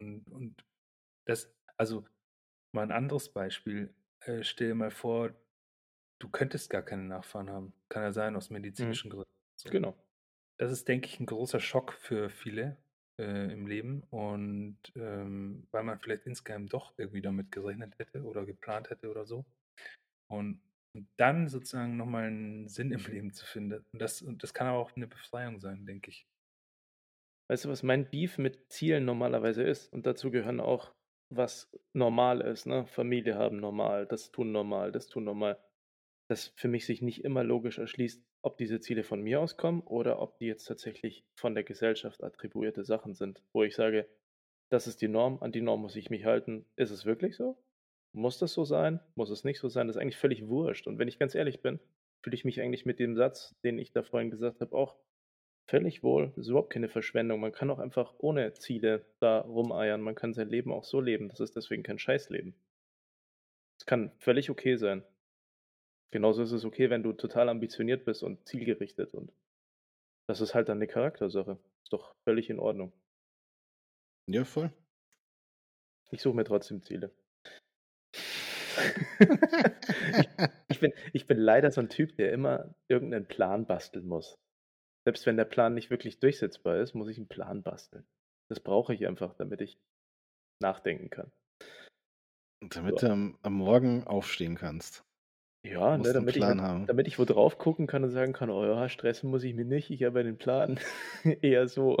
und, 0.00 0.24
und 0.30 0.64
das, 1.26 1.52
also 1.76 2.04
mal 2.72 2.82
ein 2.84 2.92
anderes 2.92 3.30
Beispiel. 3.32 3.94
Äh, 4.20 4.44
stell 4.44 4.68
dir 4.68 4.74
mal 4.74 4.90
vor, 4.90 5.32
du 6.20 6.28
könntest 6.28 6.70
gar 6.70 6.82
keine 6.82 7.02
Nachfahren 7.02 7.50
haben. 7.50 7.72
Kann 7.88 8.04
ja 8.04 8.12
sein, 8.12 8.36
aus 8.36 8.50
medizinischen 8.50 9.10
Gründen. 9.10 9.32
So. 9.56 9.70
genau. 9.70 9.96
Das 10.58 10.70
ist, 10.70 10.86
denke 10.86 11.08
ich, 11.08 11.18
ein 11.18 11.26
großer 11.26 11.58
Schock 11.58 11.94
für 11.94 12.30
viele 12.30 12.76
äh, 13.18 13.52
im 13.52 13.66
Leben. 13.66 14.02
Und 14.10 14.78
ähm, 14.94 15.66
weil 15.72 15.82
man 15.82 15.98
vielleicht 15.98 16.26
insgeheim 16.26 16.68
doch 16.68 16.94
irgendwie 16.98 17.22
damit 17.22 17.50
gerechnet 17.50 17.98
hätte 17.98 18.22
oder 18.22 18.44
geplant 18.44 18.90
hätte 18.90 19.10
oder 19.10 19.24
so. 19.24 19.44
Und, 20.28 20.60
und 20.94 21.08
dann 21.16 21.48
sozusagen 21.48 21.96
nochmal 21.96 22.24
einen 22.24 22.68
Sinn 22.68 22.92
im 22.92 23.04
Leben 23.06 23.32
zu 23.32 23.46
finden. 23.46 23.84
Und 23.92 24.00
das, 24.00 24.22
und 24.22 24.42
das 24.42 24.54
kann 24.54 24.66
aber 24.66 24.78
auch 24.78 24.94
eine 24.94 25.08
Befreiung 25.08 25.58
sein, 25.60 25.86
denke 25.86 26.10
ich. 26.10 26.26
Weißt 27.48 27.64
du, 27.64 27.68
was 27.70 27.82
mein 27.82 28.08
Beef 28.08 28.38
mit 28.38 28.70
Zielen 28.70 29.04
normalerweise 29.04 29.64
ist? 29.64 29.92
Und 29.92 30.06
dazu 30.06 30.30
gehören 30.30 30.60
auch, 30.60 30.94
was 31.30 31.72
normal 31.94 32.42
ist. 32.42 32.66
Ne? 32.66 32.86
Familie 32.86 33.36
haben 33.36 33.58
normal, 33.58 34.06
das 34.06 34.30
tun 34.30 34.52
normal, 34.52 34.92
das 34.92 35.08
tun 35.08 35.24
normal. 35.24 35.58
Dass 36.30 36.52
für 36.54 36.68
mich 36.68 36.86
sich 36.86 37.02
nicht 37.02 37.24
immer 37.24 37.42
logisch 37.42 37.78
erschließt, 37.78 38.24
ob 38.42 38.56
diese 38.56 38.78
Ziele 38.78 39.02
von 39.02 39.20
mir 39.20 39.40
auskommen 39.40 39.80
oder 39.80 40.20
ob 40.22 40.38
die 40.38 40.46
jetzt 40.46 40.64
tatsächlich 40.64 41.24
von 41.34 41.56
der 41.56 41.64
Gesellschaft 41.64 42.22
attribuierte 42.22 42.84
Sachen 42.84 43.14
sind. 43.14 43.42
Wo 43.52 43.64
ich 43.64 43.74
sage, 43.74 44.08
das 44.68 44.86
ist 44.86 45.02
die 45.02 45.08
Norm, 45.08 45.42
an 45.42 45.50
die 45.50 45.60
Norm 45.60 45.80
muss 45.82 45.96
ich 45.96 46.08
mich 46.08 46.26
halten. 46.26 46.66
Ist 46.76 46.92
es 46.92 47.04
wirklich 47.04 47.36
so? 47.36 47.58
Muss 48.12 48.38
das 48.38 48.52
so 48.52 48.64
sein? 48.64 49.00
Muss 49.16 49.30
es 49.30 49.42
nicht 49.42 49.58
so 49.58 49.68
sein? 49.68 49.88
Das 49.88 49.96
ist 49.96 50.00
eigentlich 50.00 50.18
völlig 50.18 50.46
wurscht. 50.46 50.86
Und 50.86 51.00
wenn 51.00 51.08
ich 51.08 51.18
ganz 51.18 51.34
ehrlich 51.34 51.62
bin, 51.62 51.80
fühle 52.22 52.34
ich 52.34 52.44
mich 52.44 52.60
eigentlich 52.60 52.86
mit 52.86 53.00
dem 53.00 53.16
Satz, 53.16 53.56
den 53.64 53.80
ich 53.80 53.90
da 53.90 54.04
vorhin 54.04 54.30
gesagt 54.30 54.60
habe, 54.60 54.76
auch 54.76 54.94
völlig 55.66 56.04
wohl. 56.04 56.28
Das 56.36 56.46
ist 56.46 56.50
überhaupt 56.50 56.72
keine 56.72 56.88
Verschwendung. 56.88 57.40
Man 57.40 57.50
kann 57.50 57.70
auch 57.70 57.80
einfach 57.80 58.14
ohne 58.18 58.54
Ziele 58.54 59.04
da 59.18 59.40
rumeiern. 59.40 60.00
Man 60.00 60.14
kann 60.14 60.32
sein 60.32 60.48
Leben 60.48 60.72
auch 60.72 60.84
so 60.84 61.00
leben. 61.00 61.28
Das 61.28 61.40
ist 61.40 61.56
deswegen 61.56 61.82
kein 61.82 61.98
Scheißleben. 61.98 62.54
Es 63.80 63.84
kann 63.84 64.12
völlig 64.18 64.48
okay 64.48 64.76
sein. 64.76 65.02
Genauso 66.10 66.42
ist 66.42 66.52
es 66.52 66.64
okay, 66.64 66.90
wenn 66.90 67.02
du 67.02 67.12
total 67.12 67.48
ambitioniert 67.48 68.04
bist 68.04 68.22
und 68.22 68.46
zielgerichtet. 68.46 69.14
Und 69.14 69.32
das 70.26 70.40
ist 70.40 70.54
halt 70.54 70.68
dann 70.68 70.78
eine 70.78 70.88
Charaktersache. 70.88 71.58
Ist 71.82 71.92
doch 71.92 72.14
völlig 72.24 72.50
in 72.50 72.58
Ordnung. 72.58 72.92
Ja, 74.26 74.44
voll. 74.44 74.72
Ich 76.10 76.22
suche 76.22 76.36
mir 76.36 76.44
trotzdem 76.44 76.82
Ziele. 76.82 77.12
ich, 79.20 80.28
ich, 80.68 80.80
bin, 80.80 80.92
ich 81.12 81.26
bin 81.26 81.38
leider 81.38 81.70
so 81.70 81.80
ein 81.80 81.88
Typ, 81.88 82.16
der 82.16 82.32
immer 82.32 82.74
irgendeinen 82.88 83.26
Plan 83.26 83.66
basteln 83.66 84.06
muss. 84.06 84.38
Selbst 85.04 85.26
wenn 85.26 85.36
der 85.36 85.44
Plan 85.44 85.74
nicht 85.74 85.90
wirklich 85.90 86.20
durchsetzbar 86.20 86.78
ist, 86.78 86.94
muss 86.94 87.08
ich 87.08 87.16
einen 87.16 87.28
Plan 87.28 87.62
basteln. 87.62 88.06
Das 88.48 88.60
brauche 88.60 88.94
ich 88.94 89.06
einfach, 89.06 89.34
damit 89.34 89.60
ich 89.60 89.78
nachdenken 90.60 91.10
kann. 91.10 91.32
Damit 92.60 93.00
so. 93.00 93.06
du 93.06 93.12
am, 93.12 93.38
am, 93.42 93.54
Morgen 93.54 94.06
aufstehen 94.06 94.56
kannst. 94.56 95.04
Ja, 95.62 95.98
ne, 95.98 96.12
damit, 96.12 96.36
ich, 96.36 96.42
damit 96.42 97.06
ich 97.06 97.18
wo 97.18 97.24
drauf 97.26 97.58
gucken 97.58 97.86
kann 97.86 98.02
und 98.02 98.10
sagen 98.10 98.32
kann, 98.32 98.48
oh 98.48 98.64
ja, 98.64 98.88
stressen 98.88 99.30
muss 99.30 99.44
ich 99.44 99.54
mich 99.54 99.66
nicht, 99.66 99.90
ich 99.90 100.02
habe 100.04 100.20
einen 100.20 100.38
Plan. 100.38 100.80
Eher 101.42 101.68
so. 101.68 101.98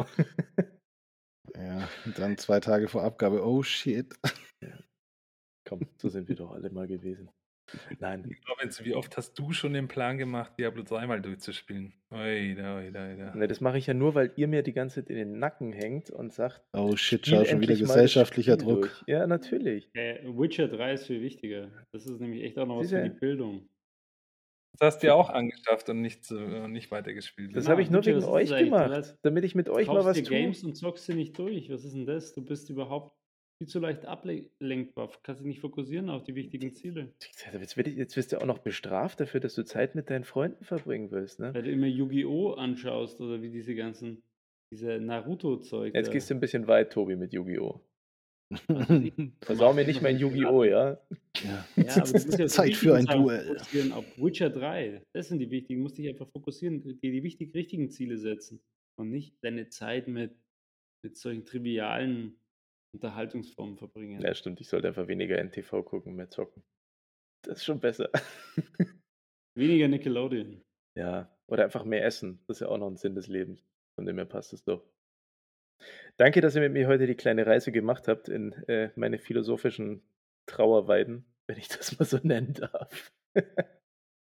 ja, 1.54 1.88
und 2.06 2.18
dann 2.18 2.38
zwei 2.38 2.60
Tage 2.60 2.88
vor 2.88 3.02
Abgabe, 3.02 3.44
oh 3.44 3.62
shit. 3.62 4.14
Ja. 4.62 4.78
Komm, 5.68 5.86
so 5.98 6.08
sind 6.08 6.28
wir 6.28 6.36
doch 6.36 6.52
alle 6.52 6.70
mal 6.70 6.86
gewesen. 6.86 7.30
Nein. 7.98 8.36
Lorenz, 8.46 8.82
wie 8.84 8.94
oft 8.94 9.16
hast 9.16 9.38
du 9.38 9.52
schon 9.52 9.72
den 9.72 9.88
Plan 9.88 10.18
gemacht, 10.18 10.52
Diablo 10.58 10.82
3 10.82 11.06
mal 11.06 11.20
durchzuspielen? 11.20 11.92
Oida, 12.10 12.78
oida, 12.78 13.08
oida. 13.08 13.34
Ne, 13.34 13.48
das 13.48 13.60
mache 13.60 13.78
ich 13.78 13.86
ja 13.86 13.94
nur, 13.94 14.14
weil 14.14 14.32
ihr 14.36 14.48
mir 14.48 14.62
die 14.62 14.72
ganze 14.72 14.96
Zeit 14.96 15.10
in 15.10 15.16
den 15.16 15.38
Nacken 15.38 15.72
hängt 15.72 16.10
und 16.10 16.32
sagt, 16.32 16.62
oh 16.72 16.96
shit, 16.96 17.26
schau 17.26 17.44
schon 17.44 17.60
wieder 17.60 17.76
gesellschaftlicher 17.76 18.56
Druck. 18.56 18.82
Durch. 18.82 19.02
Ja, 19.06 19.26
natürlich. 19.26 19.90
Äh, 19.94 20.24
Witcher 20.24 20.68
3 20.68 20.92
ist 20.94 21.06
viel 21.06 21.22
wichtiger. 21.22 21.70
Das 21.92 22.06
ist 22.06 22.20
nämlich 22.20 22.42
echt 22.42 22.58
auch 22.58 22.66
noch 22.66 22.78
was 22.78 22.90
für 22.90 23.02
die 23.02 23.10
Bildung. 23.10 23.68
Das 24.78 24.94
hast 24.94 25.02
du 25.02 25.08
ja 25.08 25.14
auch 25.14 25.30
angeschafft 25.30 25.88
und 25.90 26.00
nicht, 26.00 26.30
äh, 26.30 26.68
nicht 26.68 26.90
weitergespielt. 26.90 27.54
Das 27.54 27.68
habe 27.68 27.82
ich 27.82 27.90
nur 27.90 28.04
wegen 28.04 28.24
euch 28.24 28.48
gemacht, 28.48 29.16
damit 29.22 29.44
ich 29.44 29.54
mit 29.54 29.68
euch 29.68 29.88
mal 29.88 30.04
was 30.04 30.16
tue. 30.16 30.24
Du 30.24 30.30
Games 30.30 30.64
und 30.64 30.74
zockst 30.74 31.06
sie 31.06 31.14
nicht 31.14 31.38
durch. 31.38 31.70
Was 31.70 31.84
ist 31.84 31.94
denn 31.94 32.06
das? 32.06 32.32
Du 32.32 32.44
bist 32.44 32.70
überhaupt 32.70 33.19
viel 33.60 33.68
zu 33.68 33.78
leicht 33.78 34.06
ablenkbar. 34.06 35.10
Kannst 35.22 35.42
dich 35.42 35.46
nicht 35.46 35.60
fokussieren 35.60 36.08
auf 36.08 36.24
die 36.24 36.34
wichtigen 36.34 36.74
Ziele. 36.74 37.12
Jetzt, 37.52 37.76
ich, 37.76 37.94
jetzt 37.94 38.16
wirst 38.16 38.32
du 38.32 38.40
auch 38.40 38.46
noch 38.46 38.58
bestraft 38.58 39.20
dafür, 39.20 39.40
dass 39.40 39.54
du 39.54 39.64
Zeit 39.64 39.94
mit 39.94 40.08
deinen 40.08 40.24
Freunden 40.24 40.64
verbringen 40.64 41.10
willst, 41.10 41.40
ne? 41.40 41.52
Weil 41.52 41.64
du 41.64 41.70
immer 41.70 41.86
Yu-Gi-Oh! 41.86 42.52
anschaust 42.52 43.20
oder 43.20 43.42
wie 43.42 43.50
diese 43.50 43.74
ganzen, 43.74 44.22
diese 44.72 44.98
Naruto-Zeug. 44.98 45.94
Jetzt 45.94 46.10
gehst 46.10 46.30
du 46.30 46.34
ein 46.34 46.40
bisschen 46.40 46.68
weit, 46.68 46.90
Tobi, 46.90 47.16
mit 47.16 47.34
Yu-Gi-Oh! 47.34 47.82
Versau 49.42 49.74
mir 49.74 49.86
nicht 49.86 50.00
mein 50.00 50.18
Yu-Gi-Oh! 50.18 50.64
Ja? 50.64 50.98
Ja. 51.44 51.66
ja 51.76 51.96
aber 51.96 52.18
du 52.18 52.36
ja 52.38 52.46
Zeit 52.46 52.74
für 52.74 52.96
ein 52.96 53.04
Duell. 53.04 53.58
Auf 53.92 54.06
Witcher 54.16 54.48
3, 54.48 55.02
das 55.12 55.28
sind 55.28 55.38
die 55.38 55.50
wichtigen. 55.50 55.80
Du 55.80 55.82
musst 55.82 55.98
dich 55.98 56.08
einfach 56.08 56.30
fokussieren, 56.30 56.80
dir 56.80 57.12
die 57.12 57.22
wichtig, 57.22 57.54
richtigen 57.54 57.90
Ziele 57.90 58.16
setzen 58.16 58.62
und 58.98 59.10
nicht 59.10 59.36
deine 59.42 59.68
Zeit 59.68 60.08
mit, 60.08 60.34
mit 61.04 61.18
solchen 61.18 61.44
trivialen 61.44 62.39
Unterhaltungsformen 62.92 63.76
verbringen. 63.76 64.20
Ja, 64.20 64.34
stimmt. 64.34 64.60
Ich 64.60 64.68
sollte 64.68 64.88
einfach 64.88 65.08
weniger 65.08 65.38
NTV 65.38 65.84
gucken, 65.84 66.16
mehr 66.16 66.30
zocken. 66.30 66.62
Das 67.42 67.58
ist 67.58 67.64
schon 67.64 67.80
besser. 67.80 68.10
weniger 69.54 69.88
Nickelodeon. 69.88 70.62
Ja, 70.96 71.34
oder 71.46 71.64
einfach 71.64 71.84
mehr 71.84 72.04
essen. 72.04 72.42
Das 72.46 72.56
ist 72.56 72.60
ja 72.60 72.68
auch 72.68 72.78
noch 72.78 72.88
ein 72.88 72.96
Sinn 72.96 73.14
des 73.14 73.28
Lebens. 73.28 73.64
Von 73.94 74.06
dem 74.06 74.16
her 74.16 74.26
passt 74.26 74.52
es 74.52 74.64
doch. 74.64 74.84
Danke, 76.16 76.40
dass 76.40 76.54
ihr 76.54 76.60
mit 76.60 76.72
mir 76.72 76.88
heute 76.88 77.06
die 77.06 77.14
kleine 77.14 77.46
Reise 77.46 77.72
gemacht 77.72 78.08
habt 78.08 78.28
in 78.28 78.52
äh, 78.68 78.90
meine 78.96 79.18
philosophischen 79.18 80.02
Trauerweiden, 80.46 81.24
wenn 81.46 81.58
ich 81.58 81.68
das 81.76 81.98
mal 81.98 82.04
so 82.04 82.18
nennen 82.22 82.52
darf. 82.54 83.12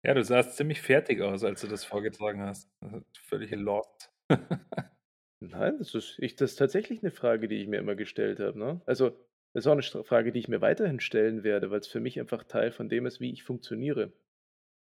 ja, 0.05 0.13
du 0.13 0.23
sahst 0.23 0.55
ziemlich 0.55 0.81
fertig 0.81 1.21
aus, 1.21 1.43
als 1.43 1.61
du 1.61 1.67
das 1.67 1.83
vorgetragen 1.83 2.41
hast. 2.41 2.69
Völlig 3.17 3.51
lost. 3.51 4.11
Nein, 5.41 5.79
das 5.79 5.95
ist, 5.95 6.19
ich, 6.19 6.35
das 6.35 6.51
ist 6.51 6.57
tatsächlich 6.57 7.01
eine 7.01 7.11
Frage, 7.11 7.47
die 7.47 7.55
ich 7.55 7.67
mir 7.67 7.79
immer 7.79 7.95
gestellt 7.95 8.39
habe. 8.39 8.57
Ne? 8.57 8.81
Also, 8.85 9.09
das 9.53 9.65
ist 9.65 9.67
auch 9.67 9.71
eine 9.71 10.03
Frage, 10.03 10.31
die 10.31 10.39
ich 10.39 10.47
mir 10.47 10.61
weiterhin 10.61 10.99
stellen 10.99 11.43
werde, 11.43 11.71
weil 11.71 11.79
es 11.79 11.87
für 11.87 11.99
mich 11.99 12.19
einfach 12.19 12.43
Teil 12.43 12.71
von 12.71 12.89
dem 12.89 13.05
ist, 13.07 13.19
wie 13.19 13.31
ich 13.31 13.43
funktioniere. 13.43 14.13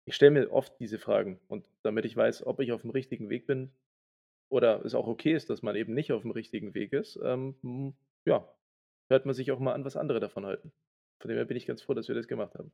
Ich 0.05 0.15
stelle 0.15 0.31
mir 0.31 0.51
oft 0.51 0.77
diese 0.79 0.99
Fragen 0.99 1.39
und 1.47 1.65
damit 1.81 2.03
ich 2.05 2.15
weiß, 2.15 2.45
ob 2.45 2.59
ich 2.59 2.73
auf 2.73 2.81
dem 2.81 2.91
richtigen 2.91 3.29
Weg 3.29 3.47
bin 3.47 3.71
oder 4.49 4.83
es 4.85 4.95
auch 4.95 5.07
okay 5.07 5.33
ist, 5.33 5.49
dass 5.49 5.61
man 5.61 5.77
eben 5.77 5.93
nicht 5.93 6.11
auf 6.11 6.23
dem 6.23 6.31
richtigen 6.31 6.73
Weg 6.73 6.91
ist, 6.91 7.17
ähm, 7.23 7.95
ja, 8.25 8.47
hört 9.09 9.25
man 9.25 9.33
sich 9.33 9.51
auch 9.51 9.59
mal 9.59 9.73
an, 9.73 9.85
was 9.85 9.95
andere 9.95 10.19
davon 10.19 10.45
halten. 10.45 10.73
Von 11.21 11.29
dem 11.29 11.37
her 11.37 11.45
bin 11.45 11.57
ich 11.57 11.65
ganz 11.65 11.81
froh, 11.81 11.93
dass 11.93 12.09
wir 12.09 12.15
das 12.15 12.27
gemacht 12.27 12.53
haben. 12.55 12.71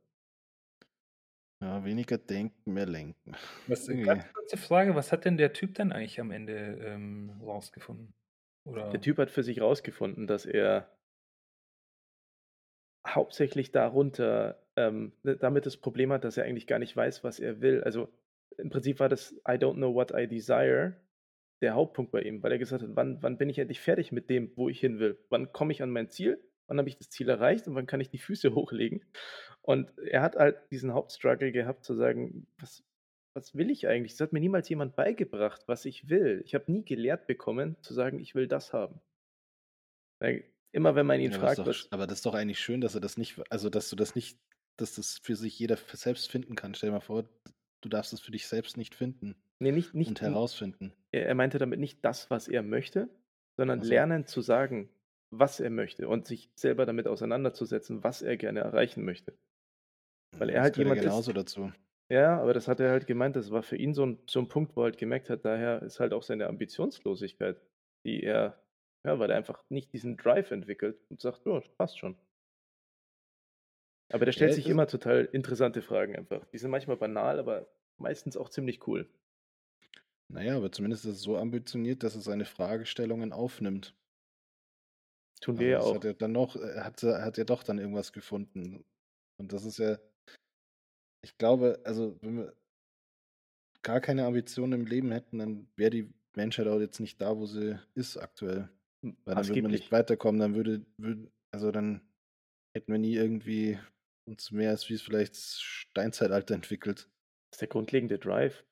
Ja, 1.62 1.84
weniger 1.84 2.16
denken, 2.16 2.72
mehr 2.72 2.86
lenken. 2.86 3.36
Was, 3.66 3.86
ganz 3.86 4.32
kurze 4.32 4.56
Frage, 4.56 4.94
was 4.94 5.12
hat 5.12 5.26
denn 5.26 5.36
der 5.36 5.52
Typ 5.52 5.74
dann 5.74 5.92
eigentlich 5.92 6.18
am 6.18 6.30
Ende 6.30 6.78
ähm, 6.82 7.38
rausgefunden? 7.42 8.14
Oder? 8.64 8.90
Der 8.90 9.00
Typ 9.00 9.18
hat 9.18 9.30
für 9.30 9.42
sich 9.42 9.60
rausgefunden, 9.60 10.26
dass 10.26 10.46
er 10.46 10.90
hauptsächlich 13.06 13.72
darunter 13.72 14.62
ähm, 14.76 15.12
ne, 15.22 15.36
damit 15.36 15.66
das 15.66 15.76
Problem 15.76 16.12
hat, 16.12 16.24
dass 16.24 16.36
er 16.36 16.44
eigentlich 16.44 16.66
gar 16.66 16.78
nicht 16.78 16.96
weiß, 16.96 17.24
was 17.24 17.40
er 17.40 17.60
will. 17.60 17.82
Also 17.84 18.12
im 18.56 18.70
Prinzip 18.70 19.00
war 19.00 19.08
das 19.08 19.32
I 19.48 19.52
don't 19.52 19.74
know 19.74 19.94
what 19.94 20.12
I 20.12 20.26
desire 20.26 20.96
der 21.62 21.74
Hauptpunkt 21.74 22.10
bei 22.10 22.22
ihm, 22.22 22.42
weil 22.42 22.52
er 22.52 22.58
gesagt 22.58 22.82
hat, 22.82 22.90
wann, 22.94 23.22
wann 23.22 23.36
bin 23.36 23.50
ich 23.50 23.58
endlich 23.58 23.80
fertig 23.80 24.12
mit 24.12 24.30
dem, 24.30 24.50
wo 24.56 24.68
ich 24.70 24.80
hin 24.80 24.98
will? 24.98 25.18
Wann 25.28 25.52
komme 25.52 25.72
ich 25.72 25.82
an 25.82 25.90
mein 25.90 26.08
Ziel? 26.08 26.42
Wann 26.70 26.78
habe 26.78 26.88
ich 26.88 26.96
das 26.96 27.10
Ziel 27.10 27.28
erreicht 27.28 27.66
und 27.66 27.74
wann 27.74 27.88
kann 27.88 28.00
ich 28.00 28.08
die 28.08 28.18
Füße 28.18 28.54
hochlegen. 28.54 29.04
Und 29.60 29.92
er 29.98 30.22
hat 30.22 30.36
halt 30.36 30.56
diesen 30.70 30.94
Hauptstruggle 30.94 31.52
gehabt, 31.52 31.84
zu 31.84 31.94
sagen, 31.94 32.46
was, 32.58 32.82
was 33.34 33.54
will 33.54 33.70
ich 33.70 33.88
eigentlich? 33.88 34.12
Das 34.12 34.20
hat 34.20 34.32
mir 34.32 34.40
niemals 34.40 34.68
jemand 34.68 34.96
beigebracht, 34.96 35.64
was 35.66 35.84
ich 35.84 36.08
will. 36.08 36.42
Ich 36.46 36.54
habe 36.54 36.70
nie 36.70 36.84
gelehrt 36.84 37.26
bekommen, 37.26 37.76
zu 37.82 37.92
sagen, 37.92 38.20
ich 38.20 38.34
will 38.34 38.46
das 38.46 38.72
haben. 38.72 39.00
Immer 40.72 40.94
wenn 40.94 41.06
man 41.06 41.20
ihn 41.20 41.32
ja, 41.32 41.38
fragt, 41.38 41.58
das 41.58 41.66
was, 41.66 41.88
aber 41.90 42.06
das 42.06 42.18
ist 42.18 42.26
doch 42.26 42.34
eigentlich 42.34 42.60
schön, 42.60 42.80
dass 42.80 42.94
er 42.94 43.00
das 43.00 43.16
nicht, 43.16 43.40
also 43.50 43.68
dass 43.68 43.90
du 43.90 43.96
das 43.96 44.14
nicht, 44.14 44.38
dass 44.76 44.94
das 44.94 45.18
für 45.18 45.34
sich 45.34 45.58
jeder 45.58 45.76
selbst 45.76 46.30
finden 46.30 46.54
kann. 46.54 46.74
Stell 46.74 46.90
dir 46.90 46.94
mal 46.94 47.00
vor, 47.00 47.28
du 47.80 47.88
darfst 47.88 48.12
es 48.12 48.20
für 48.20 48.30
dich 48.30 48.46
selbst 48.46 48.76
nicht 48.76 48.94
finden. 48.94 49.34
Nee, 49.58 49.72
nicht, 49.72 49.92
nicht, 49.94 50.08
und 50.08 50.20
herausfinden. 50.20 50.92
Er, 51.10 51.26
er 51.26 51.34
meinte 51.34 51.58
damit 51.58 51.80
nicht 51.80 52.04
das, 52.04 52.30
was 52.30 52.48
er 52.48 52.62
möchte, 52.62 53.08
sondern 53.56 53.80
also. 53.80 53.90
lernen 53.90 54.26
zu 54.26 54.40
sagen, 54.40 54.88
was 55.30 55.60
er 55.60 55.70
möchte 55.70 56.08
und 56.08 56.26
sich 56.26 56.50
selber 56.54 56.86
damit 56.86 57.06
auseinanderzusetzen, 57.06 58.02
was 58.02 58.22
er 58.22 58.36
gerne 58.36 58.60
erreichen 58.60 59.04
möchte. 59.04 59.36
Weil 60.38 60.50
er 60.50 60.62
halt 60.62 60.76
jemand 60.76 61.00
genauso 61.00 61.30
ist, 61.30 61.36
dazu. 61.36 61.72
Ja, 62.10 62.40
aber 62.40 62.54
das 62.54 62.66
hat 62.66 62.80
er 62.80 62.90
halt 62.90 63.06
gemeint, 63.06 63.36
das 63.36 63.50
war 63.50 63.62
für 63.62 63.76
ihn 63.76 63.94
so 63.94 64.04
ein, 64.04 64.18
so 64.26 64.40
ein 64.40 64.48
Punkt, 64.48 64.76
wo 64.76 64.82
er 64.82 64.84
halt 64.84 64.98
gemerkt 64.98 65.30
hat, 65.30 65.44
daher 65.44 65.82
ist 65.82 66.00
halt 66.00 66.12
auch 66.12 66.22
seine 66.22 66.48
Ambitionslosigkeit, 66.48 67.60
die 68.04 68.22
er, 68.22 68.60
ja, 69.04 69.18
weil 69.18 69.30
er 69.30 69.36
einfach 69.36 69.62
nicht 69.68 69.92
diesen 69.92 70.16
Drive 70.16 70.50
entwickelt 70.50 70.98
und 71.08 71.20
sagt, 71.20 71.46
ja, 71.46 71.60
das 71.60 71.68
passt 71.68 71.98
schon. 71.98 72.16
Aber 74.12 74.24
der 74.24 74.32
stellt 74.32 74.50
ja, 74.50 74.56
sich 74.56 74.68
immer 74.68 74.88
total 74.88 75.28
interessante 75.32 75.82
Fragen 75.82 76.16
einfach. 76.16 76.44
Die 76.46 76.58
sind 76.58 76.72
manchmal 76.72 76.96
banal, 76.96 77.38
aber 77.38 77.68
meistens 77.96 78.36
auch 78.36 78.48
ziemlich 78.48 78.86
cool. 78.88 79.08
Naja, 80.28 80.56
aber 80.56 80.72
zumindest 80.72 81.04
ist 81.04 81.12
es 81.12 81.22
so 81.22 81.36
ambitioniert, 81.36 82.02
dass 82.02 82.16
er 82.16 82.20
seine 82.20 82.44
Fragestellungen 82.44 83.32
aufnimmt. 83.32 83.94
Tun 85.40 85.58
wir 85.58 85.68
ja 85.68 85.80
auch. 85.80 85.94
Hat 85.94 86.04
er 86.04 86.14
dann 86.14 86.32
noch, 86.32 86.56
äh, 86.56 86.80
hat, 86.80 87.02
hat 87.02 87.38
er 87.38 87.44
doch 87.44 87.62
dann 87.62 87.78
irgendwas 87.78 88.12
gefunden. 88.12 88.84
Und 89.38 89.52
das 89.52 89.64
ist 89.64 89.78
ja, 89.78 89.98
ich 91.22 91.36
glaube, 91.38 91.80
also 91.84 92.18
wenn 92.20 92.36
wir 92.36 92.54
gar 93.82 94.00
keine 94.00 94.26
Ambitionen 94.26 94.80
im 94.80 94.86
Leben 94.86 95.10
hätten, 95.10 95.38
dann 95.38 95.68
wäre 95.76 95.90
die 95.90 96.12
Menschheit 96.36 96.66
auch 96.66 96.80
jetzt 96.80 97.00
nicht 97.00 97.20
da, 97.20 97.36
wo 97.36 97.46
sie 97.46 97.78
ist 97.94 98.16
aktuell. 98.16 98.68
Hm, 99.02 99.16
Weil 99.24 99.34
dann 99.34 99.48
würde 99.48 99.62
man 99.62 99.70
nicht 99.70 99.92
weiterkommen, 99.92 100.40
dann 100.40 100.54
würde, 100.54 100.84
würde, 100.98 101.30
also 101.50 101.70
dann 101.70 102.02
hätten 102.74 102.92
wir 102.92 102.98
nie 102.98 103.14
irgendwie 103.14 103.78
uns 104.26 104.50
mehr 104.50 104.70
als 104.70 104.88
wie 104.88 104.94
es 104.94 105.02
vielleicht 105.02 105.36
Steinzeitalter 105.36 106.54
entwickelt. 106.54 107.08
Das 107.50 107.56
ist 107.56 107.60
der 107.62 107.68
grundlegende 107.68 108.18
Drive. 108.18 108.64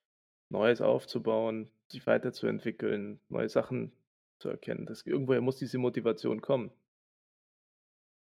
Neues 0.51 0.81
aufzubauen, 0.81 1.71
sich 1.91 2.07
weiterzuentwickeln, 2.07 3.21
neue 3.29 3.49
Sachen 3.49 3.93
zu 4.39 4.49
erkennen. 4.49 4.87
Das, 4.87 5.07
irgendwoher 5.07 5.41
muss 5.41 5.57
diese 5.57 5.79
Motivation 5.79 6.41
kommen. 6.41 6.71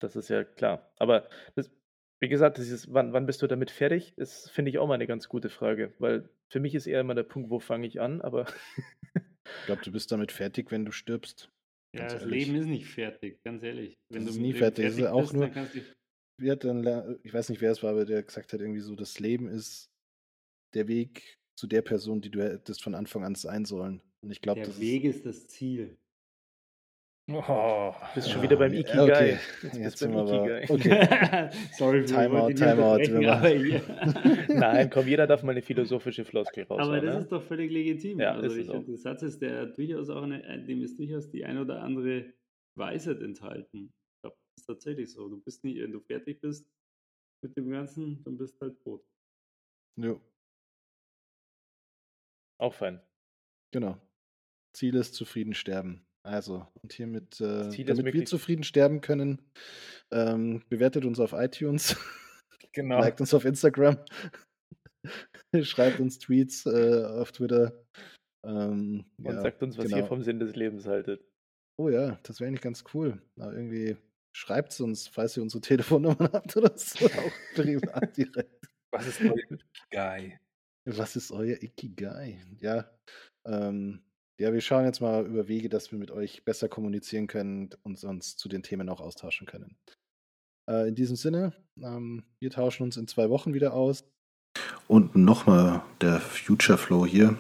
Das 0.01 0.17
ist 0.17 0.29
ja 0.29 0.45
klar. 0.45 0.91
Aber 0.99 1.29
das, 1.55 1.71
wie 2.21 2.29
gesagt, 2.29 2.59
dieses, 2.59 2.93
wann, 2.93 3.13
wann 3.13 3.27
bist 3.27 3.43
du 3.43 3.47
damit 3.47 3.71
fertig, 3.71 4.17
ist, 4.17 4.51
finde 4.51 4.71
ich, 4.71 4.79
auch 4.79 4.87
mal 4.87 4.95
eine 4.95 5.07
ganz 5.07 5.29
gute 5.29 5.49
Frage. 5.49 5.95
Weil 5.99 6.29
für 6.51 6.61
mich 6.61 6.75
ist 6.75 6.87
eher 6.87 7.01
immer 7.01 7.15
der 7.15 7.23
Punkt, 7.23 7.51
wo 7.51 7.59
fange 7.59 7.87
ich 7.87 8.01
an, 8.01 8.21
aber. 8.21 8.47
ich 9.15 9.67
glaube, 9.67 9.83
du 9.83 9.93
bist 9.93 10.13
damit 10.13 10.33
fertig, 10.33 10.71
wenn 10.71 10.85
du 10.85 10.93
stirbst. 10.93 11.51
Ja, 11.95 12.05
das 12.05 12.23
ehrlich. 12.23 12.47
Leben 12.47 12.59
ist 12.59 12.67
nicht 12.67 12.87
fertig, 12.87 13.43
ganz 13.45 13.63
ehrlich. 13.63 13.99
Wenn 14.09 14.27
das 14.27 14.35
ist 14.35 14.41
nie 14.41 14.53
fertig. 14.53 14.85
fertig 14.87 15.05
ist 15.05 15.11
auch 15.11 15.21
bist, 15.21 15.35
nur. 15.35 15.51
Wird 16.37 16.65
dann, 16.65 17.19
ich 17.23 17.33
weiß 17.33 17.49
nicht, 17.49 17.61
wer 17.61 17.71
es 17.71 17.83
war, 17.85 17.91
aber 17.91 18.05
der 18.05 18.25
gesagt 18.25 18.53
hat, 18.53 18.61
irgendwie 18.61 18.81
so, 18.81 18.97
das 18.97 19.21
Leben 19.21 19.47
ist 19.47 19.93
der 20.75 20.89
Weg 20.89 21.39
zu 21.57 21.69
der 21.69 21.83
Person, 21.83 22.21
die 22.21 22.31
du 22.31 22.43
hättest 22.43 22.83
von 22.83 22.97
Anfang 22.97 23.23
an 23.23 23.37
sein 23.37 23.65
sollen. 23.65 24.03
Und 24.25 24.31
ich 24.31 24.41
glaube, 24.41 24.63
der 24.63 24.79
Weg 24.81 25.05
ist, 25.05 25.17
ist 25.17 25.27
das 25.27 25.47
Ziel. 25.49 25.99
Oh, 27.31 27.95
bist 28.15 28.31
schon 28.31 28.43
wieder 28.43 28.57
beim 28.57 28.73
Ikigai. 28.75 29.03
Okay. 29.03 29.39
Jetzt, 29.63 29.77
jetzt 29.77 30.01
beim 30.01 30.13
Ikigai. 30.27 30.65
Okay. 30.69 31.51
Sorry, 31.73 32.05
Timeout, 32.05 32.53
Timeout. 32.53 32.99
Nein, 34.49 34.91
komm, 34.91 35.07
jeder 35.09 35.27
darf 35.27 35.43
mal 35.43 35.53
eine 35.53 35.63
philosophische 35.63 36.25
Floskel 36.25 36.65
raus. 36.65 36.81
Aber 36.83 37.01
das 37.01 37.15
ne? 37.15 37.21
ist 37.23 37.33
doch 37.33 37.43
völlig 37.43 37.71
legitim. 37.71 38.21
Ja, 38.21 38.33
also 38.33 38.57
ich 38.57 38.67
finde, 38.67 38.87
der 38.87 38.97
Satz 38.97 39.23
ist 39.23 39.41
der 39.41 39.67
durchaus 39.67 40.11
auch 40.11 40.23
eine, 40.23 40.65
dem 40.67 40.83
ist 40.83 40.99
durchaus 40.99 41.31
die 41.31 41.45
ein 41.45 41.57
oder 41.57 41.83
andere 41.83 42.33
Weisheit 42.79 43.23
enthalten. 43.23 43.91
Ich 43.93 44.23
glaube, 44.23 44.37
das 44.57 44.63
ist 44.63 44.67
tatsächlich 44.67 45.13
so. 45.13 45.29
Du 45.29 45.41
bist 45.43 45.65
nicht, 45.65 45.81
wenn 45.81 45.93
du 45.93 46.01
fertig 46.01 46.41
bist, 46.43 46.67
mit 47.43 47.57
dem 47.57 47.71
Ganzen, 47.71 48.23
dann 48.25 48.37
bist 48.37 48.57
du 48.57 48.67
halt 48.67 48.81
tot. 48.83 49.03
Jo, 49.97 50.21
Auch 52.59 52.75
fein. 52.75 53.01
genau. 53.73 53.99
Ziel 54.75 54.97
ist 54.97 55.15
zufrieden 55.15 55.55
sterben. 55.55 56.05
Also, 56.23 56.67
und 56.83 56.93
hiermit, 56.93 57.41
äh, 57.41 57.85
damit 57.85 58.15
wir 58.15 58.25
zufrieden 58.25 58.65
sterben 58.65 59.01
können, 59.03 59.43
ähm, 60.11 60.63
bewertet 60.71 61.05
uns 61.05 61.21
auf 61.21 61.33
iTunes, 61.33 61.97
Genau. 62.73 62.99
liked 62.99 63.21
uns 63.21 63.35
auf 63.35 63.45
Instagram, 63.45 63.99
schreibt 65.63 66.01
uns 66.01 66.19
Tweets 66.19 66.65
äh, 66.67 67.05
auf 67.05 67.33
Twitter. 67.33 67.85
Ähm, 68.45 69.05
Und 69.19 69.35
ja, 69.35 69.43
sagt 69.43 69.63
uns, 69.63 69.77
was 69.77 69.87
ihr 69.91 69.97
genau. 69.97 70.07
vom 70.07 70.23
Sinn 70.23 70.39
des 70.39 70.57
Lebens 70.57 70.87
haltet. 70.87 71.25
Oh 71.79 71.89
ja, 71.89 72.19
das 72.23 72.41
wäre 72.41 72.49
eigentlich 72.49 72.63
ganz 72.63 72.85
cool. 72.95 73.21
Aber 73.39 73.53
irgendwie 73.53 73.97
schreibt 74.35 74.73
es 74.73 74.81
uns, 74.81 75.09
falls 75.09 75.37
ihr 75.37 75.43
unsere 75.43 75.61
Telefonnummern 75.61 76.19
habt 76.33 76.57
oder 76.57 76.77
so, 76.77 77.07
auch 77.07 77.55
privat 77.55 78.17
direkt. 78.17 78.67
Was 78.93 79.07
ist 79.09 79.21
euer 79.21 79.59
Guy? 79.91 80.39
Was 80.87 81.17
ist 81.17 81.33
euer 81.33 81.63
Ikigai? 81.63 82.41
Ja, 82.61 82.91
ähm, 83.47 84.03
ja, 84.39 84.53
wir 84.53 84.61
schauen 84.61 84.85
jetzt 84.85 85.01
mal 85.01 85.25
über 85.25 85.49
Wege, 85.49 85.69
dass 85.69 85.93
wir 85.93 85.99
mit 85.99 86.11
euch 86.11 86.45
besser 86.45 86.69
kommunizieren 86.69 87.27
können 87.27 87.71
und 87.83 88.03
uns 88.03 88.37
zu 88.37 88.49
den 88.49 88.63
Themen 88.63 88.89
auch 88.89 89.01
austauschen 89.01 89.47
können. 89.47 89.77
Äh, 90.69 90.89
in 90.89 90.95
diesem 90.95 91.17
Sinne, 91.17 91.53
ähm, 91.81 92.25
wir 92.41 92.51
tauschen 92.51 92.83
uns 92.83 92.97
in 92.97 93.07
zwei 93.07 93.31
Wochen 93.31 93.55
wieder 93.55 93.75
aus. 93.75 94.05
Und 94.89 95.15
nochmal 95.15 95.83
der 96.01 96.21
Future 96.21 96.79
Flow 96.79 97.07
hier. 97.07 97.37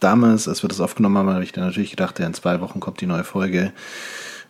Damals, 0.00 0.48
als 0.48 0.62
wir 0.62 0.68
das 0.68 0.80
aufgenommen 0.80 1.16
haben, 1.16 1.30
habe 1.30 1.44
ich 1.44 1.52
dann 1.52 1.64
natürlich 1.64 1.90
gedacht, 1.90 2.18
ja, 2.18 2.26
in 2.26 2.34
zwei 2.34 2.60
Wochen 2.60 2.80
kommt 2.80 3.00
die 3.00 3.06
neue 3.06 3.24
Folge. 3.24 3.72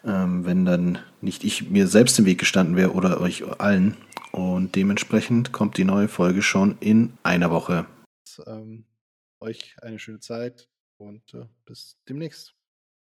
Ähm, 0.04 0.44
wenn 0.44 0.64
dann 0.64 0.98
nicht 1.20 1.44
ich 1.44 1.70
mir 1.70 1.86
selbst 1.86 2.18
im 2.18 2.26
Weg 2.26 2.38
gestanden 2.38 2.76
wäre 2.76 2.92
oder 2.92 3.20
euch 3.20 3.44
allen. 3.60 3.96
Und 4.32 4.74
dementsprechend 4.74 5.52
kommt 5.52 5.76
die 5.76 5.84
neue 5.84 6.08
Folge 6.08 6.42
schon 6.42 6.76
in 6.80 7.16
einer 7.22 7.52
Woche. 7.52 7.86
Ähm, 8.46 8.84
euch 9.40 9.76
eine 9.80 9.98
schöne 10.00 10.18
Zeit 10.18 10.68
und 10.98 11.34
äh, 11.34 11.46
bis 11.64 11.98
demnächst. 12.08 12.54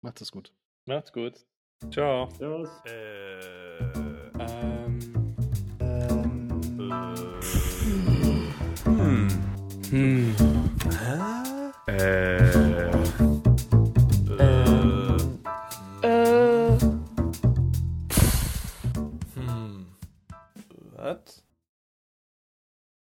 Macht's 0.01 0.21
es 0.21 0.31
gut. 0.31 0.53
Macht's 0.87 1.13
gut. 1.13 1.45
Ciao. 1.91 2.29
Servus. 2.39 2.69
Äh, 2.85 3.39
ähm, 4.39 5.37
äh, 5.81 6.07
ähm, 6.09 6.49
äh, 6.79 7.33
hm. 8.85 9.29
Hm. 9.91 10.37
Hä? 11.87 11.93
Äh. 11.93 12.52